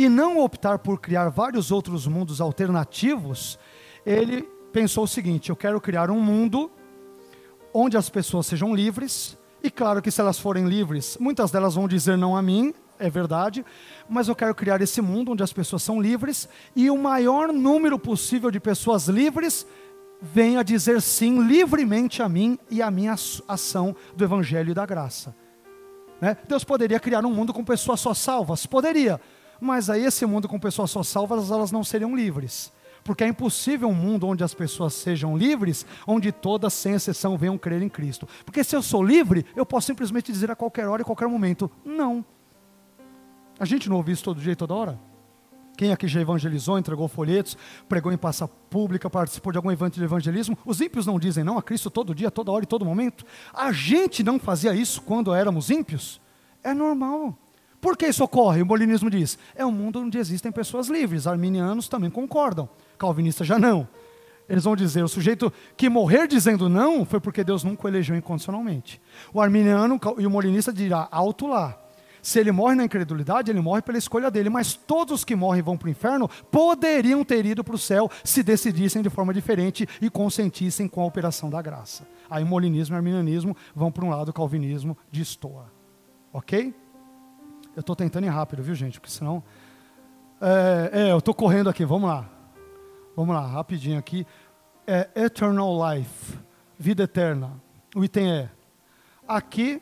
e 0.00 0.08
não 0.08 0.38
optar 0.38 0.78
por 0.78 0.98
criar 0.98 1.28
vários 1.28 1.70
outros 1.70 2.06
mundos 2.06 2.40
alternativos, 2.40 3.58
ele 4.06 4.48
pensou 4.72 5.04
o 5.04 5.08
seguinte: 5.08 5.50
eu 5.50 5.56
quero 5.56 5.78
criar 5.78 6.10
um 6.10 6.18
mundo 6.18 6.70
onde 7.74 7.98
as 7.98 8.08
pessoas 8.08 8.46
sejam 8.46 8.74
livres, 8.74 9.36
e 9.62 9.70
claro 9.70 10.00
que 10.00 10.10
se 10.10 10.18
elas 10.18 10.38
forem 10.38 10.66
livres, 10.66 11.18
muitas 11.20 11.50
delas 11.50 11.74
vão 11.74 11.86
dizer 11.86 12.16
não 12.16 12.34
a 12.34 12.40
mim, 12.40 12.72
é 12.98 13.10
verdade, 13.10 13.62
mas 14.08 14.26
eu 14.26 14.34
quero 14.34 14.54
criar 14.54 14.80
esse 14.80 15.02
mundo 15.02 15.32
onde 15.32 15.42
as 15.42 15.52
pessoas 15.52 15.82
são 15.82 16.00
livres 16.00 16.48
e 16.74 16.90
o 16.90 16.96
maior 16.96 17.52
número 17.52 17.98
possível 17.98 18.50
de 18.50 18.58
pessoas 18.58 19.06
livres 19.06 19.66
venha 20.22 20.64
dizer 20.64 21.02
sim 21.02 21.42
livremente 21.42 22.22
a 22.22 22.28
mim 22.28 22.58
e 22.70 22.80
à 22.80 22.90
minha 22.90 23.14
ação 23.46 23.94
do 24.16 24.24
Evangelho 24.24 24.70
e 24.70 24.74
da 24.74 24.86
graça. 24.86 25.36
Né? 26.22 26.38
Deus 26.48 26.64
poderia 26.64 26.98
criar 26.98 27.22
um 27.24 27.32
mundo 27.32 27.52
com 27.52 27.62
pessoas 27.62 28.00
só 28.00 28.14
salvas? 28.14 28.64
Poderia, 28.64 29.20
mas 29.60 29.90
aí 29.90 30.04
esse 30.04 30.24
mundo 30.24 30.48
com 30.48 30.58
pessoas 30.58 30.90
só 30.90 31.02
salvas, 31.02 31.50
elas 31.50 31.70
não 31.70 31.84
seriam 31.84 32.16
livres. 32.16 32.72
Porque 33.04 33.24
é 33.24 33.28
impossível 33.28 33.88
um 33.88 33.94
mundo 33.94 34.26
onde 34.26 34.44
as 34.44 34.54
pessoas 34.54 34.94
sejam 34.94 35.36
livres, 35.36 35.86
onde 36.06 36.30
todas, 36.32 36.74
sem 36.74 36.94
exceção, 36.94 37.36
venham 37.36 37.56
crer 37.56 37.82
em 37.82 37.88
Cristo. 37.88 38.28
Porque 38.44 38.62
se 38.62 38.76
eu 38.76 38.82
sou 38.82 39.02
livre, 39.02 39.46
eu 39.56 39.64
posso 39.64 39.86
simplesmente 39.86 40.32
dizer 40.32 40.50
a 40.50 40.56
qualquer 40.56 40.86
hora 40.86 41.02
e 41.02 41.04
qualquer 41.04 41.28
momento: 41.28 41.70
não. 41.84 42.24
A 43.58 43.64
gente 43.64 43.88
não 43.88 43.96
ouve 43.96 44.12
isso 44.12 44.24
todo 44.24 44.40
dia 44.40 44.52
e 44.52 44.56
toda 44.56 44.74
hora? 44.74 44.98
Quem 45.76 45.92
aqui 45.92 46.06
já 46.06 46.20
evangelizou, 46.20 46.78
entregou 46.78 47.08
folhetos, 47.08 47.56
pregou 47.88 48.12
em 48.12 48.16
praça 48.16 48.46
pública, 48.46 49.08
participou 49.08 49.50
de 49.50 49.56
algum 49.56 49.70
evento 49.70 49.94
de 49.94 50.04
evangelismo? 50.04 50.58
Os 50.64 50.78
ímpios 50.80 51.06
não 51.06 51.18
dizem 51.18 51.42
não 51.42 51.56
a 51.56 51.62
Cristo 51.62 51.90
todo 51.90 52.14
dia, 52.14 52.30
toda 52.30 52.50
hora 52.52 52.64
e 52.64 52.66
todo 52.66 52.84
momento? 52.84 53.24
A 53.52 53.72
gente 53.72 54.22
não 54.22 54.38
fazia 54.38 54.74
isso 54.74 55.00
quando 55.00 55.32
éramos 55.32 55.70
ímpios? 55.70 56.20
É 56.62 56.74
normal. 56.74 57.34
Por 57.80 57.96
que 57.96 58.06
isso 58.06 58.22
ocorre? 58.22 58.62
O 58.62 58.66
molinismo 58.66 59.08
diz: 59.08 59.38
é 59.54 59.64
um 59.64 59.72
mundo 59.72 60.00
onde 60.00 60.18
existem 60.18 60.52
pessoas 60.52 60.88
livres. 60.88 61.26
Arminianos 61.26 61.88
também 61.88 62.10
concordam, 62.10 62.68
calvinistas 62.98 63.46
já 63.46 63.58
não. 63.58 63.88
Eles 64.48 64.64
vão 64.64 64.76
dizer: 64.76 65.02
o 65.02 65.08
sujeito 65.08 65.52
que 65.76 65.88
morrer 65.88 66.26
dizendo 66.26 66.68
não 66.68 67.04
foi 67.04 67.20
porque 67.20 67.44
Deus 67.44 67.64
nunca 67.64 67.86
o 67.86 67.88
elegeu 67.88 68.16
incondicionalmente. 68.16 69.00
O 69.32 69.40
arminiano 69.40 69.98
e 70.18 70.26
o 70.26 70.30
molinista 70.30 70.72
dirá: 70.72 71.08
alto 71.10 71.46
lá. 71.46 71.78
Se 72.22 72.38
ele 72.38 72.52
morre 72.52 72.74
na 72.74 72.84
incredulidade, 72.84 73.50
ele 73.50 73.62
morre 73.62 73.80
pela 73.80 73.96
escolha 73.96 74.30
dele. 74.30 74.50
Mas 74.50 74.74
todos 74.74 75.20
os 75.20 75.24
que 75.24 75.34
morrem 75.34 75.62
vão 75.62 75.78
para 75.78 75.86
o 75.86 75.90
inferno 75.90 76.28
poderiam 76.50 77.24
ter 77.24 77.46
ido 77.46 77.64
para 77.64 77.74
o 77.74 77.78
céu 77.78 78.10
se 78.22 78.42
decidissem 78.42 79.00
de 79.00 79.08
forma 79.08 79.32
diferente 79.32 79.88
e 80.02 80.10
consentissem 80.10 80.86
com 80.86 81.00
a 81.00 81.06
operação 81.06 81.48
da 81.48 81.62
graça. 81.62 82.06
Aí 82.28 82.44
molinismo 82.44 82.94
e 82.94 82.98
arminianismo 82.98 83.56
vão 83.74 83.90
para 83.90 84.04
um 84.04 84.10
lado, 84.10 84.28
o 84.28 84.34
calvinismo 84.34 84.98
destoa. 85.10 85.72
Ok? 86.32 86.74
Eu 87.76 87.80
estou 87.80 87.94
tentando 87.96 88.26
ir 88.26 88.30
rápido, 88.30 88.62
viu, 88.62 88.74
gente? 88.74 89.00
Porque 89.00 89.12
senão. 89.12 89.42
É, 90.40 90.90
é 90.92 91.12
eu 91.12 91.18
estou 91.18 91.34
correndo 91.34 91.70
aqui, 91.70 91.84
vamos 91.84 92.08
lá. 92.08 92.28
Vamos 93.16 93.34
lá, 93.34 93.46
rapidinho 93.46 93.98
aqui. 93.98 94.26
É 94.86 95.08
eternal 95.14 95.76
life, 95.94 96.38
vida 96.78 97.02
eterna. 97.04 97.52
O 97.94 98.04
item 98.04 98.32
é. 98.32 98.50
Aqui 99.26 99.80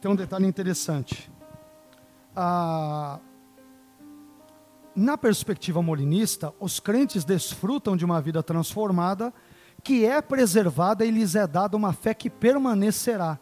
tem 0.00 0.10
um 0.10 0.16
detalhe 0.16 0.46
interessante 0.46 1.32
ah, 2.34 3.20
na 4.94 5.16
perspectiva 5.16 5.82
molinista, 5.82 6.52
os 6.58 6.80
crentes 6.80 7.24
desfrutam 7.24 7.96
de 7.96 8.04
uma 8.04 8.20
vida 8.20 8.42
transformada, 8.42 9.32
que 9.82 10.04
é 10.04 10.20
preservada 10.20 11.04
e 11.04 11.10
lhes 11.10 11.34
é 11.34 11.46
dada 11.46 11.76
uma 11.76 11.92
fé 11.92 12.14
que 12.14 12.30
permanecerá. 12.30 13.38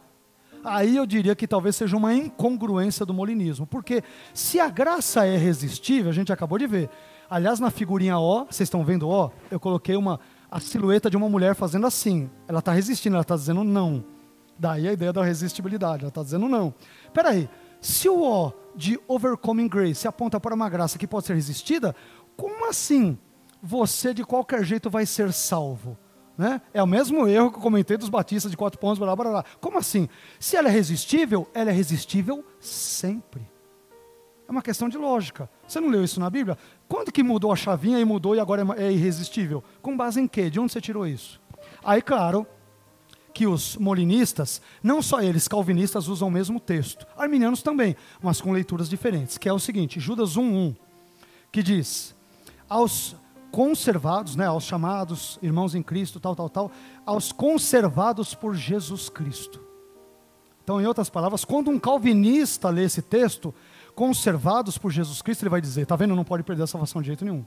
Aí 0.62 0.96
eu 0.96 1.06
diria 1.06 1.34
que 1.34 1.46
talvez 1.46 1.76
seja 1.76 1.96
uma 1.96 2.12
incongruência 2.14 3.06
do 3.06 3.14
molinismo, 3.14 3.66
porque 3.66 4.02
se 4.34 4.60
a 4.60 4.68
graça 4.68 5.24
é 5.24 5.36
resistível, 5.36 6.10
a 6.10 6.14
gente 6.14 6.32
acabou 6.32 6.58
de 6.58 6.66
ver. 6.66 6.90
Aliás, 7.28 7.60
na 7.60 7.70
figurinha 7.70 8.18
O, 8.18 8.44
vocês 8.44 8.66
estão 8.66 8.84
vendo 8.84 9.08
O? 9.08 9.30
Eu 9.50 9.58
coloquei 9.58 9.96
uma 9.96 10.20
a 10.50 10.58
silhueta 10.58 11.08
de 11.08 11.16
uma 11.16 11.28
mulher 11.28 11.54
fazendo 11.54 11.86
assim. 11.86 12.28
Ela 12.48 12.58
está 12.58 12.72
resistindo, 12.72 13.14
ela 13.14 13.22
está 13.22 13.36
dizendo 13.36 13.62
não. 13.62 14.04
Daí 14.58 14.88
a 14.88 14.92
ideia 14.92 15.12
da 15.12 15.24
resistibilidade, 15.24 16.02
ela 16.02 16.08
está 16.08 16.22
dizendo 16.22 16.48
não. 16.48 16.74
Peraí, 17.14 17.48
se 17.80 18.08
o 18.08 18.20
O 18.22 18.52
de 18.74 18.98
overcoming 19.08 19.68
grace 19.68 20.06
aponta 20.06 20.38
para 20.38 20.54
uma 20.54 20.68
graça 20.68 20.98
que 20.98 21.06
pode 21.06 21.26
ser 21.26 21.34
resistida, 21.34 21.94
como 22.36 22.68
assim 22.68 23.16
você 23.62 24.12
de 24.12 24.24
qualquer 24.24 24.64
jeito 24.64 24.90
vai 24.90 25.06
ser 25.06 25.32
salvo. 25.32 25.96
Né? 26.40 26.58
É 26.72 26.82
o 26.82 26.86
mesmo 26.86 27.28
erro 27.28 27.50
que 27.50 27.58
eu 27.58 27.62
comentei 27.62 27.98
dos 27.98 28.08
batistas 28.08 28.50
de 28.50 28.56
quatro 28.56 28.80
pontos, 28.80 28.98
blá, 28.98 29.14
blá, 29.14 29.30
blá. 29.30 29.44
Como 29.60 29.76
assim? 29.76 30.08
Se 30.38 30.56
ela 30.56 30.68
é 30.68 30.70
resistível, 30.70 31.46
ela 31.52 31.68
é 31.68 31.72
resistível 31.74 32.42
sempre. 32.58 33.46
É 34.48 34.50
uma 34.50 34.62
questão 34.62 34.88
de 34.88 34.96
lógica. 34.96 35.50
Você 35.68 35.78
não 35.80 35.90
leu 35.90 36.02
isso 36.02 36.18
na 36.18 36.30
Bíblia? 36.30 36.56
Quando 36.88 37.12
que 37.12 37.22
mudou 37.22 37.52
a 37.52 37.56
chavinha 37.56 38.00
e 38.00 38.06
mudou 38.06 38.34
e 38.34 38.40
agora 38.40 38.64
é, 38.78 38.86
é 38.86 38.90
irresistível? 38.90 39.62
Com 39.82 39.94
base 39.94 40.18
em 40.18 40.26
quê? 40.26 40.48
De 40.48 40.58
onde 40.58 40.72
você 40.72 40.80
tirou 40.80 41.06
isso? 41.06 41.38
Aí, 41.84 42.00
claro, 42.00 42.46
que 43.34 43.46
os 43.46 43.76
molinistas, 43.76 44.62
não 44.82 45.02
só 45.02 45.20
eles, 45.20 45.46
calvinistas, 45.46 46.08
usam 46.08 46.28
o 46.28 46.30
mesmo 46.30 46.58
texto. 46.58 47.06
Arminianos 47.18 47.60
também, 47.60 47.94
mas 48.22 48.40
com 48.40 48.50
leituras 48.50 48.88
diferentes. 48.88 49.36
Que 49.36 49.46
é 49.46 49.52
o 49.52 49.58
seguinte, 49.58 50.00
Judas 50.00 50.38
1.1, 50.38 50.74
que 51.52 51.62
diz, 51.62 52.14
aos 52.66 53.14
conservados, 53.50 54.36
né, 54.36 54.46
aos 54.46 54.64
chamados 54.64 55.38
irmãos 55.42 55.74
em 55.74 55.82
Cristo, 55.82 56.20
tal, 56.20 56.34
tal, 56.36 56.48
tal, 56.48 56.70
aos 57.04 57.32
conservados 57.32 58.34
por 58.34 58.54
Jesus 58.54 59.08
Cristo. 59.08 59.60
Então, 60.62 60.80
em 60.80 60.86
outras 60.86 61.10
palavras, 61.10 61.44
quando 61.44 61.70
um 61.70 61.78
calvinista 61.78 62.68
lê 62.68 62.84
esse 62.84 63.02
texto, 63.02 63.52
conservados 63.94 64.78
por 64.78 64.90
Jesus 64.90 65.20
Cristo, 65.20 65.42
ele 65.42 65.50
vai 65.50 65.60
dizer, 65.60 65.86
tá 65.86 65.96
vendo, 65.96 66.14
não 66.14 66.24
pode 66.24 66.42
perder 66.42 66.62
a 66.62 66.66
salvação 66.66 67.00
de 67.02 67.08
jeito 67.08 67.24
nenhum. 67.24 67.44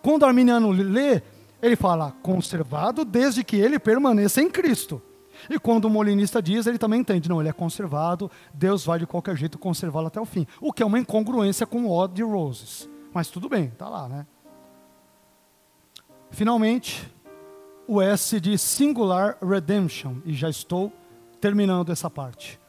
Quando 0.00 0.22
o 0.22 0.26
arminiano 0.26 0.70
lê, 0.70 1.22
ele 1.60 1.76
fala 1.76 2.12
conservado 2.22 3.04
desde 3.04 3.42
que 3.42 3.56
ele 3.56 3.78
permaneça 3.78 4.40
em 4.40 4.50
Cristo. 4.50 5.02
E 5.50 5.58
quando 5.58 5.86
o 5.86 5.90
molinista 5.90 6.40
diz, 6.42 6.66
ele 6.66 6.78
também 6.78 7.00
entende, 7.00 7.28
não, 7.28 7.40
ele 7.40 7.48
é 7.48 7.52
conservado, 7.52 8.30
Deus 8.52 8.84
vai 8.84 8.98
de 8.98 9.06
qualquer 9.06 9.36
jeito 9.36 9.58
conservá-lo 9.58 10.06
até 10.06 10.20
o 10.20 10.24
fim. 10.24 10.46
O 10.60 10.72
que 10.72 10.82
é 10.82 10.86
uma 10.86 10.98
incongruência 10.98 11.66
com 11.66 11.84
o 11.84 11.90
Odd 11.90 12.14
de 12.14 12.22
Roses. 12.22 12.88
Mas 13.12 13.28
tudo 13.28 13.48
bem, 13.48 13.70
tá 13.70 13.88
lá, 13.88 14.08
né? 14.08 14.26
Finalmente, 16.32 17.08
o 17.86 18.02
S 18.02 18.40
de 18.40 18.58
Singular 18.58 19.38
Redemption, 19.40 20.16
e 20.24 20.34
já 20.34 20.48
estou 20.48 20.92
terminando 21.40 21.92
essa 21.92 22.10
parte 22.10 22.60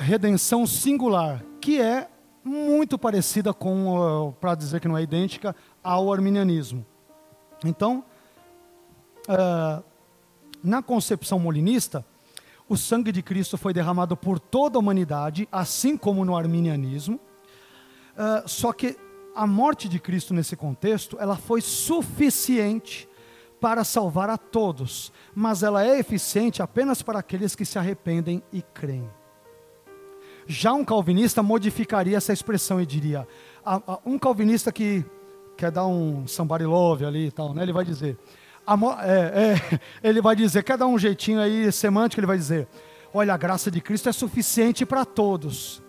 redenção 0.00 0.66
singular, 0.66 1.44
que 1.60 1.80
é 1.80 2.08
muito 2.42 2.98
parecida 2.98 3.52
com, 3.52 4.34
para 4.40 4.54
dizer 4.54 4.80
que 4.80 4.88
não 4.88 4.96
é 4.96 5.02
idêntica, 5.02 5.54
ao 5.84 6.12
arminianismo. 6.12 6.84
Então, 7.64 8.02
uh, 9.28 9.84
na 10.64 10.82
concepção 10.82 11.38
molinista, 11.38 12.04
o 12.66 12.76
sangue 12.76 13.12
de 13.12 13.22
Cristo 13.22 13.58
foi 13.58 13.74
derramado 13.74 14.16
por 14.16 14.38
toda 14.38 14.78
a 14.78 14.80
humanidade, 14.80 15.46
assim 15.52 15.96
como 15.96 16.24
no 16.24 16.34
arminianismo. 16.34 17.20
Uh, 18.16 18.48
só 18.48 18.72
que 18.72 18.96
a 19.34 19.46
morte 19.46 19.88
de 19.88 19.98
Cristo 19.98 20.34
nesse 20.34 20.56
contexto, 20.56 21.16
ela 21.20 21.36
foi 21.36 21.60
suficiente 21.60 23.08
para 23.60 23.84
salvar 23.84 24.30
a 24.30 24.38
todos, 24.38 25.12
mas 25.34 25.62
ela 25.62 25.84
é 25.84 25.98
eficiente 25.98 26.62
apenas 26.62 27.02
para 27.02 27.18
aqueles 27.18 27.54
que 27.54 27.64
se 27.64 27.78
arrependem 27.78 28.42
e 28.52 28.62
creem. 28.62 29.08
Já 30.46 30.72
um 30.72 30.84
calvinista 30.84 31.42
modificaria 31.42 32.16
essa 32.16 32.32
expressão 32.32 32.80
e 32.80 32.86
diria: 32.86 33.28
a, 33.64 33.76
a, 33.86 33.98
um 34.04 34.18
calvinista 34.18 34.72
que 34.72 35.04
quer 35.56 35.70
dar 35.70 35.86
um 35.86 36.26
somebody 36.26 36.64
love 36.64 37.04
ali 37.04 37.26
e 37.26 37.30
tal, 37.30 37.54
né? 37.54 37.62
Ele 37.62 37.72
vai 37.72 37.84
dizer, 37.84 38.18
é, 39.02 39.54
é, 39.54 39.80
ele 40.02 40.20
vai 40.20 40.34
dizer, 40.34 40.64
quer 40.64 40.78
dar 40.78 40.86
um 40.86 40.98
jeitinho 40.98 41.40
aí 41.40 41.70
semântico, 41.70 42.18
ele 42.18 42.26
vai 42.26 42.38
dizer: 42.38 42.66
olha, 43.12 43.34
a 43.34 43.36
graça 43.36 43.70
de 43.70 43.80
Cristo 43.80 44.08
é 44.08 44.12
suficiente 44.12 44.86
para 44.86 45.04
todos, 45.04 45.82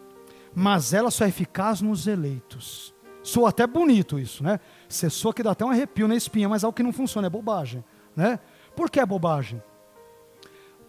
mas 0.54 0.94
ela 0.94 1.10
só 1.10 1.26
é 1.26 1.30
eficaz 1.30 1.82
nos 1.82 2.06
eleitos. 2.06 2.91
Soa 3.24 3.50
até 3.50 3.68
bonito 3.68 4.18
isso, 4.18 4.44
né? 4.44 4.60
Soa 4.90 5.34
que 5.34 5.44
dá 5.44 5.52
até 5.52 5.64
um 5.64 5.70
arrepio 5.70 6.08
na 6.08 6.16
espinha, 6.16 6.50
mas 6.50 6.64
algo 6.64 6.76
que 6.76 6.84
não 6.84 6.92
funciona, 6.92 7.28
é 7.28 7.30
bobagem, 7.30 7.84
né? 8.16 8.40
Por 8.76 8.90
que 8.90 9.00
é 9.00 9.06
bobagem? 9.06 9.62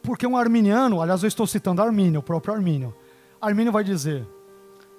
Porque 0.02 0.26
um 0.26 0.36
arminiano, 0.36 1.00
aliás, 1.00 1.22
eu 1.22 1.28
estou 1.28 1.46
citando 1.46 1.82
Armínio, 1.82 2.20
o 2.20 2.22
próprio 2.22 2.54
Armínio, 2.54 2.94
Armínio 3.40 3.72
vai 3.72 3.84
dizer: 3.84 4.26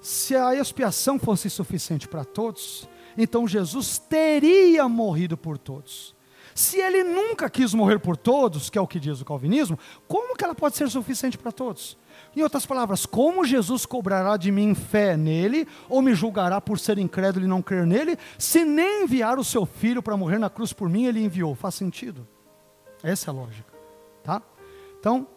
se 0.01 0.35
a 0.35 0.53
expiação 0.55 1.17
fosse 1.17 1.49
suficiente 1.49 2.07
para 2.07 2.25
todos, 2.25 2.87
então 3.17 3.47
Jesus 3.47 3.97
teria 3.97 4.87
morrido 4.87 5.37
por 5.37 5.57
todos. 5.57 6.13
Se 6.53 6.77
ele 6.77 7.03
nunca 7.03 7.49
quis 7.49 7.73
morrer 7.73 7.99
por 7.99 8.15
todos, 8.15 8.69
que 8.69 8.77
é 8.77 8.81
o 8.81 8.87
que 8.87 8.99
diz 8.99 9.21
o 9.21 9.25
calvinismo, 9.25 9.79
como 10.07 10.35
que 10.35 10.43
ela 10.43 10.53
pode 10.53 10.75
ser 10.75 10.89
suficiente 10.89 11.37
para 11.37 11.51
todos? 11.51 11.97
Em 12.35 12.41
outras 12.41 12.65
palavras, 12.65 13.05
como 13.05 13.45
Jesus 13.45 13.85
cobrará 13.85 14.37
de 14.37 14.51
mim 14.51 14.73
fé 14.73 15.15
nele, 15.15 15.67
ou 15.87 16.01
me 16.01 16.15
julgará 16.15 16.59
por 16.59 16.79
ser 16.79 16.97
incrédulo 16.97 17.45
e 17.45 17.49
não 17.49 17.61
crer 17.61 17.85
nele, 17.85 18.17
se 18.39 18.65
nem 18.65 19.03
enviar 19.03 19.37
o 19.37 19.43
seu 19.43 19.65
filho 19.65 20.01
para 20.01 20.17
morrer 20.17 20.39
na 20.39 20.49
cruz 20.49 20.73
por 20.73 20.89
mim, 20.89 21.05
ele 21.05 21.23
enviou? 21.23 21.53
Faz 21.53 21.75
sentido? 21.75 22.27
Essa 23.03 23.29
é 23.29 23.31
a 23.31 23.33
lógica. 23.35 23.73
Tá? 24.23 24.41
Então, 24.99 25.27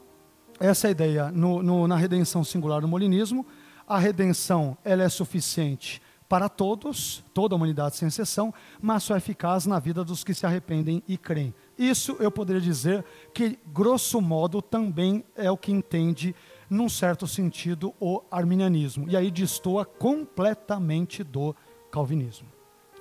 essa 0.59 0.87
é 0.87 0.89
a 0.89 0.91
ideia 0.91 1.31
no, 1.31 1.63
no, 1.63 1.87
na 1.87 1.97
redenção 1.97 2.43
singular 2.43 2.81
do 2.81 2.89
molinismo. 2.89 3.45
A 3.87 3.99
redenção 3.99 4.77
ela 4.83 5.03
é 5.03 5.09
suficiente 5.09 6.01
para 6.29 6.49
todos, 6.49 7.23
toda 7.33 7.55
a 7.55 7.57
humanidade 7.57 7.97
sem 7.97 8.09
exceção, 8.09 8.53
mas 8.81 9.03
só 9.05 9.15
é 9.15 9.19
eficaz 9.19 9.67
na 9.67 9.79
vida 9.79 10.03
dos 10.03 10.25
que 10.25 10.35
se 10.35 10.45
arrependem 10.45 11.03
e 11.07 11.17
creem. 11.17 11.55
Isso 11.79 12.17
eu 12.19 12.31
poderia 12.31 12.61
dizer 12.61 13.05
que, 13.33 13.59
grosso 13.67 14.21
modo, 14.21 14.61
também 14.61 15.25
é 15.37 15.51
o 15.51 15.57
que 15.57 15.71
entende, 15.71 16.35
num 16.69 16.89
certo 16.89 17.27
sentido, 17.27 17.95
o 18.01 18.23
arminianismo. 18.31 19.09
E 19.09 19.17
aí 19.17 19.31
destoa 19.31 19.85
completamente 19.85 21.23
do 21.23 21.55
calvinismo. 21.91 22.49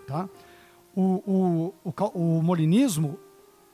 Tá? 0.08 0.30
O, 0.96 1.74
o, 1.84 1.92
o, 2.14 2.38
o 2.38 2.44
molinismo 2.44 3.20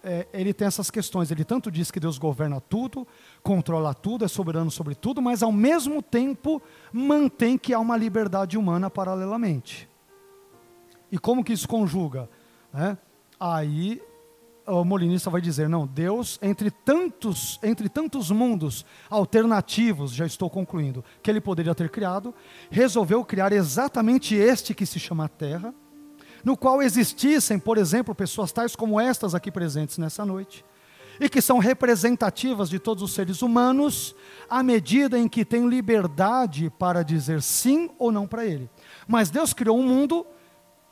é, 0.04 0.28
ele 0.34 0.54
tem 0.54 0.68
essas 0.68 0.90
questões. 0.90 1.32
Ele 1.32 1.44
tanto 1.44 1.72
diz 1.72 1.92
que 1.92 2.00
Deus 2.00 2.18
governa 2.18 2.60
tudo, 2.60 3.08
controla 3.44 3.94
tudo, 3.94 4.26
é 4.26 4.28
soberano 4.28 4.72
sobre 4.72 4.96
tudo, 4.96 5.22
mas 5.22 5.44
ao 5.44 5.52
mesmo 5.52 6.02
tempo 6.02 6.62
mantém 6.92 7.58
que 7.58 7.74
há 7.74 7.80
uma 7.80 7.98
liberdade 7.98 8.58
humana 8.58 8.90
paralelamente. 8.90 9.90
E 11.12 11.18
como 11.20 11.44
que 11.44 11.54
isso 11.54 11.68
conjuga? 11.68 12.30
É, 12.74 12.96
aí 13.40 14.02
o 14.80 14.86
molinista 14.86 15.30
vai 15.30 15.42
dizer: 15.42 15.68
não, 15.68 15.86
Deus, 15.86 16.40
entre 16.42 16.72
tantos, 16.72 17.60
entre 17.62 17.90
tantos 17.90 18.32
mundos 18.32 18.86
alternativos, 19.10 20.14
já 20.14 20.26
estou 20.26 20.50
concluindo, 20.50 21.04
que 21.22 21.30
ele 21.30 21.42
poderia 21.42 21.76
ter 21.76 21.90
criado, 21.90 22.34
resolveu 22.70 23.24
criar 23.26 23.52
exatamente 23.52 24.36
este 24.36 24.74
que 24.74 24.86
se 24.86 25.00
chama 25.00 25.28
Terra 25.28 25.74
no 26.44 26.58
qual 26.58 26.82
existissem, 26.82 27.60
por 27.60 27.78
exemplo, 27.78 28.16
pessoas 28.16 28.52
tais 28.52 28.76
como 28.76 29.00
estas 29.00 29.36
aqui 29.36 29.52
presentes 29.52 29.98
nessa 29.98 30.26
noite, 30.26 30.66
e 31.20 31.30
que 31.30 31.42
são 31.42 31.60
representativas 31.60 32.70
de 32.70 32.80
todos 32.80 33.04
os 33.04 33.14
seres 33.14 33.42
humanos, 33.42 34.16
à 34.50 34.64
medida 34.64 35.20
em 35.20 35.28
que 35.28 35.46
têm 35.46 35.68
liberdade 35.68 36.72
para 36.80 37.04
dizer 37.04 37.42
sim 37.42 37.90
ou 38.00 38.12
não 38.12 38.26
para 38.26 38.46
Ele. 38.46 38.70
Mas 39.08 39.30
Deus 39.30 39.54
criou 39.54 39.78
um 39.78 39.84
mundo, 39.84 40.26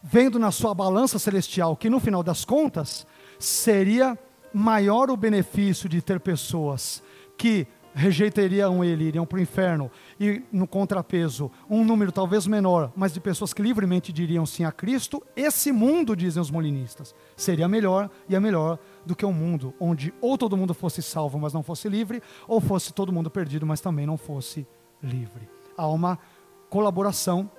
vendo 0.03 0.37
na 0.37 0.51
sua 0.51 0.73
balança 0.73 1.17
celestial 1.17 1.75
que 1.75 1.89
no 1.89 1.99
final 1.99 2.21
das 2.21 2.45
contas 2.45 3.07
seria 3.39 4.19
maior 4.53 5.09
o 5.09 5.17
benefício 5.17 5.87
de 5.87 6.01
ter 6.01 6.19
pessoas 6.19 7.01
que 7.37 7.65
rejeitariam 7.93 8.83
ele, 8.83 9.05
iriam 9.05 9.25
para 9.25 9.37
o 9.39 9.41
inferno, 9.41 9.91
e 10.19 10.43
no 10.51 10.67
contrapeso, 10.67 11.51
um 11.69 11.83
número 11.83 12.11
talvez 12.11 12.45
menor, 12.45 12.91
mas 12.95 13.13
de 13.13 13.19
pessoas 13.19 13.53
que 13.53 13.61
livremente 13.61 14.13
diriam 14.13 14.45
sim 14.45 14.63
a 14.63 14.71
Cristo, 14.71 15.23
esse 15.35 15.71
mundo, 15.71 16.15
dizem 16.15 16.41
os 16.41 16.51
molinistas, 16.51 17.15
seria 17.35 17.67
melhor 17.67 18.09
e 18.27 18.35
é 18.35 18.39
melhor 18.39 18.77
do 19.05 19.15
que 19.15 19.25
um 19.25 19.33
mundo 19.33 19.73
onde 19.79 20.13
ou 20.21 20.37
todo 20.37 20.55
mundo 20.55 20.73
fosse 20.73 21.01
salvo, 21.01 21.39
mas 21.39 21.51
não 21.51 21.63
fosse 21.63 21.89
livre, 21.89 22.21
ou 22.47 22.61
fosse 22.61 22.93
todo 22.93 23.11
mundo 23.11 23.29
perdido, 23.29 23.65
mas 23.65 23.81
também 23.81 24.05
não 24.05 24.17
fosse 24.17 24.67
livre. 25.01 25.49
Há 25.75 25.87
uma 25.87 26.19
colaboração 26.69 27.49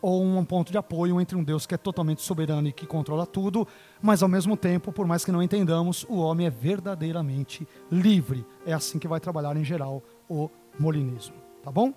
ou 0.00 0.22
um 0.22 0.44
ponto 0.44 0.70
de 0.70 0.76
apoio 0.76 1.18
entre 1.18 1.34
um 1.34 1.42
Deus 1.42 1.66
que 1.66 1.74
é 1.74 1.78
totalmente 1.78 2.20
soberano 2.20 2.68
e 2.68 2.72
que 2.72 2.86
controla 2.86 3.24
tudo, 3.24 3.66
mas 4.04 4.22
ao 4.22 4.28
mesmo 4.28 4.54
tempo, 4.54 4.92
por 4.92 5.06
mais 5.06 5.24
que 5.24 5.32
não 5.32 5.42
entendamos, 5.42 6.04
o 6.10 6.18
homem 6.18 6.46
é 6.46 6.50
verdadeiramente 6.50 7.66
livre. 7.90 8.44
É 8.66 8.74
assim 8.74 8.98
que 8.98 9.08
vai 9.08 9.18
trabalhar 9.18 9.56
em 9.56 9.64
geral 9.64 10.02
o 10.28 10.50
molinismo, 10.78 11.34
tá 11.62 11.72
bom? 11.72 11.90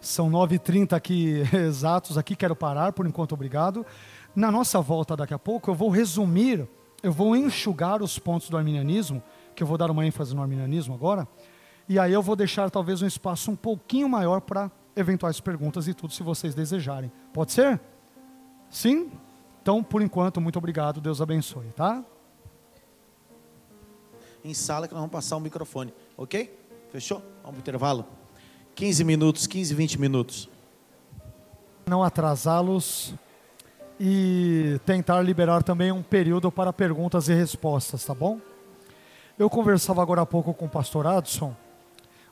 São 0.00 0.30
9h30 0.30 0.94
aqui 0.94 1.42
exatos 1.52 2.16
aqui, 2.16 2.34
quero 2.34 2.56
parar 2.56 2.94
por 2.94 3.06
enquanto, 3.06 3.32
obrigado. 3.32 3.84
Na 4.34 4.50
nossa 4.50 4.80
volta 4.80 5.14
daqui 5.14 5.34
a 5.34 5.38
pouco, 5.38 5.70
eu 5.70 5.74
vou 5.74 5.90
resumir, 5.90 6.66
eu 7.02 7.12
vou 7.12 7.36
enxugar 7.36 8.02
os 8.02 8.18
pontos 8.18 8.48
do 8.48 8.56
arminianismo, 8.56 9.22
que 9.54 9.62
eu 9.62 9.66
vou 9.66 9.76
dar 9.76 9.90
uma 9.90 10.06
ênfase 10.06 10.34
no 10.34 10.40
arminianismo 10.40 10.94
agora, 10.94 11.28
e 11.86 11.98
aí 11.98 12.14
eu 12.14 12.22
vou 12.22 12.36
deixar 12.36 12.70
talvez 12.70 13.02
um 13.02 13.06
espaço 13.06 13.50
um 13.50 13.56
pouquinho 13.56 14.08
maior 14.08 14.40
para 14.40 14.70
eventuais 14.96 15.38
perguntas 15.40 15.86
e 15.86 15.92
tudo, 15.92 16.14
se 16.14 16.22
vocês 16.22 16.54
desejarem. 16.54 17.12
Pode 17.34 17.52
ser? 17.52 17.78
Sim? 18.70 19.10
Então, 19.62 19.82
por 19.82 20.02
enquanto, 20.02 20.40
muito 20.40 20.58
obrigado. 20.58 21.00
Deus 21.00 21.20
abençoe, 21.20 21.66
tá? 21.76 22.04
Em 24.44 24.54
sala 24.54 24.88
que 24.88 24.94
nós 24.94 25.00
vamos 25.00 25.12
passar 25.12 25.36
o 25.36 25.40
microfone, 25.40 25.92
ok? 26.16 26.58
Fechou? 26.90 27.18
Vamos 27.42 27.42
para 27.42 27.56
o 27.56 27.58
intervalo? 27.58 28.06
15 28.74 29.04
minutos, 29.04 29.46
15, 29.46 29.74
20 29.74 30.00
minutos. 30.00 30.48
Não 31.86 32.02
atrasá-los. 32.02 33.14
e 34.02 34.80
tentar 34.86 35.20
liberar 35.20 35.62
também 35.62 35.92
um 35.92 36.02
período 36.02 36.50
para 36.50 36.72
perguntas 36.72 37.28
e 37.28 37.34
respostas, 37.34 38.02
tá 38.02 38.14
bom? 38.14 38.40
Eu 39.38 39.50
conversava 39.50 40.00
agora 40.00 40.22
há 40.22 40.26
pouco 40.26 40.54
com 40.54 40.64
o 40.64 40.68
pastor 40.70 41.06
Adson 41.06 41.54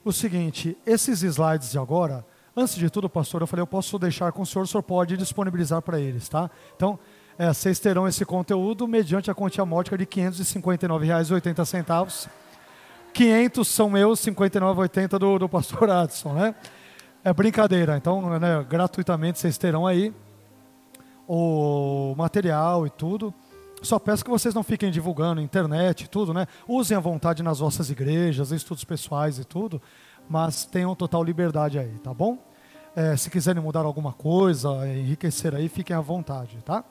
o 0.02 0.12
seguinte: 0.12 0.76
esses 0.86 1.22
slides 1.22 1.70
de 1.70 1.78
agora, 1.78 2.24
antes 2.56 2.74
de 2.74 2.88
tudo, 2.88 3.08
pastor, 3.08 3.42
eu 3.42 3.46
falei, 3.46 3.62
eu 3.62 3.66
posso 3.66 3.98
deixar 3.98 4.32
com 4.32 4.42
o 4.42 4.46
senhor, 4.46 4.64
o 4.64 4.66
senhor 4.66 4.82
pode 4.82 5.16
disponibilizar 5.16 5.82
para 5.82 6.00
eles, 6.00 6.28
tá? 6.28 6.50
Então, 6.74 6.98
é, 7.38 7.54
vocês 7.54 7.78
terão 7.78 8.08
esse 8.08 8.24
conteúdo 8.24 8.88
mediante 8.88 9.30
a 9.30 9.34
quantia 9.34 9.64
módica 9.64 9.96
de 9.96 10.02
R$ 10.02 10.10
559,80. 10.10 12.28
500 13.12 13.68
são 13.68 13.88
meus, 13.88 14.18
59,80 14.20 15.18
do, 15.18 15.38
do 15.38 15.48
pastor 15.48 15.88
Adson, 15.88 16.32
né? 16.32 16.54
É 17.22 17.32
brincadeira, 17.32 17.96
então, 17.96 18.38
né, 18.38 18.66
gratuitamente 18.68 19.38
vocês 19.38 19.56
terão 19.56 19.86
aí 19.86 20.12
o 21.26 22.14
material 22.16 22.86
e 22.86 22.90
tudo. 22.90 23.32
Só 23.82 23.98
peço 24.00 24.24
que 24.24 24.30
vocês 24.30 24.54
não 24.54 24.64
fiquem 24.64 24.90
divulgando 24.90 25.40
internet 25.40 26.04
e 26.04 26.08
tudo, 26.08 26.34
né? 26.34 26.46
Usem 26.66 26.96
à 26.96 27.00
vontade 27.00 27.42
nas 27.42 27.60
vossas 27.60 27.90
igrejas, 27.90 28.50
estudos 28.50 28.82
pessoais 28.82 29.38
e 29.38 29.44
tudo, 29.44 29.80
mas 30.28 30.64
tenham 30.64 30.92
total 30.96 31.22
liberdade 31.22 31.78
aí, 31.78 31.96
tá 31.98 32.12
bom? 32.12 32.38
É, 32.96 33.16
se 33.16 33.30
quiserem 33.30 33.62
mudar 33.62 33.84
alguma 33.84 34.12
coisa, 34.12 34.68
enriquecer 34.88 35.54
aí, 35.54 35.68
fiquem 35.68 35.94
à 35.94 36.00
vontade, 36.00 36.58
tá? 36.64 36.84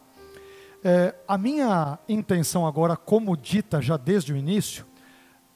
É, 0.83 1.15
a 1.27 1.37
minha 1.37 1.97
intenção 2.07 2.65
agora, 2.67 2.95
como 2.95 3.35
dita 3.35 3.81
já 3.81 3.97
desde 3.97 4.31
o 4.31 4.37
início, 4.37 4.85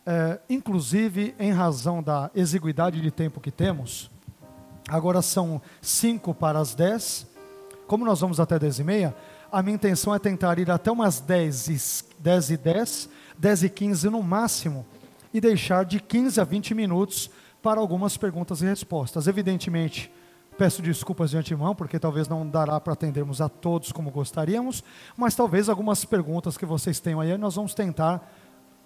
é, 0.06 0.40
inclusive 0.50 1.36
em 1.40 1.52
razão 1.52 2.02
da 2.02 2.32
exiguidade 2.34 3.00
de 3.00 3.12
tempo 3.12 3.40
que 3.40 3.52
temos, 3.52 4.10
agora 4.90 5.22
são 5.22 5.62
5 5.82 6.34
para 6.34 6.60
as 6.60 6.74
10, 6.74 7.28
como 7.88 8.06
nós 8.06 8.20
vamos 8.20 8.40
até 8.40 8.58
10 8.58 8.80
e 8.80 8.84
meia, 8.84 9.16
a 9.52 9.62
minha 9.62 9.76
intenção 9.76 10.16
é 10.16 10.20
tentar 10.20 10.58
ir 10.58 10.72
até 10.72 10.92
umas 10.92 11.20
10 11.20 11.68
e 11.68 12.04
10, 12.20 12.50
e 12.52 12.58
10, 12.58 13.10
10 13.38 13.64
e 13.64 13.70
15 13.70 14.10
no 14.10 14.24
máximo, 14.24 14.86
e 15.34 15.40
deixar 15.40 15.86
de 15.86 16.00
15 16.00 16.40
a 16.42 16.44
20 16.44 16.74
minutos 16.74 17.30
para 17.62 17.80
algumas 17.80 18.18
perguntas 18.18 18.62
e 18.62 18.66
respostas. 18.66 19.28
Evidentemente, 19.28 20.12
peço 20.62 20.80
desculpas 20.80 21.32
de 21.32 21.38
antemão, 21.38 21.74
porque 21.74 21.98
talvez 21.98 22.28
não 22.28 22.48
dará 22.48 22.80
para 22.80 22.94
atendermos 22.94 23.42
a 23.42 23.50
todos 23.50 23.92
como 23.92 24.12
gostaríamos, 24.12 24.84
mas 25.18 25.34
talvez 25.34 25.68
algumas 25.68 26.06
perguntas 26.06 26.56
que 26.56 26.68
vocês 26.68 27.00
tenham 27.00 27.20
aí, 27.20 27.36
nós 27.36 27.56
vamos 27.56 27.74
tentar, 27.74 28.32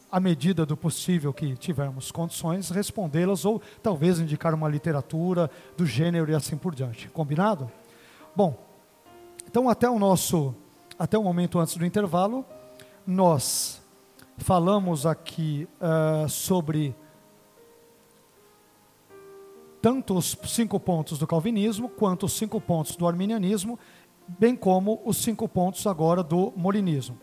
à 0.09 0.17
medida 0.17 0.65
do 0.65 0.77
possível 0.77 1.33
que 1.33 1.53
tivermos 1.57 2.13
condições, 2.13 2.69
respondê-las 2.69 3.43
ou 3.43 3.61
talvez 3.83 4.21
indicar 4.21 4.53
uma 4.53 4.69
literatura 4.69 5.51
do 5.75 5.85
gênero 5.85 6.31
e 6.31 6.33
assim 6.33 6.55
por 6.55 6.73
diante. 6.73 7.09
Combinado? 7.09 7.69
Bom, 8.33 8.57
então, 9.45 9.67
até 9.67 9.89
o 9.89 9.99
nosso, 9.99 10.55
até 10.97 11.17
o 11.17 11.23
momento 11.23 11.59
antes 11.59 11.75
do 11.75 11.85
intervalo, 11.85 12.45
nós 13.05 13.81
falamos 14.37 15.05
aqui 15.05 15.67
uh, 15.81 16.29
sobre 16.29 16.95
tanto 19.85 20.17
os 20.17 20.35
cinco 20.45 20.79
pontos 20.79 21.19
do 21.19 21.27
calvinismo, 21.27 21.87
quanto 21.87 22.25
os 22.25 22.33
cinco 22.33 22.59
pontos 22.59 22.95
do 22.95 23.07
arminianismo, 23.07 23.77
bem 24.27 24.55
como 24.55 24.99
os 25.05 25.15
cinco 25.17 25.47
pontos 25.47 25.85
agora 25.85 26.23
do 26.23 26.51
molinismo. 26.57 27.19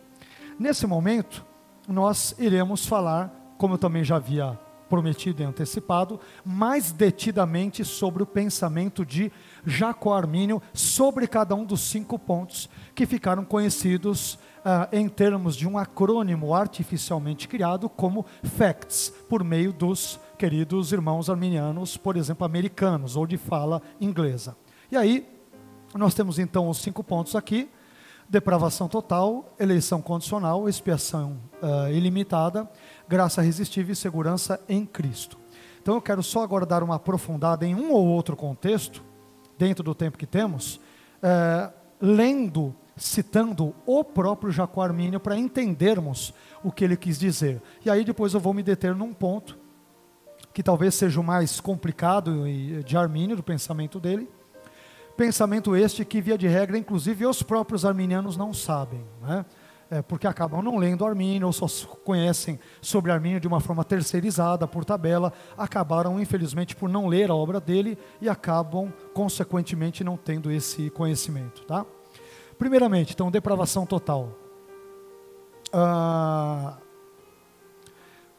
Nesse 0.60 0.86
momento, 0.86 1.44
nós 1.89 2.36
iremos 2.39 2.86
falar, 2.86 3.34
como 3.59 3.74
eu 3.74 3.78
também 3.78 4.05
já 4.05 4.14
havia 4.14 4.56
prometido 4.89 5.43
e 5.43 5.44
antecipado, 5.44 6.20
mais 6.44 6.93
detidamente 6.93 7.84
sobre 7.84 8.22
o 8.22 8.26
pensamento 8.26 9.05
de 9.05 9.32
Jacó 9.66 10.14
Armínio 10.14 10.62
sobre 10.72 11.26
cada 11.26 11.56
um 11.56 11.64
dos 11.64 11.80
cinco 11.80 12.16
pontos 12.16 12.70
que 12.94 13.06
ficaram 13.06 13.44
conhecidos 13.44 14.34
uh, 14.34 14.86
em 14.93 15.09
termos 15.09 15.56
de 15.56 15.66
um 15.66 15.76
acrônimo 15.76 16.55
artificialmente 16.55 17.48
criado 17.48 17.89
como 17.89 18.24
FACTS, 18.44 19.12
por 19.28 19.43
meio 19.43 19.72
dos 19.72 20.20
queridos 20.43 20.90
irmãos 20.90 21.31
arminianos, 21.31 21.97
por 21.97 22.16
exemplo, 22.16 22.44
americanos 22.44 23.14
ou 23.14 23.28
de 23.28 23.36
fala 23.36 23.81
inglesa. 24.01 24.56
E 24.90 24.97
aí, 24.97 25.24
nós 25.94 26.14
temos 26.14 26.36
então 26.36 26.69
os 26.69 26.78
cinco 26.78 27.05
pontos 27.05 27.36
aqui: 27.36 27.70
depravação 28.28 28.89
total, 28.89 29.55
eleição 29.56 30.02
condicional, 30.02 30.69
expiação 30.69 31.39
uh, 31.62 31.93
ilimitada, 31.93 32.69
graça 33.09 33.40
irresistível 33.40 33.93
e 33.93 33.97
segurança 33.97 34.60
em 34.69 34.85
Cristo. 34.85 35.39
Então 35.81 35.94
eu 35.94 36.02
quero 36.02 36.24
só 36.24 36.43
agora 36.43 36.66
dar 36.66 36.82
uma 36.82 36.97
aprofundada 36.97 37.64
em 37.64 37.77
um 37.77 37.93
ou 37.93 38.05
outro 38.05 38.35
contexto 38.35 39.01
dentro 39.56 39.85
do 39.85 39.94
tempo 39.94 40.19
que 40.19 40.27
temos, 40.27 40.81
é, 41.23 41.70
lendo, 42.01 42.74
citando 42.97 43.73
o 43.86 44.02
próprio 44.02 44.51
Jacó 44.51 44.82
Armínio 44.82 45.20
para 45.20 45.39
entendermos 45.39 46.35
o 46.64 46.73
que 46.73 46.82
ele 46.82 46.97
quis 46.97 47.16
dizer. 47.16 47.62
E 47.85 47.90
aí 47.90 48.05
depois 48.05 48.35
eu 48.35 48.40
vou 48.40 48.52
me 48.52 48.62
deter 48.62 48.93
num 48.93 49.12
ponto 49.12 49.61
que 50.53 50.62
talvez 50.62 50.95
seja 50.95 51.20
o 51.20 51.24
mais 51.24 51.61
complicado 51.61 52.45
de 52.85 52.97
Armínio, 52.97 53.37
do 53.37 53.43
pensamento 53.43 53.99
dele. 53.99 54.29
Pensamento 55.16 55.77
este 55.77 56.05
que, 56.05 56.20
via 56.20 56.39
de 56.39 56.49
regra, 56.49 56.77
inclusive 56.77 57.27
os 57.27 57.43
próprios 57.43 57.85
arminianos 57.85 58.37
não 58.37 58.53
sabem. 58.53 59.05
Né? 59.20 59.45
é, 59.93 60.01
porque 60.01 60.27
acabam 60.27 60.62
não 60.62 60.79
lendo 60.79 61.05
Armínio 61.05 61.47
ou 61.47 61.53
só 61.53 61.66
conhecem 62.03 62.59
sobre 62.81 63.12
Armínio 63.12 63.39
de 63.39 63.47
uma 63.47 63.61
forma 63.61 63.85
terceirizada, 63.85 64.66
por 64.66 64.87
tabela, 64.87 65.35
acabaram, 65.55 66.19
infelizmente, 66.19 66.74
por 66.74 66.89
não 66.89 67.09
ler 67.09 67.31
a 67.31 67.35
obra 67.35 67.61
dele 67.61 67.99
e 68.19 68.27
acabam, 68.27 68.91
consequentemente, 69.12 70.03
não 70.03 70.16
tendo 70.16 70.51
esse 70.51 70.89
conhecimento. 70.89 71.62
Tá? 71.66 71.85
Primeiramente, 72.59 73.12
então, 73.12 73.31
depravação 73.31 73.85
total. 73.85 74.31
Ah, 75.70 76.79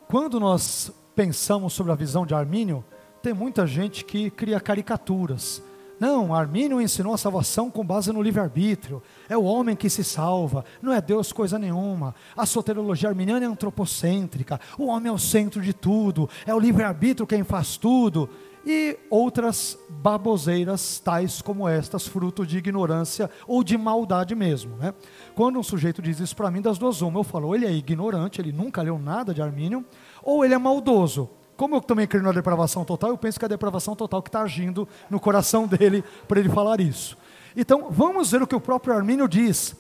quando 0.07 0.40
nós 0.40 0.91
pensamos 1.15 1.73
sobre 1.73 1.91
a 1.91 1.95
visão 1.95 2.26
de 2.26 2.34
Armínio, 2.34 2.84
tem 3.22 3.34
muita 3.34 3.65
gente 3.65 4.03
que 4.03 4.30
cria 4.30 4.60
caricaturas 4.60 5.61
não, 6.03 6.35
Armínio 6.35 6.81
ensinou 6.81 7.14
a 7.14 7.18
salvação 7.18 7.72
com 7.72 7.81
base 7.81 8.11
no 8.11 8.22
livre-arbítrio. 8.22 9.02
É 9.30 9.38
o 9.38 9.44
homem 9.44 9.73
que 9.73 9.90
se 9.90 10.03
salva, 10.03 10.65
não 10.81 10.91
é 10.91 10.99
Deus 10.99 11.31
coisa 11.31 11.57
nenhuma. 11.57 12.14
A 12.35 12.45
soteriologia 12.45 13.07
arminiana 13.07 13.45
é 13.45 13.48
antropocêntrica. 13.48 14.60
O 14.77 14.88
homem 14.88 15.10
é 15.10 15.14
o 15.14 15.18
centro 15.18 15.61
de 15.61 15.72
tudo, 15.72 16.30
é 16.45 16.53
o 16.53 16.60
livre-arbítrio 16.60 17.26
quem 17.26 17.44
faz 17.44 17.77
tudo. 17.77 18.30
E 18.65 18.98
outras 19.10 19.77
baboseiras, 19.90 20.99
tais 20.99 21.41
como 21.41 21.68
estas, 21.68 22.07
fruto 22.07 22.45
de 22.45 22.57
ignorância 22.57 23.30
ou 23.45 23.64
de 23.64 23.77
maldade 23.77 24.34
mesmo. 24.35 24.77
Né? 24.77 24.94
Quando 25.35 25.60
um 25.60 25.64
sujeito 25.64 26.02
diz 26.02 26.19
isso 26.19 26.35
para 26.35 26.49
mim, 26.49 26.61
das 26.61 26.77
duas 26.77 27.02
uma, 27.02 27.19
eu 27.19 27.23
falo, 27.23 27.53
ele 27.53 27.65
é 27.65 27.72
ignorante, 27.72 28.40
ele 28.40 28.53
nunca 28.53 28.81
leu 28.81 28.98
nada 28.98 29.34
de 29.34 29.41
Armínio, 29.41 29.85
ou 30.23 30.45
ele 30.45 30.53
é 30.53 30.57
maldoso 30.57 31.30
como 31.56 31.76
eu 31.76 31.81
também 31.81 32.07
creio 32.07 32.23
na 32.23 32.31
depravação 32.31 32.84
total, 32.84 33.11
eu 33.11 33.18
penso 33.18 33.40
que 33.40 33.45
é 33.45 33.48
a 33.48 33.49
depravação 33.49 33.95
total 33.95 34.22
que 34.22 34.30
está 34.30 34.41
agindo 34.41 34.88
no 35.10 35.19
coração 35.19 35.68
dele 35.68 36.03
para 36.27 36.40
ele 36.40 36.49
falar 36.49 36.80
isso. 36.80 37.18
Então, 37.56 37.88
vamos 37.91 38.31
ver 38.31 38.41
o 38.41 38.48
que 38.48 38.56
o 38.56 38.60
próprio 38.60 38.95
Armínio 38.95 39.27
diz. 39.27 39.76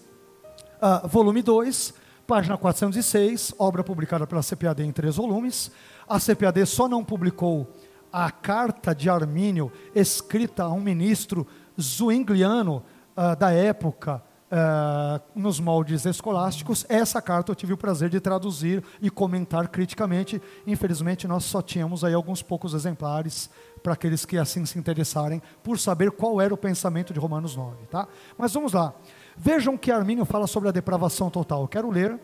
Uh, 0.81 1.07
volume 1.07 1.41
2, 1.41 1.93
página 2.27 2.57
406, 2.57 3.55
obra 3.57 3.83
publicada 3.83 4.27
pela 4.27 4.41
CPAD 4.43 4.83
em 4.83 4.91
três 4.91 5.15
volumes. 5.15 5.71
A 6.07 6.19
CPAD 6.19 6.65
só 6.65 6.87
não 6.87 7.03
publicou 7.03 7.67
a 8.13 8.29
carta 8.29 8.93
de 8.93 9.09
Armínio 9.09 9.71
escrita 9.95 10.65
a 10.65 10.71
um 10.71 10.79
ministro 10.79 11.47
zwingliano 11.81 12.83
uh, 13.17 13.35
da 13.35 13.51
época, 13.51 14.21
uh, 14.51 15.19
nos 15.33 15.59
moldes 15.59 16.05
escolásticos. 16.05 16.85
Essa 16.87 17.19
carta 17.19 17.51
eu 17.51 17.55
tive 17.55 17.73
o 17.73 17.77
prazer 17.77 18.11
de 18.11 18.19
traduzir 18.19 18.83
e 19.01 19.09
comentar 19.09 19.67
criticamente. 19.67 20.39
Infelizmente, 20.67 21.27
nós 21.27 21.43
só 21.43 21.59
tínhamos 21.59 22.03
aí 22.03 22.13
alguns 22.13 22.43
poucos 22.43 22.75
exemplares 22.75 23.49
para 23.81 23.93
aqueles 23.93 24.25
que 24.25 24.37
assim 24.37 24.63
se 24.63 24.77
interessarem 24.77 25.41
por 25.63 25.79
saber 25.79 26.11
qual 26.11 26.39
era 26.39 26.53
o 26.53 26.57
pensamento 26.57 27.13
de 27.13 27.19
Romanos 27.19 27.55
9. 27.55 27.87
Tá? 27.87 28.07
Mas 28.37 28.53
vamos 28.53 28.73
lá. 28.73 28.93
Vejam 29.35 29.75
que 29.75 29.91
Armínio 29.91 30.23
fala 30.23 30.45
sobre 30.45 30.69
a 30.69 30.71
depravação 30.71 31.31
total. 31.31 31.63
Eu 31.63 31.67
quero 31.67 31.89
ler 31.89 32.19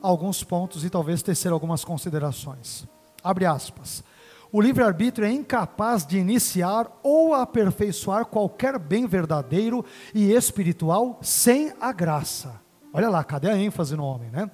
alguns 0.00 0.42
pontos 0.42 0.82
e 0.82 0.88
talvez 0.88 1.22
tecer 1.22 1.52
algumas 1.52 1.84
considerações. 1.84 2.86
Abre 3.22 3.44
aspas. 3.44 4.02
O 4.50 4.60
livre-arbítrio 4.62 5.26
é 5.26 5.30
incapaz 5.30 6.06
de 6.06 6.18
iniciar 6.18 6.90
ou 7.02 7.34
aperfeiçoar 7.34 8.24
qualquer 8.24 8.78
bem 8.78 9.06
verdadeiro 9.06 9.84
e 10.14 10.32
espiritual 10.32 11.18
sem 11.20 11.72
a 11.78 11.92
graça. 11.92 12.60
Olha 12.92 13.10
lá, 13.10 13.22
cadê 13.22 13.50
a 13.50 13.58
ênfase 13.58 13.94
no 13.94 14.04
homem, 14.04 14.30
né? 14.30 14.50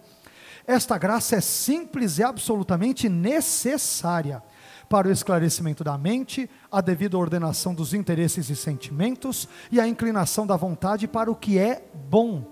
Esta 0.66 0.98
graça 0.98 1.36
é 1.36 1.40
simples 1.40 2.18
e 2.18 2.24
absolutamente 2.24 3.08
necessária 3.08 4.42
para 4.88 5.06
o 5.06 5.12
esclarecimento 5.12 5.84
da 5.84 5.96
mente, 5.96 6.50
a 6.72 6.80
devida 6.80 7.16
ordenação 7.16 7.74
dos 7.74 7.94
interesses 7.94 8.48
e 8.48 8.56
sentimentos 8.56 9.48
e 9.70 9.78
a 9.78 9.86
inclinação 9.86 10.46
da 10.46 10.56
vontade 10.56 11.06
para 11.06 11.30
o 11.30 11.36
que 11.36 11.58
é 11.58 11.84
bom. 12.08 12.44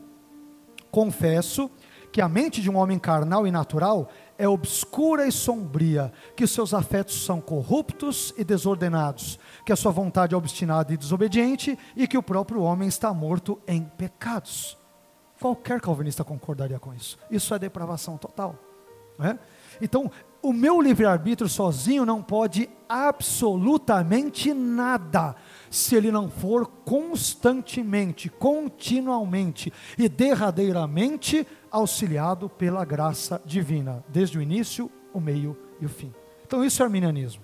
Confesso 0.91 1.71
que 2.13 2.21
a 2.21 2.29
mente 2.29 2.61
de 2.61 2.71
um 2.71 2.77
homem 2.77 2.99
carnal 2.99 3.47
e 3.47 3.51
natural 3.51 4.11
é 4.43 4.49
obscura 4.49 5.25
e 5.25 5.31
sombria, 5.31 6.13
que 6.35 6.43
os 6.43 6.51
seus 6.51 6.75
afetos 6.75 7.25
são 7.25 7.41
corruptos 7.41 8.35
e 8.37 8.43
desordenados, 8.43 9.39
que 9.65 9.73
a 9.73 9.77
sua 9.77 9.93
vontade 9.93 10.35
é 10.35 10.37
obstinada 10.37 10.93
e 10.93 10.97
desobediente 10.97 11.79
e 11.95 12.09
que 12.09 12.19
o 12.19 12.23
próprio 12.25 12.61
homem 12.61 12.89
está 12.89 13.15
morto 13.15 13.61
em 13.69 13.85
pecados. 13.85 14.77
Qualquer 15.41 15.81
calvinista 15.81 16.25
concordaria 16.25 16.81
com 16.81 16.93
isso. 16.93 17.17
Isso 17.31 17.55
é 17.55 17.59
depravação 17.59 18.19
total. 18.19 18.59
Né? 19.17 19.39
Então, 19.81 20.11
o 20.43 20.53
meu 20.53 20.81
livre-arbítrio 20.81 21.49
sozinho 21.49 22.05
não 22.05 22.21
pode 22.21 22.69
absolutamente 22.89 24.53
nada 24.53 25.37
se 25.71 25.95
ele 25.95 26.11
não 26.11 26.29
for 26.29 26.67
constantemente, 26.67 28.29
continuamente 28.29 29.73
e 29.97 30.09
derradeiramente 30.09 31.47
auxiliado 31.71 32.49
pela 32.49 32.85
graça 32.85 33.41
divina, 33.47 34.05
desde 34.09 34.37
o 34.37 34.43
início, 34.43 34.91
o 35.15 35.21
meio 35.21 35.57
e 35.81 35.87
o 35.87 35.89
fim. 35.89 36.13
Então, 36.45 36.65
isso 36.65 36.83
é 36.83 36.85
arminianismo. 36.85 37.43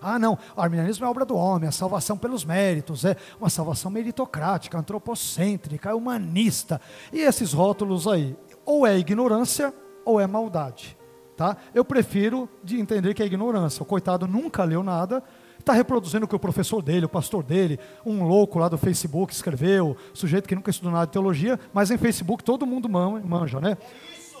Ah, 0.00 0.18
não, 0.18 0.36
o 0.56 0.60
arminianismo 0.60 1.06
é 1.06 1.08
obra 1.08 1.24
do 1.24 1.36
homem, 1.36 1.68
a 1.68 1.72
salvação 1.72 2.18
pelos 2.18 2.44
méritos, 2.44 3.04
é 3.04 3.16
uma 3.38 3.48
salvação 3.48 3.88
meritocrática, 3.88 4.76
antropocêntrica, 4.76 5.94
humanista. 5.94 6.80
E 7.12 7.20
esses 7.20 7.52
rótulos 7.52 8.08
aí, 8.08 8.36
ou 8.64 8.84
é 8.84 8.98
ignorância 8.98 9.72
ou 10.04 10.18
é 10.18 10.26
maldade. 10.26 10.96
Tá? 11.42 11.56
Eu 11.74 11.84
prefiro 11.84 12.48
de 12.62 12.78
entender 12.78 13.14
que 13.14 13.20
é 13.20 13.26
ignorância. 13.26 13.82
O 13.82 13.84
coitado 13.84 14.28
nunca 14.28 14.62
leu 14.62 14.80
nada, 14.80 15.20
está 15.58 15.72
reproduzindo 15.72 16.24
o 16.24 16.28
que 16.28 16.36
o 16.36 16.38
professor 16.38 16.80
dele, 16.80 17.06
o 17.06 17.08
pastor 17.08 17.42
dele, 17.42 17.80
um 18.06 18.22
louco 18.22 18.60
lá 18.60 18.68
do 18.68 18.78
Facebook 18.78 19.32
escreveu, 19.32 19.96
sujeito 20.14 20.48
que 20.48 20.54
nunca 20.54 20.70
estudou 20.70 20.92
nada 20.92 21.06
de 21.06 21.10
teologia, 21.10 21.58
mas 21.74 21.90
em 21.90 21.98
Facebook 21.98 22.44
todo 22.44 22.64
mundo 22.64 22.88
manja, 22.88 23.58
né? 23.58 23.76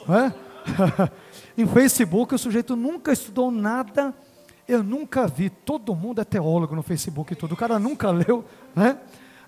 É? 0.08 1.10
em 1.60 1.66
Facebook 1.66 2.36
o 2.36 2.38
sujeito 2.38 2.76
nunca 2.76 3.12
estudou 3.12 3.50
nada, 3.50 4.14
eu 4.68 4.80
nunca 4.84 5.26
vi, 5.26 5.50
todo 5.50 5.96
mundo 5.96 6.20
é 6.20 6.24
teólogo 6.24 6.76
no 6.76 6.84
Facebook 6.84 7.32
e 7.32 7.36
tudo, 7.36 7.54
o 7.54 7.56
cara 7.56 7.80
nunca 7.80 8.12
leu, 8.14 8.44
né? 8.76 8.96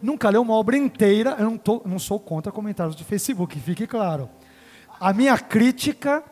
Nunca 0.03 0.29
leu 0.29 0.43
uma 0.43 0.55
obra 0.55 0.77
inteira, 0.77 1.37
eu 1.39 1.45
não, 1.45 1.57
tô, 1.57 1.81
não 1.85 2.01
sou 2.01 2.19
contra 2.19 2.51
comentários 2.51 2.97
de 2.97 3.05
Facebook, 3.05 3.57
fique 3.61 3.87
claro. 3.87 4.29
A 4.99 5.13
minha 5.13 5.39
crítica 5.39 6.25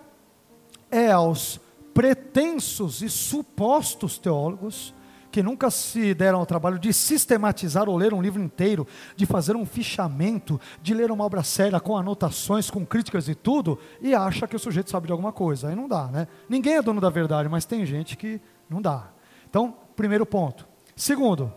é 0.92 1.10
aos 1.10 1.58
pretensos 1.94 3.02
e 3.02 3.08
supostos 3.08 4.18
teólogos 4.18 4.94
que 5.32 5.42
nunca 5.42 5.70
se 5.70 6.12
deram 6.12 6.40
ao 6.40 6.46
trabalho 6.46 6.78
de 6.78 6.92
sistematizar 6.92 7.88
ou 7.88 7.96
ler 7.96 8.12
um 8.12 8.20
livro 8.20 8.42
inteiro, 8.42 8.86
de 9.16 9.24
fazer 9.24 9.56
um 9.56 9.64
fichamento, 9.64 10.60
de 10.82 10.92
ler 10.92 11.10
uma 11.10 11.24
obra 11.24 11.42
séria 11.42 11.80
com 11.80 11.96
anotações, 11.96 12.70
com 12.70 12.84
críticas 12.84 13.28
e 13.28 13.34
tudo, 13.34 13.78
e 14.02 14.14
acha 14.14 14.46
que 14.46 14.54
o 14.54 14.58
sujeito 14.58 14.90
sabe 14.90 15.06
de 15.06 15.12
alguma 15.12 15.32
coisa. 15.32 15.70
Aí 15.70 15.74
não 15.74 15.88
dá, 15.88 16.08
né? 16.08 16.28
Ninguém 16.50 16.74
é 16.74 16.82
dono 16.82 17.00
da 17.00 17.08
verdade, 17.08 17.48
mas 17.48 17.64
tem 17.64 17.86
gente 17.86 18.14
que 18.14 18.38
não 18.68 18.82
dá. 18.82 19.08
Então, 19.48 19.74
primeiro 19.96 20.26
ponto. 20.26 20.68
Segundo, 20.94 21.50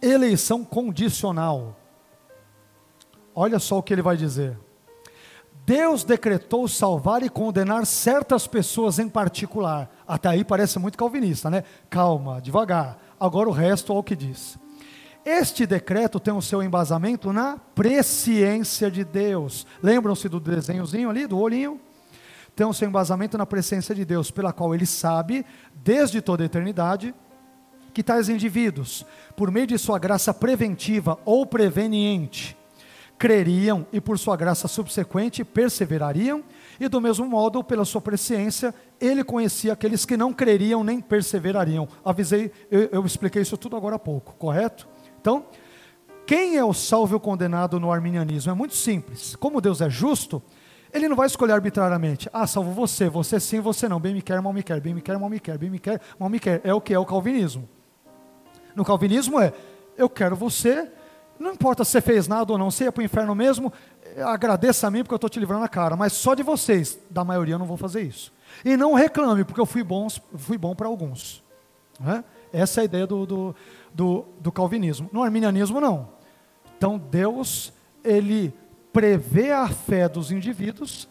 eleição 0.00 0.64
condicional. 0.64 1.76
Olha 3.34 3.58
só 3.58 3.78
o 3.78 3.82
que 3.82 3.92
ele 3.92 4.02
vai 4.02 4.16
dizer. 4.16 4.58
Deus 5.66 6.04
decretou 6.04 6.66
salvar 6.66 7.22
e 7.22 7.28
condenar 7.28 7.86
certas 7.86 8.46
pessoas 8.46 8.98
em 8.98 9.08
particular. 9.08 9.90
Até 10.06 10.28
aí 10.28 10.44
parece 10.44 10.78
muito 10.78 10.98
calvinista, 10.98 11.48
né? 11.48 11.64
Calma, 11.88 12.40
devagar. 12.40 12.98
Agora 13.18 13.48
o 13.48 13.52
resto 13.52 13.92
é 13.92 13.96
o 13.96 14.02
que 14.02 14.16
diz. 14.16 14.58
Este 15.24 15.66
decreto 15.66 16.18
tem 16.18 16.32
o 16.32 16.40
seu 16.40 16.62
embasamento 16.62 17.32
na 17.32 17.58
presciência 17.74 18.90
de 18.90 19.04
Deus. 19.04 19.66
Lembram-se 19.82 20.28
do 20.28 20.40
desenhozinho 20.40 21.10
ali, 21.10 21.26
do 21.26 21.38
olhinho? 21.38 21.78
Tem 22.56 22.66
o 22.66 22.72
seu 22.72 22.88
embasamento 22.88 23.38
na 23.38 23.46
presciência 23.46 23.94
de 23.94 24.04
Deus, 24.04 24.30
pela 24.30 24.52
qual 24.52 24.74
ele 24.74 24.86
sabe, 24.86 25.44
desde 25.74 26.20
toda 26.20 26.42
a 26.42 26.46
eternidade, 26.46 27.14
que 27.92 28.02
tais 28.02 28.28
indivíduos, 28.28 29.04
por 29.36 29.50
meio 29.50 29.66
de 29.66 29.78
sua 29.78 29.98
graça 29.98 30.32
preventiva 30.32 31.18
ou 31.24 31.44
preveniente, 31.44 32.56
creriam 33.20 33.86
e 33.92 34.00
por 34.00 34.18
sua 34.18 34.34
graça 34.34 34.66
subsequente 34.66 35.44
perseverariam, 35.44 36.42
e 36.80 36.88
do 36.88 37.02
mesmo 37.02 37.26
modo, 37.26 37.62
pela 37.62 37.84
sua 37.84 38.00
presciência, 38.00 38.74
ele 38.98 39.22
conhecia 39.22 39.74
aqueles 39.74 40.06
que 40.06 40.16
não 40.16 40.32
creriam 40.32 40.82
nem 40.82 41.02
perseverariam. 41.02 41.86
Avisei, 42.02 42.50
eu, 42.70 42.88
eu 42.90 43.04
expliquei 43.04 43.42
isso 43.42 43.58
tudo 43.58 43.76
agora 43.76 43.96
há 43.96 43.98
pouco, 43.98 44.34
correto? 44.38 44.88
Então, 45.20 45.44
quem 46.26 46.56
é 46.56 46.64
o 46.64 46.72
salvo 46.72 47.14
e 47.14 47.16
o 47.16 47.20
condenado 47.20 47.78
no 47.78 47.92
arminianismo? 47.92 48.52
É 48.52 48.54
muito 48.54 48.74
simples. 48.74 49.36
Como 49.36 49.60
Deus 49.60 49.82
é 49.82 49.90
justo, 49.90 50.42
ele 50.90 51.06
não 51.06 51.14
vai 51.14 51.26
escolher 51.26 51.52
arbitrariamente. 51.52 52.26
Ah, 52.32 52.46
salvo 52.46 52.70
você, 52.72 53.10
você 53.10 53.38
sim, 53.38 53.60
você 53.60 53.86
não. 53.86 54.00
Bem 54.00 54.14
me 54.14 54.22
quer, 54.22 54.40
mal 54.40 54.54
me 54.54 54.62
quer, 54.62 54.80
bem 54.80 54.94
me 54.94 55.02
quer, 55.02 55.18
mal 55.18 55.28
me 55.28 55.38
quer, 55.38 55.58
bem 55.58 55.68
me 55.68 55.78
quer, 55.78 56.00
mal 56.18 56.30
me 56.30 56.40
quer. 56.40 56.62
É 56.64 56.72
o 56.72 56.80
que 56.80 56.94
é 56.94 56.98
o 56.98 57.04
calvinismo. 57.04 57.68
No 58.74 58.82
calvinismo 58.82 59.38
é, 59.38 59.52
eu 59.98 60.08
quero 60.08 60.34
você, 60.34 60.90
não 61.40 61.52
importa 61.52 61.84
se 61.84 61.92
você 61.92 62.00
fez 62.02 62.28
nada 62.28 62.52
ou 62.52 62.58
não, 62.58 62.70
você 62.70 62.84
ia 62.84 62.92
para 62.92 63.00
o 63.00 63.04
inferno 63.04 63.34
mesmo, 63.34 63.72
agradeça 64.26 64.86
a 64.86 64.90
mim 64.90 65.02
porque 65.02 65.14
eu 65.14 65.16
estou 65.16 65.30
te 65.30 65.40
livrando 65.40 65.64
a 65.64 65.68
cara, 65.68 65.96
mas 65.96 66.12
só 66.12 66.34
de 66.34 66.42
vocês, 66.42 66.98
da 67.08 67.24
maioria, 67.24 67.54
eu 67.54 67.58
não 67.58 67.64
vou 67.64 67.78
fazer 67.78 68.02
isso. 68.02 68.30
E 68.62 68.76
não 68.76 68.92
reclame, 68.92 69.42
porque 69.42 69.60
eu 69.60 69.64
fui 69.64 69.82
bom, 69.82 70.06
fui 70.36 70.58
bom 70.58 70.74
para 70.74 70.86
alguns. 70.86 71.42
Né? 71.98 72.22
Essa 72.52 72.80
é 72.80 72.82
a 72.82 72.84
ideia 72.84 73.06
do, 73.06 73.24
do, 73.24 73.56
do, 73.94 74.24
do 74.38 74.52
calvinismo. 74.52 75.08
No 75.12 75.22
arminianismo, 75.22 75.80
não. 75.80 76.10
Então, 76.76 76.98
Deus, 76.98 77.72
ele 78.04 78.52
prevê 78.92 79.50
a 79.50 79.66
fé 79.68 80.08
dos 80.08 80.30
indivíduos 80.30 81.08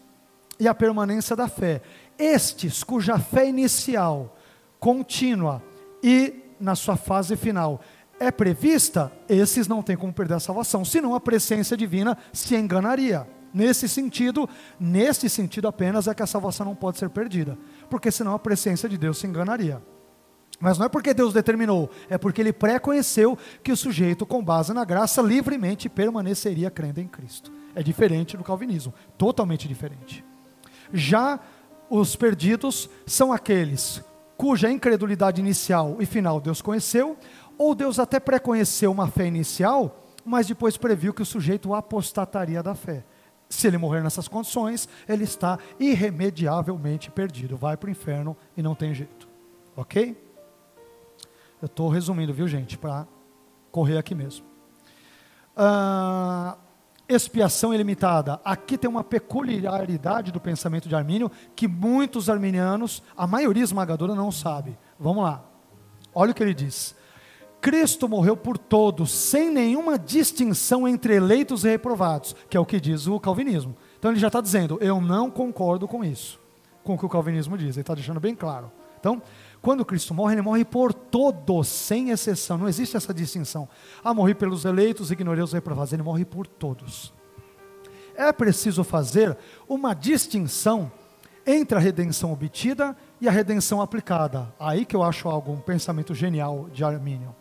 e 0.60 0.68
a 0.68 0.74
permanência 0.74 1.34
da 1.34 1.48
fé. 1.48 1.82
Estes, 2.16 2.84
cuja 2.84 3.18
fé 3.18 3.48
inicial, 3.48 4.36
contínua 4.78 5.60
e 6.02 6.34
na 6.60 6.76
sua 6.76 6.96
fase 6.96 7.36
final 7.36 7.80
é 8.20 8.30
prevista, 8.30 9.10
esses 9.26 9.66
não 9.66 9.82
têm 9.82 9.96
como 9.96 10.12
perder 10.12 10.34
a 10.34 10.40
salvação, 10.40 10.84
senão 10.84 11.14
a 11.14 11.20
presciência 11.20 11.74
divina 11.74 12.18
se 12.34 12.54
enganaria. 12.54 13.26
Nesse 13.52 13.88
sentido, 13.88 14.48
nesse 14.78 15.28
sentido 15.28 15.66
apenas 15.66 16.06
é 16.06 16.14
que 16.14 16.22
a 16.22 16.26
salvação 16.26 16.66
não 16.66 16.74
pode 16.74 16.98
ser 16.98 17.08
perdida, 17.08 17.58
porque 17.88 18.10
senão 18.10 18.34
a 18.34 18.38
presciência 18.38 18.88
de 18.88 18.98
Deus 18.98 19.18
se 19.18 19.26
enganaria. 19.26 19.82
Mas 20.60 20.76
não 20.76 20.84
é 20.84 20.88
porque 20.90 21.14
Deus 21.14 21.32
determinou, 21.32 21.90
é 22.10 22.18
porque 22.18 22.42
ele 22.42 22.52
pré-conheceu 22.52 23.38
que 23.64 23.72
o 23.72 23.76
sujeito, 23.76 24.26
com 24.26 24.44
base 24.44 24.74
na 24.74 24.84
graça, 24.84 25.22
livremente 25.22 25.88
permaneceria 25.88 26.70
crendo 26.70 27.00
em 27.00 27.08
Cristo. 27.08 27.50
É 27.74 27.82
diferente 27.82 28.36
do 28.36 28.44
calvinismo, 28.44 28.92
totalmente 29.16 29.66
diferente. 29.66 30.22
Já 30.92 31.40
os 31.88 32.14
perdidos 32.14 32.90
são 33.06 33.32
aqueles 33.32 34.04
cuja 34.40 34.70
incredulidade 34.70 35.38
inicial 35.38 35.98
e 36.00 36.06
final 36.06 36.40
Deus 36.40 36.62
conheceu, 36.62 37.14
ou 37.60 37.74
Deus 37.74 37.98
até 37.98 38.18
preconheceu 38.18 38.90
uma 38.90 39.06
fé 39.06 39.26
inicial, 39.26 40.02
mas 40.24 40.46
depois 40.46 40.78
previu 40.78 41.12
que 41.12 41.20
o 41.20 41.26
sujeito 41.26 41.74
apostataria 41.74 42.62
da 42.62 42.74
fé. 42.74 43.04
Se 43.50 43.66
ele 43.66 43.76
morrer 43.76 44.02
nessas 44.02 44.26
condições, 44.26 44.88
ele 45.06 45.24
está 45.24 45.58
irremediavelmente 45.78 47.10
perdido, 47.10 47.58
vai 47.58 47.76
para 47.76 47.88
o 47.88 47.90
inferno 47.90 48.34
e 48.56 48.62
não 48.62 48.74
tem 48.74 48.94
jeito. 48.94 49.28
Ok? 49.76 50.16
Eu 51.60 51.66
estou 51.66 51.90
resumindo, 51.90 52.32
viu, 52.32 52.48
gente, 52.48 52.78
para 52.78 53.06
correr 53.70 53.98
aqui 53.98 54.14
mesmo. 54.14 54.46
Ah, 55.54 56.56
expiação 57.06 57.74
ilimitada. 57.74 58.40
Aqui 58.42 58.78
tem 58.78 58.88
uma 58.88 59.04
peculiaridade 59.04 60.32
do 60.32 60.40
pensamento 60.40 60.88
de 60.88 60.96
Armínio 60.96 61.30
que 61.54 61.68
muitos 61.68 62.30
arminianos, 62.30 63.02
a 63.14 63.26
maioria 63.26 63.62
esmagadora, 63.64 64.14
não 64.14 64.32
sabe. 64.32 64.78
Vamos 64.98 65.24
lá. 65.24 65.44
Olha 66.14 66.30
o 66.30 66.34
que 66.34 66.42
ele 66.42 66.54
diz. 66.54 66.98
Cristo 67.60 68.08
morreu 68.08 68.36
por 68.36 68.56
todos, 68.56 69.10
sem 69.10 69.50
nenhuma 69.50 69.98
distinção 69.98 70.88
entre 70.88 71.14
eleitos 71.14 71.64
e 71.64 71.68
reprovados, 71.68 72.34
que 72.48 72.56
é 72.56 72.60
o 72.60 72.64
que 72.64 72.80
diz 72.80 73.06
o 73.06 73.20
calvinismo. 73.20 73.76
Então 73.98 74.10
ele 74.10 74.18
já 74.20 74.28
está 74.28 74.40
dizendo, 74.40 74.78
eu 74.80 75.00
não 75.00 75.30
concordo 75.30 75.86
com 75.86 76.02
isso, 76.02 76.40
com 76.82 76.94
o 76.94 76.98
que 76.98 77.04
o 77.04 77.08
calvinismo 77.08 77.58
diz, 77.58 77.76
ele 77.76 77.82
está 77.82 77.94
deixando 77.94 78.18
bem 78.18 78.34
claro. 78.34 78.72
Então, 78.98 79.22
quando 79.60 79.84
Cristo 79.84 80.14
morre, 80.14 80.34
ele 80.34 80.42
morre 80.42 80.64
por 80.64 80.94
todos, 80.94 81.68
sem 81.68 82.10
exceção, 82.10 82.56
não 82.56 82.68
existe 82.68 82.96
essa 82.96 83.12
distinção. 83.12 83.68
Ah, 84.02 84.14
morri 84.14 84.34
pelos 84.34 84.64
eleitos, 84.64 85.10
ignorei 85.10 85.42
os 85.42 85.52
reprovados, 85.52 85.92
ele 85.92 86.02
morre 86.02 86.24
por 86.24 86.46
todos. 86.46 87.12
É 88.14 88.32
preciso 88.32 88.82
fazer 88.84 89.36
uma 89.68 89.94
distinção 89.94 90.90
entre 91.46 91.76
a 91.76 91.80
redenção 91.80 92.32
obtida 92.32 92.96
e 93.20 93.28
a 93.28 93.30
redenção 93.30 93.82
aplicada. 93.82 94.52
Aí 94.58 94.84
que 94.84 94.96
eu 94.96 95.02
acho 95.02 95.28
algo, 95.28 95.52
um 95.52 95.60
pensamento 95.60 96.14
genial 96.14 96.68
de 96.72 96.84
Armínio 96.84 97.34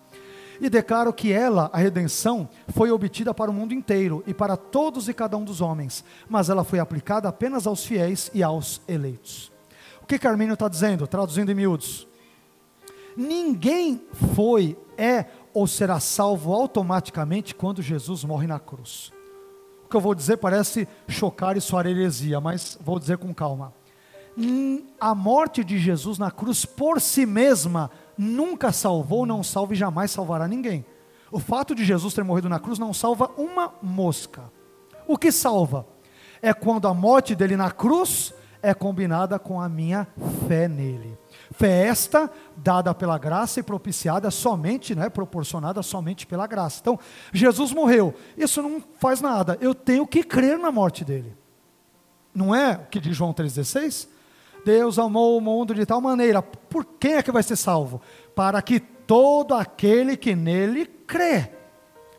e 0.62 0.70
declaro 0.70 1.14
que 1.14 1.32
ela, 1.32 1.70
a 1.72 1.78
redenção, 1.78 2.50
foi 2.70 2.92
obtida 2.92 3.34
para 3.34 3.50
o 3.50 3.54
mundo 3.54 3.74
inteiro 3.74 4.24
e 4.28 4.34
para 4.34 4.58
todos 4.58 5.08
e 5.08 5.14
cada 5.14 5.38
um 5.38 5.44
dos 5.44 5.62
homens, 5.62 6.04
mas 6.28 6.50
ela 6.50 6.64
foi 6.64 6.80
aplicada 6.80 7.30
apenas 7.30 7.66
aos 7.66 7.86
fiéis 7.86 8.30
e 8.34 8.44
aos 8.44 8.82
eleitos. 8.88 9.52
O 10.02 10.06
que 10.06 10.20
Carmínio 10.20 10.54
está 10.54 10.68
dizendo? 10.68 11.08
Traduzindo 11.08 11.52
em 11.52 11.56
miúdos. 11.56 12.08
Ninguém 13.16 14.02
foi, 14.34 14.78
é 14.98 15.26
ou 15.54 15.68
será 15.68 16.00
salvo 16.00 16.54
automaticamente 16.54 17.56
quando 17.56 17.82
Jesus 17.82 18.24
morre 18.24 18.48
na 18.48 18.60
cruz. 18.60 19.12
O 19.86 19.90
que 19.90 19.96
eu 19.96 20.02
vou 20.02 20.14
dizer 20.14 20.38
parece 20.38 20.88
chocar 21.08 21.58
e 21.58 21.62
soar 21.62 21.88
heresia, 21.88 22.40
mas 22.40 22.78
vou 22.82 23.00
dizer 23.00 23.18
com 23.18 23.34
calma. 23.34 23.74
a 25.00 25.16
morte 25.16 25.64
de 25.64 25.78
Jesus 25.78 26.18
na 26.18 26.32
cruz 26.32 26.64
por 26.64 27.02
si 27.02 27.26
mesma 27.26 27.90
nunca 28.20 28.74
salvou, 28.74 29.26
não 29.26 29.42
salva 29.42 29.74
e 29.74 29.78
jamais 29.78 30.12
salvará 30.12 30.46
ninguém. 30.46 30.86
O 31.32 31.40
fato 31.40 31.74
de 31.74 31.86
Jesus 31.86 32.14
ter 32.14 32.24
morrido 32.24 32.50
na 32.50 32.60
cruz 32.60 32.78
não 32.78 32.94
salva 32.94 33.32
uma 33.38 33.74
mosca. 33.82 34.52
O 35.08 35.18
que 35.18 35.32
salva 35.32 35.88
é 36.42 36.54
quando 36.54 36.88
a 36.88 36.94
morte 36.94 37.34
dele 37.34 37.56
na 37.56 37.72
cruz 37.72 38.34
é 38.62 38.74
combinada 38.74 39.40
com 39.40 39.62
a 39.62 39.70
minha 39.70 40.06
fé 40.48 40.68
nele. 40.68 41.18
Fé 41.52 41.88
esta 41.88 42.30
dada 42.58 42.94
pela 42.94 43.18
graça 43.18 43.62
e 43.62 43.64
propiciada 43.64 44.30
somente, 44.30 44.94
né, 44.94 45.10
proporcionada 45.10 45.82
somente 45.82 46.28
pela 46.28 46.46
graça. 46.46 46.80
Então, 46.82 47.00
Jesus 47.32 47.72
morreu. 47.72 48.14
Isso 48.38 48.62
não 48.62 48.84
faz 48.98 49.22
nada. 49.22 49.58
Eu 49.62 49.74
tenho 49.74 50.06
que 50.06 50.24
crer 50.24 50.60
na 50.60 50.72
morte 50.74 51.06
dele. 51.06 51.38
Não 52.36 52.54
é 52.54 52.74
o 52.74 52.88
que 52.88 53.00
diz 53.00 53.16
João 53.16 53.34
3,16? 53.34 54.10
Deus 54.66 55.00
amou 55.00 55.38
o 55.38 55.42
mundo 55.42 55.74
de 55.74 55.86
tal 55.86 56.02
maneira. 56.02 56.42
Por 56.42 56.86
quem 56.86 57.16
é 57.16 57.24
que 57.24 57.32
vai 57.32 57.44
ser 57.44 57.56
salvo? 57.56 58.02
Para 58.36 58.62
que 58.62 58.80
todo 58.80 59.54
aquele 59.54 60.16
que 60.16 60.36
nele 60.36 60.86
crê. 60.86 61.52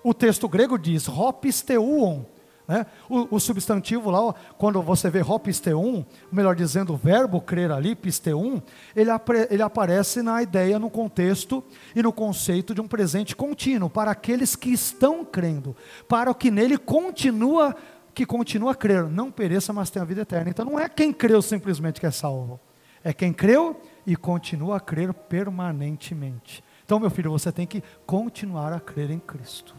O 0.03 0.15
texto 0.15 0.49
grego 0.49 0.79
diz, 0.79 1.09
hopisteuon, 1.09 2.25
né? 2.71 2.87
O, 3.09 3.35
o, 3.35 3.41
substantivo 3.41 4.13
lá, 4.13 4.33
quando 4.57 4.81
você 4.81 5.11
vê 5.11 5.23
hopisteum, 5.23 6.05
melhor 6.31 6.55
dizendo, 6.55 6.95
o 6.95 6.97
verbo 6.97 7.41
crer 7.41 7.73
ali, 7.73 7.97
pisteum, 7.97 8.63
ele, 8.95 9.11
ele 9.51 9.61
aparece 9.61 10.23
na 10.23 10.41
ideia, 10.41 10.79
no 10.79 10.89
contexto 10.89 11.65
e 11.97 12.01
no 12.01 12.13
conceito 12.13 12.73
de 12.73 12.81
um 12.81 12.87
presente 12.87 13.35
contínuo, 13.35 13.91
para 13.91 14.13
aqueles 14.13 14.55
que 14.55 14.71
estão 14.71 15.25
crendo, 15.25 15.75
para 16.09 16.31
o 16.31 16.35
que 16.35 16.49
nele 16.49 16.79
continua, 16.79 17.75
que 18.15 18.27
continua 18.27 18.73
a 18.73 18.75
crer, 18.75 19.05
não 19.05 19.31
pereça, 19.31 19.73
mas 19.73 19.91
tenha 19.91 20.05
vida 20.05 20.23
eterna. 20.23 20.51
Então 20.51 20.65
não 20.65 20.79
é 20.79 20.89
quem 20.89 21.13
creu 21.13 21.41
simplesmente 21.41 22.01
que 22.01 22.07
é 22.07 22.11
salvo, 22.11 22.61
é 23.03 23.13
quem 23.13 23.33
creu 23.33 23.81
e 24.07 24.17
continua 24.17 24.77
a 24.77 24.81
crer 24.81 25.13
permanentemente. 25.13 26.63
Então, 26.85 26.99
meu 26.99 27.11
filho, 27.11 27.31
você 27.31 27.53
tem 27.53 27.67
que 27.67 27.83
continuar 28.05 28.73
a 28.73 28.81
crer 28.81 29.11
em 29.11 29.19
Cristo. 29.21 29.77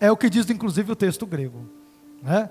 É 0.00 0.10
o 0.10 0.16
que 0.16 0.30
diz, 0.30 0.48
inclusive, 0.48 0.90
o 0.90 0.96
texto 0.96 1.26
grego. 1.26 1.68
Né? 2.22 2.48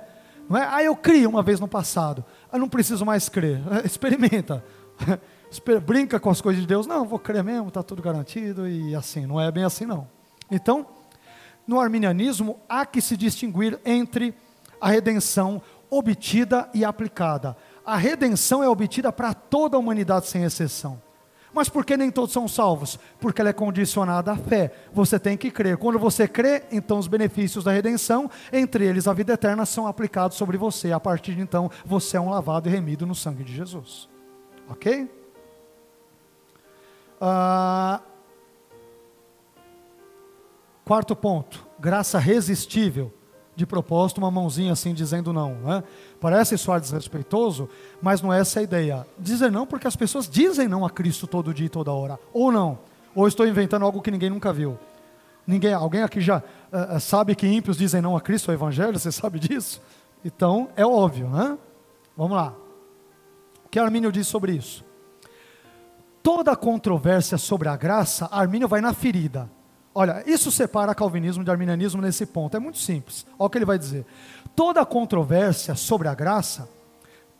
Não 0.47 0.55
é, 0.55 0.67
ah, 0.71 0.83
eu 0.83 0.95
criei 0.95 1.25
uma 1.25 1.41
vez 1.41 1.59
no 1.59 1.67
passado, 1.67 2.23
eu 2.53 2.59
não 2.59 2.69
preciso 2.69 3.03
mais 3.05 3.27
crer. 3.27 3.59
Experimenta. 3.83 4.63
Brinca 5.83 6.19
com 6.19 6.29
as 6.29 6.41
coisas 6.41 6.61
de 6.61 6.67
Deus. 6.67 6.85
Não, 6.85 7.05
vou 7.05 7.17
crer 7.17 7.43
mesmo, 7.43 7.69
está 7.69 7.81
tudo 7.81 8.03
garantido 8.03 8.67
e 8.67 8.93
assim. 8.95 9.25
Não 9.25 9.41
é 9.41 9.51
bem 9.51 9.63
assim, 9.63 9.85
não. 9.85 10.07
Então, 10.51 10.85
no 11.67 11.79
arminianismo, 11.79 12.59
há 12.69 12.85
que 12.85 13.01
se 13.01 13.17
distinguir 13.17 13.79
entre 13.83 14.35
a 14.79 14.89
redenção 14.89 15.61
obtida 15.89 16.69
e 16.73 16.85
aplicada. 16.85 17.55
A 17.85 17.97
redenção 17.97 18.63
é 18.63 18.69
obtida 18.69 19.11
para 19.11 19.33
toda 19.33 19.75
a 19.75 19.79
humanidade, 19.79 20.27
sem 20.27 20.43
exceção. 20.43 21.01
Mas 21.51 21.67
por 21.67 21.83
que 21.83 21.97
nem 21.97 22.11
todos 22.11 22.31
são 22.31 22.47
salvos? 22.47 22.99
Porque 23.19 23.41
ela 23.41 23.49
é 23.49 23.53
condicionada 23.53 24.31
à 24.31 24.37
fé. 24.37 24.71
Você 24.93 25.19
tem 25.19 25.35
que 25.35 25.49
crer. 25.49 25.77
Quando 25.77 25.97
você 25.97 26.27
crê, 26.27 26.63
então 26.71 26.99
os 26.99 27.07
benefícios 27.07 27.63
da 27.63 27.71
redenção, 27.71 28.29
entre 28.53 28.85
eles 28.85 29.07
a 29.07 29.13
vida 29.13 29.33
eterna, 29.33 29.65
são 29.65 29.87
aplicados 29.87 30.37
sobre 30.37 30.57
você. 30.57 30.91
A 30.91 30.99
partir 30.99 31.33
de 31.33 31.41
então, 31.41 31.71
você 31.83 32.17
é 32.17 32.21
um 32.21 32.29
lavado 32.29 32.69
e 32.69 32.71
remido 32.71 33.07
no 33.07 33.15
sangue 33.15 33.43
de 33.43 33.55
Jesus. 33.55 34.07
Ok? 34.69 35.09
Ah, 37.19 38.01
quarto 40.85 41.15
ponto: 41.15 41.67
graça 41.79 42.19
resistível 42.19 43.11
de 43.59 43.65
propósito, 43.65 44.19
uma 44.19 44.31
mãozinha 44.31 44.71
assim 44.71 44.93
dizendo 44.93 45.33
não. 45.33 45.55
Né? 45.55 45.83
Parece 46.19 46.57
soar 46.57 46.79
desrespeitoso, 46.79 47.69
mas 48.01 48.21
não 48.21 48.33
é 48.33 48.39
essa 48.39 48.61
a 48.61 48.63
ideia. 48.63 49.05
Dizer 49.17 49.51
não 49.51 49.67
porque 49.67 49.85
as 49.85 49.95
pessoas 49.95 50.29
dizem 50.29 50.67
não 50.67 50.85
a 50.85 50.89
Cristo 50.89 51.27
todo 51.27 51.53
dia 51.53 51.65
e 51.65 51.69
toda 51.69 51.91
hora. 51.91 52.17
Ou 52.33 52.51
não. 52.51 52.79
Ou 53.13 53.27
estou 53.27 53.45
inventando 53.45 53.83
algo 53.83 54.01
que 54.01 54.09
ninguém 54.09 54.29
nunca 54.29 54.53
viu. 54.53 54.79
Ninguém, 55.45 55.73
alguém 55.73 56.03
aqui 56.03 56.21
já 56.21 56.37
uh, 56.71 56.99
sabe 56.99 57.35
que 57.35 57.45
ímpios 57.45 57.77
dizem 57.77 58.01
não 58.01 58.15
a 58.15 58.21
Cristo, 58.21 58.49
ao 58.49 58.53
Evangelho? 58.55 58.97
Você 58.97 59.11
sabe 59.11 59.39
disso? 59.39 59.81
Então, 60.23 60.69
é 60.75 60.85
óbvio, 60.85 61.27
né? 61.29 61.57
Vamos 62.15 62.37
lá. 62.37 62.53
O 63.65 63.69
que 63.69 63.77
Armínio 63.77 64.11
diz 64.11 64.27
sobre 64.27 64.53
isso? 64.53 64.85
Toda 66.23 66.55
controvérsia 66.55 67.37
sobre 67.37 67.67
a 67.67 67.75
graça, 67.75 68.29
Armínio 68.31 68.67
vai 68.67 68.79
na 68.79 68.93
ferida. 68.93 69.49
Olha, 69.99 70.23
isso 70.25 70.49
separa 70.49 70.95
calvinismo 70.95 71.43
de 71.43 71.51
arminianismo 71.51 72.01
nesse 72.01 72.25
ponto. 72.25 72.55
É 72.55 72.59
muito 72.59 72.77
simples. 72.77 73.25
Olha 73.37 73.47
o 73.47 73.49
que 73.49 73.57
ele 73.57 73.65
vai 73.65 73.77
dizer. 73.77 74.05
Toda 74.55 74.85
controvérsia 74.85 75.75
sobre 75.75 76.07
a 76.07 76.15
graça, 76.15 76.69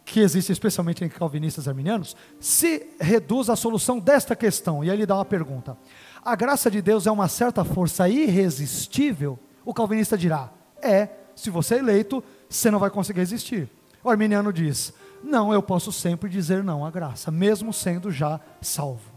que 0.04 0.20
existe 0.20 0.52
especialmente 0.52 1.02
entre 1.02 1.18
calvinistas 1.18 1.66
e 1.66 1.70
arminianos, 1.70 2.18
se 2.38 2.86
reduz 3.00 3.50
à 3.50 3.56
solução 3.56 3.98
desta 3.98 4.36
questão. 4.36 4.84
E 4.84 4.92
aí 4.92 4.98
ele 4.98 5.06
dá 5.06 5.16
uma 5.16 5.24
pergunta: 5.24 5.78
A 6.22 6.36
graça 6.36 6.70
de 6.70 6.82
Deus 6.82 7.08
é 7.08 7.12
uma 7.12 7.30
certa 7.30 7.64
força 7.64 8.10
irresistível? 8.10 9.40
O 9.64 9.74
calvinista 9.74 10.18
dirá: 10.18 10.52
É, 10.82 11.08
se 11.38 11.50
você 11.50 11.76
é 11.76 11.80
eleito, 11.80 12.22
você 12.50 12.70
não 12.70 12.78
vai 12.78 12.90
conseguir 12.90 13.22
resistir. 13.22 13.70
O 14.04 14.10
arminiano 14.10 14.52
diz: 14.52 14.94
Não, 15.24 15.54
eu 15.54 15.64
posso 15.64 15.94
sempre 15.94 16.30
dizer 16.30 16.62
não 16.62 16.86
à 16.86 16.92
graça, 16.92 17.32
mesmo 17.32 17.72
sendo 17.72 18.12
já 18.12 18.38
salvo. 18.62 19.14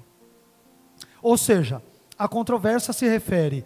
Ou 1.20 1.36
seja, 1.36 1.82
a 2.18 2.28
controvérsia 2.28 2.92
se 2.92 3.06
refere 3.08 3.64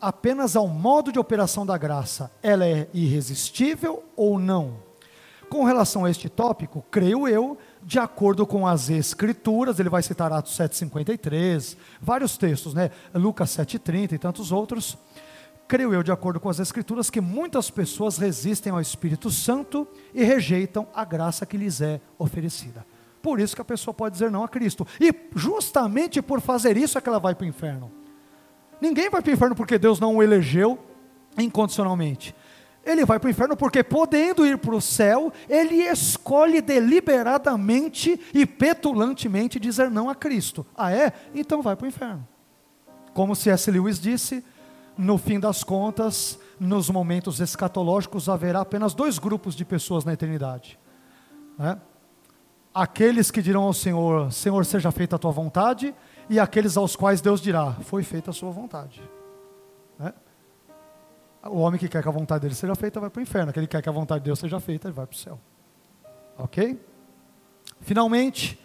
apenas 0.00 0.56
ao 0.56 0.68
modo 0.68 1.10
de 1.12 1.18
operação 1.18 1.66
da 1.66 1.76
graça. 1.76 2.30
Ela 2.42 2.66
é 2.66 2.88
irresistível 2.94 4.04
ou 4.16 4.38
não? 4.38 4.86
Com 5.48 5.64
relação 5.64 6.04
a 6.04 6.10
este 6.10 6.28
tópico, 6.28 6.84
creio 6.90 7.26
eu, 7.26 7.56
de 7.82 7.98
acordo 7.98 8.46
com 8.46 8.66
as 8.66 8.90
escrituras, 8.90 9.80
ele 9.80 9.88
vai 9.88 10.02
citar 10.02 10.30
Atos 10.30 10.54
7:53, 10.56 11.76
vários 12.00 12.36
textos, 12.36 12.74
né? 12.74 12.90
Lucas 13.14 13.50
7:30 13.50 14.14
e 14.14 14.18
tantos 14.18 14.52
outros. 14.52 14.98
Creio 15.66 15.92
eu, 15.92 16.02
de 16.02 16.12
acordo 16.12 16.38
com 16.38 16.48
as 16.48 16.58
escrituras, 16.58 17.10
que 17.10 17.20
muitas 17.20 17.70
pessoas 17.70 18.18
resistem 18.18 18.72
ao 18.72 18.80
Espírito 18.80 19.30
Santo 19.30 19.86
e 20.14 20.22
rejeitam 20.22 20.86
a 20.94 21.04
graça 21.04 21.46
que 21.46 21.56
lhes 21.56 21.80
é 21.80 22.00
oferecida. 22.18 22.86
Por 23.22 23.40
isso 23.40 23.54
que 23.54 23.62
a 23.62 23.64
pessoa 23.64 23.92
pode 23.92 24.12
dizer 24.12 24.30
não 24.30 24.44
a 24.44 24.48
Cristo. 24.48 24.86
E 25.00 25.12
justamente 25.34 26.22
por 26.22 26.40
fazer 26.40 26.76
isso 26.76 26.96
é 26.96 27.00
que 27.00 27.08
ela 27.08 27.18
vai 27.18 27.34
para 27.34 27.44
o 27.44 27.48
inferno. 27.48 27.90
Ninguém 28.80 29.10
vai 29.10 29.20
para 29.20 29.30
o 29.30 29.34
inferno 29.34 29.56
porque 29.56 29.78
Deus 29.78 29.98
não 29.98 30.16
o 30.16 30.22
elegeu 30.22 30.78
incondicionalmente. 31.36 32.34
Ele 32.84 33.04
vai 33.04 33.18
para 33.18 33.26
o 33.26 33.30
inferno 33.30 33.56
porque, 33.56 33.82
podendo 33.82 34.46
ir 34.46 34.56
para 34.56 34.74
o 34.74 34.80
céu, 34.80 35.32
ele 35.48 35.76
escolhe 35.76 36.62
deliberadamente 36.62 38.18
e 38.32 38.46
petulantemente 38.46 39.60
dizer 39.60 39.90
não 39.90 40.08
a 40.08 40.14
Cristo. 40.14 40.64
Ah, 40.74 40.90
é? 40.90 41.12
Então 41.34 41.60
vai 41.60 41.76
para 41.76 41.84
o 41.84 41.88
inferno. 41.88 42.26
Como 43.12 43.36
C.S. 43.36 43.70
Lewis 43.70 44.00
disse, 44.00 44.42
no 44.96 45.18
fim 45.18 45.38
das 45.38 45.62
contas, 45.62 46.38
nos 46.58 46.88
momentos 46.88 47.40
escatológicos, 47.40 48.28
haverá 48.28 48.60
apenas 48.60 48.94
dois 48.94 49.18
grupos 49.18 49.54
de 49.54 49.64
pessoas 49.64 50.04
na 50.04 50.12
eternidade. 50.12 50.78
Né? 51.58 51.78
Aqueles 52.78 53.28
que 53.28 53.42
dirão 53.42 53.64
ao 53.64 53.72
Senhor: 53.72 54.32
Senhor, 54.32 54.64
seja 54.64 54.92
feita 54.92 55.16
a 55.16 55.18
tua 55.18 55.32
vontade, 55.32 55.92
e 56.30 56.38
aqueles 56.38 56.76
aos 56.76 56.94
quais 56.94 57.20
Deus 57.20 57.40
dirá: 57.40 57.72
Foi 57.72 58.04
feita 58.04 58.30
a 58.30 58.32
sua 58.32 58.52
vontade. 58.52 59.02
Né? 59.98 60.14
O 61.46 61.58
homem 61.58 61.76
que 61.76 61.88
quer 61.88 62.00
que 62.00 62.08
a 62.08 62.12
vontade 62.12 62.42
dele 62.42 62.54
seja 62.54 62.76
feita 62.76 63.00
vai 63.00 63.10
para 63.10 63.18
o 63.18 63.22
inferno, 63.24 63.50
aquele 63.50 63.66
que 63.66 63.72
quer 63.72 63.82
que 63.82 63.88
a 63.88 63.92
vontade 63.92 64.20
de 64.20 64.26
Deus 64.26 64.38
seja 64.38 64.60
feita, 64.60 64.86
ele 64.86 64.94
vai 64.94 65.08
para 65.08 65.14
o 65.16 65.18
céu. 65.18 65.40
Ok? 66.38 66.80
Finalmente, 67.80 68.56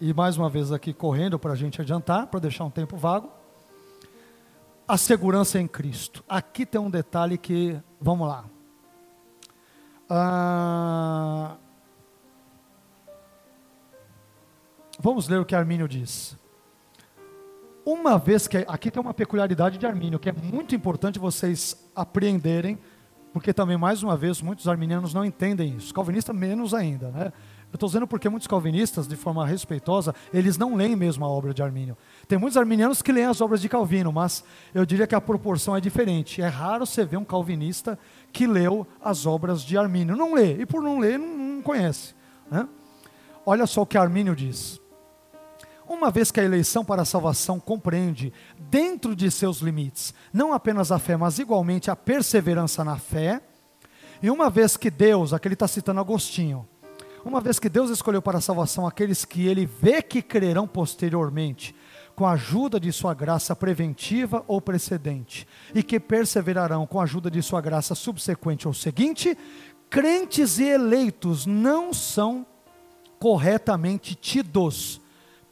e 0.00 0.12
mais 0.12 0.36
uma 0.36 0.50
vez 0.50 0.72
aqui 0.72 0.92
correndo 0.92 1.38
para 1.38 1.52
a 1.52 1.56
gente 1.56 1.80
adiantar, 1.80 2.26
para 2.26 2.40
deixar 2.40 2.64
um 2.64 2.70
tempo 2.70 2.96
vago, 2.96 3.30
a 4.88 4.96
segurança 4.96 5.60
em 5.60 5.68
Cristo. 5.68 6.24
Aqui 6.28 6.66
tem 6.66 6.80
um 6.80 6.90
detalhe 6.90 7.38
que, 7.38 7.80
vamos 8.00 8.26
lá. 8.26 8.46
Ah, 10.10 11.56
vamos 15.00 15.28
ler 15.28 15.40
o 15.40 15.44
que 15.44 15.54
Armínio 15.54 15.88
diz. 15.88 16.36
Uma 17.84 18.18
vez 18.18 18.48
que 18.48 18.64
aqui 18.66 18.90
tem 18.90 19.00
uma 19.00 19.12
peculiaridade 19.12 19.76
de 19.76 19.86
Armínio, 19.86 20.18
que 20.18 20.30
é 20.30 20.32
muito 20.32 20.74
importante 20.74 21.18
vocês 21.18 21.76
apreenderem, 21.94 22.78
porque 23.32 23.52
também, 23.52 23.76
mais 23.76 24.02
uma 24.02 24.16
vez, 24.16 24.40
muitos 24.40 24.68
arminianos 24.68 25.12
não 25.12 25.24
entendem 25.24 25.76
isso, 25.76 25.92
calvinistas 25.92 26.34
menos 26.34 26.72
ainda. 26.72 27.10
Né? 27.10 27.32
Eu 27.74 27.76
estou 27.76 27.88
dizendo 27.88 28.06
porque 28.06 28.28
muitos 28.28 28.46
calvinistas, 28.46 29.08
de 29.08 29.16
forma 29.16 29.44
respeitosa, 29.44 30.14
eles 30.32 30.56
não 30.56 30.76
leem 30.76 30.94
mesmo 30.94 31.24
a 31.24 31.28
obra 31.28 31.52
de 31.52 31.60
Armínio. 31.60 31.96
Tem 32.28 32.38
muitos 32.38 32.56
arminianos 32.56 33.02
que 33.02 33.10
leem 33.10 33.26
as 33.26 33.40
obras 33.40 33.60
de 33.60 33.68
Calvino, 33.68 34.12
mas 34.12 34.44
eu 34.72 34.86
diria 34.86 35.08
que 35.08 35.14
a 35.16 35.20
proporção 35.20 35.76
é 35.76 35.80
diferente. 35.80 36.40
É 36.40 36.46
raro 36.46 36.86
você 36.86 37.04
ver 37.04 37.16
um 37.16 37.24
calvinista 37.24 37.98
que 38.32 38.46
leu 38.46 38.86
as 39.02 39.26
obras 39.26 39.62
de 39.62 39.76
Armínio. 39.76 40.14
Não 40.14 40.34
lê, 40.34 40.60
e 40.60 40.64
por 40.64 40.80
não 40.80 41.00
ler, 41.00 41.18
não, 41.18 41.36
não 41.56 41.62
conhece. 41.62 42.14
Né? 42.48 42.68
Olha 43.44 43.66
só 43.66 43.82
o 43.82 43.86
que 43.86 43.98
Armínio 43.98 44.36
diz. 44.36 44.80
Uma 45.86 46.10
vez 46.10 46.30
que 46.30 46.40
a 46.40 46.44
eleição 46.44 46.84
para 46.84 47.02
a 47.02 47.04
salvação 47.04 47.60
compreende, 47.60 48.32
dentro 48.58 49.14
de 49.14 49.30
seus 49.30 49.58
limites, 49.58 50.14
não 50.32 50.52
apenas 50.52 50.90
a 50.90 50.98
fé, 50.98 51.16
mas 51.16 51.38
igualmente 51.38 51.90
a 51.90 51.96
perseverança 51.96 52.82
na 52.82 52.96
fé, 52.96 53.42
e 54.22 54.30
uma 54.30 54.48
vez 54.48 54.76
que 54.76 54.90
Deus, 54.90 55.34
aqui 55.34 55.48
ele 55.48 55.54
está 55.54 55.68
citando 55.68 56.00
Agostinho, 56.00 56.66
uma 57.22 57.40
vez 57.40 57.58
que 57.58 57.68
Deus 57.68 57.90
escolheu 57.90 58.22
para 58.22 58.38
a 58.38 58.40
salvação 58.40 58.86
aqueles 58.86 59.24
que 59.24 59.46
ele 59.46 59.66
vê 59.66 60.00
que 60.00 60.22
crerão 60.22 60.66
posteriormente, 60.66 61.74
com 62.16 62.26
a 62.26 62.32
ajuda 62.32 62.80
de 62.80 62.92
sua 62.92 63.12
graça 63.12 63.54
preventiva 63.54 64.42
ou 64.46 64.60
precedente, 64.60 65.46
e 65.74 65.82
que 65.82 66.00
perseverarão 66.00 66.86
com 66.86 66.98
a 66.98 67.04
ajuda 67.04 67.30
de 67.30 67.42
sua 67.42 67.60
graça 67.60 67.94
subsequente 67.94 68.66
ou 68.66 68.72
seguinte, 68.72 69.36
crentes 69.90 70.58
e 70.58 70.64
eleitos 70.64 71.44
não 71.44 71.92
são 71.92 72.46
corretamente 73.18 74.14
tidos 74.14 75.03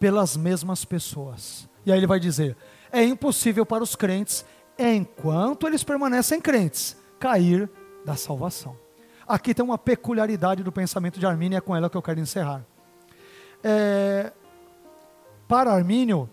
pelas 0.03 0.37
mesmas 0.37 0.85
pessoas. 0.85 1.69
E 1.87 1.93
aí 1.93 1.97
ele 1.97 2.09
vai 2.09 2.19
dizer: 2.19 2.57
é 2.91 3.05
impossível 3.05 3.65
para 3.65 3.85
os 3.85 3.95
crentes, 3.95 4.45
enquanto 4.77 5.65
eles 5.65 5.85
permanecem 5.85 6.41
crentes, 6.41 6.97
cair 7.21 7.71
da 8.05 8.17
salvação. 8.17 8.77
Aqui 9.29 9.55
tem 9.55 9.65
uma 9.65 9.79
peculiaridade 9.79 10.65
do 10.65 10.73
pensamento 10.73 11.21
de 11.21 11.25
Armínio, 11.25 11.57
é 11.57 11.61
com 11.61 11.77
ela 11.77 11.89
que 11.89 11.97
eu 11.97 12.03
quero 12.03 12.19
encerrar. 12.19 12.67
É, 13.63 14.33
para 15.47 15.73
Armínio, 15.73 16.29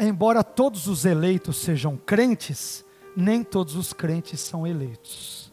embora 0.00 0.42
todos 0.42 0.86
os 0.86 1.04
eleitos 1.04 1.58
sejam 1.58 1.98
crentes, 1.98 2.82
nem 3.14 3.44
todos 3.44 3.76
os 3.76 3.92
crentes 3.92 4.40
são 4.40 4.66
eleitos. 4.66 5.52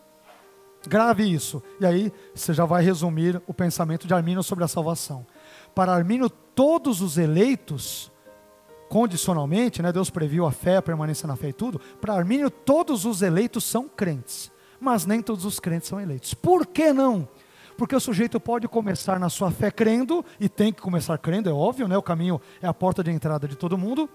Grave 0.88 1.30
isso, 1.30 1.62
e 1.82 1.86
aí 1.86 2.14
você 2.34 2.54
já 2.54 2.64
vai 2.64 2.82
resumir 2.82 3.42
o 3.46 3.54
pensamento 3.54 4.08
de 4.08 4.14
Armínio 4.14 4.42
sobre 4.42 4.64
a 4.64 4.70
salvação. 4.70 5.28
Para 5.74 5.94
Armínio, 5.94 6.30
todos 6.30 7.02
os 7.02 7.18
eleitos, 7.18 8.12
condicionalmente, 8.90 9.82
né, 9.82 9.92
Deus 9.92 10.10
previu 10.10 10.46
a 10.46 10.52
fé, 10.52 10.78
a 10.78 10.82
permanência 10.82 11.28
na 11.28 11.36
fé 11.36 11.50
e 11.50 11.54
tudo. 11.54 11.80
Para 12.02 12.14
Armínio, 12.14 12.50
todos 12.50 13.06
os 13.06 13.22
eleitos 13.22 13.64
são 13.64 13.88
crentes, 13.88 14.52
mas 14.80 15.06
nem 15.06 15.22
todos 15.22 15.46
os 15.46 15.60
crentes 15.60 15.88
são 15.88 16.00
eleitos. 16.00 16.34
Por 16.34 16.66
que 16.66 16.92
não? 16.92 17.28
Porque 17.78 17.96
o 17.96 18.00
sujeito 18.00 18.40
pode 18.40 18.68
começar 18.68 19.20
na 19.20 19.30
sua 19.30 19.52
fé 19.52 19.72
crendo, 19.72 20.26
e 20.40 20.50
tem 20.50 20.74
que 20.74 20.82
começar 20.82 21.18
crendo, 21.18 21.50
é 21.50 21.54
óbvio, 21.54 21.88
né? 21.88 21.98
o 21.98 22.04
caminho 22.04 22.42
é 22.62 22.68
a 22.68 22.74
porta 22.74 23.04
de 23.04 23.12
entrada 23.12 23.48
de 23.48 23.56
todo 23.56 23.78
mundo 23.78 24.10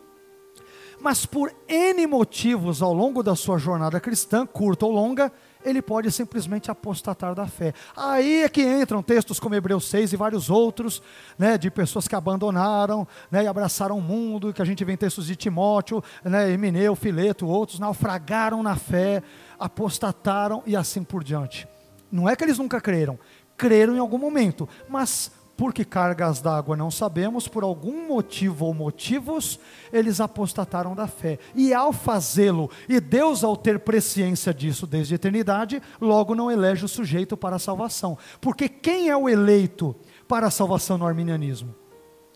mas 1.01 1.27
por 1.27 1.55
N 1.69 2.07
motivos 2.07 2.83
ao 2.83 2.93
longo 2.93 3.23
da 3.23 3.35
sua 3.35 3.59
jornada 3.59 4.01
cristã, 4.01 4.47
curta 4.47 4.87
ou 4.87 4.93
longa, 4.93 5.33
ele 5.65 5.81
pode 5.81 6.11
simplesmente 6.13 6.71
apostatar 6.71 7.35
da 7.35 7.47
fé. 7.47 7.73
Aí 7.97 8.43
é 8.43 8.49
que 8.49 8.63
entram 8.63 9.03
textos 9.03 9.41
como 9.41 9.55
Hebreus 9.55 9.89
6 9.89 10.13
e 10.13 10.17
vários 10.17 10.51
outros, 10.51 11.03
né, 11.39 11.57
de 11.57 11.71
pessoas 11.71 12.07
que 12.07 12.15
abandonaram 12.15 13.07
né, 13.31 13.45
e 13.45 13.47
abraçaram 13.47 13.99
o 13.99 14.03
mundo, 14.03 14.53
que 14.53 14.63
a 14.63 14.65
gente 14.65 14.85
vê 14.85 14.93
em 14.93 14.97
textos 14.97 15.27
de 15.27 15.37
Timóteo, 15.37 16.03
né, 16.23 16.51
Emineu, 16.51 16.95
Fileto, 16.95 17.47
outros, 17.47 17.79
naufragaram 17.79 18.63
na 18.63 18.77
fé, 18.77 19.23
apostataram 19.59 20.63
e 20.67 20.77
assim 20.77 21.03
por 21.03 21.25
diante. 21.25 21.67
Não 22.11 22.29
é 22.29 22.37
que 22.37 22.45
eles 22.45 22.59
nunca 22.59 22.81
creram, 22.81 23.19
creram 23.57 23.95
em 23.97 23.99
algum 23.99 24.19
momento, 24.19 24.69
mas 24.89 25.33
por 25.57 25.73
que 25.73 25.85
cargas 25.85 26.41
d'água 26.41 26.77
não 26.77 26.91
sabemos, 26.91 27.47
por 27.47 27.63
algum 27.63 28.09
motivo 28.09 28.67
ou 28.67 28.75
motivos, 28.75 29.59
eles 29.93 30.21
apostataram 30.21 30.95
da 30.95 31.07
fé. 31.07 31.39
E 31.55 31.73
ao 31.73 31.93
fazê-lo, 31.93 32.71
e 32.89 33.01
Deus 33.01 33.45
ao 33.45 33.57
ter 33.57 33.79
presciência 33.81 34.53
disso 34.53 34.87
desde 34.87 35.15
a 35.15 35.17
eternidade, 35.17 35.81
logo 36.01 36.35
não 36.35 36.51
elege 36.51 36.85
o 36.85 36.89
sujeito 36.89 37.37
para 37.37 37.57
a 37.57 37.61
salvação. 37.61 38.19
Porque 38.41 38.69
quem 38.69 39.09
é 39.09 39.17
o 39.17 39.29
eleito 39.29 39.95
para 40.27 40.49
a 40.49 40.51
salvação 40.51 40.99
no 40.99 41.07
arminianismo? 41.07 41.75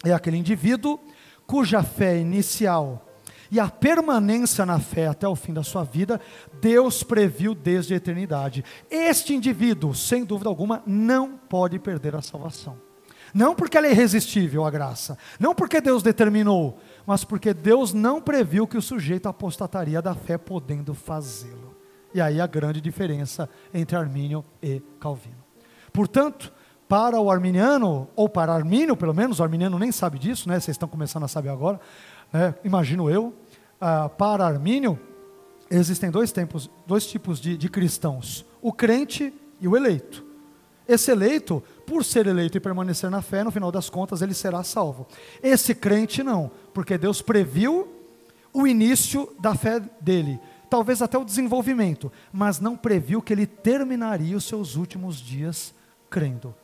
É 0.04 0.12
aquele 0.12 0.36
indivíduo 0.36 1.00
cuja 1.46 1.82
fé 1.82 2.18
inicial 2.18 3.04
e 3.50 3.58
a 3.58 3.68
permanência 3.68 4.66
na 4.66 4.78
fé 4.78 5.06
até 5.06 5.26
o 5.26 5.34
fim 5.34 5.54
da 5.54 5.62
sua 5.62 5.82
vida, 5.82 6.20
Deus 6.60 7.02
previu 7.02 7.54
desde 7.54 7.94
a 7.94 7.96
eternidade. 7.96 8.64
Este 8.90 9.34
indivíduo, 9.34 9.94
sem 9.94 10.24
dúvida 10.24 10.50
alguma, 10.50 10.82
não 10.86 11.36
pode 11.36 11.78
perder 11.78 12.14
a 12.14 12.22
salvação. 12.22 12.87
Não 13.34 13.54
porque 13.54 13.76
ela 13.76 13.86
é 13.86 13.90
irresistível, 13.90 14.64
a 14.64 14.70
graça. 14.70 15.18
Não 15.38 15.54
porque 15.54 15.80
Deus 15.80 16.02
determinou, 16.02 16.78
mas 17.06 17.24
porque 17.24 17.52
Deus 17.52 17.92
não 17.92 18.20
previu 18.20 18.66
que 18.66 18.76
o 18.76 18.82
sujeito 18.82 19.28
apostataria 19.28 20.00
da 20.00 20.14
fé 20.14 20.38
podendo 20.38 20.94
fazê-lo. 20.94 21.76
E 22.14 22.20
aí 22.20 22.40
a 22.40 22.46
grande 22.46 22.80
diferença 22.80 23.48
entre 23.72 23.96
Armínio 23.96 24.44
e 24.62 24.80
Calvino. 24.98 25.36
Portanto, 25.92 26.52
para 26.88 27.20
o 27.20 27.30
arminiano, 27.30 28.08
ou 28.16 28.28
para 28.28 28.52
Armínio, 28.52 28.96
pelo 28.96 29.12
menos, 29.12 29.40
o 29.40 29.42
arminiano 29.42 29.78
nem 29.78 29.92
sabe 29.92 30.18
disso, 30.18 30.48
né? 30.48 30.58
vocês 30.58 30.74
estão 30.74 30.88
começando 30.88 31.24
a 31.24 31.28
saber 31.28 31.50
agora, 31.50 31.78
né? 32.32 32.54
imagino 32.64 33.10
eu, 33.10 33.34
ah, 33.80 34.08
para 34.08 34.46
Armínio, 34.46 34.98
existem 35.70 36.10
dois, 36.10 36.32
tempos, 36.32 36.70
dois 36.86 37.06
tipos 37.06 37.40
de, 37.40 37.56
de 37.56 37.68
cristãos: 37.68 38.44
o 38.62 38.72
crente 38.72 39.32
e 39.60 39.68
o 39.68 39.76
eleito. 39.76 40.27
Esse 40.88 41.10
eleito, 41.10 41.62
por 41.86 42.02
ser 42.02 42.26
eleito 42.26 42.56
e 42.56 42.60
permanecer 42.60 43.10
na 43.10 43.20
fé, 43.20 43.44
no 43.44 43.50
final 43.50 43.70
das 43.70 43.90
contas 43.90 44.22
ele 44.22 44.32
será 44.32 44.62
salvo. 44.62 45.06
Esse 45.42 45.74
crente 45.74 46.22
não, 46.22 46.50
porque 46.72 46.96
Deus 46.96 47.20
previu 47.20 47.86
o 48.54 48.66
início 48.66 49.30
da 49.38 49.54
fé 49.54 49.80
dele, 50.00 50.40
talvez 50.70 51.02
até 51.02 51.18
o 51.18 51.24
desenvolvimento, 51.26 52.10
mas 52.32 52.58
não 52.58 52.74
previu 52.74 53.20
que 53.20 53.34
ele 53.34 53.46
terminaria 53.46 54.34
os 54.34 54.44
seus 54.44 54.76
últimos 54.76 55.18
dias 55.18 55.74
crendo. 56.08 56.54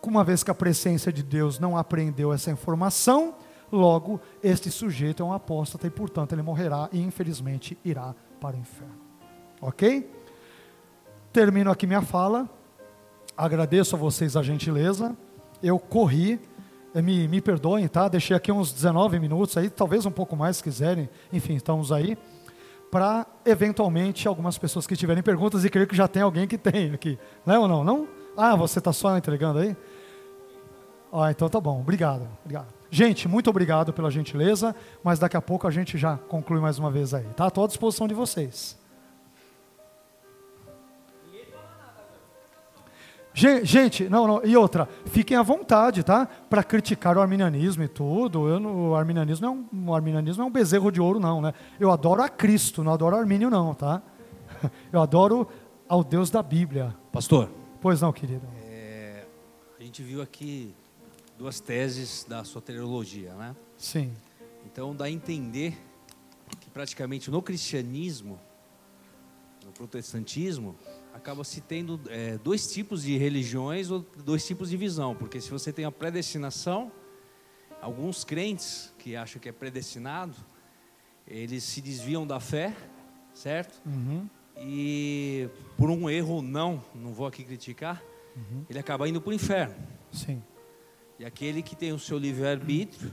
Uma 0.00 0.22
vez 0.22 0.44
que 0.44 0.50
a 0.52 0.54
presença 0.54 1.12
de 1.12 1.22
Deus 1.22 1.58
não 1.58 1.76
apreendeu 1.76 2.32
essa 2.32 2.52
informação, 2.52 3.34
logo 3.72 4.20
este 4.40 4.70
sujeito 4.70 5.22
é 5.22 5.26
um 5.26 5.32
apóstata 5.32 5.86
e, 5.86 5.90
portanto, 5.90 6.32
ele 6.32 6.42
morrerá 6.42 6.88
e, 6.92 7.00
infelizmente, 7.00 7.76
irá 7.84 8.14
para 8.38 8.54
o 8.54 8.60
inferno. 8.60 9.00
Ok? 9.60 10.08
Termino 11.32 11.72
aqui 11.72 11.86
minha 11.86 12.02
fala 12.02 12.48
agradeço 13.36 13.96
a 13.96 13.98
vocês 13.98 14.36
a 14.36 14.42
gentileza. 14.42 15.16
Eu 15.62 15.78
corri, 15.78 16.40
eh, 16.94 17.02
me, 17.02 17.26
me 17.28 17.40
perdoem, 17.40 17.86
tá? 17.88 18.08
Deixei 18.08 18.36
aqui 18.36 18.52
uns 18.52 18.72
19 18.72 19.18
minutos 19.18 19.56
aí, 19.56 19.68
talvez 19.70 20.06
um 20.06 20.10
pouco 20.10 20.36
mais 20.36 20.58
se 20.58 20.62
quiserem. 20.62 21.08
Enfim, 21.32 21.54
estamos 21.54 21.92
aí. 21.92 22.16
Para, 22.90 23.26
eventualmente, 23.44 24.28
algumas 24.28 24.56
pessoas 24.56 24.86
que 24.86 24.96
tiverem 24.96 25.22
perguntas, 25.22 25.64
e 25.64 25.70
creio 25.70 25.86
que 25.86 25.96
já 25.96 26.06
tem 26.06 26.22
alguém 26.22 26.46
que 26.46 26.56
tem 26.58 26.92
aqui. 26.92 27.18
Não 27.44 27.54
é 27.54 27.58
ou 27.58 27.68
não? 27.68 27.84
Não? 27.84 28.08
Ah, 28.36 28.54
você 28.54 28.78
está 28.78 28.92
só 28.92 29.16
entregando 29.16 29.58
aí? 29.58 29.76
Ah, 31.12 31.30
então 31.30 31.48
tá 31.48 31.60
bom. 31.60 31.80
Obrigado. 31.80 32.28
Obrigado. 32.44 32.66
Gente, 32.90 33.26
muito 33.26 33.50
obrigado 33.50 33.92
pela 33.92 34.10
gentileza, 34.10 34.74
mas 35.02 35.18
daqui 35.18 35.36
a 35.36 35.42
pouco 35.42 35.66
a 35.66 35.70
gente 35.70 35.98
já 35.98 36.16
conclui 36.16 36.60
mais 36.60 36.78
uma 36.78 36.90
vez 36.90 37.12
aí, 37.12 37.24
tá? 37.36 37.48
Estou 37.48 37.64
à 37.64 37.66
disposição 37.66 38.06
de 38.06 38.14
vocês. 38.14 38.78
Gente, 43.34 44.08
não, 44.08 44.28
não, 44.28 44.44
e 44.44 44.56
outra, 44.56 44.88
fiquem 45.06 45.36
à 45.36 45.42
vontade, 45.42 46.04
tá? 46.04 46.24
Para 46.24 46.62
criticar 46.62 47.16
o 47.16 47.20
arminianismo 47.20 47.82
e 47.82 47.88
tudo. 47.88 48.48
Eu, 48.48 48.62
o, 48.62 48.94
arminianismo 48.94 49.46
é 49.46 49.50
um, 49.50 49.88
o 49.88 49.94
arminianismo 49.94 50.44
é 50.44 50.46
um 50.46 50.50
bezerro 50.50 50.92
de 50.92 51.00
ouro, 51.00 51.18
não, 51.18 51.40
né? 51.40 51.52
Eu 51.80 51.90
adoro 51.90 52.22
a 52.22 52.28
Cristo, 52.28 52.84
não 52.84 52.92
adoro 52.92 53.16
Armínio, 53.16 53.50
não, 53.50 53.74
tá? 53.74 54.00
Eu 54.92 55.02
adoro 55.02 55.48
ao 55.88 56.04
Deus 56.04 56.30
da 56.30 56.44
Bíblia. 56.44 56.94
Pastor. 57.10 57.50
Pois 57.80 58.00
não, 58.00 58.12
querido. 58.12 58.46
É, 58.66 59.24
a 59.80 59.82
gente 59.82 60.00
viu 60.00 60.22
aqui 60.22 60.72
duas 61.36 61.58
teses 61.58 62.24
da 62.28 62.44
soteriologia, 62.44 63.34
né? 63.34 63.56
Sim. 63.76 64.12
Então 64.64 64.94
dá 64.94 65.06
a 65.06 65.10
entender 65.10 65.76
que 66.60 66.70
praticamente 66.70 67.32
no 67.32 67.42
cristianismo, 67.42 68.38
no 69.64 69.72
protestantismo, 69.72 70.76
acaba 71.14 71.44
se 71.44 71.60
tendo 71.60 72.00
é, 72.08 72.36
dois 72.38 72.70
tipos 72.70 73.04
de 73.04 73.16
religiões 73.16 73.88
ou 73.90 74.04
dois 74.24 74.44
tipos 74.44 74.68
de 74.68 74.76
visão, 74.76 75.14
porque 75.14 75.40
se 75.40 75.48
você 75.48 75.72
tem 75.72 75.84
a 75.84 75.92
predestinação, 75.92 76.90
alguns 77.80 78.24
crentes 78.24 78.92
que 78.98 79.14
acham 79.14 79.40
que 79.40 79.48
é 79.48 79.52
predestinado, 79.52 80.34
eles 81.26 81.62
se 81.62 81.80
desviam 81.80 82.26
da 82.26 82.40
fé, 82.40 82.76
certo? 83.32 83.80
Uhum. 83.86 84.28
E 84.58 85.48
por 85.78 85.88
um 85.88 86.10
erro 86.10 86.42
não, 86.42 86.84
não 86.94 87.14
vou 87.14 87.26
aqui 87.26 87.44
criticar, 87.44 88.02
uhum. 88.36 88.64
ele 88.68 88.78
acaba 88.78 89.08
indo 89.08 89.20
para 89.20 89.30
o 89.30 89.32
inferno. 89.32 89.76
Sim. 90.12 90.42
E 91.18 91.24
aquele 91.24 91.62
que 91.62 91.76
tem 91.76 91.92
o 91.92 91.98
seu 91.98 92.18
livre-arbítrio, 92.18 93.12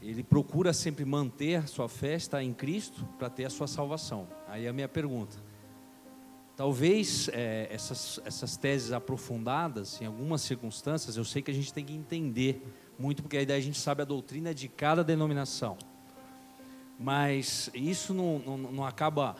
ele 0.00 0.22
procura 0.22 0.72
sempre 0.72 1.04
manter 1.04 1.56
a 1.56 1.66
sua 1.66 1.88
fé, 1.88 2.14
estar 2.14 2.42
em 2.42 2.54
Cristo, 2.54 3.04
para 3.18 3.28
ter 3.28 3.44
a 3.44 3.50
sua 3.50 3.66
salvação. 3.66 4.26
Aí 4.46 4.66
a 4.66 4.72
minha 4.72 4.88
pergunta: 4.88 5.47
Talvez 6.58 7.30
é, 7.32 7.68
essas, 7.70 8.18
essas 8.24 8.56
teses 8.56 8.90
aprofundadas, 8.90 10.02
em 10.02 10.06
algumas 10.06 10.40
circunstâncias, 10.40 11.16
eu 11.16 11.24
sei 11.24 11.40
que 11.40 11.52
a 11.52 11.54
gente 11.54 11.72
tem 11.72 11.84
que 11.84 11.92
entender 11.94 12.66
muito, 12.98 13.22
porque 13.22 13.36
aí 13.36 13.52
a 13.52 13.60
gente 13.60 13.78
sabe 13.78 14.02
a 14.02 14.04
doutrina 14.04 14.52
de 14.52 14.66
cada 14.66 15.04
denominação. 15.04 15.78
Mas 16.98 17.70
isso 17.72 18.12
não, 18.12 18.40
não, 18.40 18.58
não 18.58 18.84
acaba 18.84 19.36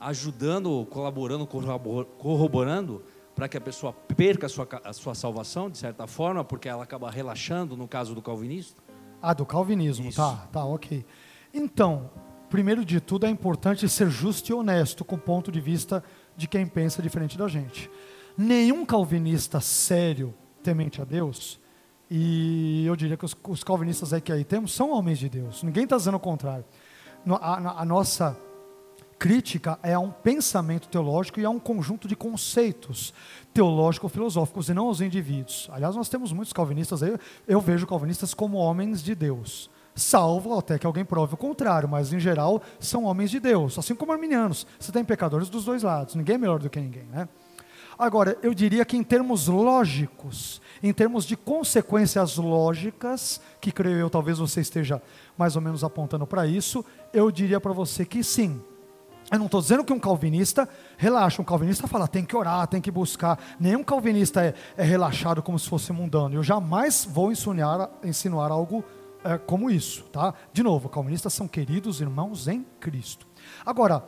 ajudando, 0.00 0.86
colaborando, 0.88 1.46
corroborando 1.46 3.02
para 3.34 3.48
que 3.48 3.58
a 3.58 3.60
pessoa 3.60 3.92
perca 3.92 4.46
a 4.46 4.48
sua, 4.48 4.66
a 4.82 4.94
sua 4.94 5.14
salvação, 5.14 5.68
de 5.68 5.76
certa 5.76 6.06
forma, 6.06 6.42
porque 6.42 6.70
ela 6.70 6.84
acaba 6.84 7.10
relaxando, 7.10 7.76
no 7.76 7.86
caso 7.86 8.14
do 8.14 8.22
calvinista? 8.22 8.82
Ah, 9.20 9.34
do 9.34 9.44
calvinismo, 9.44 10.08
isso. 10.08 10.16
tá, 10.16 10.48
tá, 10.50 10.64
ok. 10.64 11.04
Então, 11.52 12.10
primeiro 12.48 12.82
de 12.82 12.98
tudo, 12.98 13.26
é 13.26 13.28
importante 13.28 13.86
ser 13.90 14.08
justo 14.08 14.50
e 14.50 14.54
honesto 14.54 15.04
com 15.04 15.16
o 15.16 15.18
ponto 15.18 15.52
de 15.52 15.60
vista 15.60 16.02
de 16.36 16.46
quem 16.48 16.66
pensa 16.66 17.02
diferente 17.02 17.36
da 17.38 17.48
gente. 17.48 17.90
Nenhum 18.36 18.84
calvinista 18.86 19.60
sério 19.60 20.34
temente 20.62 21.00
a 21.00 21.04
Deus, 21.04 21.60
e 22.10 22.84
eu 22.86 22.94
diria 22.96 23.16
que 23.16 23.24
os, 23.24 23.36
os 23.48 23.64
calvinistas 23.64 24.12
aí 24.12 24.20
que 24.20 24.32
aí 24.32 24.44
temos 24.44 24.72
são 24.72 24.90
homens 24.90 25.18
de 25.18 25.28
Deus, 25.28 25.62
ninguém 25.62 25.84
está 25.84 25.96
dizendo 25.96 26.16
o 26.16 26.20
contrário. 26.20 26.64
A, 27.26 27.34
a- 27.54 27.80
a 27.82 27.84
nossa 27.84 28.36
crítica 29.18 29.78
é 29.82 29.92
a 29.94 30.00
um 30.00 30.10
pensamento 30.10 30.88
teológico 30.88 31.38
e 31.38 31.44
a 31.44 31.50
um 31.50 31.58
conjunto 31.60 32.08
de 32.08 32.16
conceitos 32.16 33.14
teológico-filosóficos 33.54 34.68
e 34.68 34.74
não 34.74 34.86
aos 34.88 35.00
indivíduos. 35.00 35.68
Aliás, 35.72 35.94
nós 35.94 36.08
temos 36.08 36.32
muitos 36.32 36.52
calvinistas 36.52 37.02
aí, 37.02 37.16
eu 37.46 37.60
vejo 37.60 37.86
calvinistas 37.86 38.34
como 38.34 38.56
homens 38.56 39.02
de 39.02 39.14
Deus. 39.14 39.70
Salvo 39.94 40.58
até 40.58 40.78
que 40.78 40.86
alguém 40.86 41.04
prove 41.04 41.34
o 41.34 41.36
contrário, 41.36 41.88
mas 41.88 42.12
em 42.12 42.20
geral 42.20 42.62
são 42.80 43.04
homens 43.04 43.30
de 43.30 43.38
Deus, 43.38 43.78
assim 43.78 43.94
como 43.94 44.12
arminianos. 44.12 44.66
Você 44.78 44.90
tem 44.90 45.04
pecadores 45.04 45.48
dos 45.48 45.64
dois 45.64 45.82
lados, 45.82 46.14
ninguém 46.14 46.36
é 46.36 46.38
melhor 46.38 46.58
do 46.58 46.70
que 46.70 46.80
ninguém, 46.80 47.04
né? 47.12 47.28
Agora, 47.98 48.38
eu 48.42 48.54
diria 48.54 48.84
que 48.84 48.96
em 48.96 49.02
termos 49.04 49.48
lógicos, 49.48 50.62
em 50.82 50.92
termos 50.92 51.24
de 51.26 51.36
consequências 51.36 52.36
lógicas, 52.36 53.40
que 53.60 53.70
creio 53.70 53.98
eu 53.98 54.10
talvez 54.10 54.38
você 54.38 54.60
esteja 54.60 55.00
mais 55.36 55.56
ou 55.56 55.62
menos 55.62 55.84
apontando 55.84 56.26
para 56.26 56.46
isso, 56.46 56.84
eu 57.12 57.30
diria 57.30 57.60
para 57.60 57.72
você 57.72 58.04
que 58.04 58.24
sim. 58.24 58.60
Eu 59.30 59.38
não 59.38 59.46
estou 59.46 59.60
dizendo 59.60 59.84
que 59.84 59.92
um 59.92 59.98
calvinista 59.98 60.68
relaxa, 60.96 61.40
um 61.40 61.44
calvinista 61.44 61.86
fala 61.86 62.08
tem 62.08 62.24
que 62.24 62.36
orar, 62.36 62.66
tem 62.66 62.80
que 62.80 62.90
buscar. 62.90 63.38
Nenhum 63.60 63.84
calvinista 63.84 64.44
é, 64.44 64.54
é 64.76 64.82
relaxado 64.82 65.42
como 65.42 65.58
se 65.58 65.68
fosse 65.68 65.92
mundano. 65.92 66.34
Eu 66.34 66.42
jamais 66.42 67.06
vou 67.08 67.30
insinuar, 67.30 67.88
insinuar 68.02 68.50
algo 68.50 68.84
é, 69.24 69.38
como 69.38 69.70
isso, 69.70 70.04
tá? 70.04 70.34
De 70.52 70.62
novo, 70.62 70.88
calvinistas 70.88 71.32
são 71.32 71.46
queridos 71.46 72.00
irmãos 72.00 72.48
em 72.48 72.64
Cristo. 72.80 73.26
Agora, 73.64 74.04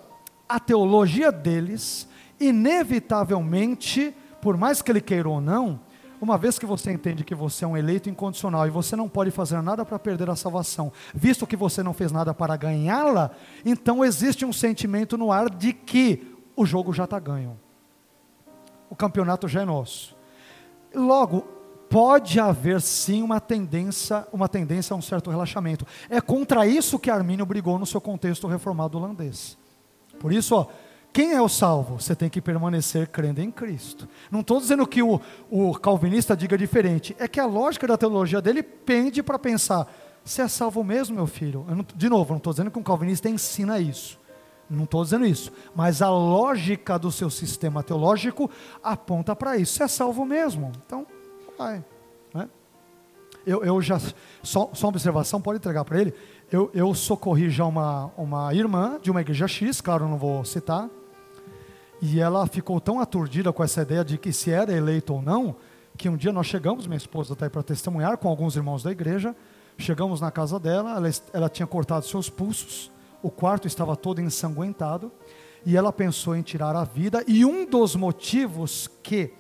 a 0.49 0.59
teologia 0.61 1.31
deles, 1.31 2.09
inevitavelmente, 2.39 4.15
por 4.41 4.57
mais 4.57 4.83
que 4.83 4.91
ele 4.91 5.01
queira 5.01 5.29
ou 5.29 5.41
não, 5.41 5.81
uma 6.21 6.39
vez 6.39 6.59
que 6.59 6.67
você 6.67 6.93
entende 6.93 7.25
que 7.25 7.35
você 7.35 7.65
é 7.65 7.69
um 7.69 7.77
eleito 7.77 8.09
incondicional 8.09 8.67
e 8.67 8.71
você 8.71 8.97
não 8.97 9.09
pode 9.09 9.31
fazer 9.31 9.61
nada 9.63 9.85
para 9.85 9.99
perder 9.99 10.31
a 10.31 10.37
salvação, 10.37 10.93
visto 11.15 11.47
que 11.47 11.57
você 11.57 11.83
não 11.83 11.93
fez 11.93 12.11
nada 12.11 12.33
para 12.33 12.57
ganhá-la, 12.57 13.31
então 13.65 14.05
existe 14.05 14.45
um 14.45 14.53
sentimento 14.53 15.19
no 15.19 15.31
ar 15.31 15.51
de 15.51 15.73
que 15.73 16.35
o 16.57 16.65
jogo 16.65 16.93
já 16.93 17.05
está 17.05 17.19
ganho. 17.19 17.59
O 18.89 18.97
campeonato 18.97 19.49
já 19.49 19.63
é 19.63 19.65
nosso. 19.65 20.17
Logo, 20.95 21.47
pode 21.89 22.41
haver 22.41 22.81
sim 22.81 23.23
uma 23.23 23.41
tendência, 23.41 24.27
uma 24.33 24.49
tendência 24.49 24.95
a 24.95 24.97
um 24.97 25.03
certo 25.03 25.31
relaxamento. 25.31 25.87
É 26.09 26.21
contra 26.21 26.67
isso 26.67 26.99
que 26.99 27.11
Armínio 27.11 27.47
brigou 27.47 27.79
no 27.79 27.87
seu 27.87 28.01
contexto 28.01 28.47
reformado 28.47 28.99
holandês. 28.99 29.57
Por 30.19 30.33
isso, 30.33 30.55
ó, 30.55 30.67
quem 31.13 31.33
é 31.33 31.41
o 31.41 31.49
salvo? 31.49 32.01
Você 32.01 32.15
tem 32.17 32.29
que 32.29 32.41
permanecer 32.41 33.07
crendo 33.07 33.41
em 33.41 33.51
Cristo. 33.51 34.09
Não 34.31 34.41
estou 34.41 34.59
dizendo 34.59 34.85
que 34.87 35.01
o, 35.01 35.21
o 35.49 35.73
calvinista 35.75 36.37
diga 36.37 36.59
diferente. 36.59 37.15
É 37.21 37.29
que 37.29 37.39
a 37.39 37.47
lógica 37.47 37.87
da 37.87 37.97
teologia 37.97 38.43
dele 38.43 38.65
pende 38.65 39.23
para 39.23 39.39
pensar: 39.39 39.87
você 40.25 40.43
é 40.43 40.49
salvo 40.49 40.83
mesmo, 40.83 41.15
meu 41.15 41.29
filho? 41.29 41.65
Não- 41.69 41.87
de 41.95 42.09
novo, 42.09 42.31
não 42.31 42.39
estou 42.39 42.53
dizendo 42.53 42.71
que 42.71 42.79
um 42.81 42.83
calvinista 42.83 43.29
ensina 43.29 43.79
isso. 43.79 44.19
Não 44.69 44.85
estou 44.85 45.05
dizendo 45.05 45.25
isso. 45.25 45.53
Mas 45.73 46.03
a 46.03 46.11
lógica 46.11 46.99
do 46.99 47.13
seu 47.13 47.31
sistema 47.31 47.83
teológico 47.83 48.51
aponta 48.83 49.37
para 49.37 49.57
isso. 49.57 49.75
Você 49.75 49.85
é 49.85 49.89
salvo 49.89 50.25
mesmo. 50.25 50.73
Então, 50.85 51.07
vai. 51.57 51.85
né? 52.33 52.49
Eu, 53.47 53.63
eu 53.65 53.81
já, 53.83 53.99
só, 54.43 54.71
só 54.73 54.87
uma 54.87 54.91
observação, 54.91 55.41
pode 55.41 55.59
entregar 55.59 55.85
para 55.85 56.01
ele. 56.01 56.15
Eu, 56.51 56.71
eu 56.75 56.95
socorri 56.95 57.51
já 57.51 57.65
uma, 57.65 58.11
uma 58.17 58.55
irmã 58.55 58.99
de 59.01 59.11
uma 59.11 59.21
igreja 59.21 59.47
X, 59.47 59.81
claro, 59.81 60.09
não 60.09 60.17
vou 60.17 60.45
citar, 60.45 60.89
e 62.01 62.21
ela 62.21 62.47
ficou 62.47 62.81
tão 62.81 63.01
aturdida 63.01 63.53
com 63.53 63.63
essa 63.63 63.83
ideia 63.83 64.05
de 64.05 64.19
que 64.19 64.33
se 64.33 64.51
era 64.51 64.73
eleito 64.73 65.15
ou 65.15 65.23
não, 65.23 65.57
que 65.97 66.09
um 66.09 66.17
dia 66.17 66.33
nós 66.33 66.47
chegamos, 66.47 66.87
minha 66.87 66.97
esposa 66.97 67.33
está 67.33 67.47
aí 67.47 67.51
para 67.51 67.63
testemunhar, 67.63 68.19
com 68.19 68.29
alguns 68.29 68.57
irmãos 68.57 68.83
da 68.83 68.91
igreja, 68.91 69.35
chegamos 69.79 70.21
na 70.21 70.31
casa 70.31 70.59
dela, 70.59 70.97
ela, 70.97 71.11
ela 71.33 71.49
tinha 71.49 71.67
cortado 71.67 72.05
seus 72.05 72.29
pulsos, 72.29 72.91
o 73.23 73.31
quarto 73.31 73.67
estava 73.67 73.97
todo 73.97 74.21
ensanguentado, 74.21 75.11
e 75.65 75.77
ela 75.77 75.93
pensou 75.93 76.37
em 76.37 76.43
tirar 76.43 76.77
a 76.77 76.85
vida, 76.85 77.25
e 77.27 77.45
um 77.45 77.65
dos 77.65 77.97
motivos 77.97 78.89
que 79.03 79.33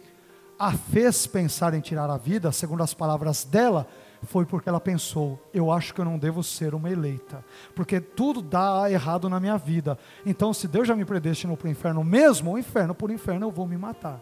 a 0.58 0.72
fez 0.72 1.26
pensar 1.26 1.74
em 1.74 1.80
tirar 1.80 2.10
a 2.10 2.16
vida, 2.16 2.52
segundo 2.52 2.82
as 2.82 2.94
palavras 2.94 3.44
dela, 3.44 3.86
foi 4.24 4.46
porque 4.46 4.68
ela 4.68 4.80
pensou: 4.80 5.40
eu 5.52 5.70
acho 5.70 5.94
que 5.94 6.00
eu 6.00 6.04
não 6.04 6.18
devo 6.18 6.42
ser 6.42 6.74
uma 6.74 6.90
eleita, 6.90 7.44
porque 7.74 8.00
tudo 8.00 8.40
dá 8.40 8.90
errado 8.90 9.28
na 9.28 9.38
minha 9.38 9.56
vida. 9.56 9.98
Então, 10.24 10.52
se 10.52 10.66
Deus 10.66 10.88
já 10.88 10.96
me 10.96 11.04
predestinou 11.04 11.56
para 11.56 11.68
o 11.68 11.70
inferno 11.70 12.02
mesmo, 12.02 12.52
o 12.52 12.58
inferno 12.58 12.94
por 12.94 13.10
inferno 13.10 13.46
eu 13.46 13.50
vou 13.50 13.66
me 13.66 13.76
matar. 13.76 14.20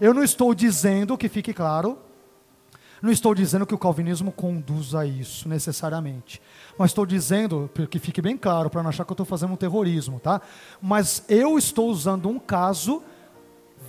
Eu 0.00 0.12
não 0.12 0.24
estou 0.24 0.54
dizendo, 0.54 1.16
que 1.16 1.28
fique 1.28 1.52
claro, 1.52 1.98
não 3.00 3.10
estou 3.10 3.34
dizendo 3.34 3.66
que 3.66 3.74
o 3.74 3.78
calvinismo 3.78 4.32
conduz 4.32 4.94
a 4.94 5.04
isso 5.04 5.48
necessariamente. 5.48 6.40
Mas 6.78 6.90
estou 6.90 7.04
dizendo, 7.04 7.70
que 7.90 7.98
fique 7.98 8.22
bem 8.22 8.36
claro, 8.36 8.70
para 8.70 8.82
não 8.82 8.88
achar 8.88 9.04
que 9.04 9.12
eu 9.12 9.14
estou 9.14 9.26
fazendo 9.26 9.52
um 9.52 9.56
terrorismo, 9.56 10.18
tá? 10.18 10.40
Mas 10.80 11.22
eu 11.28 11.58
estou 11.58 11.90
usando 11.90 12.28
um 12.28 12.38
caso 12.38 13.02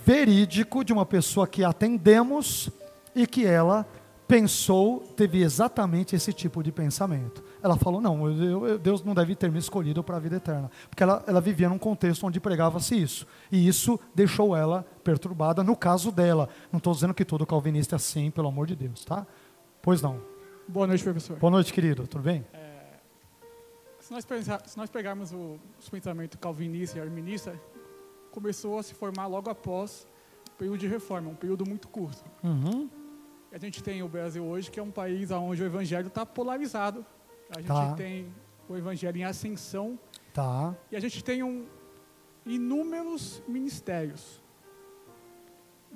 verídico 0.06 0.84
de 0.84 0.92
uma 0.92 1.04
pessoa 1.04 1.48
que 1.48 1.64
atendemos 1.64 2.70
e 3.12 3.26
que 3.26 3.44
ela 3.44 3.84
pensou, 4.28 5.00
teve 5.16 5.42
exatamente 5.42 6.14
esse 6.14 6.32
tipo 6.32 6.62
de 6.62 6.70
pensamento. 6.70 7.42
Ela 7.60 7.76
falou: 7.76 8.00
não, 8.00 8.28
eu- 8.30 8.66
eu- 8.66 8.78
Deus 8.78 9.02
não 9.02 9.14
deve 9.14 9.34
ter 9.34 9.50
me 9.50 9.58
escolhido 9.58 10.04
para 10.04 10.16
a 10.16 10.20
vida 10.20 10.36
eterna. 10.36 10.70
Porque 10.88 11.02
ela, 11.02 11.24
ela 11.26 11.40
vivia 11.40 11.68
num 11.68 11.78
contexto 11.78 12.24
onde 12.24 12.38
pregava-se 12.38 12.94
isso. 12.94 13.26
E 13.50 13.66
isso 13.66 13.98
deixou 14.14 14.56
ela 14.56 14.86
perturbada, 15.02 15.64
no 15.64 15.74
caso 15.76 16.12
dela. 16.12 16.48
Não 16.70 16.78
estou 16.78 16.92
dizendo 16.94 17.12
que 17.12 17.24
todo 17.24 17.44
calvinista 17.44 17.94
é 17.94 17.96
assim, 17.96 18.30
pelo 18.30 18.46
amor 18.46 18.68
de 18.68 18.76
Deus, 18.76 19.04
tá? 19.04 19.26
Pois 19.82 20.00
não. 20.00 20.20
Boa 20.68 20.86
noite, 20.86 21.02
professor. 21.02 21.36
Boa 21.36 21.50
noite, 21.50 21.72
querido. 21.72 22.06
Tudo 22.06 22.22
bem? 22.22 22.44
Se 24.00 24.12
nós, 24.12 24.24
se 24.66 24.76
nós 24.78 24.88
pegarmos 24.88 25.32
o, 25.32 25.58
os 25.80 25.88
pensamentos 25.88 26.38
calvinista 26.40 26.96
e 26.98 27.00
arminista, 27.00 27.54
começou 28.40 28.78
a 28.78 28.82
se 28.82 28.92
formar 28.92 29.26
logo 29.26 29.48
após 29.48 30.06
o 30.52 30.56
período 30.58 30.76
de 30.78 30.86
reforma, 30.86 31.30
um 31.30 31.34
período 31.34 31.64
muito 31.66 31.88
curto. 31.88 32.22
Uhum. 32.44 32.86
A 33.50 33.56
gente 33.56 33.82
tem 33.82 34.02
o 34.02 34.08
Brasil 34.08 34.44
hoje, 34.44 34.70
que 34.70 34.78
é 34.78 34.82
um 34.82 34.90
país 34.90 35.30
onde 35.30 35.62
o 35.62 35.64
evangelho 35.64 36.08
está 36.08 36.26
polarizado. 36.26 37.04
A 37.48 37.58
gente 37.60 37.68
Tá. 37.68 37.94
tem 37.94 38.30
o 38.68 38.76
evangelho 38.76 39.16
em 39.16 39.24
ascensão 39.24 39.98
Tá. 40.34 40.74
e 40.92 40.96
a 40.96 41.00
gente 41.00 41.24
tem 41.24 41.42
um, 41.42 41.64
inúmeros 42.44 43.42
ministérios, 43.48 44.42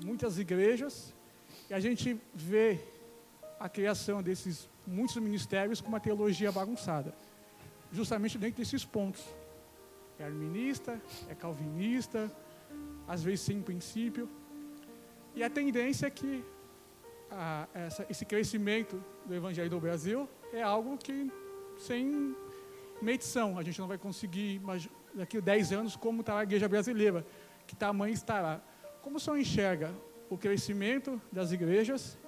muitas 0.02 0.38
igrejas, 0.38 1.14
e 1.68 1.74
a 1.74 1.80
gente 1.80 2.18
vê 2.34 2.80
a 3.58 3.68
criação 3.68 4.22
desses 4.22 4.66
muitos 4.86 5.16
ministérios 5.16 5.82
com 5.82 5.88
uma 5.88 6.00
teologia 6.00 6.50
bagunçada, 6.50 7.14
justamente 7.92 8.38
dentro 8.38 8.56
desses 8.62 8.82
pontos. 8.82 9.22
É 10.20 10.24
arminista, 10.24 11.00
é 11.28 11.34
calvinista, 11.34 12.30
às 13.08 13.22
vezes 13.22 13.40
sem 13.40 13.60
princípio. 13.62 14.28
E 15.34 15.42
a 15.42 15.48
tendência 15.48 16.06
é 16.06 16.10
que 16.10 16.44
a- 17.30 17.66
essa- 17.72 18.06
esse 18.10 18.24
crescimento 18.26 19.02
do 19.24 19.34
evangelho 19.34 19.70
do 19.70 19.80
Brasil 19.80 20.28
é 20.52 20.62
algo 20.62 20.98
que 20.98 21.32
sem 21.78 22.36
medição. 23.00 23.58
A 23.58 23.62
gente 23.62 23.78
não 23.80 23.88
vai 23.88 23.96
conseguir, 23.96 24.56
imagi- 24.56 24.90
daqui 25.14 25.38
a 25.38 25.40
10 25.40 25.72
anos, 25.72 25.96
como 25.96 26.20
estará 26.20 26.40
a 26.40 26.42
igreja 26.42 26.68
brasileira, 26.68 27.24
que 27.66 27.74
tamanho 27.74 28.12
estará. 28.12 28.60
Como 29.02 29.16
o 29.16 29.20
senhor 29.20 29.38
enxerga 29.38 29.90
o 30.28 30.36
crescimento 30.36 31.20
das 31.32 31.50
igrejas, 31.50 32.18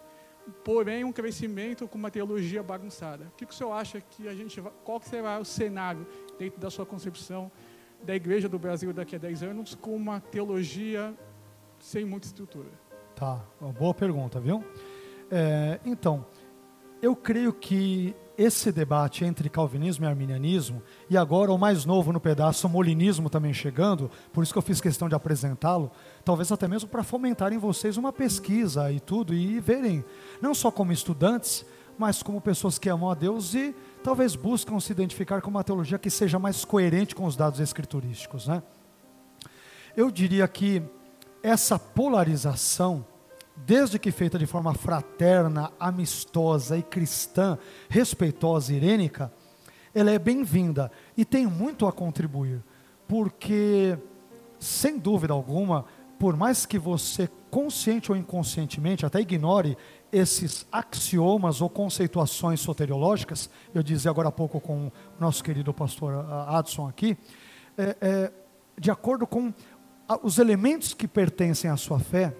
porém 0.64 1.05
um 1.05 1.12
crescimento 1.12 1.86
com 1.86 1.98
uma 1.98 2.10
teologia 2.10 2.62
bagunçada? 2.62 3.24
O 3.27 3.31
que, 3.36 3.44
que 3.44 3.52
o 3.52 3.56
senhor 3.56 3.73
acha 3.73 4.01
que 4.01 4.27
a 4.28 4.35
gente 4.35 4.60
qual 4.82 5.01
será 5.02 5.39
o 5.39 5.44
cenário 5.44 6.06
dentro 6.39 6.59
da 6.59 6.70
sua 6.70 6.86
concepção 6.86 7.52
da 8.04 8.14
igreja 8.14 8.48
do 8.48 8.58
Brasil 8.58 8.92
daqui 8.92 9.16
a 9.16 9.18
10 9.18 9.42
anos 9.42 9.74
com 9.74 9.94
uma 9.94 10.20
teologia 10.20 11.14
sem 11.78 12.04
muita 12.04 12.26
estrutura? 12.26 12.68
Tá, 13.14 13.40
uma 13.60 13.72
boa 13.72 13.94
pergunta, 13.94 14.40
viu? 14.40 14.64
É, 15.30 15.80
então, 15.84 16.26
eu 17.00 17.16
creio 17.16 17.52
que 17.52 18.14
esse 18.36 18.72
debate 18.72 19.24
entre 19.24 19.48
calvinismo 19.48 20.04
e 20.04 20.08
arminianismo, 20.08 20.82
e 21.08 21.16
agora 21.16 21.52
o 21.52 21.58
mais 21.58 21.84
novo 21.84 22.12
no 22.12 22.20
pedaço, 22.20 22.66
o 22.66 22.70
molinismo 22.70 23.28
também 23.28 23.52
chegando, 23.52 24.10
por 24.32 24.42
isso 24.42 24.52
que 24.52 24.58
eu 24.58 24.62
fiz 24.62 24.80
questão 24.80 25.08
de 25.08 25.14
apresentá-lo, 25.14 25.90
talvez 26.24 26.50
até 26.50 26.66
mesmo 26.66 26.88
para 26.88 27.02
fomentar 27.02 27.52
em 27.52 27.58
vocês 27.58 27.96
uma 27.96 28.12
pesquisa 28.12 28.90
e 28.90 29.00
tudo, 29.00 29.34
e 29.34 29.60
verem, 29.60 30.04
não 30.40 30.54
só 30.54 30.70
como 30.70 30.92
estudantes, 30.92 31.66
mas 31.98 32.22
como 32.22 32.40
pessoas 32.40 32.78
que 32.78 32.88
amam 32.88 33.10
a 33.10 33.14
Deus 33.14 33.54
e 33.54 33.74
talvez 34.02 34.34
buscam 34.34 34.78
se 34.80 34.92
identificar 34.92 35.40
com 35.40 35.50
uma 35.50 35.64
teologia 35.64 35.98
que 35.98 36.10
seja 36.10 36.38
mais 36.38 36.64
coerente 36.64 37.14
com 37.14 37.24
os 37.24 37.36
dados 37.36 37.60
escriturísticos, 37.60 38.46
né? 38.46 38.62
Eu 39.96 40.10
diria 40.10 40.46
que 40.48 40.82
essa 41.42 41.78
polarização, 41.78 43.04
desde 43.56 43.98
que 43.98 44.10
feita 44.10 44.38
de 44.38 44.46
forma 44.46 44.74
fraterna, 44.74 45.72
amistosa 45.78 46.76
e 46.76 46.82
cristã, 46.82 47.58
respeitosa 47.88 48.72
e 48.72 48.76
irênica, 48.76 49.32
ela 49.94 50.10
é 50.10 50.18
bem-vinda 50.18 50.90
e 51.16 51.24
tem 51.24 51.46
muito 51.46 51.86
a 51.86 51.92
contribuir, 51.92 52.62
porque, 53.06 53.98
sem 54.58 54.98
dúvida 54.98 55.34
alguma, 55.34 55.84
por 56.18 56.36
mais 56.36 56.64
que 56.64 56.78
você 56.78 57.28
consciente 57.50 58.10
ou 58.10 58.16
inconscientemente, 58.16 59.04
até 59.04 59.20
ignore 59.20 59.76
esses 60.12 60.66
axiomas 60.70 61.60
ou 61.60 61.70
conceituações 61.70 62.60
soteriológicas, 62.60 63.48
eu 63.74 63.82
dizia 63.82 64.10
agora 64.10 64.28
há 64.28 64.32
pouco 64.32 64.60
com 64.60 64.89
o 64.89 64.93
nosso 65.18 65.43
querido 65.43 65.72
pastor 65.72 66.12
ah, 66.28 66.59
Adson 66.59 66.86
aqui, 66.86 67.16
é, 67.78 67.97
é, 68.01 68.32
de 68.78 68.90
acordo 68.90 69.26
com 69.26 69.52
os 70.22 70.39
elementos 70.39 70.93
que 70.93 71.09
pertencem 71.09 71.70
à 71.70 71.76
sua 71.76 71.98
fé, 71.98 72.36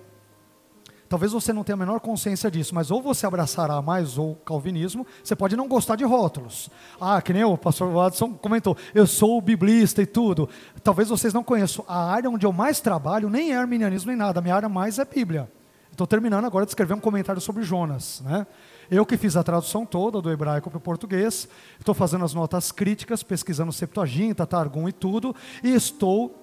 Talvez 1.13 1.31
você 1.31 1.53
não 1.53 1.63
tenha 1.63 1.75
a 1.75 1.79
menor 1.79 2.01
consciência 2.01 2.51
disso, 2.51 2.75
mas 2.75 2.91
ou 2.91 3.03
você 3.03 3.27
abraçará 3.27 3.83
mais 3.83 4.17
o 4.17 4.35
calvinismo, 4.47 5.07
você 5.23 5.37
pode 5.37 5.55
não 5.55 5.69
gostar 5.69 5.95
de 5.95 6.05
rótulos. 6.05 6.71
Ah, 6.99 7.21
que 7.21 7.35
nem 7.35 7.45
o 7.45 7.59
pastor 7.59 7.93
Watson 7.93 8.33
comentou, 8.33 8.75
eu 8.95 9.07
sou 9.07 9.39
biblista 9.43 10.01
e 10.01 10.07
tudo. 10.07 10.49
Talvez 10.83 11.11
vocês 11.11 11.35
não 11.35 11.45
conheçam. 11.45 11.85
A 11.87 12.11
área 12.11 12.31
onde 12.31 12.47
eu 12.47 12.53
mais 12.53 12.81
trabalho 12.81 13.29
nem 13.29 13.53
é 13.53 13.59
arminianismo 13.59 14.09
nem 14.09 14.17
nada, 14.17 14.41
minha 14.41 14.55
área 14.55 14.71
mais 14.71 14.99
é 14.99 15.05
Bíblia. 15.05 15.53
Estou 15.93 16.07
terminando 16.07 16.47
agora 16.47 16.65
de 16.65 16.71
escrever 16.71 16.95
um 16.95 17.01
comentário 17.01 17.41
sobre 17.41 17.63
Jonas. 17.63 18.23
Né? 18.25 18.47
Eu 18.91 19.05
que 19.05 19.19
fiz 19.19 19.37
a 19.37 19.43
tradução 19.43 19.85
toda 19.85 20.23
do 20.23 20.31
hebraico 20.31 20.71
para 20.71 20.79
o 20.79 20.81
português, 20.81 21.47
estou 21.79 21.95
fazendo 21.95 22.25
as 22.25 22.33
notas 22.33 22.73
críticas, 22.73 23.23
pesquisando 23.23 23.71
Septuaginta, 23.71 24.47
Targum 24.47 24.89
e 24.89 24.93
tudo, 24.93 25.37
e 25.63 25.75
estou 25.75 26.35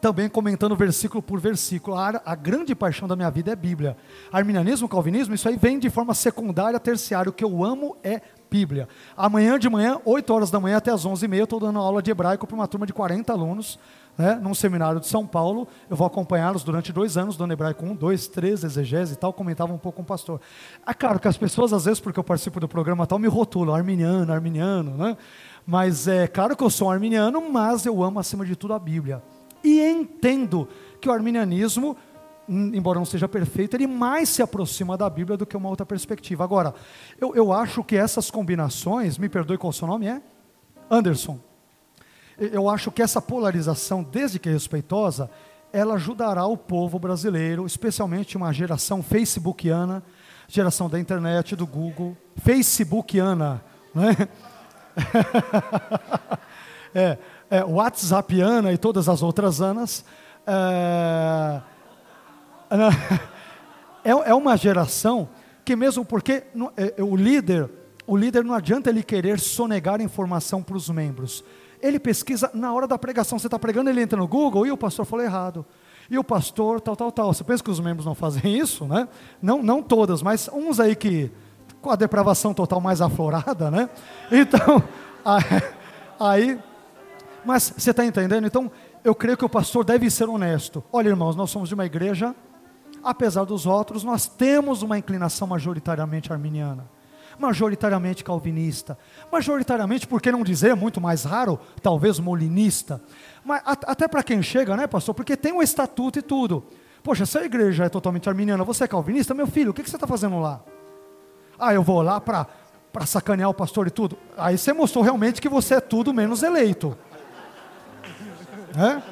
também 0.00 0.28
comentando 0.28 0.74
versículo 0.74 1.22
por 1.22 1.38
versículo. 1.38 1.96
A, 1.96 2.22
a, 2.24 2.34
grande 2.34 2.74
paixão 2.74 3.06
da 3.06 3.14
minha 3.14 3.30
vida 3.30 3.52
é 3.52 3.56
Bíblia. 3.56 3.96
Arminianismo, 4.32 4.88
calvinismo, 4.88 5.34
isso 5.34 5.48
aí 5.48 5.56
vem 5.56 5.78
de 5.78 5.90
forma 5.90 6.14
secundária, 6.14 6.80
terciária. 6.80 7.28
O 7.28 7.32
que 7.32 7.44
eu 7.44 7.62
amo 7.62 7.96
é 8.02 8.22
Bíblia. 8.50 8.88
Amanhã 9.14 9.58
de 9.58 9.68
manhã, 9.68 10.00
8 10.04 10.32
horas 10.32 10.50
da 10.50 10.58
manhã 10.58 10.78
até 10.78 10.90
as 10.90 11.06
11h30, 11.06 11.36
eu 11.36 11.44
estou 11.44 11.60
dando 11.60 11.78
aula 11.78 12.02
de 12.02 12.10
hebraico 12.10 12.46
para 12.46 12.54
uma 12.54 12.68
turma 12.68 12.86
de 12.86 12.92
40 12.92 13.32
alunos, 13.32 13.78
né, 14.16 14.38
num 14.42 14.54
seminário 14.54 15.00
de 15.00 15.06
São 15.06 15.26
Paulo. 15.26 15.68
Eu 15.88 15.96
vou 15.96 16.06
acompanhá-los 16.06 16.62
durante 16.62 16.92
dois 16.92 17.16
anos, 17.16 17.36
dando 17.36 17.52
hebraico 17.52 17.84
1, 17.84 17.94
2, 17.94 18.28
3, 18.28 18.64
exegese 18.64 19.14
e 19.14 19.16
tal. 19.16 19.32
Comentava 19.32 19.72
um 19.72 19.78
pouco 19.78 19.96
com 19.96 20.02
o 20.02 20.06
pastor. 20.06 20.40
É 20.86 20.94
claro 20.94 21.18
que 21.18 21.28
as 21.28 21.36
pessoas, 21.36 21.72
às 21.72 21.84
vezes, 21.84 22.00
porque 22.00 22.18
eu 22.18 22.24
participo 22.24 22.60
do 22.60 22.68
programa 22.68 23.06
tal, 23.06 23.18
me 23.18 23.28
rotulam, 23.28 23.74
arminiano, 23.74 24.32
arminiano, 24.32 24.92
né? 24.92 25.16
Mas 25.66 26.06
é 26.06 26.26
claro 26.26 26.56
que 26.56 26.62
eu 26.62 26.70
sou 26.70 26.88
um 26.88 26.90
arminiano, 26.90 27.50
mas 27.50 27.84
eu 27.84 28.02
amo 28.02 28.20
acima 28.20 28.44
de 28.44 28.54
tudo 28.54 28.74
a 28.74 28.78
Bíblia 28.78 29.22
e 29.66 29.80
entendo 29.80 30.68
que 31.00 31.08
o 31.08 31.12
arminianismo, 31.12 31.96
embora 32.48 33.00
não 33.00 33.04
seja 33.04 33.26
perfeito, 33.26 33.76
ele 33.76 33.88
mais 33.88 34.28
se 34.28 34.40
aproxima 34.40 34.96
da 34.96 35.10
Bíblia 35.10 35.36
do 35.36 35.44
que 35.44 35.56
uma 35.56 35.68
outra 35.68 35.84
perspectiva. 35.84 36.44
Agora, 36.44 36.72
eu, 37.20 37.34
eu 37.34 37.52
acho 37.52 37.82
que 37.82 37.96
essas 37.96 38.30
combinações, 38.30 39.18
me 39.18 39.28
perdoe 39.28 39.58
qual 39.58 39.70
o 39.70 39.72
seu 39.72 39.88
nome 39.88 40.06
é? 40.06 40.22
Anderson. 40.88 41.40
Eu 42.38 42.68
acho 42.68 42.90
que 42.90 43.02
essa 43.02 43.20
polarização, 43.20 44.02
desde 44.02 44.38
que 44.38 44.48
é 44.48 44.52
respeitosa, 44.52 45.30
ela 45.72 45.94
ajudará 45.94 46.46
o 46.46 46.56
povo 46.56 46.98
brasileiro, 46.98 47.66
especialmente 47.66 48.36
uma 48.36 48.52
geração 48.52 49.02
facebookiana, 49.02 50.02
geração 50.48 50.88
da 50.88 51.00
internet, 51.00 51.56
do 51.56 51.66
Google, 51.66 52.16
facebookiana, 52.36 53.62
né? 53.94 54.28
é, 56.94 57.18
é, 57.50 57.64
WhatsAppiana 57.64 58.72
e 58.72 58.78
todas 58.78 59.08
as 59.08 59.22
outras 59.22 59.60
anas. 59.60 60.04
É, 60.46 61.60
é, 64.04 64.10
é 64.10 64.34
uma 64.34 64.56
geração 64.56 65.28
que 65.64 65.74
mesmo 65.74 66.04
porque 66.04 66.44
é, 66.76 67.02
o 67.02 67.16
líder, 67.16 67.68
o 68.06 68.16
líder 68.16 68.44
não 68.44 68.54
adianta 68.54 68.88
ele 68.88 69.02
querer 69.02 69.40
sonegar 69.40 70.00
informação 70.00 70.62
para 70.62 70.76
os 70.76 70.88
membros. 70.88 71.42
Ele 71.86 71.98
pesquisa 71.98 72.50
na 72.52 72.72
hora 72.72 72.86
da 72.86 72.98
pregação. 72.98 73.38
Você 73.38 73.46
está 73.46 73.58
pregando, 73.58 73.90
ele 73.90 74.00
entra 74.00 74.18
no 74.18 74.26
Google 74.26 74.66
e 74.66 74.72
o 74.72 74.76
pastor 74.76 75.04
falou 75.04 75.24
errado. 75.24 75.64
E 76.10 76.18
o 76.18 76.24
pastor, 76.24 76.80
tal, 76.80 76.96
tal, 76.96 77.12
tal. 77.12 77.34
Você 77.34 77.44
pensa 77.44 77.62
que 77.62 77.70
os 77.70 77.80
membros 77.80 78.06
não 78.06 78.14
fazem 78.14 78.42
isso, 78.58 78.84
né? 78.84 79.08
Não, 79.40 79.62
não 79.62 79.82
todas, 79.82 80.22
mas 80.22 80.48
uns 80.52 80.80
aí 80.80 80.94
que 80.96 81.30
com 81.80 81.90
a 81.90 81.96
depravação 81.96 82.52
total 82.52 82.80
mais 82.80 83.00
aflorada, 83.00 83.70
né? 83.70 83.88
Então, 84.30 84.82
aí 86.18 86.58
mas 87.46 87.72
você 87.76 87.92
está 87.92 88.04
entendendo? 88.04 88.44
Então, 88.44 88.68
eu 89.04 89.14
creio 89.14 89.36
que 89.36 89.44
o 89.44 89.48
pastor 89.48 89.84
deve 89.84 90.10
ser 90.10 90.28
honesto. 90.28 90.82
Olha, 90.92 91.10
irmãos, 91.10 91.36
nós 91.36 91.48
somos 91.48 91.68
de 91.68 91.76
uma 91.76 91.86
igreja, 91.86 92.34
apesar 93.04 93.44
dos 93.44 93.66
outros, 93.66 94.02
nós 94.02 94.26
temos 94.26 94.82
uma 94.82 94.98
inclinação 94.98 95.46
majoritariamente 95.46 96.32
arminiana, 96.32 96.90
majoritariamente 97.38 98.24
calvinista, 98.24 98.98
majoritariamente, 99.30 100.06
por 100.06 100.20
que 100.20 100.32
não 100.32 100.42
dizer, 100.42 100.74
muito 100.74 101.00
mais 101.00 101.24
raro, 101.24 101.58
talvez 101.82 102.18
molinista. 102.18 103.00
Mas 103.44 103.62
até 103.64 104.08
para 104.08 104.22
quem 104.22 104.42
chega, 104.42 104.76
né, 104.76 104.86
pastor? 104.86 105.14
Porque 105.14 105.36
tem 105.36 105.52
um 105.52 105.62
estatuto 105.62 106.18
e 106.18 106.22
tudo. 106.22 106.64
Poxa, 107.02 107.24
se 107.24 107.38
a 107.38 107.44
igreja 107.44 107.84
é 107.84 107.88
totalmente 107.88 108.28
arminiana, 108.28 108.64
você 108.64 108.84
é 108.84 108.88
calvinista, 108.88 109.32
meu 109.32 109.46
filho, 109.46 109.70
o 109.70 109.74
que, 109.74 109.82
que 109.82 109.90
você 109.90 109.96
está 109.96 110.06
fazendo 110.06 110.40
lá? 110.40 110.60
Ah, 111.58 111.72
eu 111.72 111.82
vou 111.82 112.02
lá 112.02 112.20
para 112.20 112.46
sacanear 113.06 113.48
o 113.48 113.54
pastor 113.54 113.86
e 113.86 113.90
tudo. 113.90 114.18
Aí 114.36 114.58
você 114.58 114.72
mostrou 114.72 115.04
realmente 115.04 115.40
que 115.40 115.48
você 115.48 115.74
é 115.74 115.80
tudo 115.80 116.12
menos 116.12 116.42
eleito. 116.42 116.96
Né? 118.74 119.02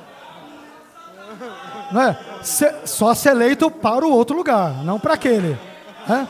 Né? 1.92 2.16
Se, 2.42 2.86
só 2.86 3.14
ser 3.14 3.30
eleito 3.30 3.70
para 3.70 4.04
o 4.04 4.10
outro 4.10 4.36
lugar, 4.36 4.84
não 4.84 4.98
para 4.98 5.14
aquele. 5.14 5.58
Né? 6.08 6.28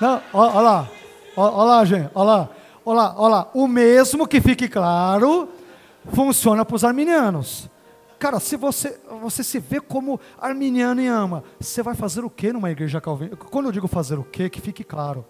Não, 0.00 0.22
olha 0.32 0.60
lá, 0.60 0.88
olha 1.38 1.64
lá, 1.64 1.84
gente, 1.84 2.10
olha 2.14 2.48
lá, 2.84 3.14
olha 3.16 3.28
lá. 3.28 3.50
O 3.54 3.66
mesmo 3.66 4.26
que 4.26 4.40
fique 4.40 4.68
claro 4.68 5.48
funciona 6.12 6.64
para 6.64 6.76
os 6.76 6.84
arminianos. 6.84 7.68
Cara, 8.18 8.40
se 8.40 8.56
você, 8.56 8.98
você 9.20 9.44
se 9.44 9.60
vê 9.60 9.80
como 9.80 10.18
arminiano 10.40 11.00
e 11.00 11.06
ama, 11.06 11.44
você 11.60 11.82
vai 11.82 11.94
fazer 11.94 12.24
o 12.24 12.30
que 12.30 12.52
numa 12.52 12.70
igreja 12.70 13.00
calvinista? 13.00 13.36
Quando 13.36 13.66
eu 13.66 13.72
digo 13.72 13.86
fazer 13.86 14.18
o 14.18 14.24
que, 14.24 14.50
que 14.50 14.60
fique 14.60 14.82
claro. 14.82 15.24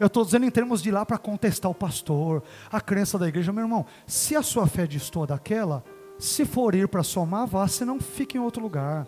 Eu 0.00 0.06
estou 0.06 0.24
dizendo 0.24 0.46
em 0.46 0.50
termos 0.50 0.82
de 0.82 0.88
ir 0.88 0.92
lá 0.92 1.04
para 1.04 1.18
contestar 1.18 1.70
o 1.70 1.74
pastor, 1.74 2.42
a 2.70 2.80
crença 2.80 3.18
da 3.18 3.28
igreja, 3.28 3.52
meu 3.52 3.64
irmão. 3.64 3.84
Se 4.06 4.34
a 4.34 4.42
sua 4.42 4.66
fé 4.66 4.86
distor 4.86 5.26
daquela, 5.26 5.84
se 6.18 6.46
for 6.46 6.74
ir 6.74 6.88
para 6.88 7.02
somar, 7.02 7.46
vá, 7.46 7.68
se 7.68 7.84
não 7.84 8.00
fique 8.00 8.38
em 8.38 8.40
outro 8.40 8.62
lugar. 8.62 9.06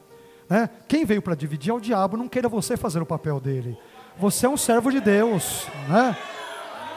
Né? 0.49 0.69
Quem 0.87 1.07
veio 1.07 1.23
para 1.23 1.35
dividir 1.35 1.71
é 1.71 1.75
o 1.75 1.81
diabo, 1.81 2.19
não 2.19 2.29
queira 2.29 2.49
você 2.49 2.77
fazer 2.77 3.01
o 3.01 3.07
papel 3.07 3.41
dele. 3.41 3.79
Você 4.19 4.47
é 4.47 4.49
um 4.49 4.57
servo 4.57 4.91
de 4.91 5.01
Deus. 5.01 5.67
Né? 5.89 6.17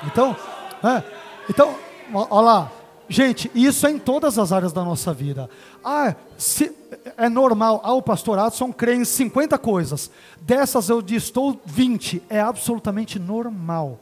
Então, 0.06 0.36
né? 0.82 1.04
então, 1.50 1.76
olha 2.14 2.42
lá. 2.42 2.72
Gente, 3.10 3.50
isso 3.56 3.88
é 3.88 3.92
em 3.92 4.00
todas 4.00 4.38
as 4.38 4.52
áreas 4.52 4.74
da 4.74 4.84
nossa 4.84 5.14
vida. 5.14 5.50
Ah, 5.84 6.14
se, 6.38 6.76
é 7.16 7.30
normal. 7.30 7.80
Ah, 7.84 7.94
o 7.94 8.02
pastor 8.02 8.38
Adson 8.38 8.74
crê 8.74 8.96
em 8.96 9.06
50 9.06 9.58
coisas. 9.58 10.12
Dessas 10.42 10.90
eu 10.90 11.02
estou 11.10 11.60
20. 11.66 12.22
É 12.30 12.42
absolutamente 12.42 13.18
normal. 13.18 14.02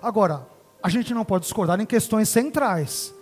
Agora, 0.00 0.46
a 0.82 0.88
gente 0.88 1.12
não 1.12 1.26
pode 1.26 1.44
discordar 1.44 1.78
em 1.78 1.84
questões 1.84 2.28
centrais 2.30 3.14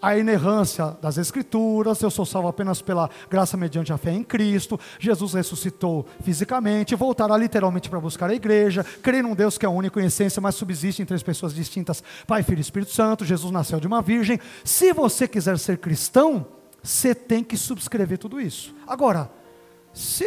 a 0.00 0.16
inerrância 0.16 0.96
das 1.00 1.18
Escrituras, 1.18 2.00
eu 2.00 2.10
sou 2.10 2.24
salvo 2.24 2.48
apenas 2.48 2.80
pela 2.80 3.10
graça 3.28 3.56
mediante 3.56 3.92
a 3.92 3.98
fé 3.98 4.12
em 4.12 4.22
Cristo, 4.22 4.78
Jesus 4.98 5.34
ressuscitou 5.34 6.06
fisicamente, 6.22 6.94
voltará 6.94 7.36
literalmente 7.36 7.90
para 7.90 8.00
buscar 8.00 8.30
a 8.30 8.34
igreja, 8.34 8.84
crer 9.02 9.22
num 9.22 9.34
Deus 9.34 9.58
que 9.58 9.66
é 9.66 9.68
único 9.68 10.00
em 10.00 10.06
essência, 10.06 10.40
mas 10.40 10.54
subsiste 10.54 11.02
em 11.02 11.04
três 11.04 11.22
pessoas 11.22 11.54
distintas, 11.54 12.02
Pai, 12.26 12.42
Filho 12.42 12.58
e 12.58 12.62
Espírito 12.62 12.92
Santo, 12.92 13.24
Jesus 13.24 13.52
nasceu 13.52 13.80
de 13.80 13.86
uma 13.86 14.00
virgem. 14.00 14.40
Se 14.64 14.92
você 14.92 15.28
quiser 15.28 15.58
ser 15.58 15.78
cristão, 15.78 16.46
você 16.82 17.14
tem 17.14 17.44
que 17.44 17.56
subscrever 17.56 18.18
tudo 18.18 18.40
isso. 18.40 18.74
Agora, 18.86 19.30
se 19.92 20.24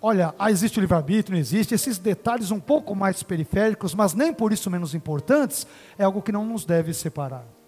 olha, 0.00 0.34
ah, 0.38 0.50
existe 0.50 0.78
o 0.78 0.82
livre-arbítrio, 0.82 1.34
não 1.34 1.40
existe, 1.40 1.74
esses 1.74 1.98
detalhes 1.98 2.50
um 2.50 2.60
pouco 2.60 2.94
mais 2.94 3.22
periféricos, 3.22 3.94
mas 3.94 4.12
nem 4.12 4.32
por 4.32 4.52
isso 4.52 4.70
menos 4.70 4.94
importantes, 4.94 5.66
é 5.98 6.04
algo 6.04 6.20
que 6.20 6.32
não 6.32 6.44
nos 6.44 6.64
deve 6.64 6.92
separar. 6.92 7.59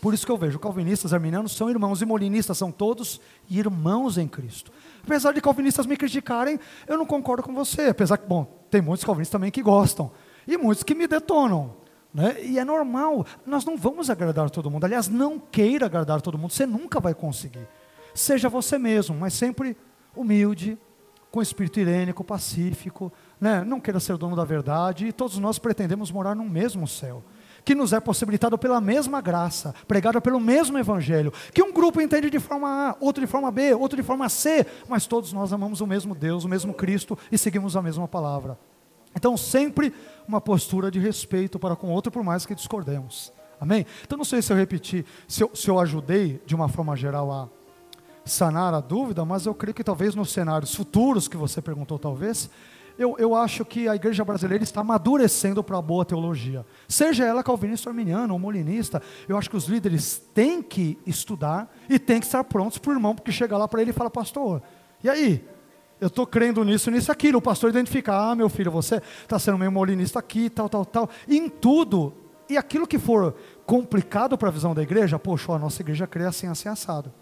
Por 0.00 0.12
isso 0.12 0.26
que 0.26 0.32
eu 0.32 0.36
vejo, 0.36 0.58
calvinistas, 0.58 1.12
arminianos 1.12 1.56
são 1.56 1.70
irmãos 1.70 2.02
e 2.02 2.06
molinistas 2.06 2.58
são 2.58 2.70
todos 2.70 3.20
irmãos 3.48 4.18
em 4.18 4.28
Cristo. 4.28 4.70
Apesar 5.02 5.32
de 5.32 5.40
calvinistas 5.40 5.86
me 5.86 5.96
criticarem, 5.96 6.60
eu 6.86 6.98
não 6.98 7.06
concordo 7.06 7.42
com 7.42 7.54
você. 7.54 7.88
Apesar 7.88 8.18
que, 8.18 8.26
bom, 8.26 8.44
tem 8.70 8.82
muitos 8.82 9.04
calvinistas 9.04 9.32
também 9.32 9.50
que 9.50 9.62
gostam. 9.62 10.10
E 10.46 10.56
muitos 10.58 10.84
que 10.84 10.94
me 10.94 11.06
detonam. 11.06 11.74
Né? 12.12 12.36
E 12.42 12.58
é 12.58 12.64
normal, 12.64 13.26
nós 13.44 13.64
não 13.64 13.76
vamos 13.76 14.10
agradar 14.10 14.50
todo 14.50 14.70
mundo. 14.70 14.84
Aliás, 14.84 15.08
não 15.08 15.38
queira 15.38 15.86
agradar 15.86 16.20
todo 16.20 16.38
mundo, 16.38 16.52
você 16.52 16.66
nunca 16.66 17.00
vai 17.00 17.14
conseguir. 17.14 17.66
Seja 18.14 18.48
você 18.48 18.78
mesmo, 18.78 19.14
mas 19.16 19.34
sempre 19.34 19.76
humilde, 20.14 20.78
com 21.30 21.42
espírito 21.42 21.80
irênico, 21.80 22.24
pacífico. 22.24 23.12
Né? 23.40 23.62
Não 23.64 23.80
queira 23.80 24.00
ser 24.00 24.16
dono 24.16 24.34
da 24.36 24.44
verdade. 24.44 25.06
E 25.06 25.12
todos 25.12 25.38
nós 25.38 25.58
pretendemos 25.58 26.10
morar 26.10 26.34
no 26.34 26.44
mesmo 26.44 26.86
céu 26.86 27.22
que 27.66 27.74
nos 27.74 27.92
é 27.92 27.98
possibilitado 27.98 28.56
pela 28.56 28.80
mesma 28.80 29.20
graça, 29.20 29.74
pregada 29.88 30.20
pelo 30.20 30.38
mesmo 30.38 30.78
evangelho, 30.78 31.32
que 31.52 31.60
um 31.60 31.72
grupo 31.72 32.00
entende 32.00 32.30
de 32.30 32.38
forma 32.38 32.68
A, 32.68 32.96
outro 33.00 33.20
de 33.20 33.26
forma 33.26 33.50
B, 33.50 33.74
outro 33.74 33.96
de 33.96 34.04
forma 34.04 34.28
C, 34.28 34.64
mas 34.88 35.08
todos 35.08 35.32
nós 35.32 35.52
amamos 35.52 35.80
o 35.80 35.86
mesmo 35.86 36.14
Deus, 36.14 36.44
o 36.44 36.48
mesmo 36.48 36.72
Cristo 36.72 37.18
e 37.30 37.36
seguimos 37.36 37.76
a 37.76 37.82
mesma 37.82 38.06
palavra. 38.06 38.56
Então, 39.16 39.36
sempre 39.36 39.92
uma 40.28 40.40
postura 40.40 40.92
de 40.92 41.00
respeito 41.00 41.58
para 41.58 41.74
com 41.74 41.88
o 41.88 41.90
outro, 41.90 42.12
por 42.12 42.22
mais 42.22 42.46
que 42.46 42.54
discordemos. 42.54 43.32
Amém? 43.60 43.84
Então, 44.04 44.16
não 44.16 44.24
sei 44.24 44.40
se 44.40 44.52
eu 44.52 44.56
repeti, 44.56 45.04
se 45.26 45.42
eu, 45.42 45.50
se 45.52 45.68
eu 45.68 45.80
ajudei 45.80 46.40
de 46.46 46.54
uma 46.54 46.68
forma 46.68 46.94
geral 46.94 47.32
a 47.32 47.48
sanar 48.24 48.74
a 48.74 48.80
dúvida, 48.80 49.24
mas 49.24 49.44
eu 49.44 49.54
creio 49.54 49.74
que 49.74 49.82
talvez 49.82 50.14
nos 50.14 50.30
cenários 50.30 50.72
futuros 50.72 51.26
que 51.26 51.36
você 51.36 51.60
perguntou, 51.60 51.98
talvez, 51.98 52.48
eu, 52.98 53.16
eu 53.18 53.34
acho 53.34 53.64
que 53.64 53.88
a 53.88 53.94
igreja 53.94 54.24
brasileira 54.24 54.64
está 54.64 54.80
amadurecendo 54.80 55.62
para 55.62 55.78
a 55.78 55.82
boa 55.82 56.04
teologia. 56.04 56.64
Seja 56.88 57.24
ela 57.24 57.42
calvinista, 57.42 57.90
arminiana 57.90 58.32
ou 58.32 58.38
molinista, 58.38 59.02
eu 59.28 59.36
acho 59.36 59.50
que 59.50 59.56
os 59.56 59.66
líderes 59.66 60.18
têm 60.32 60.62
que 60.62 60.98
estudar 61.06 61.74
e 61.88 61.98
têm 61.98 62.20
que 62.20 62.26
estar 62.26 62.42
prontos 62.44 62.78
para 62.78 62.90
o 62.90 62.94
irmão, 62.94 63.14
porque 63.14 63.32
chega 63.32 63.56
lá 63.56 63.68
para 63.68 63.82
ele 63.82 63.90
e 63.90 63.94
fala, 63.94 64.10
pastor, 64.10 64.62
e 65.02 65.08
aí? 65.08 65.44
Eu 66.00 66.08
estou 66.08 66.26
crendo 66.26 66.62
nisso, 66.62 66.90
nisso, 66.90 67.10
aquilo. 67.10 67.38
O 67.38 67.42
pastor 67.42 67.70
identifica, 67.70 68.14
ah, 68.14 68.34
meu 68.34 68.48
filho, 68.48 68.70
você 68.70 69.00
está 69.22 69.38
sendo 69.38 69.56
meio 69.56 69.72
molinista 69.72 70.18
aqui, 70.18 70.50
tal, 70.50 70.68
tal, 70.68 70.84
tal. 70.84 71.08
Em 71.26 71.48
tudo, 71.48 72.12
e 72.48 72.56
aquilo 72.56 72.86
que 72.86 72.98
for 72.98 73.34
complicado 73.64 74.36
para 74.36 74.48
a 74.48 74.52
visão 74.52 74.74
da 74.74 74.82
igreja, 74.82 75.18
poxa, 75.18 75.52
a 75.52 75.58
nossa 75.58 75.80
igreja 75.80 76.06
crê 76.06 76.24
assim, 76.24 76.46
assim, 76.46 76.68
assado. 76.68 77.12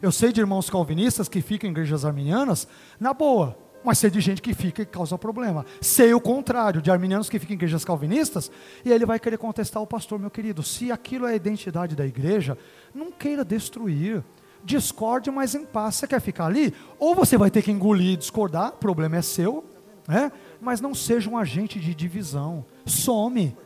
Eu 0.00 0.12
sei 0.12 0.32
de 0.32 0.40
irmãos 0.40 0.70
calvinistas 0.70 1.28
que 1.28 1.40
ficam 1.40 1.68
em 1.68 1.72
igrejas 1.72 2.04
arminianas, 2.04 2.68
na 3.00 3.12
boa, 3.12 3.56
mas 3.88 3.96
sei 3.96 4.10
de 4.10 4.20
gente 4.20 4.42
que 4.42 4.52
fica 4.52 4.82
e 4.82 4.84
causa 4.84 5.16
problema. 5.16 5.64
Sei 5.80 6.12
o 6.12 6.20
contrário, 6.20 6.82
de 6.82 6.90
arminianos 6.90 7.30
que 7.30 7.38
ficam 7.38 7.54
em 7.54 7.56
igrejas 7.56 7.86
calvinistas, 7.86 8.50
e 8.84 8.92
ele 8.92 9.06
vai 9.06 9.18
querer 9.18 9.38
contestar 9.38 9.82
o 9.82 9.86
pastor, 9.86 10.18
meu 10.18 10.30
querido, 10.30 10.62
se 10.62 10.92
aquilo 10.92 11.26
é 11.26 11.32
a 11.32 11.34
identidade 11.34 11.96
da 11.96 12.04
igreja, 12.04 12.58
não 12.94 13.10
queira 13.10 13.42
destruir. 13.42 14.22
Discorde, 14.62 15.30
mas 15.30 15.54
em 15.54 15.64
paz. 15.64 15.94
Você 15.94 16.06
quer 16.06 16.20
ficar 16.20 16.44
ali? 16.44 16.74
Ou 16.98 17.14
você 17.14 17.38
vai 17.38 17.50
ter 17.50 17.62
que 17.62 17.70
engolir 17.70 18.12
e 18.12 18.16
discordar, 18.18 18.74
o 18.74 18.76
problema 18.76 19.16
é 19.16 19.22
seu, 19.22 19.64
né? 20.06 20.30
mas 20.60 20.82
não 20.82 20.94
seja 20.94 21.30
um 21.30 21.38
agente 21.38 21.80
de 21.80 21.94
divisão. 21.94 22.66
Some. 22.84 23.56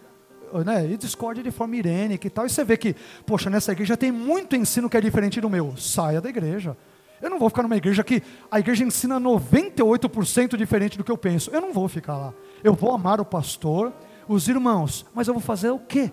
Né, 0.65 0.89
e 0.89 0.97
discorde 0.97 1.43
de 1.43 1.51
forma 1.51 1.74
irênica 1.74 2.28
e 2.28 2.31
tal. 2.31 2.47
E 2.47 2.49
você 2.49 2.62
vê 2.62 2.77
que, 2.77 2.94
poxa, 3.27 3.51
nessa 3.51 3.73
igreja 3.73 3.97
tem 3.97 4.12
muito 4.12 4.55
ensino 4.55 4.89
que 4.89 4.97
é 4.97 5.01
diferente 5.01 5.40
do 5.40 5.51
meu. 5.51 5.77
Saia 5.77 6.20
da 6.20 6.28
igreja. 6.28 6.77
Eu 7.23 7.31
não 7.31 7.39
vou 7.39 7.49
ficar 7.49 7.62
numa 7.62 7.77
igreja 7.77 8.03
que 8.03 8.20
a 8.51 8.59
igreja 8.59 8.85
ensina 8.85 9.20
98% 9.20 10.57
diferente 10.57 10.99
do 10.99 11.05
que 11.05 11.11
eu 11.11 11.16
penso. 11.16 11.51
Eu 11.53 11.61
não 11.61 11.73
vou 11.73 11.89
ficar 11.89 12.16
lá. 12.16 12.35
Eu 12.65 12.74
vou 12.74 12.93
amar 12.93 13.20
o 13.20 13.24
pastor, 13.24 13.93
os 14.28 14.49
irmãos, 14.49 15.07
mas 15.15 15.28
eu 15.28 15.35
vou 15.35 15.43
fazer 15.43 15.70
o 15.70 15.78
quê? 15.78 16.11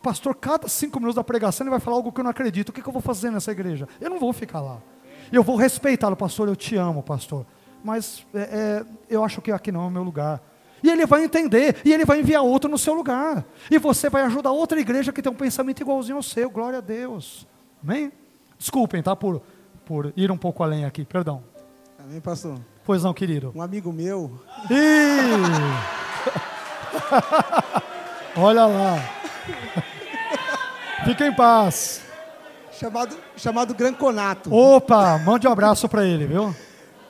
Pastor, 0.00 0.36
cada 0.36 0.68
cinco 0.68 1.00
minutos 1.00 1.16
da 1.16 1.24
pregação 1.24 1.64
ele 1.64 1.72
vai 1.72 1.80
falar 1.80 1.96
algo 1.96 2.12
que 2.12 2.20
eu 2.20 2.24
não 2.24 2.30
acredito. 2.30 2.68
O 2.68 2.72
que, 2.72 2.80
que 2.80 2.88
eu 2.88 2.92
vou 2.92 3.02
fazer 3.02 3.32
nessa 3.32 3.50
igreja? 3.50 3.88
Eu 4.00 4.08
não 4.08 4.20
vou 4.20 4.32
ficar 4.32 4.60
lá. 4.60 4.78
Eu 5.32 5.42
vou 5.42 5.56
respeitá-lo, 5.56 6.14
pastor. 6.14 6.46
Eu 6.46 6.54
te 6.54 6.76
amo, 6.76 7.02
pastor. 7.02 7.44
Mas 7.82 8.24
é, 8.32 8.40
é, 8.40 8.86
eu 9.10 9.24
acho 9.24 9.42
que 9.42 9.50
aqui 9.50 9.72
não 9.72 9.82
é 9.82 9.86
o 9.88 9.90
meu 9.90 10.04
lugar. 10.04 10.40
E 10.82 10.90
ele 10.90 11.04
vai 11.06 11.24
entender, 11.24 11.78
e 11.84 11.92
ele 11.92 12.04
vai 12.04 12.20
enviar 12.20 12.44
outro 12.44 12.70
no 12.70 12.78
seu 12.78 12.94
lugar. 12.94 13.44
E 13.68 13.78
você 13.78 14.08
vai 14.08 14.22
ajudar 14.22 14.52
outra 14.52 14.78
igreja 14.78 15.12
que 15.12 15.20
tem 15.20 15.32
um 15.32 15.36
pensamento 15.36 15.80
igualzinho 15.80 16.16
ao 16.16 16.22
seu. 16.22 16.48
Glória 16.48 16.78
a 16.78 16.82
Deus. 16.82 17.44
Amém? 17.82 18.12
Desculpem, 18.56 19.02
tá? 19.02 19.16
Por 19.16 19.42
por 19.86 20.12
ir 20.16 20.30
um 20.32 20.36
pouco 20.36 20.62
além 20.64 20.84
aqui, 20.84 21.04
perdão. 21.04 21.42
Amém, 21.98 22.20
pastor? 22.20 22.58
Pois 22.84 23.04
não, 23.04 23.14
querido. 23.14 23.52
Um 23.54 23.62
amigo 23.62 23.92
meu. 23.92 24.38
Olha 28.36 28.66
lá. 28.66 28.98
Fica 31.04 31.26
em 31.26 31.32
paz. 31.34 32.02
Chamado, 32.72 33.16
chamado 33.36 33.74
Granconato. 33.74 34.52
Opa, 34.52 35.18
mande 35.18 35.46
um 35.48 35.52
abraço 35.52 35.88
para 35.88 36.04
ele, 36.04 36.26
viu? 36.26 36.54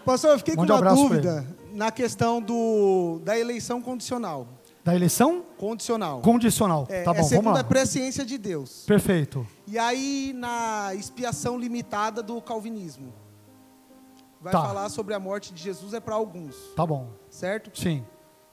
Pastor, 0.05 0.33
eu 0.33 0.39
fiquei 0.39 0.55
mande 0.55 0.71
com 0.71 0.79
uma 0.79 0.93
um 0.93 0.95
dúvida 0.95 1.47
na 1.73 1.91
questão 1.91 2.41
do, 2.41 3.21
da 3.25 3.39
eleição 3.39 3.81
condicional. 3.83 4.47
Da 4.87 4.95
eleição? 4.95 5.43
Condicional. 5.59 6.21
Condicional. 6.21 6.87
É, 6.89 7.03
tá 7.03 7.13
bom, 7.13 7.19
é 7.19 7.23
segundo 7.25 7.45
vamos 7.47 7.59
lá. 7.59 7.61
a 7.61 7.69
presciência 7.69 8.25
de 8.25 8.39
Deus. 8.39 8.85
Perfeito. 8.87 9.45
E 9.67 9.77
aí, 9.77 10.33
na 10.33 10.95
expiação 10.95 11.59
limitada 11.59 12.23
do 12.23 12.41
calvinismo, 12.41 13.13
vai 14.41 14.53
tá. 14.53 14.63
falar 14.63 14.89
sobre 14.89 15.13
a 15.13 15.19
morte 15.19 15.53
de 15.53 15.61
Jesus 15.61 15.93
é 15.93 15.99
para 15.99 16.15
alguns. 16.15 16.55
Tá 16.77 16.87
bom. 16.87 17.11
Certo? 17.29 17.77
Sim. 17.77 18.05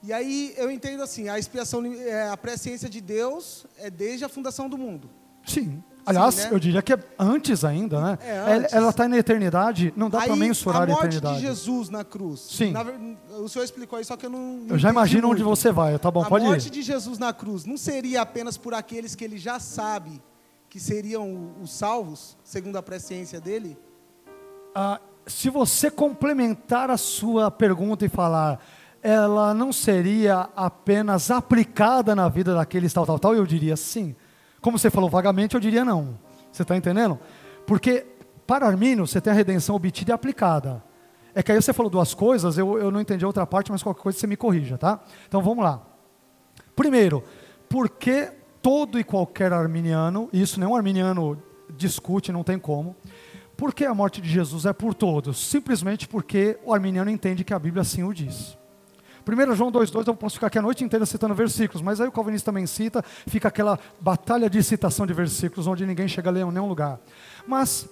E 0.01 0.11
aí 0.11 0.55
eu 0.57 0.71
entendo 0.71 1.03
assim, 1.03 1.29
a 1.29 1.37
expiação, 1.37 1.85
é, 1.85 2.27
a 2.27 2.35
presciência 2.35 2.89
de 2.89 2.99
Deus 2.99 3.67
é 3.77 3.91
desde 3.91 4.25
a 4.25 4.29
fundação 4.29 4.67
do 4.67 4.75
mundo. 4.75 5.11
Sim. 5.45 5.83
Aliás, 6.05 6.35
Sim, 6.35 6.43
né? 6.43 6.49
eu 6.51 6.59
diria 6.59 6.81
que 6.81 6.93
é 6.93 6.99
antes 7.17 7.63
ainda, 7.63 8.01
né? 8.01 8.19
É 8.21 8.55
antes. 8.55 8.73
Ela 8.73 8.89
está 8.89 9.07
na 9.07 9.17
eternidade, 9.17 9.93
não 9.95 10.09
dá 10.09 10.21
para 10.21 10.35
mensurar 10.35 10.81
a, 10.81 10.91
eternidade. 10.91 11.25
A 11.25 11.29
morte 11.29 11.41
de 11.41 11.47
Jesus 11.47 11.89
na 11.89 12.03
cruz. 12.03 12.39
Sim. 12.41 12.71
Na, 12.71 12.83
o 13.39 13.47
senhor 13.47 13.63
explicou 13.63 13.99
isso, 13.99 14.09
só 14.09 14.17
que 14.17 14.25
eu 14.25 14.29
não. 14.29 14.57
não 14.57 14.75
eu 14.75 14.79
já 14.79 14.89
imagino 14.89 15.27
muito. 15.27 15.41
onde 15.41 15.43
você 15.43 15.71
vai, 15.71 15.97
tá 15.97 16.11
bom, 16.11 16.23
a 16.23 16.27
pode 16.27 16.45
ir. 16.45 16.47
A 16.47 16.51
morte 16.51 16.69
de 16.69 16.81
Jesus 16.81 17.17
na 17.17 17.31
cruz 17.31 17.65
não 17.65 17.77
seria 17.77 18.21
apenas 18.21 18.57
por 18.57 18.73
aqueles 18.73 19.15
que 19.15 19.23
ele 19.23 19.37
já 19.37 19.59
sabe 19.59 20.21
que 20.69 20.79
seriam 20.79 21.51
os 21.61 21.71
salvos, 21.71 22.35
segundo 22.43 22.77
a 22.77 22.83
presciência 22.83 23.39
dele? 23.39 23.77
Ah, 24.73 24.99
se 25.27 25.49
você 25.49 25.91
complementar 25.91 26.89
a 26.89 26.97
sua 26.97 27.51
pergunta 27.51 28.05
e 28.05 28.09
falar, 28.09 28.59
ela 29.01 29.53
não 29.53 29.71
seria 29.71 30.49
apenas 30.55 31.29
aplicada 31.29 32.15
na 32.15 32.27
vida 32.27 32.55
daqueles 32.55 32.91
tal, 32.91 33.05
tal, 33.05 33.19
tal, 33.19 33.35
eu 33.35 33.45
diria 33.45 33.77
sim. 33.77 34.15
Como 34.63 34.79
você 34.79 34.89
falou 34.89 35.09
vagamente, 35.09 35.55
eu 35.55 35.59
diria 35.59 35.83
não. 35.83 36.17
Você 36.49 36.61
está 36.61 36.77
entendendo? 36.77 37.19
Porque 37.67 38.05
para 38.47 38.65
Armínio 38.65 39.05
você 39.05 39.19
tem 39.19 39.31
a 39.31 39.35
redenção 39.35 39.75
obtida 39.75 40.11
e 40.11 40.13
aplicada. 40.13 40.81
É 41.35 41.43
que 41.43 41.51
aí 41.51 41.61
você 41.61 41.73
falou 41.73 41.89
duas 41.89 42.13
coisas, 42.13 42.57
eu, 42.57 42.77
eu 42.79 42.89
não 42.89 43.01
entendi 43.01 43.25
a 43.25 43.27
outra 43.27 43.45
parte, 43.45 43.73
mas 43.73 43.83
qualquer 43.83 44.01
coisa 44.01 44.17
você 44.17 44.25
me 44.25 44.37
corrija, 44.37 44.77
tá? 44.77 45.01
Então 45.27 45.41
vamos 45.43 45.65
lá. 45.65 45.81
Primeiro, 46.77 47.21
por 47.67 47.89
que 47.89 48.31
todo 48.61 48.97
e 48.97 49.03
qualquer 49.03 49.51
arminiano, 49.51 50.29
e 50.31 50.41
isso 50.41 50.57
nenhum 50.61 50.77
arminiano 50.77 51.37
discute, 51.75 52.31
não 52.31 52.41
tem 52.41 52.57
como. 52.57 52.95
Por 53.57 53.73
que 53.73 53.83
a 53.83 53.93
morte 53.93 54.21
de 54.21 54.29
Jesus 54.29 54.65
é 54.65 54.71
por 54.71 54.93
todos? 54.93 55.37
Simplesmente 55.39 56.07
porque 56.07 56.57
o 56.63 56.73
arminiano 56.73 57.11
entende 57.11 57.43
que 57.43 57.53
a 57.53 57.59
Bíblia 57.59 57.81
assim 57.81 58.01
o 58.01 58.13
diz. 58.13 58.57
1 59.25 59.55
João 59.55 59.71
2,2, 59.71 60.07
eu 60.07 60.15
posso 60.15 60.35
ficar 60.35 60.47
aqui 60.47 60.59
a 60.59 60.61
noite 60.61 60.83
inteira 60.83 61.05
citando 61.05 61.33
versículos, 61.33 61.81
mas 61.81 62.01
aí 62.01 62.07
o 62.07 62.11
calvinista 62.11 62.51
também 62.51 62.65
cita, 62.65 63.03
fica 63.25 63.47
aquela 63.47 63.79
batalha 63.99 64.49
de 64.49 64.61
citação 64.61 65.05
de 65.07 65.13
versículos, 65.13 65.65
onde 65.67 65.85
ninguém 65.85 66.07
chega 66.07 66.29
a 66.29 66.33
ler 66.33 66.41
em 66.41 66.51
nenhum 66.51 66.67
lugar. 66.67 66.99
Mas 67.47 67.87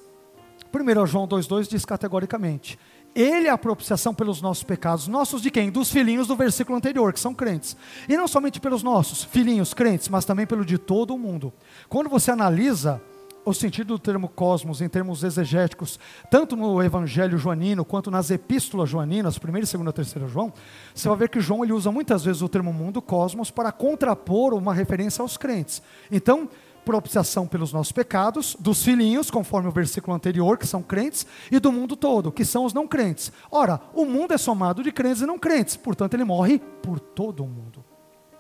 1 0.74 1.06
João 1.08 1.28
2,2 1.28 1.68
diz 1.68 1.86
categoricamente: 1.86 2.78
ele 3.14 3.48
é 3.48 3.50
a 3.50 3.58
propiciação 3.58 4.14
pelos 4.14 4.42
nossos 4.42 4.64
pecados. 4.64 5.08
Nossos 5.08 5.42
de 5.42 5.52
quem? 5.52 5.70
Dos 5.70 5.92
filhinhos 5.92 6.28
do 6.28 6.36
versículo 6.36 6.78
anterior, 6.78 7.12
que 7.12 7.20
são 7.20 7.34
crentes. 7.34 7.76
E 8.08 8.16
não 8.16 8.28
somente 8.28 8.60
pelos 8.60 8.84
nossos 8.84 9.24
filhinhos 9.24 9.74
crentes, 9.74 10.08
mas 10.08 10.24
também 10.24 10.46
pelo 10.46 10.64
de 10.64 10.78
todo 10.78 11.14
o 11.14 11.20
mundo. 11.20 11.52
Quando 11.90 12.10
você 12.10 12.32
analisa 12.32 13.02
o 13.44 13.54
sentido 13.54 13.88
do 13.88 14.00
termo 14.00 14.30
cosmos 14.30 14.82
em 14.82 14.90
termos 14.90 15.24
exegéticos, 15.24 16.00
tanto 16.30 16.56
no 16.56 16.82
Evangelho 16.82 17.38
joanino 17.38 17.84
quanto 17.84 18.12
nas 18.12 18.30
epístolas 18.30 18.90
joaninas, 18.90 19.38
1 19.38 19.50
e 19.50 19.52
2 19.52 19.74
e 19.74 20.14
3 20.14 20.32
João, 20.32 20.54
você 20.94 21.08
vai 21.08 21.18
ver 21.18 21.30
que 21.30 21.40
João 21.40 21.64
ele 21.64 21.74
usa 21.74 21.92
muitas 21.92 22.24
vezes 22.24 22.42
o 22.42 22.50
termo 22.50 22.72
mundo, 22.72 23.02
cosmos, 23.02 23.50
para 23.50 23.72
contrapor 23.72 24.54
uma 24.54 24.74
referência 24.74 25.22
aos 25.22 25.38
crentes. 25.38 25.82
Então, 26.12 26.50
propiciação 26.86 27.48
pelos 27.48 27.72
nossos 27.72 27.92
pecados, 27.92 28.56
dos 28.60 28.84
filhinhos, 28.84 29.30
conforme 29.30 29.70
o 29.70 29.72
versículo 29.72 30.16
anterior, 30.16 30.58
que 30.58 30.68
são 30.68 30.82
crentes, 30.82 31.26
e 31.52 31.60
do 31.60 31.72
mundo 31.72 31.96
todo, 31.96 32.32
que 32.32 32.44
são 32.44 32.66
os 32.66 32.74
não 32.74 32.88
crentes. 32.88 33.32
Ora, 33.52 33.80
o 33.94 34.06
mundo 34.06 34.34
é 34.34 34.38
somado 34.38 34.84
de 34.84 34.92
crentes 34.92 35.22
e 35.22 35.26
não 35.26 35.38
crentes, 35.38 35.76
portanto, 35.76 36.14
ele 36.14 36.24
morre 36.24 36.60
por 36.82 37.00
todo 37.00 37.44
o 37.44 37.48
mundo. 37.48 37.84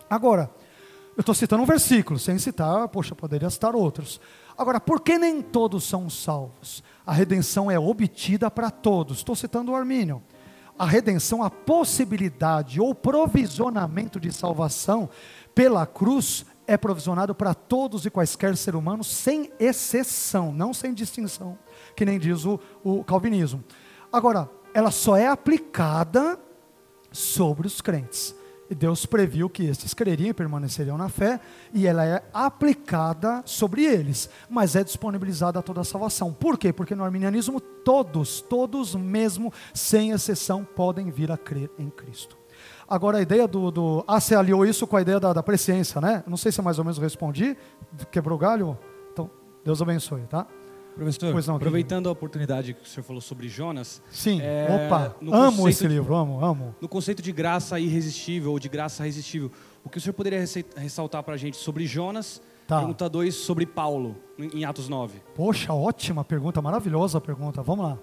Agora, 0.09 0.49
eu 1.15 1.21
estou 1.21 1.35
citando 1.35 1.63
um 1.63 1.65
versículo, 1.65 2.17
sem 2.17 2.37
citar, 2.37 2.87
poxa, 2.87 3.13
poderia 3.13 3.49
citar 3.49 3.75
outros. 3.75 4.19
Agora, 4.57 4.79
por 4.79 5.01
que 5.01 5.17
nem 5.17 5.41
todos 5.41 5.83
são 5.83 6.09
salvos? 6.09 6.83
A 7.05 7.13
redenção 7.13 7.69
é 7.69 7.79
obtida 7.79 8.49
para 8.51 8.69
todos. 8.69 9.17
Estou 9.17 9.35
citando 9.35 9.71
o 9.71 9.75
Armínio. 9.75 10.21
A 10.77 10.85
redenção, 10.85 11.43
a 11.43 11.49
possibilidade 11.49 12.81
ou 12.81 12.95
provisionamento 12.95 14.19
de 14.19 14.31
salvação 14.31 15.09
pela 15.53 15.85
cruz 15.85 16.45
é 16.65 16.77
provisionado 16.77 17.35
para 17.35 17.53
todos 17.53 18.05
e 18.05 18.09
quaisquer 18.09 18.55
ser 18.55 18.75
humanos, 18.75 19.07
sem 19.07 19.51
exceção, 19.59 20.51
não 20.51 20.73
sem 20.73 20.93
distinção, 20.93 21.57
que 21.95 22.05
nem 22.05 22.17
diz 22.17 22.45
o, 22.45 22.59
o 22.83 23.03
calvinismo. 23.03 23.63
Agora, 24.11 24.49
ela 24.73 24.89
só 24.89 25.17
é 25.17 25.27
aplicada 25.27 26.39
sobre 27.11 27.67
os 27.67 27.81
crentes. 27.81 28.33
Deus 28.76 29.06
previu 29.06 29.49
que 29.49 29.64
estes 29.64 29.93
creriam 29.93 30.30
e 30.30 30.34
permaneceriam 30.34 30.98
na 30.98 31.10
fé, 31.10 31.39
e 31.73 31.85
ela 31.85 32.06
é 32.06 32.23
aplicada 32.34 33.41
sobre 33.45 33.84
eles, 33.84 34.30
mas 34.49 34.76
é 34.76 34.84
disponibilizada 34.84 35.60
a 35.60 35.61
toda 35.61 35.81
a 35.81 35.84
salvação. 35.84 36.31
Por 36.31 36.57
quê? 36.57 36.72
Porque 36.72 36.95
no 36.95 37.03
arminianismo 37.03 37.60
todos, 37.60 38.41
todos 38.41 38.95
mesmo, 38.95 39.52
sem 39.73 40.11
exceção, 40.11 40.64
podem 40.64 41.10
vir 41.10 41.31
a 41.31 41.38
crer 41.38 41.69
em 41.77 41.89
Cristo. 41.89 42.38
Agora 42.88 43.19
a 43.19 43.22
ideia 43.22 43.48
do, 43.48 43.72
do. 43.72 44.03
Ah, 44.07 44.19
você 44.19 44.35
aliou 44.35 44.65
isso 44.65 44.85
com 44.85 44.98
a 44.98 45.02
ideia 45.02 45.19
da, 45.19 45.31
da 45.31 45.41
presciência, 45.41 46.02
né? 46.02 46.23
Não 46.27 46.35
sei 46.35 46.52
se 46.52 46.60
eu 46.60 46.64
mais 46.64 46.77
ou 46.77 46.84
menos 46.84 46.98
respondi. 46.98 47.57
Quebrou 48.11 48.38
galho? 48.38 48.77
Então, 49.11 49.31
Deus 49.64 49.81
abençoe, 49.81 50.22
tá? 50.23 50.45
Professor, 50.95 51.47
não, 51.47 51.55
aproveitando 51.55 52.09
a 52.09 52.11
oportunidade 52.11 52.73
que 52.73 52.84
o 52.84 52.88
senhor 52.88 53.03
falou 53.03 53.22
sobre 53.22 53.47
Jonas. 53.47 54.01
Sim, 54.11 54.39
é, 54.41 54.85
opa, 54.88 55.15
amo 55.31 55.68
esse 55.69 55.88
livro, 55.88 56.15
amo, 56.15 56.43
amo. 56.43 56.76
No 56.81 56.88
conceito 56.88 57.22
de 57.22 57.31
graça 57.31 57.80
irresistível 57.80 58.51
ou 58.51 58.59
de 58.59 58.69
graça 58.69 59.03
resistível, 59.03 59.51
o 59.84 59.89
que 59.89 59.97
o 59.97 60.01
senhor 60.01 60.13
poderia 60.13 60.43
ressaltar 60.76 61.23
para 61.23 61.34
a 61.34 61.38
gente 61.38 61.57
sobre 61.57 61.85
Jonas 61.85 62.41
Tá. 62.72 62.77
Pergunta 62.77 63.09
2 63.09 63.35
sobre 63.35 63.65
Paulo, 63.65 64.15
em 64.39 64.63
Atos 64.63 64.88
9. 64.88 65.22
Poxa, 65.35 65.73
ótima 65.73 66.23
pergunta, 66.23 66.61
maravilhosa 66.61 67.19
pergunta. 67.19 67.61
Vamos 67.61 67.84
lá. 67.84 67.97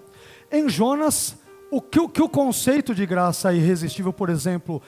Em 0.51 0.69
Jonas, 0.69 1.39
o 1.71 1.81
que, 1.81 1.99
o 1.99 2.07
que 2.07 2.21
o 2.21 2.29
conceito 2.29 2.93
de 2.93 3.03
graça 3.03 3.51
irresistível, 3.51 4.13
por 4.13 4.29
exemplo, 4.29 4.79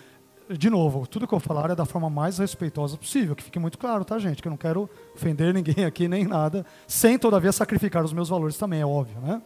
de 0.48 0.70
novo, 0.70 1.08
tudo 1.08 1.28
que 1.28 1.34
eu 1.34 1.40
falar 1.40 1.72
é 1.72 1.76
da 1.76 1.84
forma 1.84 2.12
mais 2.12 2.38
respeitosa 2.38 2.96
possível, 2.96 3.36
que 3.36 3.44
fique 3.44 3.58
muito 3.58 3.80
claro, 3.80 4.06
tá, 4.06 4.20
gente? 4.20 4.40
Que 4.40 4.48
eu 4.48 4.52
não 4.52 4.58
quero 4.58 4.88
ofender 5.16 5.54
ninguém 5.54 5.86
aqui 5.86 6.08
nem 6.08 6.26
nada, 6.26 6.66
sem 6.88 7.18
todavia 7.18 7.52
sacrificar 7.52 8.04
os 8.04 8.14
meus 8.14 8.30
valores 8.30 8.58
também, 8.58 8.82
é 8.82 8.86
óbvio, 8.86 9.20
né? 9.22 9.42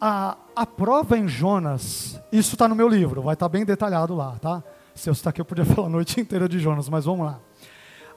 A, 0.00 0.36
a 0.54 0.66
prova 0.66 1.16
em 1.16 1.26
Jonas, 1.26 2.20
isso 2.30 2.54
está 2.54 2.68
no 2.68 2.74
meu 2.74 2.88
livro, 2.88 3.22
vai 3.22 3.34
estar 3.34 3.46
tá 3.46 3.48
bem 3.48 3.64
detalhado 3.64 4.14
lá, 4.14 4.36
tá? 4.40 4.62
Se 4.94 5.08
eu 5.08 5.12
estar 5.12 5.30
aqui, 5.30 5.40
eu 5.40 5.44
podia 5.44 5.64
falar 5.66 5.86
a 5.86 5.90
noite 5.90 6.20
inteira 6.20 6.48
de 6.48 6.58
Jonas, 6.58 6.88
mas 6.88 7.04
vamos 7.04 7.26
lá. 7.26 7.40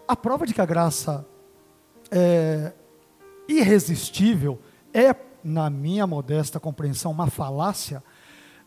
A 0.07 0.15
prova 0.15 0.45
de 0.45 0.53
que 0.53 0.61
a 0.61 0.65
graça 0.65 1.25
é 2.11 2.73
irresistível 3.47 4.59
é, 4.93 5.15
na 5.43 5.69
minha 5.69 6.05
modesta 6.05 6.59
compreensão, 6.59 7.11
uma 7.11 7.27
falácia. 7.27 8.03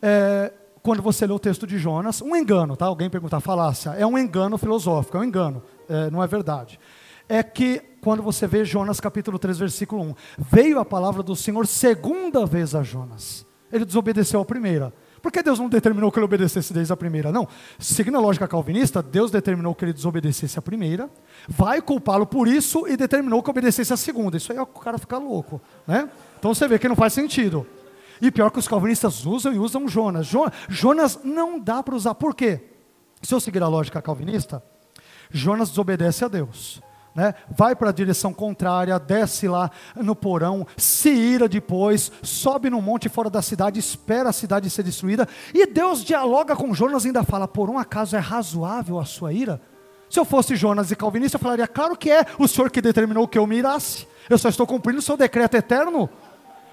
É, 0.00 0.52
quando 0.82 1.02
você 1.02 1.26
lê 1.26 1.32
o 1.32 1.38
texto 1.38 1.66
de 1.66 1.78
Jonas, 1.78 2.22
um 2.22 2.34
engano, 2.34 2.76
tá? 2.76 2.86
Alguém 2.86 3.10
perguntar 3.10 3.40
falácia, 3.40 3.90
é 3.90 4.06
um 4.06 4.16
engano 4.16 4.56
filosófico, 4.56 5.16
é 5.16 5.20
um 5.20 5.24
engano, 5.24 5.62
é, 5.88 6.10
não 6.10 6.22
é 6.22 6.26
verdade. 6.26 6.80
É 7.30 7.44
que 7.44 7.80
quando 8.00 8.24
você 8.24 8.44
vê 8.44 8.64
Jonas 8.64 8.98
capítulo 8.98 9.38
3, 9.38 9.56
versículo 9.56 10.02
1, 10.02 10.14
veio 10.36 10.80
a 10.80 10.84
palavra 10.84 11.22
do 11.22 11.36
Senhor 11.36 11.64
segunda 11.64 12.44
vez 12.44 12.74
a 12.74 12.82
Jonas. 12.82 13.46
Ele 13.72 13.84
desobedeceu 13.84 14.40
a 14.40 14.44
primeira. 14.44 14.92
Por 15.22 15.30
que 15.30 15.40
Deus 15.40 15.60
não 15.60 15.68
determinou 15.68 16.10
que 16.10 16.18
ele 16.18 16.24
obedecesse 16.24 16.72
desde 16.72 16.92
a 16.92 16.96
primeira? 16.96 17.30
Não. 17.30 17.46
Seguindo 17.78 18.16
a 18.16 18.20
lógica 18.20 18.48
calvinista, 18.48 19.00
Deus 19.00 19.30
determinou 19.30 19.76
que 19.76 19.84
ele 19.84 19.92
desobedecesse 19.92 20.58
a 20.58 20.62
primeira, 20.62 21.08
vai 21.46 21.80
culpá-lo 21.80 22.26
por 22.26 22.48
isso 22.48 22.88
e 22.88 22.96
determinou 22.96 23.44
que 23.44 23.50
obedecesse 23.50 23.92
a 23.92 23.96
segunda. 23.96 24.36
Isso 24.36 24.50
aí 24.50 24.58
é 24.58 24.62
o 24.62 24.66
cara 24.66 24.98
ficar 24.98 25.18
louco. 25.18 25.60
Né? 25.86 26.10
Então 26.36 26.52
você 26.52 26.66
vê 26.66 26.80
que 26.80 26.88
não 26.88 26.96
faz 26.96 27.12
sentido. 27.12 27.64
E 28.20 28.32
pior 28.32 28.50
que 28.50 28.58
os 28.58 28.66
calvinistas 28.66 29.24
usam 29.24 29.52
e 29.52 29.58
usam 29.60 29.86
Jonas. 29.86 30.26
Jonas 30.68 31.20
não 31.22 31.60
dá 31.60 31.80
para 31.80 31.94
usar. 31.94 32.16
Por 32.16 32.34
quê? 32.34 32.60
Se 33.22 33.32
eu 33.32 33.38
seguir 33.38 33.62
a 33.62 33.68
lógica 33.68 34.02
calvinista, 34.02 34.60
Jonas 35.30 35.68
desobedece 35.68 36.24
a 36.24 36.28
Deus 36.28 36.82
né? 37.20 37.34
vai 37.50 37.76
para 37.76 37.90
a 37.90 37.92
direção 37.92 38.32
contrária, 38.32 38.98
desce 38.98 39.46
lá 39.46 39.70
no 39.94 40.16
porão, 40.16 40.66
se 40.74 41.10
ira 41.10 41.46
depois, 41.46 42.10
sobe 42.22 42.70
no 42.70 42.80
monte 42.80 43.10
fora 43.10 43.28
da 43.28 43.42
cidade, 43.42 43.78
espera 43.78 44.30
a 44.30 44.32
cidade 44.32 44.70
ser 44.70 44.82
destruída, 44.82 45.28
e 45.52 45.66
Deus 45.66 46.02
dialoga 46.02 46.56
com 46.56 46.72
Jonas 46.72 47.04
e 47.04 47.08
ainda 47.08 47.22
fala: 47.22 47.46
por 47.46 47.68
um 47.68 47.78
acaso 47.78 48.16
é 48.16 48.18
razoável 48.18 48.98
a 48.98 49.04
sua 49.04 49.34
ira? 49.34 49.60
Se 50.08 50.18
eu 50.18 50.24
fosse 50.24 50.56
Jonas 50.56 50.90
e 50.90 50.96
calvinista, 50.96 51.36
eu 51.36 51.40
falaria: 51.40 51.68
claro 51.68 51.94
que 51.94 52.10
é, 52.10 52.24
o 52.38 52.48
Senhor 52.48 52.70
que 52.70 52.80
determinou 52.80 53.28
que 53.28 53.38
eu 53.38 53.46
me 53.46 53.56
irasse, 53.56 54.08
eu 54.28 54.38
só 54.38 54.48
estou 54.48 54.66
cumprindo 54.66 55.00
o 55.00 55.02
seu 55.02 55.16
decreto 55.16 55.56
eterno. 55.56 56.08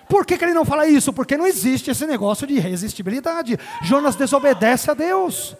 Por 0.08 0.26
que, 0.26 0.38
que 0.38 0.46
ele 0.46 0.54
não 0.54 0.64
fala 0.64 0.88
isso? 0.88 1.12
Porque 1.12 1.36
não 1.36 1.46
existe 1.46 1.92
esse 1.92 2.08
negócio 2.08 2.48
de 2.48 2.54
irresistibilidade. 2.54 3.60
Jonas 3.84 4.16
desobedece 4.16 4.90
a 4.90 4.94
Deus. 4.94 5.58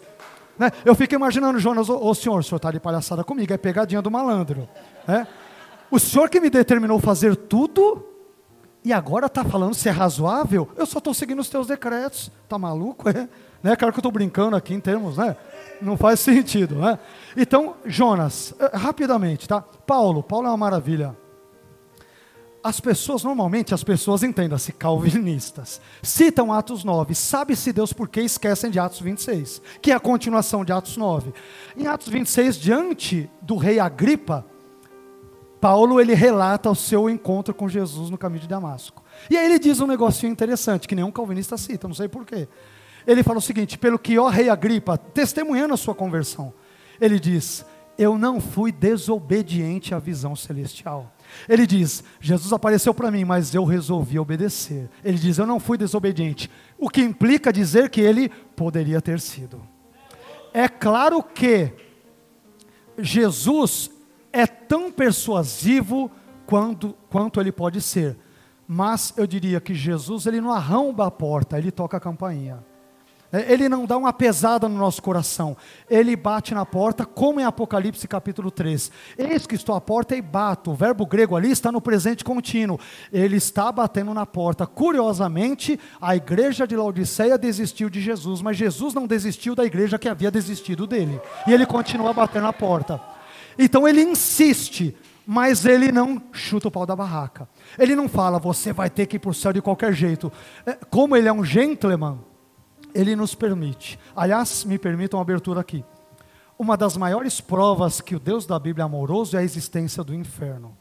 Né? 0.58 0.70
Eu 0.84 0.94
fico 0.94 1.14
imaginando, 1.14 1.58
Jonas, 1.58 1.88
ô, 1.88 2.14
senhor, 2.14 2.38
o 2.38 2.42
senhor 2.42 2.56
está 2.56 2.70
de 2.70 2.80
palhaçada 2.80 3.22
comigo, 3.22 3.52
é 3.52 3.56
pegadinha 3.56 4.02
do 4.02 4.10
malandro. 4.10 4.68
Né? 5.06 5.26
O 5.90 5.98
senhor 5.98 6.28
que 6.28 6.40
me 6.40 6.50
determinou 6.50 6.98
fazer 6.98 7.36
tudo 7.36 8.04
e 8.84 8.92
agora 8.92 9.26
está 9.26 9.44
falando 9.44 9.74
se 9.74 9.88
é 9.88 9.92
razoável? 9.92 10.68
Eu 10.76 10.86
só 10.86 10.98
estou 10.98 11.14
seguindo 11.14 11.40
os 11.40 11.48
teus 11.48 11.66
decretos. 11.66 12.30
Está 12.44 12.58
maluco? 12.58 13.08
É? 13.08 13.28
Né? 13.62 13.76
Claro 13.76 13.92
que 13.92 13.98
eu 13.98 14.00
estou 14.00 14.12
brincando 14.12 14.56
aqui 14.56 14.74
em 14.74 14.80
termos, 14.80 15.16
né? 15.16 15.36
Não 15.80 15.96
faz 15.96 16.20
sentido, 16.20 16.76
né? 16.76 16.98
Então, 17.36 17.74
Jonas, 17.84 18.54
eh, 18.58 18.70
rapidamente, 18.76 19.48
tá? 19.48 19.60
Paulo, 19.60 20.22
Paulo 20.22 20.46
é 20.46 20.50
uma 20.50 20.56
maravilha. 20.56 21.16
As 22.68 22.80
pessoas, 22.80 23.24
normalmente, 23.24 23.72
as 23.72 23.82
pessoas, 23.82 24.22
entendam-se, 24.22 24.72
calvinistas, 24.74 25.80
citam 26.02 26.52
Atos 26.52 26.84
9, 26.84 27.14
sabe-se 27.14 27.72
Deus 27.72 27.94
por 27.94 28.10
que 28.10 28.20
esquecem 28.20 28.70
de 28.70 28.78
Atos 28.78 29.00
26, 29.00 29.62
que 29.80 29.90
é 29.90 29.94
a 29.94 29.98
continuação 29.98 30.66
de 30.66 30.70
Atos 30.70 30.98
9. 30.98 31.32
Em 31.78 31.86
Atos 31.86 32.08
26, 32.08 32.58
diante 32.58 33.30
do 33.40 33.56
rei 33.56 33.80
Agripa, 33.80 34.44
Paulo 35.58 35.98
ele 35.98 36.12
relata 36.12 36.68
o 36.68 36.74
seu 36.74 37.08
encontro 37.08 37.54
com 37.54 37.70
Jesus 37.70 38.10
no 38.10 38.18
caminho 38.18 38.42
de 38.42 38.48
Damasco. 38.48 39.02
E 39.30 39.38
aí 39.38 39.46
ele 39.46 39.58
diz 39.58 39.80
um 39.80 39.86
negocinho 39.86 40.30
interessante, 40.30 40.86
que 40.86 40.94
nenhum 40.94 41.10
calvinista 41.10 41.56
cita, 41.56 41.88
não 41.88 41.94
sei 41.94 42.06
porquê. 42.06 42.46
Ele 43.06 43.22
fala 43.22 43.38
o 43.38 43.40
seguinte: 43.40 43.78
pelo 43.78 43.98
que, 43.98 44.18
ó 44.18 44.28
rei 44.28 44.50
Agripa, 44.50 44.98
testemunhando 44.98 45.72
a 45.72 45.78
sua 45.78 45.94
conversão, 45.94 46.52
ele 47.00 47.18
diz: 47.18 47.64
Eu 47.96 48.18
não 48.18 48.42
fui 48.42 48.70
desobediente 48.70 49.94
à 49.94 49.98
visão 49.98 50.36
celestial 50.36 51.10
ele 51.48 51.66
diz: 51.66 52.02
Jesus 52.20 52.52
apareceu 52.52 52.94
para 52.94 53.10
mim, 53.10 53.24
mas 53.24 53.54
eu 53.54 53.64
resolvi 53.64 54.18
obedecer. 54.18 54.88
Ele 55.04 55.18
diz: 55.18 55.38
Eu 55.38 55.46
não 55.46 55.60
fui 55.60 55.76
desobediente. 55.76 56.50
O 56.78 56.88
que 56.88 57.00
implica 57.00 57.52
dizer 57.52 57.90
que 57.90 58.00
ele 58.00 58.28
poderia 58.28 59.00
ter 59.00 59.20
sido. 59.20 59.60
É 60.52 60.68
claro 60.68 61.22
que 61.22 61.72
Jesus 62.98 63.90
é 64.32 64.46
tão 64.46 64.90
persuasivo 64.90 66.10
quanto, 66.46 66.94
quanto 67.08 67.40
ele 67.40 67.52
pode 67.52 67.80
ser. 67.80 68.16
Mas 68.66 69.14
eu 69.16 69.26
diria 69.26 69.60
que 69.60 69.74
Jesus 69.74 70.26
ele 70.26 70.40
não 70.40 70.52
arromba 70.52 71.06
a 71.06 71.10
porta, 71.10 71.58
ele 71.58 71.70
toca 71.70 71.96
a 71.96 72.00
campainha. 72.00 72.64
É, 73.30 73.52
ele 73.52 73.68
não 73.68 73.84
dá 73.84 73.96
uma 73.96 74.12
pesada 74.12 74.68
no 74.68 74.78
nosso 74.78 75.02
coração. 75.02 75.56
Ele 75.88 76.16
bate 76.16 76.54
na 76.54 76.64
porta, 76.64 77.04
como 77.04 77.40
em 77.40 77.44
Apocalipse 77.44 78.08
capítulo 78.08 78.50
3. 78.50 78.90
Eis 79.18 79.46
que 79.46 79.54
estou 79.54 79.74
à 79.74 79.80
porta 79.80 80.16
e 80.16 80.22
bato. 80.22 80.70
O 80.70 80.74
verbo 80.74 81.04
grego 81.04 81.36
ali 81.36 81.50
está 81.50 81.70
no 81.70 81.80
presente 81.80 82.24
contínuo. 82.24 82.80
Ele 83.12 83.36
está 83.36 83.70
batendo 83.70 84.14
na 84.14 84.24
porta. 84.24 84.66
Curiosamente, 84.66 85.78
a 86.00 86.16
igreja 86.16 86.66
de 86.66 86.74
Laodiceia 86.74 87.36
desistiu 87.36 87.90
de 87.90 88.00
Jesus, 88.00 88.40
mas 88.40 88.56
Jesus 88.56 88.94
não 88.94 89.06
desistiu 89.06 89.54
da 89.54 89.64
igreja 89.64 89.98
que 89.98 90.08
havia 90.08 90.30
desistido 90.30 90.86
dele. 90.86 91.20
E 91.46 91.52
ele 91.52 91.66
continua 91.66 92.14
batendo 92.14 92.44
na 92.44 92.52
porta. 92.52 93.00
Então 93.58 93.86
ele 93.86 94.00
insiste, 94.00 94.96
mas 95.26 95.66
ele 95.66 95.92
não 95.92 96.22
chuta 96.32 96.68
o 96.68 96.70
pau 96.70 96.86
da 96.86 96.96
barraca. 96.96 97.46
Ele 97.78 97.94
não 97.94 98.08
fala, 98.08 98.38
você 98.38 98.72
vai 98.72 98.88
ter 98.88 99.04
que 99.06 99.16
ir 99.16 99.18
para 99.18 99.30
o 99.30 99.34
céu 99.34 99.52
de 99.52 99.60
qualquer 99.60 99.92
jeito. 99.92 100.32
É, 100.64 100.78
como 100.88 101.14
ele 101.14 101.28
é 101.28 101.32
um 101.32 101.44
gentleman, 101.44 102.20
ele 102.94 103.14
nos 103.16 103.34
permite. 103.34 103.98
Aliás, 104.14 104.64
me 104.64 104.78
permitam 104.78 105.18
uma 105.18 105.22
abertura 105.22 105.60
aqui. 105.60 105.84
Uma 106.58 106.76
das 106.76 106.96
maiores 106.96 107.40
provas 107.40 108.00
que 108.00 108.16
o 108.16 108.20
Deus 108.20 108.44
da 108.44 108.58
Bíblia 108.58 108.82
é 108.82 108.86
amoroso 108.86 109.36
é 109.36 109.40
a 109.40 109.44
existência 109.44 110.02
do 110.02 110.14
inferno. 110.14 110.76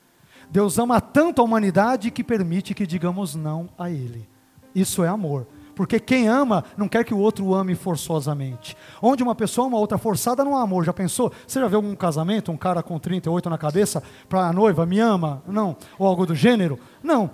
Deus 0.50 0.80
ama 0.80 1.00
tanto 1.00 1.42
a 1.42 1.44
humanidade 1.44 2.10
que 2.10 2.24
permite 2.24 2.74
que 2.74 2.88
digamos 2.88 3.36
não 3.36 3.70
a 3.78 3.90
Ele. 3.90 4.28
Isso 4.74 5.04
é 5.04 5.08
amor. 5.08 5.46
Porque 5.76 6.00
quem 6.00 6.28
ama 6.28 6.64
não 6.76 6.88
quer 6.88 7.04
que 7.04 7.14
o 7.14 7.20
outro 7.20 7.54
ame 7.54 7.76
forçosamente. 7.76 8.76
Onde 9.00 9.22
uma 9.22 9.36
pessoa 9.36 9.68
ama 9.68 9.78
outra 9.78 10.00
forçada 10.00 10.44
não 10.44 10.58
há 10.58 10.64
amor. 10.64 10.84
Já 10.84 10.92
pensou? 10.92 11.32
Você 11.46 11.60
já 11.60 11.68
viu 11.68 11.80
um 11.80 11.96
casamento, 11.96 12.52
um 12.52 12.58
cara 12.58 12.82
com 12.82 12.98
38 12.98 13.48
na 13.48 13.60
cabeça, 13.60 14.02
para 14.28 14.48
a 14.48 14.54
noiva, 14.54 14.88
me 14.88 15.00
ama? 15.00 15.44
Não. 15.48 15.78
Ou 16.00 16.08
algo 16.08 16.26
do 16.26 16.34
gênero? 16.34 16.80
Não. 17.04 17.30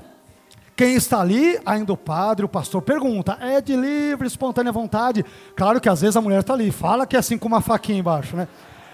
Quem 0.75 0.95
está 0.95 1.21
ali, 1.21 1.59
ainda 1.65 1.93
o 1.93 1.97
padre, 1.97 2.45
o 2.45 2.49
pastor 2.49 2.81
pergunta: 2.81 3.37
é 3.39 3.61
de 3.61 3.75
livre, 3.75 4.27
espontânea 4.27 4.71
vontade? 4.71 5.23
Claro 5.55 5.79
que 5.79 5.87
às 5.87 6.01
vezes 6.01 6.15
a 6.15 6.21
mulher 6.21 6.39
está 6.39 6.53
ali, 6.53 6.71
fala 6.71 7.05
que 7.05 7.15
é 7.15 7.19
assim 7.19 7.37
com 7.37 7.47
uma 7.47 7.61
faquinha 7.61 7.99
embaixo, 7.99 8.35
né? 8.35 8.47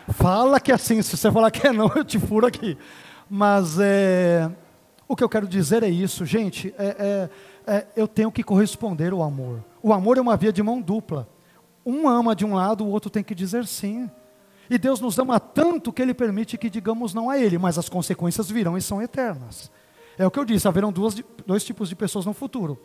Fala 0.09 0.59
que 0.59 0.71
é 0.71 0.75
assim, 0.75 1.01
se 1.01 1.15
você 1.15 1.31
falar 1.31 1.51
que 1.51 1.67
é 1.67 1.71
não, 1.71 1.89
eu 1.95 2.03
te 2.03 2.19
furo 2.19 2.45
aqui. 2.45 2.77
Mas 3.29 3.77
é, 3.79 4.49
o 5.07 5.15
que 5.15 5.23
eu 5.23 5.29
quero 5.29 5.47
dizer 5.47 5.83
é 5.83 5.89
isso, 5.89 6.25
gente, 6.25 6.73
é, 6.77 7.29
é, 7.67 7.75
é, 7.75 7.87
eu 7.95 8.07
tenho 8.07 8.31
que 8.31 8.43
corresponder 8.43 9.13
ao 9.13 9.21
amor. 9.21 9.63
O 9.81 9.93
amor 9.93 10.17
é 10.17 10.21
uma 10.21 10.35
via 10.35 10.51
de 10.51 10.63
mão 10.63 10.81
dupla. 10.81 11.29
Um 11.85 12.07
ama 12.07 12.35
de 12.35 12.45
um 12.45 12.55
lado, 12.55 12.83
o 12.83 12.89
outro 12.89 13.09
tem 13.09 13.23
que 13.23 13.33
dizer 13.33 13.65
sim. 13.65 14.09
E 14.69 14.77
Deus 14.77 14.99
nos 14.99 15.17
ama 15.17 15.39
tanto 15.39 15.93
que 15.93 16.01
Ele 16.01 16.13
permite 16.13 16.57
que 16.57 16.69
digamos 16.69 17.13
não 17.13 17.29
a 17.29 17.37
Ele, 17.37 17.57
mas 17.57 17.77
as 17.77 17.87
consequências 17.87 18.49
virão 18.49 18.77
e 18.77 18.81
são 18.81 19.01
eternas. 19.01 19.71
É 20.19 20.27
o 20.27 20.29
que 20.29 20.37
eu 20.37 20.43
disse, 20.43 20.67
haverão 20.67 20.91
duas, 20.91 21.15
dois 21.47 21.63
tipos 21.63 21.87
de 21.87 21.95
pessoas 21.95 22.25
no 22.25 22.33
futuro. 22.33 22.77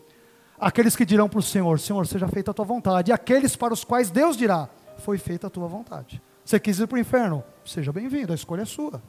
Aqueles 0.57 0.95
que 0.95 1.05
dirão 1.05 1.29
para 1.29 1.41
o 1.41 1.43
Senhor, 1.43 1.81
Senhor, 1.81 2.07
seja 2.07 2.29
feita 2.29 2.53
a 2.53 2.55
tua 2.55 2.65
vontade. 2.65 3.11
E 3.11 3.13
aqueles 3.13 3.57
para 3.57 3.75
os 3.75 3.83
quais 3.83 4.09
Deus 4.09 4.37
dirá, 4.37 4.69
foi 4.99 5.19
feita 5.19 5.49
a 5.49 5.51
tua 5.51 5.67
vontade. 5.67 6.23
Você 6.45 6.61
quis 6.61 6.79
ir 6.79 6.87
para 6.87 6.95
o 6.95 7.01
inferno? 7.01 7.43
Seja 7.65 7.93
bem-vindo, 7.93 8.31
a 8.31 8.37
escolha 8.37 8.63
é 8.63 8.65
sua. 8.65 9.03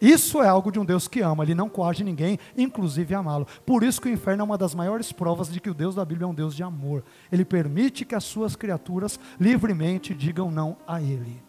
Isso 0.00 0.42
é 0.42 0.48
algo 0.48 0.72
de 0.72 0.80
um 0.80 0.84
Deus 0.84 1.06
que 1.06 1.20
ama, 1.20 1.44
ele 1.44 1.54
não 1.54 1.68
coage 1.68 2.02
ninguém, 2.02 2.36
inclusive 2.56 3.14
amá-lo. 3.14 3.46
Por 3.64 3.84
isso 3.84 4.00
que 4.00 4.08
o 4.08 4.12
inferno 4.12 4.40
é 4.40 4.44
uma 4.44 4.58
das 4.58 4.74
maiores 4.74 5.12
provas 5.12 5.52
de 5.52 5.60
que 5.60 5.70
o 5.70 5.74
Deus 5.74 5.94
da 5.94 6.04
Bíblia 6.04 6.24
é 6.24 6.28
um 6.28 6.34
Deus 6.34 6.56
de 6.56 6.64
amor. 6.64 7.04
Ele 7.30 7.44
permite 7.44 8.04
que 8.04 8.16
as 8.16 8.24
suas 8.24 8.56
criaturas 8.56 9.20
livremente 9.38 10.14
digam 10.14 10.50
não 10.50 10.76
a 10.84 11.00
ele. 11.00 11.40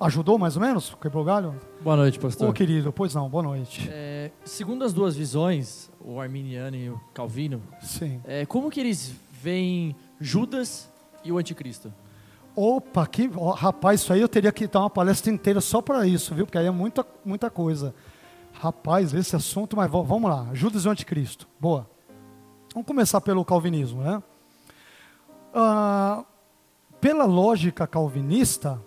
Ajudou 0.00 0.38
mais 0.38 0.56
ou 0.56 0.62
menos? 0.62 0.96
Quebrou 0.98 1.22
galho? 1.22 1.54
Boa 1.82 1.94
noite, 1.94 2.18
pastor. 2.18 2.48
Ô 2.48 2.54
querido, 2.54 2.90
pois 2.90 3.14
não, 3.14 3.28
boa 3.28 3.42
noite. 3.42 3.86
É, 3.92 4.30
segundo 4.46 4.82
as 4.82 4.94
duas 4.94 5.14
visões, 5.14 5.90
o 6.00 6.18
Arminiano 6.18 6.74
e 6.74 6.88
o 6.88 6.98
Calvino, 7.12 7.60
Sim. 7.82 8.18
É, 8.24 8.46
como 8.46 8.70
que 8.70 8.80
eles 8.80 9.12
veem 9.30 9.94
Judas 10.18 10.90
e 11.22 11.30
o 11.30 11.36
anticristo? 11.36 11.92
Opa, 12.56 13.06
que 13.06 13.30
ó, 13.36 13.50
rapaz, 13.50 14.00
isso 14.00 14.10
aí 14.10 14.22
eu 14.22 14.28
teria 14.28 14.50
que 14.50 14.66
dar 14.66 14.80
uma 14.80 14.88
palestra 14.88 15.30
inteira 15.30 15.60
só 15.60 15.82
para 15.82 16.06
isso, 16.06 16.34
viu? 16.34 16.46
Porque 16.46 16.56
aí 16.56 16.66
é 16.66 16.70
muita, 16.70 17.06
muita 17.22 17.50
coisa. 17.50 17.94
Rapaz, 18.54 19.12
esse 19.12 19.36
assunto, 19.36 19.76
mas 19.76 19.90
vamos 19.90 20.30
lá. 20.30 20.48
Judas 20.54 20.86
e 20.86 20.88
o 20.88 20.90
Anticristo. 20.90 21.46
Boa. 21.60 21.86
Vamos 22.72 22.86
começar 22.86 23.20
pelo 23.20 23.44
calvinismo, 23.44 24.00
né? 24.00 24.22
Ah, 25.52 26.24
pela 27.02 27.26
lógica 27.26 27.86
calvinista 27.86 28.80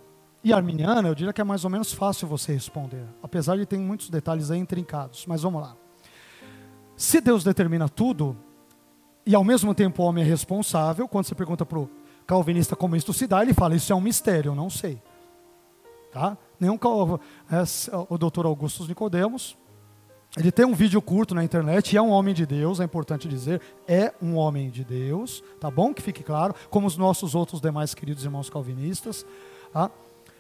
e 0.43 0.51
arminiana, 0.51 1.07
eu 1.07 1.15
diria 1.15 1.31
que 1.31 1.39
é 1.39 1.43
mais 1.43 1.63
ou 1.63 1.69
menos 1.69 1.93
fácil 1.93 2.27
você 2.27 2.53
responder, 2.53 3.05
apesar 3.21 3.57
de 3.57 3.65
ter 3.65 3.77
muitos 3.77 4.09
detalhes 4.09 4.51
aí 4.51 4.59
intrincados. 4.59 5.25
Mas 5.25 5.41
vamos 5.41 5.61
lá. 5.61 5.75
Se 6.97 7.21
Deus 7.21 7.43
determina 7.43 7.87
tudo, 7.87 8.35
e 9.25 9.33
ao 9.33 9.43
mesmo 9.43 9.73
tempo 9.73 10.03
o 10.03 10.05
homem 10.05 10.23
é 10.23 10.27
responsável, 10.27 11.07
quando 11.07 11.25
você 11.25 11.35
pergunta 11.35 11.65
para 11.65 11.79
o 11.79 11.89
calvinista 12.27 12.75
como 12.75 12.95
isso 12.95 13.13
se 13.13 13.25
dá, 13.25 13.41
ele 13.41 13.53
fala: 13.53 13.75
Isso 13.75 13.93
é 13.93 13.95
um 13.95 14.01
mistério, 14.01 14.51
eu 14.51 14.55
não 14.55 14.69
sei. 14.69 15.01
Tá? 16.11 16.37
Nenhum 16.59 16.75
é, 16.75 17.63
o 18.09 18.17
doutor 18.17 18.45
Augustus 18.45 18.87
Nicodemos, 18.87 19.57
ele 20.37 20.51
tem 20.51 20.65
um 20.65 20.73
vídeo 20.73 21.01
curto 21.01 21.33
na 21.33 21.43
internet 21.43 21.93
e 21.93 21.97
é 21.97 22.01
um 22.01 22.09
homem 22.09 22.33
de 22.33 22.45
Deus, 22.45 22.79
é 22.79 22.83
importante 22.83 23.27
dizer, 23.27 23.61
é 23.87 24.13
um 24.21 24.35
homem 24.35 24.69
de 24.69 24.83
Deus, 24.83 25.43
tá 25.59 25.71
bom? 25.71 25.93
Que 25.93 26.01
fique 26.01 26.23
claro, 26.23 26.53
como 26.69 26.85
os 26.85 26.97
nossos 26.97 27.33
outros 27.33 27.61
demais 27.61 27.93
queridos 27.93 28.23
irmãos 28.23 28.49
calvinistas. 28.49 29.25
Tá? 29.71 29.89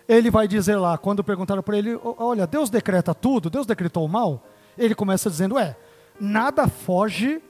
Ele 0.07 0.29
vai 0.29 0.47
dizer 0.47 0.75
lá, 0.75 0.97
quando 0.97 1.23
perguntaram 1.23 1.63
para 1.63 1.77
ele, 1.77 1.95
"Ó, 2.03 2.15
olha, 2.17 2.45
Deus 2.45 2.69
decreta 2.69 3.13
tudo, 3.13 3.49
Deus 3.49 3.65
decretou 3.65 4.05
o 4.05 4.09
mal? 4.09 4.43
Ele 4.77 4.95
começa 4.95 5.29
dizendo, 5.29 5.57
é, 5.57 5.75
nada 6.19 6.67
foge 6.67 7.41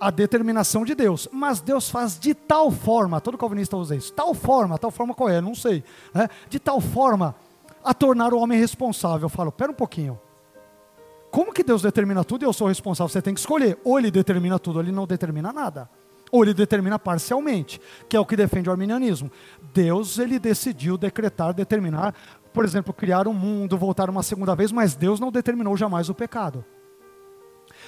à 0.00 0.10
determinação 0.10 0.84
de 0.84 0.94
Deus, 0.94 1.28
mas 1.32 1.60
Deus 1.60 1.90
faz 1.90 2.18
de 2.18 2.34
tal 2.34 2.70
forma, 2.70 3.20
todo 3.20 3.36
calvinista 3.36 3.76
usa 3.76 3.96
isso, 3.96 4.12
tal 4.12 4.32
forma, 4.32 4.78
tal 4.78 4.90
forma 4.90 5.12
qual 5.14 5.28
é, 5.28 5.40
não 5.40 5.54
sei, 5.54 5.82
né? 6.14 6.28
de 6.48 6.58
tal 6.58 6.80
forma 6.80 7.34
a 7.82 7.92
tornar 7.92 8.32
o 8.32 8.38
homem 8.38 8.58
responsável. 8.58 9.26
Eu 9.26 9.28
falo, 9.28 9.50
pera 9.50 9.72
um 9.72 9.74
pouquinho, 9.74 10.18
como 11.30 11.52
que 11.52 11.62
Deus 11.62 11.82
determina 11.82 12.24
tudo 12.24 12.42
e 12.42 12.46
eu 12.46 12.52
sou 12.52 12.68
responsável? 12.68 13.08
Você 13.08 13.20
tem 13.20 13.34
que 13.34 13.40
escolher. 13.40 13.78
Ou 13.84 13.98
ele 13.98 14.10
determina 14.10 14.58
tudo, 14.58 14.76
ou 14.76 14.82
ele 14.82 14.92
não 14.92 15.06
determina 15.06 15.52
nada. 15.52 15.88
Ou 16.30 16.44
ele 16.44 16.54
determina 16.54 16.98
parcialmente, 16.98 17.80
que 18.08 18.16
é 18.16 18.20
o 18.20 18.26
que 18.26 18.36
defende 18.36 18.68
o 18.68 18.72
arminianismo. 18.72 19.30
Deus, 19.72 20.18
ele 20.18 20.38
decidiu 20.38 20.98
decretar, 20.98 21.54
determinar, 21.54 22.14
por 22.52 22.64
exemplo, 22.64 22.92
criar 22.92 23.28
um 23.28 23.34
mundo, 23.34 23.78
voltar 23.78 24.10
uma 24.10 24.22
segunda 24.22 24.54
vez, 24.54 24.72
mas 24.72 24.94
Deus 24.94 25.20
não 25.20 25.30
determinou 25.30 25.76
jamais 25.76 26.08
o 26.08 26.14
pecado. 26.14 26.64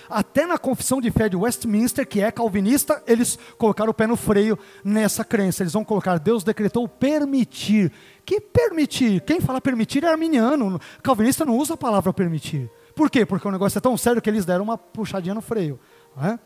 Até 0.09 0.47
na 0.47 0.59
confissão 0.59 1.01
de 1.01 1.11
fé 1.11 1.29
de 1.29 1.37
Westminster, 1.37 2.07
que 2.07 2.21
é 2.21 2.31
calvinista, 2.31 3.03
eles 3.07 3.39
colocaram 3.57 3.91
o 3.91 3.95
pé 3.95 4.07
no 4.07 4.17
freio 4.17 4.59
nessa 4.85 5.25
crença. 5.25 5.63
Eles 5.63 5.73
vão 5.73 5.85
colocar, 5.85 6.19
Deus 6.19 6.43
decretou 6.43 6.89
permitir. 6.89 7.93
Que 8.25 8.41
permitir? 8.41 9.21
Quem 9.23 9.41
fala 9.41 9.61
permitir 9.61 10.05
é 10.05 10.09
arminiano. 10.09 10.81
Calvinista 11.03 11.45
não 11.45 11.57
usa 11.57 11.75
a 11.75 11.77
palavra 11.77 12.13
permitir. 12.13 12.71
Por 12.95 13.11
quê? 13.11 13.25
Porque 13.25 13.47
o 13.47 13.51
negócio 13.51 13.79
é 13.79 13.81
tão 13.81 13.97
sério 13.97 14.21
que 14.21 14.29
eles 14.29 14.45
deram 14.45 14.65
uma 14.65 14.77
puxadinha 14.77 15.35
no 15.35 15.41
freio. 15.41 15.79
não 16.17 16.27
é? 16.27 16.39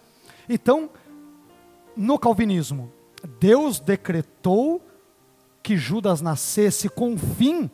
Então, 0.48 0.90
no 1.96 2.18
calvinismo, 2.18 2.92
Deus 3.40 3.80
decretou 3.80 4.82
que 5.62 5.76
Judas 5.76 6.20
nascesse 6.20 6.88
com 6.88 7.14
o 7.14 7.18
fim 7.18 7.70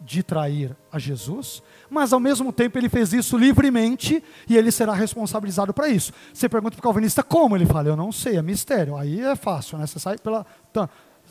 de 0.00 0.22
trair 0.22 0.76
a 0.92 0.98
Jesus, 0.98 1.62
mas 1.88 2.12
ao 2.12 2.20
mesmo 2.20 2.52
tempo 2.52 2.78
ele 2.78 2.88
fez 2.88 3.12
isso 3.12 3.38
livremente 3.38 4.22
e 4.48 4.56
ele 4.56 4.70
será 4.70 4.92
responsabilizado 4.92 5.72
para 5.72 5.88
isso. 5.88 6.12
Você 6.32 6.48
pergunta 6.48 6.76
para 6.76 6.80
o 6.80 6.82
calvinista 6.82 7.22
como? 7.22 7.56
Ele 7.56 7.66
fala, 7.66 7.88
eu 7.88 7.96
não 7.96 8.12
sei, 8.12 8.36
é 8.36 8.42
mistério. 8.42 8.96
Aí 8.96 9.20
é 9.20 9.34
fácil, 9.34 9.78
né? 9.78 9.86
Você 9.86 9.98
sai 9.98 10.18
pela. 10.18 10.46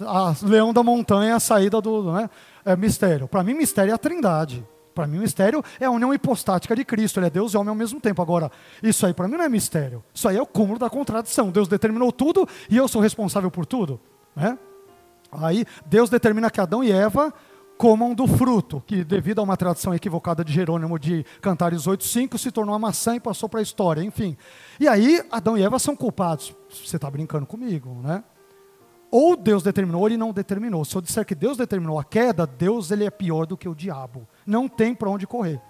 A 0.01 0.35
leão 0.41 0.73
da 0.73 0.81
montanha, 0.81 1.35
a 1.35 1.39
saída 1.39 1.79
do. 1.79 2.11
Né? 2.11 2.29
É 2.65 2.75
mistério. 2.75 3.27
Para 3.27 3.43
mim, 3.43 3.53
mistério 3.53 3.91
é 3.91 3.93
a 3.93 3.97
trindade. 3.97 4.65
Para 4.93 5.07
mim, 5.07 5.19
mistério 5.19 5.63
é 5.79 5.85
a 5.85 5.91
união 5.91 6.13
hipostática 6.13 6.75
de 6.75 6.85
Cristo. 6.85 7.19
Ele 7.19 7.27
é 7.27 7.29
Deus 7.29 7.53
e 7.53 7.57
homem 7.57 7.69
ao 7.69 7.75
mesmo 7.75 7.99
tempo. 7.99 8.21
Agora, 8.21 8.51
isso 8.81 9.05
aí 9.05 9.13
para 9.13 9.27
mim 9.27 9.37
não 9.37 9.43
é 9.43 9.49
mistério. 9.49 10.03
Isso 10.13 10.27
aí 10.27 10.37
é 10.37 10.41
o 10.41 10.45
cúmulo 10.45 10.77
da 10.77 10.89
contradição. 10.89 11.49
Deus 11.49 11.67
determinou 11.67 12.11
tudo 12.11 12.47
e 12.69 12.77
eu 12.77 12.87
sou 12.87 13.01
responsável 13.01 13.49
por 13.49 13.65
tudo. 13.65 13.99
Né? 14.35 14.57
Aí 15.31 15.65
Deus 15.85 16.09
determina 16.09 16.51
que 16.51 16.61
Adão 16.61 16.83
e 16.83 16.91
Eva 16.91 17.33
comam 17.77 18.13
do 18.13 18.27
fruto, 18.27 18.81
que 18.85 19.03
devido 19.03 19.39
a 19.39 19.43
uma 19.43 19.57
tradição 19.57 19.93
equivocada 19.93 20.43
de 20.43 20.53
Jerônimo 20.53 20.97
de 20.99 21.25
Cantares 21.41 21.83
8.5, 21.83 22.37
se 22.37 22.51
tornou 22.51 22.73
uma 22.73 22.79
maçã 22.79 23.15
e 23.15 23.19
passou 23.19 23.49
para 23.49 23.59
a 23.59 23.63
história, 23.63 24.01
enfim. 24.01 24.37
E 24.79 24.87
aí 24.87 25.21
Adão 25.31 25.57
e 25.57 25.63
Eva 25.63 25.79
são 25.79 25.95
culpados. 25.95 26.55
Você 26.69 26.95
está 26.95 27.09
brincando 27.09 27.45
comigo, 27.45 27.99
né? 28.01 28.23
Ou 29.15 29.37
Deus 29.37 29.61
determinou, 29.61 30.01
ou 30.01 30.07
ele 30.07 30.17
não 30.17 30.33
determinou. 30.33 30.83
Se 30.83 30.95
eu 30.95 31.01
disser 31.01 31.23
que 31.23 31.35
Deus 31.35 31.55
determinou 31.55 31.99
a 31.99 32.03
queda, 32.03 32.47
Deus 32.47 32.89
ele 32.89 33.05
é 33.05 33.11
pior 33.11 33.45
do 33.45 33.55
que 33.55 33.69
o 33.69 33.75
diabo. 33.75 34.27
Não 34.43 34.67
tem 34.67 34.95
para 34.95 35.07
onde 35.07 35.27
correr. 35.27 35.61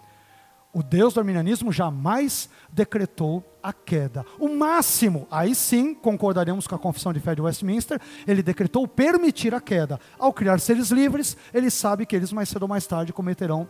O 0.72 0.82
Deus 0.82 1.14
do 1.14 1.20
arminianismo 1.20 1.70
jamais 1.70 2.50
decretou 2.72 3.44
a 3.62 3.74
queda. 3.74 4.26
O 4.40 4.48
máximo, 4.48 5.28
aí 5.30 5.54
sim 5.54 5.94
concordaremos 5.94 6.68
com 6.68 6.76
a 6.76 6.80
confissão 6.80 7.12
de 7.12 7.20
fé 7.20 7.36
de 7.36 7.42
Westminster, 7.42 8.00
ele 8.26 8.42
decretou 8.42 8.88
permitir 8.88 9.54
a 9.54 9.60
queda. 9.60 10.00
Ao 10.18 10.32
criar 10.32 10.62
seres 10.62 10.90
livres, 10.90 11.36
ele 11.54 11.70
sabe 11.70 12.06
que 12.06 12.16
eles 12.16 12.32
mais 12.32 12.48
cedo 12.48 12.62
ou 12.62 12.70
mais 12.70 12.88
tarde 12.88 13.12
cometerão 13.12 13.68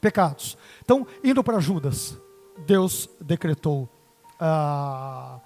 pecados. 0.00 0.56
Então, 0.82 1.06
indo 1.22 1.44
para 1.44 1.60
Judas, 1.60 2.18
Deus 2.66 3.10
decretou 3.20 3.86
ah, 4.40 5.40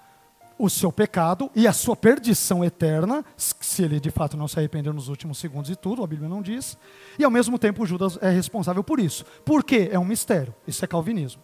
o 0.59 0.69
seu 0.69 0.91
pecado 0.91 1.49
e 1.55 1.65
a 1.65 1.71
sua 1.71 1.95
perdição 1.95 2.65
eterna, 2.65 3.23
se 3.37 3.81
ele 3.81 3.97
de 3.97 4.11
fato 4.11 4.35
não 4.35 4.45
se 4.45 4.59
arrependeu 4.59 4.91
nos 4.91 5.07
últimos 5.07 5.37
segundos 5.37 5.71
e 5.71 5.75
tudo, 5.75 6.03
a 6.03 6.07
Bíblia 6.07 6.27
não 6.27 6.41
diz. 6.41 6.77
E 7.17 7.23
ao 7.23 7.31
mesmo 7.31 7.57
tempo 7.57 7.85
Judas 7.85 8.19
é 8.21 8.29
responsável 8.29 8.83
por 8.83 8.99
isso. 8.99 9.25
Por 9.45 9.63
quê? 9.63 9.89
É 9.89 9.97
um 9.97 10.03
mistério. 10.03 10.53
Isso 10.67 10.83
é 10.83 10.87
calvinismo. 10.87 11.41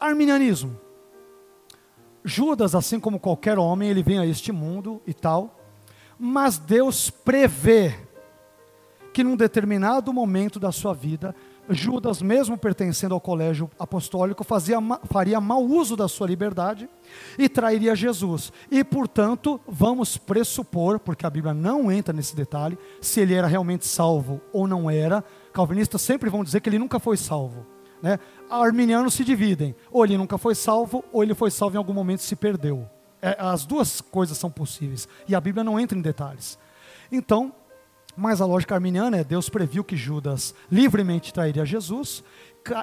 Arminianismo. 0.00 0.80
Judas, 2.24 2.74
assim 2.74 2.98
como 2.98 3.20
qualquer 3.20 3.58
homem, 3.58 3.90
ele 3.90 4.02
vem 4.02 4.18
a 4.18 4.26
este 4.26 4.50
mundo 4.50 5.02
e 5.06 5.12
tal, 5.12 5.60
mas 6.18 6.56
Deus 6.56 7.10
prevê 7.10 7.94
que 9.12 9.22
num 9.22 9.36
determinado 9.36 10.12
momento 10.12 10.58
da 10.58 10.72
sua 10.72 10.94
vida, 10.94 11.34
Judas, 11.68 12.22
mesmo 12.22 12.56
pertencendo 12.56 13.14
ao 13.14 13.20
colégio 13.20 13.70
apostólico, 13.78 14.44
fazia, 14.44 14.78
faria 15.04 15.40
mau 15.40 15.64
uso 15.64 15.96
da 15.96 16.08
sua 16.08 16.26
liberdade 16.26 16.88
e 17.38 17.48
trairia 17.48 17.96
Jesus. 17.96 18.52
E, 18.70 18.84
portanto, 18.84 19.60
vamos 19.66 20.16
pressupor, 20.16 20.98
porque 20.98 21.26
a 21.26 21.30
Bíblia 21.30 21.54
não 21.54 21.90
entra 21.90 22.12
nesse 22.12 22.36
detalhe, 22.36 22.78
se 23.00 23.20
ele 23.20 23.34
era 23.34 23.46
realmente 23.46 23.86
salvo 23.86 24.40
ou 24.52 24.66
não 24.66 24.90
era. 24.90 25.24
Calvinistas 25.52 26.02
sempre 26.02 26.30
vão 26.30 26.44
dizer 26.44 26.60
que 26.60 26.68
ele 26.68 26.78
nunca 26.78 26.98
foi 26.98 27.16
salvo. 27.16 27.66
Né? 28.02 28.18
Arminianos 28.50 29.14
se 29.14 29.24
dividem: 29.24 29.74
ou 29.90 30.04
ele 30.04 30.16
nunca 30.16 30.38
foi 30.38 30.54
salvo, 30.54 31.04
ou 31.12 31.22
ele 31.22 31.34
foi 31.34 31.50
salvo 31.50 31.76
em 31.76 31.78
algum 31.78 31.94
momento 31.94 32.20
e 32.20 32.24
se 32.24 32.36
perdeu. 32.36 32.88
É, 33.20 33.36
as 33.38 33.64
duas 33.64 34.00
coisas 34.00 34.38
são 34.38 34.50
possíveis. 34.50 35.08
E 35.26 35.34
a 35.34 35.40
Bíblia 35.40 35.64
não 35.64 35.80
entra 35.80 35.98
em 35.98 36.02
detalhes. 36.02 36.58
Então, 37.10 37.52
mas 38.16 38.40
a 38.40 38.46
lógica 38.46 38.74
arminiana 38.74 39.18
é 39.18 39.24
Deus 39.24 39.48
previu 39.48 39.84
que 39.84 39.96
Judas 39.96 40.54
livremente 40.70 41.32
trairia 41.32 41.64
Jesus, 41.64 42.24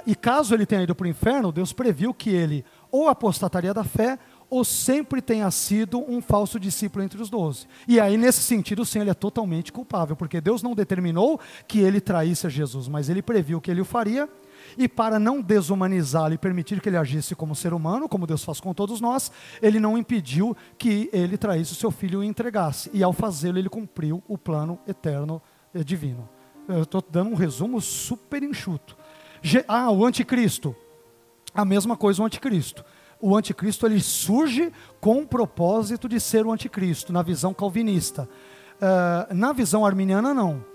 e 0.06 0.16
caso 0.16 0.54
ele 0.54 0.66
tenha 0.66 0.84
ido 0.84 0.96
para 0.96 1.06
o 1.06 1.10
inferno, 1.10 1.52
Deus 1.52 1.74
previu 1.74 2.14
que 2.14 2.30
ele 2.30 2.64
ou 2.92 3.10
apostataria 3.10 3.74
da 3.74 3.84
fé, 3.84 4.20
ou 4.50 4.64
sempre 4.64 5.20
tenha 5.20 5.50
sido 5.50 6.00
um 6.00 6.22
falso 6.22 6.60
discípulo 6.60 7.04
entre 7.04 7.20
os 7.20 7.28
doze. 7.28 7.66
E 7.88 8.00
aí, 8.00 8.18
nesse 8.18 8.42
sentido, 8.42 8.86
sim, 8.86 9.00
ele 9.00 9.10
é 9.10 9.16
totalmente 9.16 9.72
culpável, 9.72 10.16
porque 10.16 10.40
Deus 10.40 10.62
não 10.62 10.76
determinou 10.76 11.40
que 11.68 11.80
ele 11.80 12.00
traísse 12.00 12.46
a 12.46 12.50
Jesus, 12.52 12.88
mas 12.88 13.10
ele 13.10 13.24
previu 13.24 13.60
que 13.60 13.72
ele 13.72 13.82
o 13.82 13.86
faria, 13.86 14.30
e 14.78 14.88
para 14.88 15.20
não 15.20 15.42
desumanizá-lo 15.42 16.34
e 16.34 16.38
permitir 16.38 16.82
que 16.82 16.90
ele 16.90 16.98
agisse 16.98 17.36
como 17.36 17.56
ser 17.56 17.74
humano, 17.74 18.08
como 18.10 18.28
Deus 18.28 18.44
faz 18.44 18.60
com 18.60 18.74
todos 18.74 19.00
nós, 19.00 19.32
ele 19.62 19.80
não 19.80 19.98
impediu 19.98 20.56
que 20.78 21.10
ele 21.14 21.38
traísse 21.38 21.74
o 21.74 21.76
seu 21.76 21.92
filho 21.92 22.24
e 22.24 22.28
entregasse. 22.28 22.90
E 22.94 23.04
ao 23.04 23.14
fazê-lo, 23.14 23.58
ele 23.58 23.70
cumpriu 23.70 24.24
o 24.28 24.38
plano 24.38 24.80
eterno 24.88 25.42
eh, 25.74 25.84
divino. 25.84 26.28
Eu 26.68 26.84
estou 26.84 27.04
dando 27.08 27.32
um 27.32 27.36
resumo 27.36 27.82
super 27.82 28.42
enxuto. 28.44 28.98
Ah, 29.68 29.92
o 29.92 30.06
anticristo. 30.06 30.76
A 31.54 31.66
mesma 31.66 31.98
coisa 31.98 32.22
o 32.22 32.26
anticristo. 32.26 32.84
O 33.20 33.36
anticristo 33.36 33.86
ele 33.86 34.02
surge 34.02 34.72
com 35.00 35.22
o 35.22 35.28
propósito 35.28 36.10
de 36.10 36.20
ser 36.20 36.46
o 36.46 36.52
anticristo, 36.52 37.14
na 37.14 37.22
visão 37.22 37.54
calvinista. 37.54 38.28
Uh, 38.76 39.34
na 39.34 39.54
visão 39.54 39.86
arminiana, 39.86 40.34
não 40.34 40.73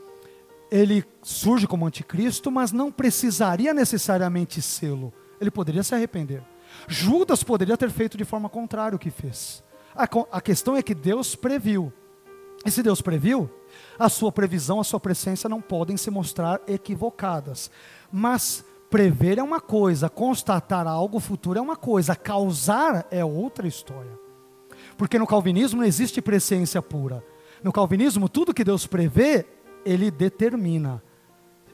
ele 0.71 1.05
surge 1.23 1.67
como 1.67 1.87
anticristo, 1.87 2.51
mas 2.51 2.73
não 2.73 2.91
precisaria 2.93 3.73
necessariamente 3.73 4.61
sê-lo. 4.61 5.13
Ele 5.41 5.51
poderia 5.51 5.83
se 5.83 5.95
arrepender. 5.95 6.43
Judas 6.87 7.43
poderia 7.43 7.77
ter 7.77 7.91
feito 7.91 8.17
de 8.17 8.25
forma 8.25 8.49
contrária 8.49 8.97
o 8.97 8.99
que 8.99 9.11
fez. 9.11 9.63
A, 9.95 10.09
a, 10.33 10.41
questão 10.41 10.77
é 10.77 10.83
que 10.83 10.95
Deus 10.95 11.35
previu. 11.35 11.93
E 12.65 12.71
se 12.71 12.83
Deus 12.83 13.01
previu, 13.01 13.51
a 13.99 14.09
sua 14.09 14.31
previsão, 14.31 14.81
a 14.81 14.85
sua 14.85 15.01
presença 15.01 15.49
não 15.49 15.61
podem 15.61 15.97
se 15.97 16.11
mostrar 16.11 16.61
equivocadas. 16.67 17.71
Mas 18.13 18.65
prever 18.91 19.39
é 19.39 19.43
uma 19.43 19.61
coisa, 19.61 20.09
constatar 20.09 20.87
algo 20.87 21.21
futuro 21.21 21.59
é 21.59 21.63
uma 21.63 21.77
coisa, 21.77 22.17
causar 22.17 23.07
é 23.11 23.25
outra 23.25 23.67
história. 23.67 24.19
Porque 24.97 25.19
no 25.19 25.27
calvinismo 25.27 25.81
não 25.81 25.87
existe 25.87 26.21
presciência 26.21 26.83
pura. 26.83 27.25
No 27.63 27.73
calvinismo, 27.73 28.29
tudo 28.29 28.55
que 28.55 28.65
Deus 28.65 28.87
prevê 28.87 29.45
ele 29.85 30.11
determina. 30.11 31.03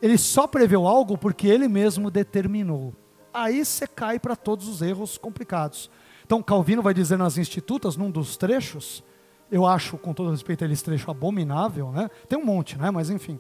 Ele 0.01 0.19
só 0.19 0.47
preveu 0.47 0.87
algo 0.87 1.17
porque 1.17 1.47
ele 1.49 1.69
mesmo 1.69 2.11
determinou. 2.11 2.95
Aí 3.33 3.65
você 3.65 3.87
cai 3.87 4.19
para 4.19 4.37
todos 4.37 4.69
os 4.69 4.83
erros 4.83 5.19
complicados. 5.19 5.91
Então, 6.25 6.43
Calvino 6.43 6.83
vai 6.83 6.95
dizer 6.95 7.19
nas 7.19 7.37
Institutas, 7.37 7.97
num 7.97 8.11
dos 8.11 8.37
trechos, 8.37 9.03
eu 9.51 9.67
acho, 9.67 9.99
com 9.99 10.13
todo 10.13 10.31
respeito, 10.31 10.65
esse 10.65 10.85
trecho 10.85 11.11
abominável, 11.11 11.91
né? 11.91 12.11
Tem 12.29 12.39
um 12.39 12.45
monte, 12.45 12.79
né? 12.79 12.91
Mas 12.91 13.11
enfim. 13.11 13.39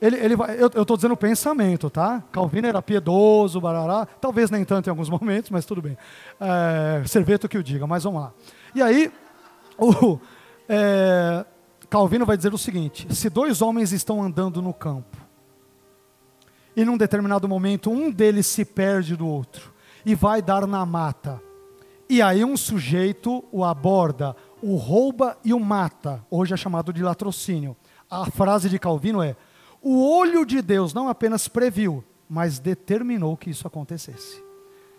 Ele, 0.00 0.16
ele 0.16 0.36
vai, 0.36 0.60
eu 0.60 0.66
estou 0.66 0.96
dizendo 0.96 1.16
pensamento, 1.16 1.88
tá? 1.88 2.22
Calvino 2.30 2.66
era 2.66 2.82
piedoso, 2.82 3.60
barará, 3.60 4.06
talvez 4.20 4.50
nem 4.50 4.64
tanto 4.64 4.88
em 4.88 4.90
alguns 4.90 5.08
momentos, 5.08 5.50
mas 5.50 5.64
tudo 5.64 5.80
bem. 5.80 5.96
É, 6.38 7.02
Serveto 7.06 7.48
que 7.48 7.56
o 7.56 7.62
diga, 7.62 7.86
mas 7.86 8.04
vamos 8.04 8.20
lá. 8.20 8.32
E 8.74 8.82
aí, 8.82 9.10
o, 9.78 10.18
é, 10.68 11.44
Calvino 11.88 12.26
vai 12.26 12.36
dizer 12.36 12.52
o 12.52 12.58
seguinte: 12.58 13.06
se 13.14 13.30
dois 13.30 13.62
homens 13.62 13.92
estão 13.92 14.22
andando 14.22 14.60
no 14.60 14.74
campo, 14.74 15.16
e 16.74 16.84
num 16.84 16.96
determinado 16.96 17.48
momento 17.48 17.90
um 17.90 18.10
deles 18.10 18.46
se 18.46 18.64
perde 18.64 19.16
do 19.16 19.26
outro, 19.26 19.72
e 20.04 20.14
vai 20.14 20.42
dar 20.42 20.66
na 20.66 20.84
mata, 20.84 21.40
e 22.08 22.20
aí 22.20 22.44
um 22.44 22.56
sujeito 22.56 23.44
o 23.50 23.64
aborda, 23.64 24.36
o 24.62 24.76
rouba 24.76 25.36
e 25.44 25.52
o 25.52 25.60
mata, 25.60 26.24
hoje 26.30 26.54
é 26.54 26.56
chamado 26.56 26.92
de 26.92 27.02
latrocínio. 27.02 27.76
A 28.08 28.30
frase 28.30 28.68
de 28.68 28.78
Calvino 28.78 29.22
é: 29.22 29.36
o 29.82 30.04
olho 30.08 30.44
de 30.44 30.62
Deus 30.62 30.92
não 30.92 31.08
apenas 31.08 31.48
previu, 31.48 32.04
mas 32.28 32.58
determinou 32.58 33.36
que 33.36 33.50
isso 33.50 33.66
acontecesse. 33.66 34.44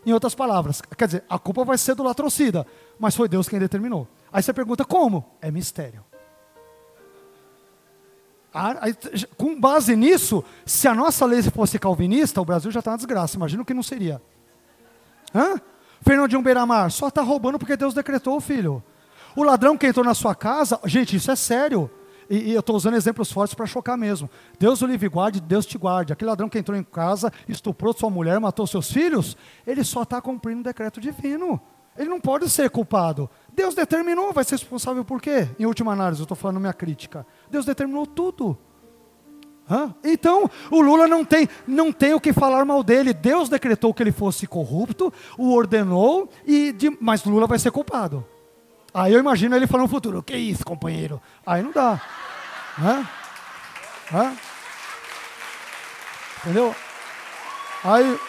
Em 0.05 0.13
outras 0.13 0.33
palavras, 0.33 0.81
quer 0.81 1.05
dizer, 1.05 1.23
a 1.29 1.37
culpa 1.37 1.65
vai 1.65 1.77
ser 1.77 1.93
do 1.93 2.03
latrocida, 2.03 2.65
mas 2.97 3.15
foi 3.15 3.27
Deus 3.27 3.49
quem 3.49 3.59
determinou. 3.59 4.07
Aí 4.31 4.41
você 4.41 4.53
pergunta 4.53 4.85
como? 4.85 5.25
É 5.41 5.51
mistério. 5.51 6.06
Com 9.37 9.59
base 9.59 9.95
nisso, 9.95 10.43
se 10.65 10.87
a 10.87 10.93
nossa 10.93 11.25
lei 11.25 11.41
fosse 11.43 11.77
calvinista, 11.77 12.41
o 12.41 12.45
Brasil 12.45 12.71
já 12.71 12.79
está 12.79 12.91
na 12.91 12.97
desgraça. 12.97 13.35
Imagina 13.35 13.61
o 13.61 13.65
que 13.65 13.73
não 13.73 13.83
seria. 13.83 14.21
Hã? 15.33 15.59
Fernandinho 16.01 16.41
Beiramar, 16.41 16.91
só 16.91 17.07
está 17.07 17.21
roubando 17.21 17.57
porque 17.57 17.75
Deus 17.75 17.93
decretou, 17.93 18.39
filho. 18.39 18.83
O 19.35 19.43
ladrão 19.43 19.77
que 19.77 19.87
entrou 19.87 20.05
na 20.05 20.13
sua 20.13 20.33
casa, 20.33 20.79
gente, 20.85 21.15
isso 21.15 21.29
é 21.29 21.35
sério. 21.35 21.89
E, 22.29 22.49
e 22.49 22.53
eu 22.53 22.59
estou 22.59 22.75
usando 22.75 22.95
exemplos 22.95 23.31
fortes 23.31 23.53
para 23.53 23.65
chocar 23.65 23.97
mesmo. 23.97 24.29
Deus 24.59 24.81
o 24.81 24.85
livre 24.85 25.07
guarde, 25.07 25.39
Deus 25.39 25.65
te 25.65 25.77
guarde. 25.77 26.13
Aquele 26.13 26.29
ladrão 26.29 26.49
que 26.49 26.57
entrou 26.57 26.77
em 26.77 26.83
casa, 26.83 27.31
estuprou 27.47 27.93
sua 27.93 28.09
mulher, 28.09 28.39
matou 28.39 28.67
seus 28.67 28.91
filhos, 28.91 29.37
ele 29.65 29.83
só 29.83 30.03
está 30.03 30.21
cumprindo 30.21 30.59
um 30.59 30.63
decreto 30.63 30.99
divino. 30.99 31.59
Ele 31.97 32.09
não 32.09 32.19
pode 32.19 32.49
ser 32.49 32.69
culpado. 32.69 33.29
Deus 33.53 33.73
determinou, 33.73 34.31
vai 34.31 34.43
ser 34.43 34.55
responsável 34.55 35.03
por 35.03 35.19
quê? 35.19 35.49
Em 35.57 35.65
última 35.65 35.93
análise, 35.93 36.21
eu 36.21 36.25
estou 36.25 36.37
falando 36.37 36.59
minha 36.59 36.73
crítica. 36.73 37.25
Deus 37.49 37.65
determinou 37.65 38.05
tudo. 38.05 38.57
Hã? 39.69 39.93
Então, 40.03 40.49
o 40.71 40.81
Lula 40.81 41.07
não 41.07 41.25
tem, 41.25 41.49
não 41.67 41.91
tem 41.91 42.13
o 42.13 42.21
que 42.21 42.31
falar 42.31 42.63
mal 42.63 42.81
dele. 42.81 43.13
Deus 43.13 43.49
decretou 43.49 43.93
que 43.93 44.01
ele 44.01 44.13
fosse 44.13 44.47
corrupto, 44.47 45.13
o 45.37 45.53
ordenou, 45.53 46.29
e 46.45 46.71
de, 46.71 46.95
mas 47.01 47.23
Lula 47.25 47.47
vai 47.47 47.59
ser 47.59 47.71
culpado. 47.71 48.25
Aí 48.93 49.13
eu 49.13 49.19
imagino 49.19 49.55
ele 49.55 49.67
falando 49.67 49.87
no 49.87 49.93
futuro: 49.93 50.23
Que 50.23 50.37
isso, 50.37 50.65
companheiro? 50.65 51.21
Aí 51.45 51.61
não 51.61 51.71
dá. 51.71 52.01
Hã? 52.79 53.07
Hã? 54.13 54.33
Entendeu? 56.41 56.73
Aí. 57.83 58.19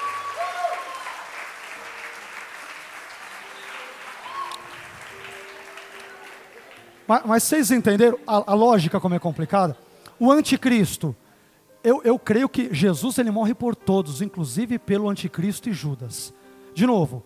Mas, 7.09 7.22
mas, 7.24 7.43
vocês 7.43 7.70
entenderam 7.70 8.18
a, 8.26 8.52
a, 8.52 8.55
lógica 8.55 9.01
como 9.01 9.14
é 9.14 9.18
complicada? 9.18 9.74
O 10.20 10.30
anticristo, 10.30 11.16
eu, 11.82 12.02
eu 12.05 12.18
creio 12.18 12.51
que 12.51 12.72
Jesus 12.72 13.16
ele 13.16 13.30
morre 13.30 13.55
por 13.55 13.74
todos, 13.74 14.20
inclusive 14.20 14.78
pelo 14.78 15.09
anticristo 15.09 15.70
e 15.70 15.72
Judas. 15.72 16.35
De 16.74 16.86
novo, 16.86 17.24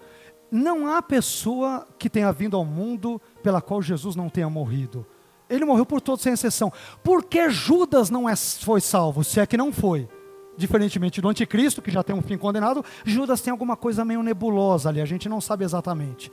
não 0.53 0.87
há 0.87 1.03
pessoa 1.03 1.89
que 1.99 2.09
tenha 2.09 2.31
vindo 2.33 2.57
ao 2.57 2.65
mundo 2.65 3.21
pela 3.43 3.61
qual 3.61 3.83
Jesus 3.83 4.15
não 4.15 4.29
tenha 4.29 4.49
morrido. 4.49 5.05
Ele 5.51 5.65
morreu 5.65 5.85
por 5.85 6.01
todos, 6.01 6.23
sem 6.23 6.33
exceção. 6.33 6.73
Por 7.03 7.25
que 7.25 7.51
Judas 7.51 8.09
não 8.09 8.29
é, 8.29 8.37
foi 8.37 8.81
salvo, 8.81 9.25
se 9.25 9.41
é 9.41 9.47
que 9.47 9.57
não 9.57 9.73
foi? 9.73 10.09
Diferentemente 10.57 11.21
do 11.21 11.29
anticristo, 11.29 11.83
que 11.83 11.91
já 11.91 12.05
tem 12.05 12.15
um 12.15 12.23
fim 12.23 12.39
condenado, 12.39 12.85
Judas 13.05 13.41
tem 13.41 13.51
alguma 13.51 13.77
coisa 13.77 14.05
meio 14.05 14.23
nebulosa 14.23 14.91
ali, 14.91 15.01
a 15.01 15.05
gente 15.07 15.29
não 15.29 15.41
sabe 15.41 15.65
exatamente. 15.65 16.31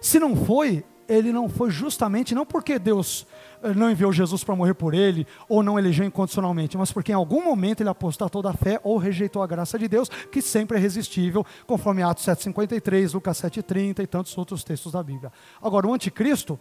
Se 0.00 0.18
não 0.18 0.36
foi, 0.36 0.84
ele 1.10 1.32
não 1.32 1.48
foi 1.48 1.70
justamente 1.70 2.36
não 2.36 2.46
porque 2.46 2.78
Deus 2.78 3.26
eh, 3.62 3.74
não 3.74 3.90
enviou 3.90 4.12
Jesus 4.12 4.44
para 4.44 4.54
morrer 4.54 4.74
por 4.74 4.94
ele, 4.94 5.26
ou 5.48 5.60
não 5.60 5.76
elegeu 5.76 6.06
incondicionalmente, 6.06 6.78
mas 6.78 6.92
porque 6.92 7.10
em 7.10 7.16
algum 7.16 7.44
momento 7.44 7.80
ele 7.80 7.88
apostatou 7.88 8.40
da 8.40 8.52
fé 8.52 8.80
ou 8.84 8.96
rejeitou 8.96 9.42
a 9.42 9.46
graça 9.46 9.76
de 9.76 9.88
Deus, 9.88 10.08
que 10.08 10.40
sempre 10.40 10.76
é 10.76 10.80
resistível, 10.80 11.44
conforme 11.66 12.00
Atos 12.00 12.24
7,53, 12.24 13.12
Lucas 13.12 13.42
7,30 13.42 13.98
e 13.98 14.06
tantos 14.06 14.38
outros 14.38 14.62
textos 14.62 14.92
da 14.92 15.02
Bíblia. 15.02 15.32
Agora, 15.60 15.88
o 15.88 15.92
anticristo, 15.92 16.58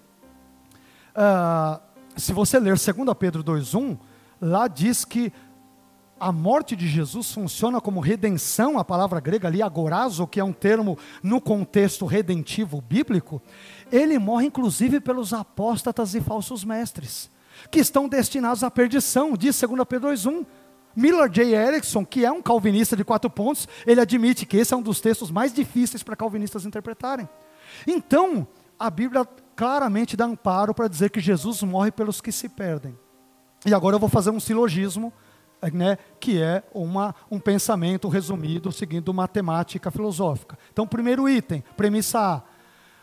uh, 1.16 1.80
se 2.18 2.34
você 2.34 2.60
ler 2.60 2.76
2 2.76 2.90
Pedro 3.20 3.44
2,1, 3.44 4.00
lá 4.42 4.68
diz 4.68 5.06
que 5.06 5.32
a 6.20 6.32
morte 6.32 6.76
de 6.76 6.88
Jesus 6.88 7.32
funciona 7.32 7.80
como 7.80 8.00
redenção, 8.00 8.78
a 8.78 8.84
palavra 8.84 9.20
grega 9.20 9.48
ali, 9.48 9.62
agorazo, 9.62 10.28
que 10.28 10.40
é 10.40 10.44
um 10.44 10.52
termo 10.52 10.98
no 11.24 11.40
contexto 11.40 12.06
redentivo 12.06 12.82
bíblico, 12.82 13.42
ele 13.92 14.18
morre 14.20 14.48
inclusive 14.48 15.00
pelos 15.00 15.34
apóstatas 15.34 16.16
e 16.16 16.22
falsos 16.22 16.64
mestres, 16.64 17.30
que 17.72 17.80
estão 17.80 18.08
destinados 18.08 18.64
à 18.64 18.72
perdição, 18.72 19.34
diz 19.36 19.60
2 19.60 19.84
Pedro 19.88 20.10
2,1. 20.10 20.46
Miller 20.96 21.30
J. 21.30 21.56
Erickson, 21.56 22.06
que 22.06 22.26
é 22.26 22.32
um 22.32 22.42
calvinista 22.42 22.96
de 22.96 23.04
quatro 23.04 23.30
pontos, 23.30 23.68
ele 23.86 24.02
admite 24.02 24.46
que 24.46 24.58
esse 24.58 24.74
é 24.74 24.78
um 24.78 24.82
dos 24.82 25.00
textos 25.00 25.32
mais 25.32 25.54
difíceis 25.54 26.04
para 26.04 26.16
calvinistas 26.16 26.66
interpretarem. 26.66 27.30
Então, 27.88 28.48
a 28.78 28.90
Bíblia 28.90 29.26
claramente 29.56 30.18
dá 30.18 30.26
amparo 30.26 30.74
para 30.74 30.88
dizer 30.88 31.10
que 31.10 31.20
Jesus 31.20 31.62
morre 31.64 31.92
pelos 31.92 32.20
que 32.20 32.32
se 32.32 32.50
perdem. 32.50 32.98
E 33.66 33.74
agora 33.74 33.96
eu 33.96 34.00
vou 34.00 34.10
fazer 34.10 34.32
um 34.32 34.40
silogismo 34.40 35.14
né, 35.74 35.98
que 36.20 36.42
é 36.42 36.64
uma, 36.74 37.14
um 37.30 37.40
pensamento 37.40 38.08
resumido 38.08 38.72
seguindo 38.72 39.14
matemática 39.14 39.92
filosófica. 39.92 40.58
Então, 40.72 40.88
primeiro 40.88 41.28
item, 41.28 41.64
premissa 41.76 42.20
A. 42.20 42.42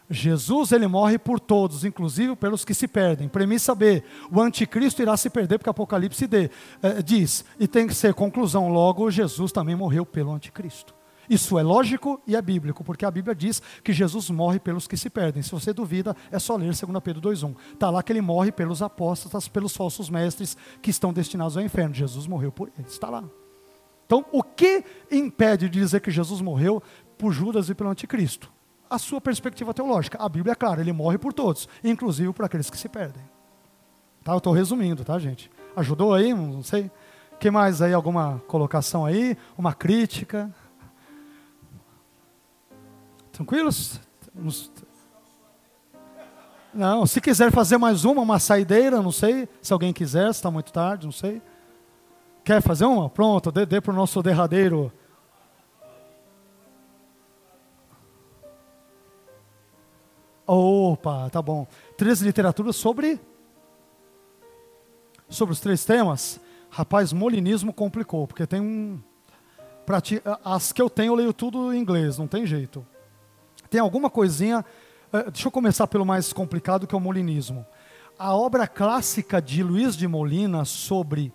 Jesus 0.08 0.72
ele 0.72 0.86
morre 0.86 1.18
por 1.18 1.40
todos, 1.40 1.84
inclusive 1.84 2.36
pelos 2.36 2.64
que 2.64 2.74
se 2.74 2.86
perdem. 2.86 3.28
Premissa 3.28 3.74
B: 3.74 4.02
o 4.30 4.40
anticristo 4.40 5.02
irá 5.02 5.16
se 5.16 5.28
perder, 5.28 5.58
porque 5.58 5.70
Apocalipse 5.70 6.26
D, 6.26 6.50
eh, 6.82 7.02
diz, 7.02 7.44
e 7.58 7.66
tem 7.66 7.86
que 7.86 7.94
ser 7.94 8.14
conclusão, 8.14 8.68
logo 8.68 9.10
Jesus 9.10 9.50
também 9.50 9.74
morreu 9.74 10.06
pelo 10.06 10.32
anticristo. 10.32 10.94
Isso 11.28 11.58
é 11.58 11.62
lógico 11.62 12.20
e 12.26 12.36
é 12.36 12.42
bíblico, 12.42 12.84
porque 12.84 13.04
a 13.04 13.10
Bíblia 13.10 13.34
diz 13.34 13.60
que 13.82 13.92
Jesus 13.92 14.30
morre 14.30 14.60
pelos 14.60 14.86
que 14.86 14.96
se 14.96 15.10
perdem. 15.10 15.42
Se 15.42 15.50
você 15.50 15.72
duvida, 15.72 16.16
é 16.30 16.38
só 16.38 16.56
ler 16.56 16.72
2 16.72 16.80
Pedro 17.02 17.30
2,1. 17.30 17.56
Está 17.72 17.90
lá 17.90 18.00
que 18.02 18.12
ele 18.12 18.20
morre 18.20 18.52
pelos 18.52 18.80
apóstolos, 18.80 19.48
pelos 19.48 19.76
falsos 19.76 20.08
mestres 20.08 20.56
que 20.80 20.90
estão 20.90 21.12
destinados 21.12 21.56
ao 21.56 21.64
inferno. 21.64 21.94
Jesus 21.94 22.28
morreu 22.28 22.52
por 22.52 22.70
eles. 22.78 22.92
Está 22.92 23.10
lá. 23.10 23.24
Então, 24.06 24.24
o 24.30 24.40
que 24.40 24.84
impede 25.10 25.68
de 25.68 25.80
dizer 25.80 26.00
que 26.00 26.12
Jesus 26.12 26.40
morreu 26.40 26.80
por 27.18 27.32
Judas 27.32 27.68
e 27.68 27.74
pelo 27.74 27.90
anticristo? 27.90 28.52
A 28.88 28.98
sua 28.98 29.20
perspectiva 29.20 29.74
teológica. 29.74 30.18
A 30.20 30.28
Bíblia 30.28 30.52
é 30.52 30.54
clara, 30.54 30.80
ele 30.80 30.92
morre 30.92 31.18
por 31.18 31.32
todos, 31.32 31.68
inclusive 31.82 32.32
por 32.32 32.44
aqueles 32.44 32.70
que 32.70 32.78
se 32.78 32.88
perdem. 32.88 33.22
Tá? 34.22 34.32
Eu 34.32 34.38
estou 34.38 34.52
resumindo, 34.52 35.04
tá, 35.04 35.18
gente? 35.18 35.50
Ajudou 35.76 36.14
aí? 36.14 36.32
Não 36.32 36.62
sei. 36.62 36.90
que 37.38 37.50
mais 37.50 37.82
aí? 37.82 37.92
Alguma 37.92 38.42
colocação 38.46 39.04
aí? 39.04 39.36
Uma 39.56 39.74
crítica? 39.74 40.50
Tranquilos? 43.30 44.00
Não, 46.72 47.06
se 47.06 47.20
quiser 47.20 47.50
fazer 47.50 47.78
mais 47.78 48.04
uma, 48.04 48.20
uma 48.20 48.38
saideira, 48.38 49.00
não 49.00 49.12
sei. 49.12 49.48
Se 49.62 49.72
alguém 49.72 49.92
quiser, 49.92 50.32
se 50.32 50.38
está 50.38 50.50
muito 50.50 50.72
tarde, 50.72 51.06
não 51.06 51.12
sei. 51.12 51.40
Quer 52.44 52.62
fazer 52.62 52.84
uma? 52.84 53.08
Pronto, 53.08 53.50
dê, 53.50 53.64
dê 53.64 53.80
para 53.80 53.92
o 53.92 53.96
nosso 53.96 54.22
derradeiro. 54.22 54.92
Opa, 60.47 61.28
tá 61.31 61.43
bom. 61.43 61.66
Três 61.97 62.20
literaturas 62.20 62.77
sobre. 62.77 63.20
Sobre 65.28 65.52
os 65.52 65.60
três 65.60 65.85
temas. 65.85 66.40
Rapaz, 66.70 67.12
molinismo 67.12 67.73
complicou, 67.73 68.27
porque 68.27 68.47
tem 68.47 68.60
um. 68.60 69.01
As 70.44 70.73
que 70.73 70.82
eu 70.82 70.90
tenho, 70.90 71.12
eu 71.12 71.14
leio 71.14 71.32
tudo 71.32 71.73
em 71.73 71.78
inglês, 71.78 72.18
não 72.18 72.27
tem 72.27 72.44
jeito 72.44 72.85
tem 73.66 73.81
alguma 73.81 74.09
coisinha. 74.09 74.64
Uh, 75.12 75.31
deixa 75.31 75.48
eu 75.48 75.52
começar 75.52 75.86
pelo 75.86 76.05
mais 76.05 76.32
complicado, 76.32 76.86
que 76.86 76.94
é 76.94 76.98
o 76.98 77.01
molinismo. 77.01 77.66
A 78.18 78.35
obra 78.35 78.66
clássica 78.66 79.40
de 79.43 79.62
Luiz 79.62 79.97
de 79.97 80.09
Molina 80.09 80.64
sobre 80.64 81.32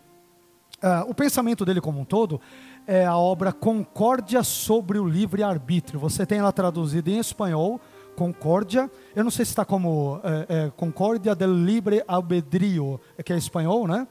uh, 0.84 1.10
o 1.10 1.14
pensamento 1.14 1.64
dele 1.64 1.80
como 1.80 2.00
um 2.00 2.06
todo 2.06 2.42
é 2.88 3.06
a 3.06 3.16
obra 3.16 3.54
Concórdia 3.54 4.44
sobre 4.44 4.98
o 4.98 5.08
Livre-Arbítrio. 5.08 6.00
Você 6.00 6.26
tem 6.26 6.40
ela 6.40 6.52
traduzida 6.52 7.12
em 7.12 7.20
espanhol, 7.20 7.80
Concórdia. 8.22 8.88
Eu 9.15 9.23
não 9.23 9.31
sei 9.31 9.43
se 9.43 9.49
está 9.49 9.65
como 9.65 10.22
é, 10.23 10.65
é, 10.65 10.69
Concórdia 10.77 11.34
del 11.34 11.56
Libre 11.56 12.03
Albedrío, 12.07 13.02
que 13.26 13.34
é 13.34 13.35
espanhol, 13.35 13.88
né? 13.88 14.07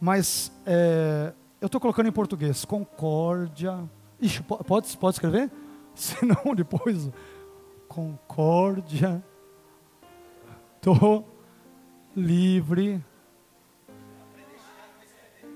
Mas 0.00 0.50
é, 0.64 1.34
eu 1.60 1.66
estou 1.66 1.78
colocando 1.78 2.08
em 2.08 2.12
português. 2.12 2.64
Concórdia. 2.64 3.86
Ixi, 4.18 4.42
pode, 4.42 4.96
pode 4.96 5.16
escrever? 5.16 5.50
Senão 5.94 6.54
depois. 6.56 7.10
Concórdia. 7.86 9.22
Tô 10.80 11.22
livre. 12.16 13.04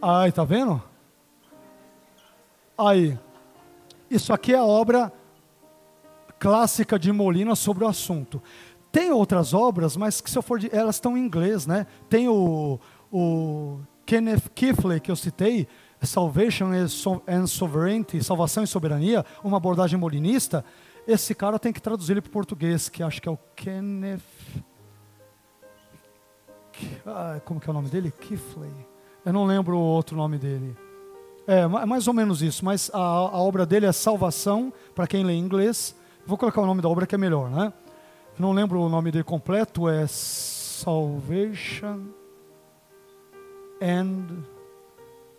Aí, 0.02 0.30
tá 0.30 0.44
vendo? 0.44 0.82
Aí. 2.76 3.18
Isso 4.10 4.30
aqui 4.30 4.52
é 4.52 4.58
a 4.58 4.64
obra 4.64 5.10
clássica 6.44 6.98
de 6.98 7.10
Molina 7.10 7.56
sobre 7.56 7.84
o 7.84 7.88
assunto. 7.88 8.42
Tem 8.92 9.10
outras 9.10 9.54
obras, 9.54 9.96
mas 9.96 10.20
que 10.20 10.30
se 10.30 10.36
eu 10.36 10.42
for 10.42 10.58
de, 10.58 10.68
elas 10.76 10.96
estão 10.96 11.16
em 11.16 11.24
inglês, 11.24 11.66
né? 11.66 11.86
Tem 12.06 12.28
o, 12.28 12.78
o 13.10 13.78
Kenneth 14.04 14.50
Kifley 14.54 15.00
que 15.00 15.10
eu 15.10 15.16
citei, 15.16 15.66
Salvation 16.02 16.66
and 17.26 17.46
Sovereignty, 17.46 18.22
Salvação 18.22 18.62
e 18.62 18.66
Soberania, 18.66 19.24
uma 19.42 19.56
abordagem 19.56 19.98
molinista. 19.98 20.62
Esse 21.08 21.34
cara 21.34 21.58
tem 21.58 21.72
que 21.72 21.80
traduzir 21.80 22.12
ele 22.12 22.20
para 22.20 22.28
o 22.28 22.32
português, 22.32 22.90
que 22.90 23.02
acho 23.02 23.22
que 23.22 23.28
é 23.28 23.32
o 23.32 23.38
Kenneth. 23.56 24.20
Ah, 27.06 27.40
como 27.42 27.58
que 27.58 27.70
é 27.70 27.70
o 27.70 27.74
nome 27.74 27.88
dele? 27.88 28.10
Kifley. 28.10 28.70
Eu 29.24 29.32
não 29.32 29.46
lembro 29.46 29.78
o 29.78 29.80
outro 29.80 30.14
nome 30.14 30.36
dele. 30.36 30.76
É, 31.46 31.66
mais 31.66 32.06
ou 32.06 32.12
menos 32.12 32.42
isso, 32.42 32.62
mas 32.62 32.90
a, 32.92 32.98
a 32.98 33.38
obra 33.40 33.64
dele 33.64 33.86
é 33.86 33.92
Salvação, 33.92 34.70
para 34.94 35.06
quem 35.06 35.24
lê 35.24 35.34
inglês. 35.34 35.96
Vou 36.26 36.38
colocar 36.38 36.62
o 36.62 36.66
nome 36.66 36.80
da 36.80 36.88
obra 36.88 37.06
que 37.06 37.14
é 37.14 37.18
melhor, 37.18 37.50
né? 37.50 37.70
não 38.38 38.52
lembro 38.52 38.80
o 38.80 38.88
nome 38.88 39.12
dele 39.12 39.24
completo, 39.24 39.86
é 39.88 40.06
Salvation 40.06 42.06
and 43.80 44.44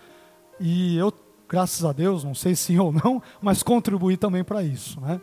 e 0.59 0.97
eu, 0.97 1.13
graças 1.53 1.85
a 1.85 1.93
Deus, 1.93 2.25
não 2.25 2.35
sei 2.35 2.57
se 2.57 2.77
ou 2.81 2.91
não, 2.91 3.23
mas 3.41 3.63
contribuí 3.63 4.17
também 4.17 4.43
para 4.43 4.63
isso. 4.63 4.99
Né? 5.01 5.21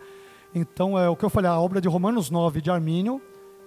Então, 0.54 0.98
é 0.98 1.10
o 1.10 1.16
que 1.16 1.26
eu 1.26 1.30
falei, 1.30 1.50
a 1.50 1.60
obra 1.60 1.82
de 1.82 1.88
Romanos 1.88 2.30
9 2.30 2.62
de 2.62 2.70
Armínio, 2.70 3.20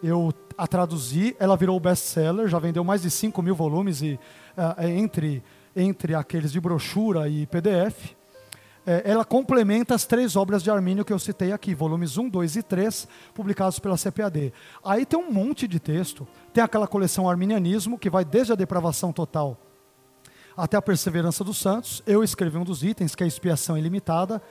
eu 0.02 0.32
a 0.56 0.66
traduzi, 0.66 1.36
ela 1.38 1.56
virou 1.56 1.78
best-seller, 1.80 2.46
já 2.48 2.58
vendeu 2.58 2.84
mais 2.84 3.02
de 3.02 3.10
5 3.10 3.42
mil 3.42 3.54
volumes 3.54 4.00
e, 4.02 4.18
uh, 4.56 4.86
entre, 4.86 5.42
entre 5.74 6.14
aqueles 6.14 6.52
de 6.52 6.60
brochura 6.60 7.28
e 7.28 7.46
PDF 7.46 8.14
é, 8.86 9.02
ela 9.04 9.24
complementa 9.24 9.94
as 9.94 10.04
três 10.04 10.34
obras 10.34 10.62
de 10.62 10.70
Armínio 10.70 11.04
que 11.04 11.12
eu 11.12 11.18
citei 11.18 11.52
aqui, 11.52 11.74
volumes 11.74 12.18
1, 12.18 12.28
2 12.28 12.56
e 12.56 12.62
3, 12.62 13.08
publicados 13.32 13.78
pela 13.78 13.96
CPAD. 13.96 14.52
Aí 14.84 15.06
tem 15.06 15.18
um 15.18 15.30
monte 15.30 15.68
de 15.68 15.78
texto, 15.78 16.26
tem 16.52 16.62
aquela 16.62 16.88
coleção 16.88 17.28
Arminianismo, 17.28 17.98
que 17.98 18.10
vai 18.10 18.24
desde 18.24 18.52
a 18.52 18.56
depravação 18.56 19.12
total 19.12 19.56
até 20.56 20.76
a 20.76 20.82
perseverança 20.82 21.42
dos 21.42 21.58
santos. 21.58 22.02
Eu 22.06 22.22
escrevi 22.22 22.56
um 22.56 22.64
dos 22.64 22.82
itens, 22.82 23.14
que 23.14 23.22
é 23.22 23.26
a 23.26 23.28
expiação 23.28 23.76
ilimitada, 23.76 24.42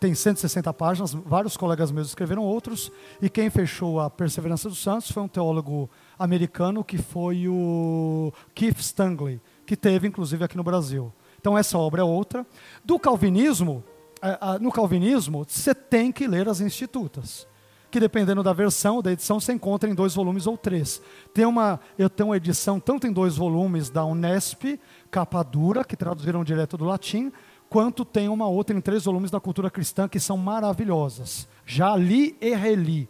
tem 0.00 0.14
160 0.14 0.72
páginas, 0.72 1.12
vários 1.12 1.58
colegas 1.58 1.90
meus 1.92 2.08
escreveram 2.08 2.42
outros, 2.42 2.90
e 3.20 3.28
quem 3.28 3.50
fechou 3.50 4.00
a 4.00 4.08
perseverança 4.08 4.66
dos 4.66 4.78
santos 4.78 5.10
foi 5.10 5.22
um 5.22 5.28
teólogo 5.28 5.90
americano 6.18 6.82
que 6.82 6.96
foi 6.96 7.46
o 7.46 8.32
Keith 8.54 8.78
Stanley, 8.78 9.38
que 9.66 9.76
teve 9.76 10.08
inclusive 10.08 10.42
aqui 10.42 10.56
no 10.56 10.64
Brasil. 10.64 11.12
Então 11.38 11.56
essa 11.56 11.76
obra 11.76 12.00
é 12.00 12.04
outra. 12.04 12.46
Do 12.82 12.98
calvinismo, 12.98 13.84
no 14.60 14.72
calvinismo, 14.72 15.44
você 15.46 15.74
tem 15.74 16.10
que 16.10 16.26
ler 16.26 16.48
as 16.48 16.60
institutas, 16.60 17.46
que 17.90 18.00
dependendo 18.00 18.42
da 18.42 18.54
versão, 18.54 19.02
da 19.02 19.12
edição, 19.12 19.38
você 19.38 19.52
encontra 19.52 19.88
em 19.90 19.94
dois 19.94 20.14
volumes 20.14 20.46
ou 20.46 20.56
três. 20.56 21.02
Tem 21.34 21.44
uma, 21.44 21.78
eu 21.98 22.08
tenho 22.08 22.30
uma 22.30 22.36
edição 22.36 22.80
tanto 22.80 23.06
em 23.06 23.12
dois 23.12 23.36
volumes 23.36 23.90
da 23.90 24.04
Unesp, 24.04 24.80
capa 25.10 25.42
dura, 25.42 25.84
que 25.84 25.96
traduziram 25.96 26.44
direto 26.44 26.76
do 26.76 26.84
latim, 26.84 27.32
quanto 27.68 28.04
tem 28.04 28.28
uma 28.28 28.48
outra 28.48 28.76
em 28.76 28.80
três 28.80 29.04
volumes 29.04 29.30
da 29.30 29.40
cultura 29.40 29.70
cristã, 29.70 30.08
que 30.08 30.20
são 30.20 30.36
maravilhosas. 30.36 31.48
Já 31.66 31.96
li 31.96 32.36
e 32.40 32.54
reli. 32.54 33.08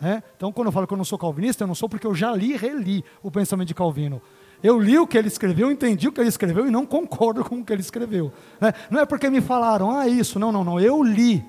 Né? 0.00 0.22
Então, 0.36 0.52
quando 0.52 0.66
eu 0.66 0.72
falo 0.72 0.86
que 0.86 0.92
eu 0.92 0.98
não 0.98 1.04
sou 1.04 1.18
calvinista, 1.18 1.62
eu 1.62 1.68
não 1.68 1.74
sou 1.74 1.88
porque 1.88 2.06
eu 2.06 2.14
já 2.14 2.34
li 2.34 2.52
e 2.52 2.56
reli 2.56 3.04
o 3.22 3.30
pensamento 3.30 3.68
de 3.68 3.74
Calvino. 3.74 4.20
Eu 4.62 4.78
li 4.78 4.98
o 4.98 5.06
que 5.06 5.18
ele 5.18 5.28
escreveu, 5.28 5.70
entendi 5.70 6.08
o 6.08 6.12
que 6.12 6.20
ele 6.20 6.28
escreveu 6.28 6.66
e 6.66 6.70
não 6.70 6.86
concordo 6.86 7.44
com 7.44 7.60
o 7.60 7.64
que 7.64 7.72
ele 7.72 7.82
escreveu. 7.82 8.32
Né? 8.60 8.72
Não 8.90 9.00
é 9.00 9.06
porque 9.06 9.28
me 9.28 9.40
falaram, 9.40 9.90
ah, 9.90 10.06
isso. 10.06 10.38
Não, 10.38 10.52
não, 10.52 10.62
não. 10.62 10.78
Eu 10.78 11.02
li. 11.02 11.44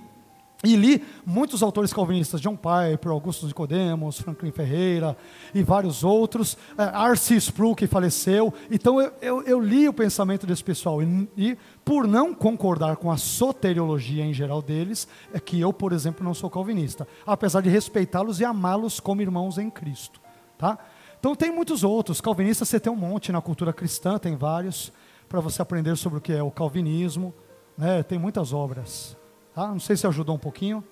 E 0.66 0.78
li 0.78 1.04
muitos 1.26 1.62
autores 1.62 1.92
calvinistas, 1.92 2.40
John 2.40 2.56
Piper, 2.56 3.12
Augusto 3.12 3.46
Nicodemos, 3.46 4.22
Franklin 4.22 4.52
Ferreira 4.52 5.18
e 5.54 5.62
vários 5.62 6.06
outros, 6.06 6.58
é, 6.78 6.84
R.C. 6.84 7.36
Sproul, 7.36 7.76
que 7.76 7.86
faleceu. 7.86 8.54
Então 8.72 9.02
eu, 9.02 9.12
eu, 9.22 9.42
eu, 9.42 9.60
li 9.60 9.90
o 9.90 9.94
pensamento 9.94 10.48
desse 10.48 10.64
pessoal 10.64 11.04
e, 11.04 11.30
e, 11.36 11.58
por 11.84 12.08
não 12.08 12.34
concordar 12.34 12.96
com 12.96 13.12
a 13.12 13.18
soteriologia 13.18 14.24
em 14.24 14.34
geral 14.34 14.62
deles, 14.62 15.06
é 15.34 15.40
que 15.40 15.60
eu, 15.60 15.74
por 15.74 15.92
exemplo, 15.92 16.24
não 16.24 16.34
sou 16.34 16.50
calvinista, 16.50 17.06
apesar 17.28 17.60
de 17.60 17.70
respeitá-los 17.70 18.40
e 18.40 18.46
amá-los 18.46 19.02
como 19.02 19.22
irmãos 19.22 19.58
em 19.58 19.70
Cristo. 19.70 20.22
Tá? 20.58 20.78
Então 21.20 21.36
tem 21.36 21.54
muitos 21.54 21.84
outros. 21.84 22.22
Calvinistas 22.22 22.70
você 22.70 22.80
tem 22.80 22.92
um 22.92 22.96
monte 22.96 23.34
na 23.34 23.42
cultura 23.42 23.74
cristã, 23.74 24.18
tem 24.18 24.38
vários, 24.38 24.94
para 25.28 25.42
você 25.42 25.62
aprender 25.62 25.98
sobre 25.98 26.20
o 26.20 26.22
que 26.22 26.32
é 26.32 26.42
o 26.42 26.50
calvinismo. 26.50 27.34
Né? 27.78 28.02
Tem 28.02 28.18
muitas 28.18 28.54
obras. 28.54 29.18
Tá? 29.54 29.68
Não 29.68 29.80
sei 29.80 29.96
se 29.96 30.08
ajudou 30.08 30.36
um 30.36 30.40
pouquinho. 30.40 30.84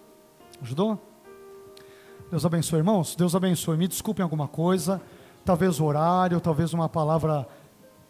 Ajudou? 0.61 0.99
Deus 2.29 2.45
abençoe, 2.45 2.79
irmãos. 2.79 3.15
Deus 3.15 3.35
abençoe. 3.35 3.77
Me 3.77 3.88
desculpem 3.88 4.23
alguma 4.23 4.47
coisa. 4.47 5.01
Talvez 5.43 5.79
o 5.79 5.85
horário, 5.85 6.39
talvez 6.39 6.73
uma 6.73 6.88
palavra 6.88 7.47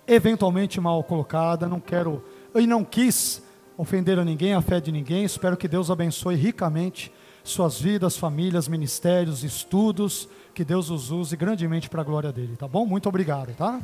eventualmente 0.08 0.80
mal 0.82 1.04
colocada. 1.04 1.68
Não 1.68 1.80
quero 1.80 2.24
e 2.54 2.68
não 2.68 2.84
quis 2.84 3.44
ofender 3.78 4.20
a 4.20 4.26
ninguém, 4.26 4.54
a 4.54 4.62
fé 4.62 4.80
de 4.80 4.92
ninguém. 4.92 5.24
Espero 5.24 5.56
que 5.58 5.68
Deus 5.68 5.90
abençoe 5.90 6.36
ricamente 6.36 7.12
suas 7.44 7.80
vidas, 7.80 8.18
famílias, 8.18 8.68
ministérios, 8.68 9.44
estudos 9.44 10.30
que 10.54 10.64
Deus 10.64 10.90
os 10.90 11.12
use 11.12 11.36
grandemente 11.36 11.90
para 11.90 12.02
a 12.02 12.04
glória 12.04 12.32
dele, 12.32 12.56
tá 12.56 12.68
bom? 12.68 12.86
Muito 12.86 13.08
obrigado, 13.08 13.56
tá? 13.56 13.80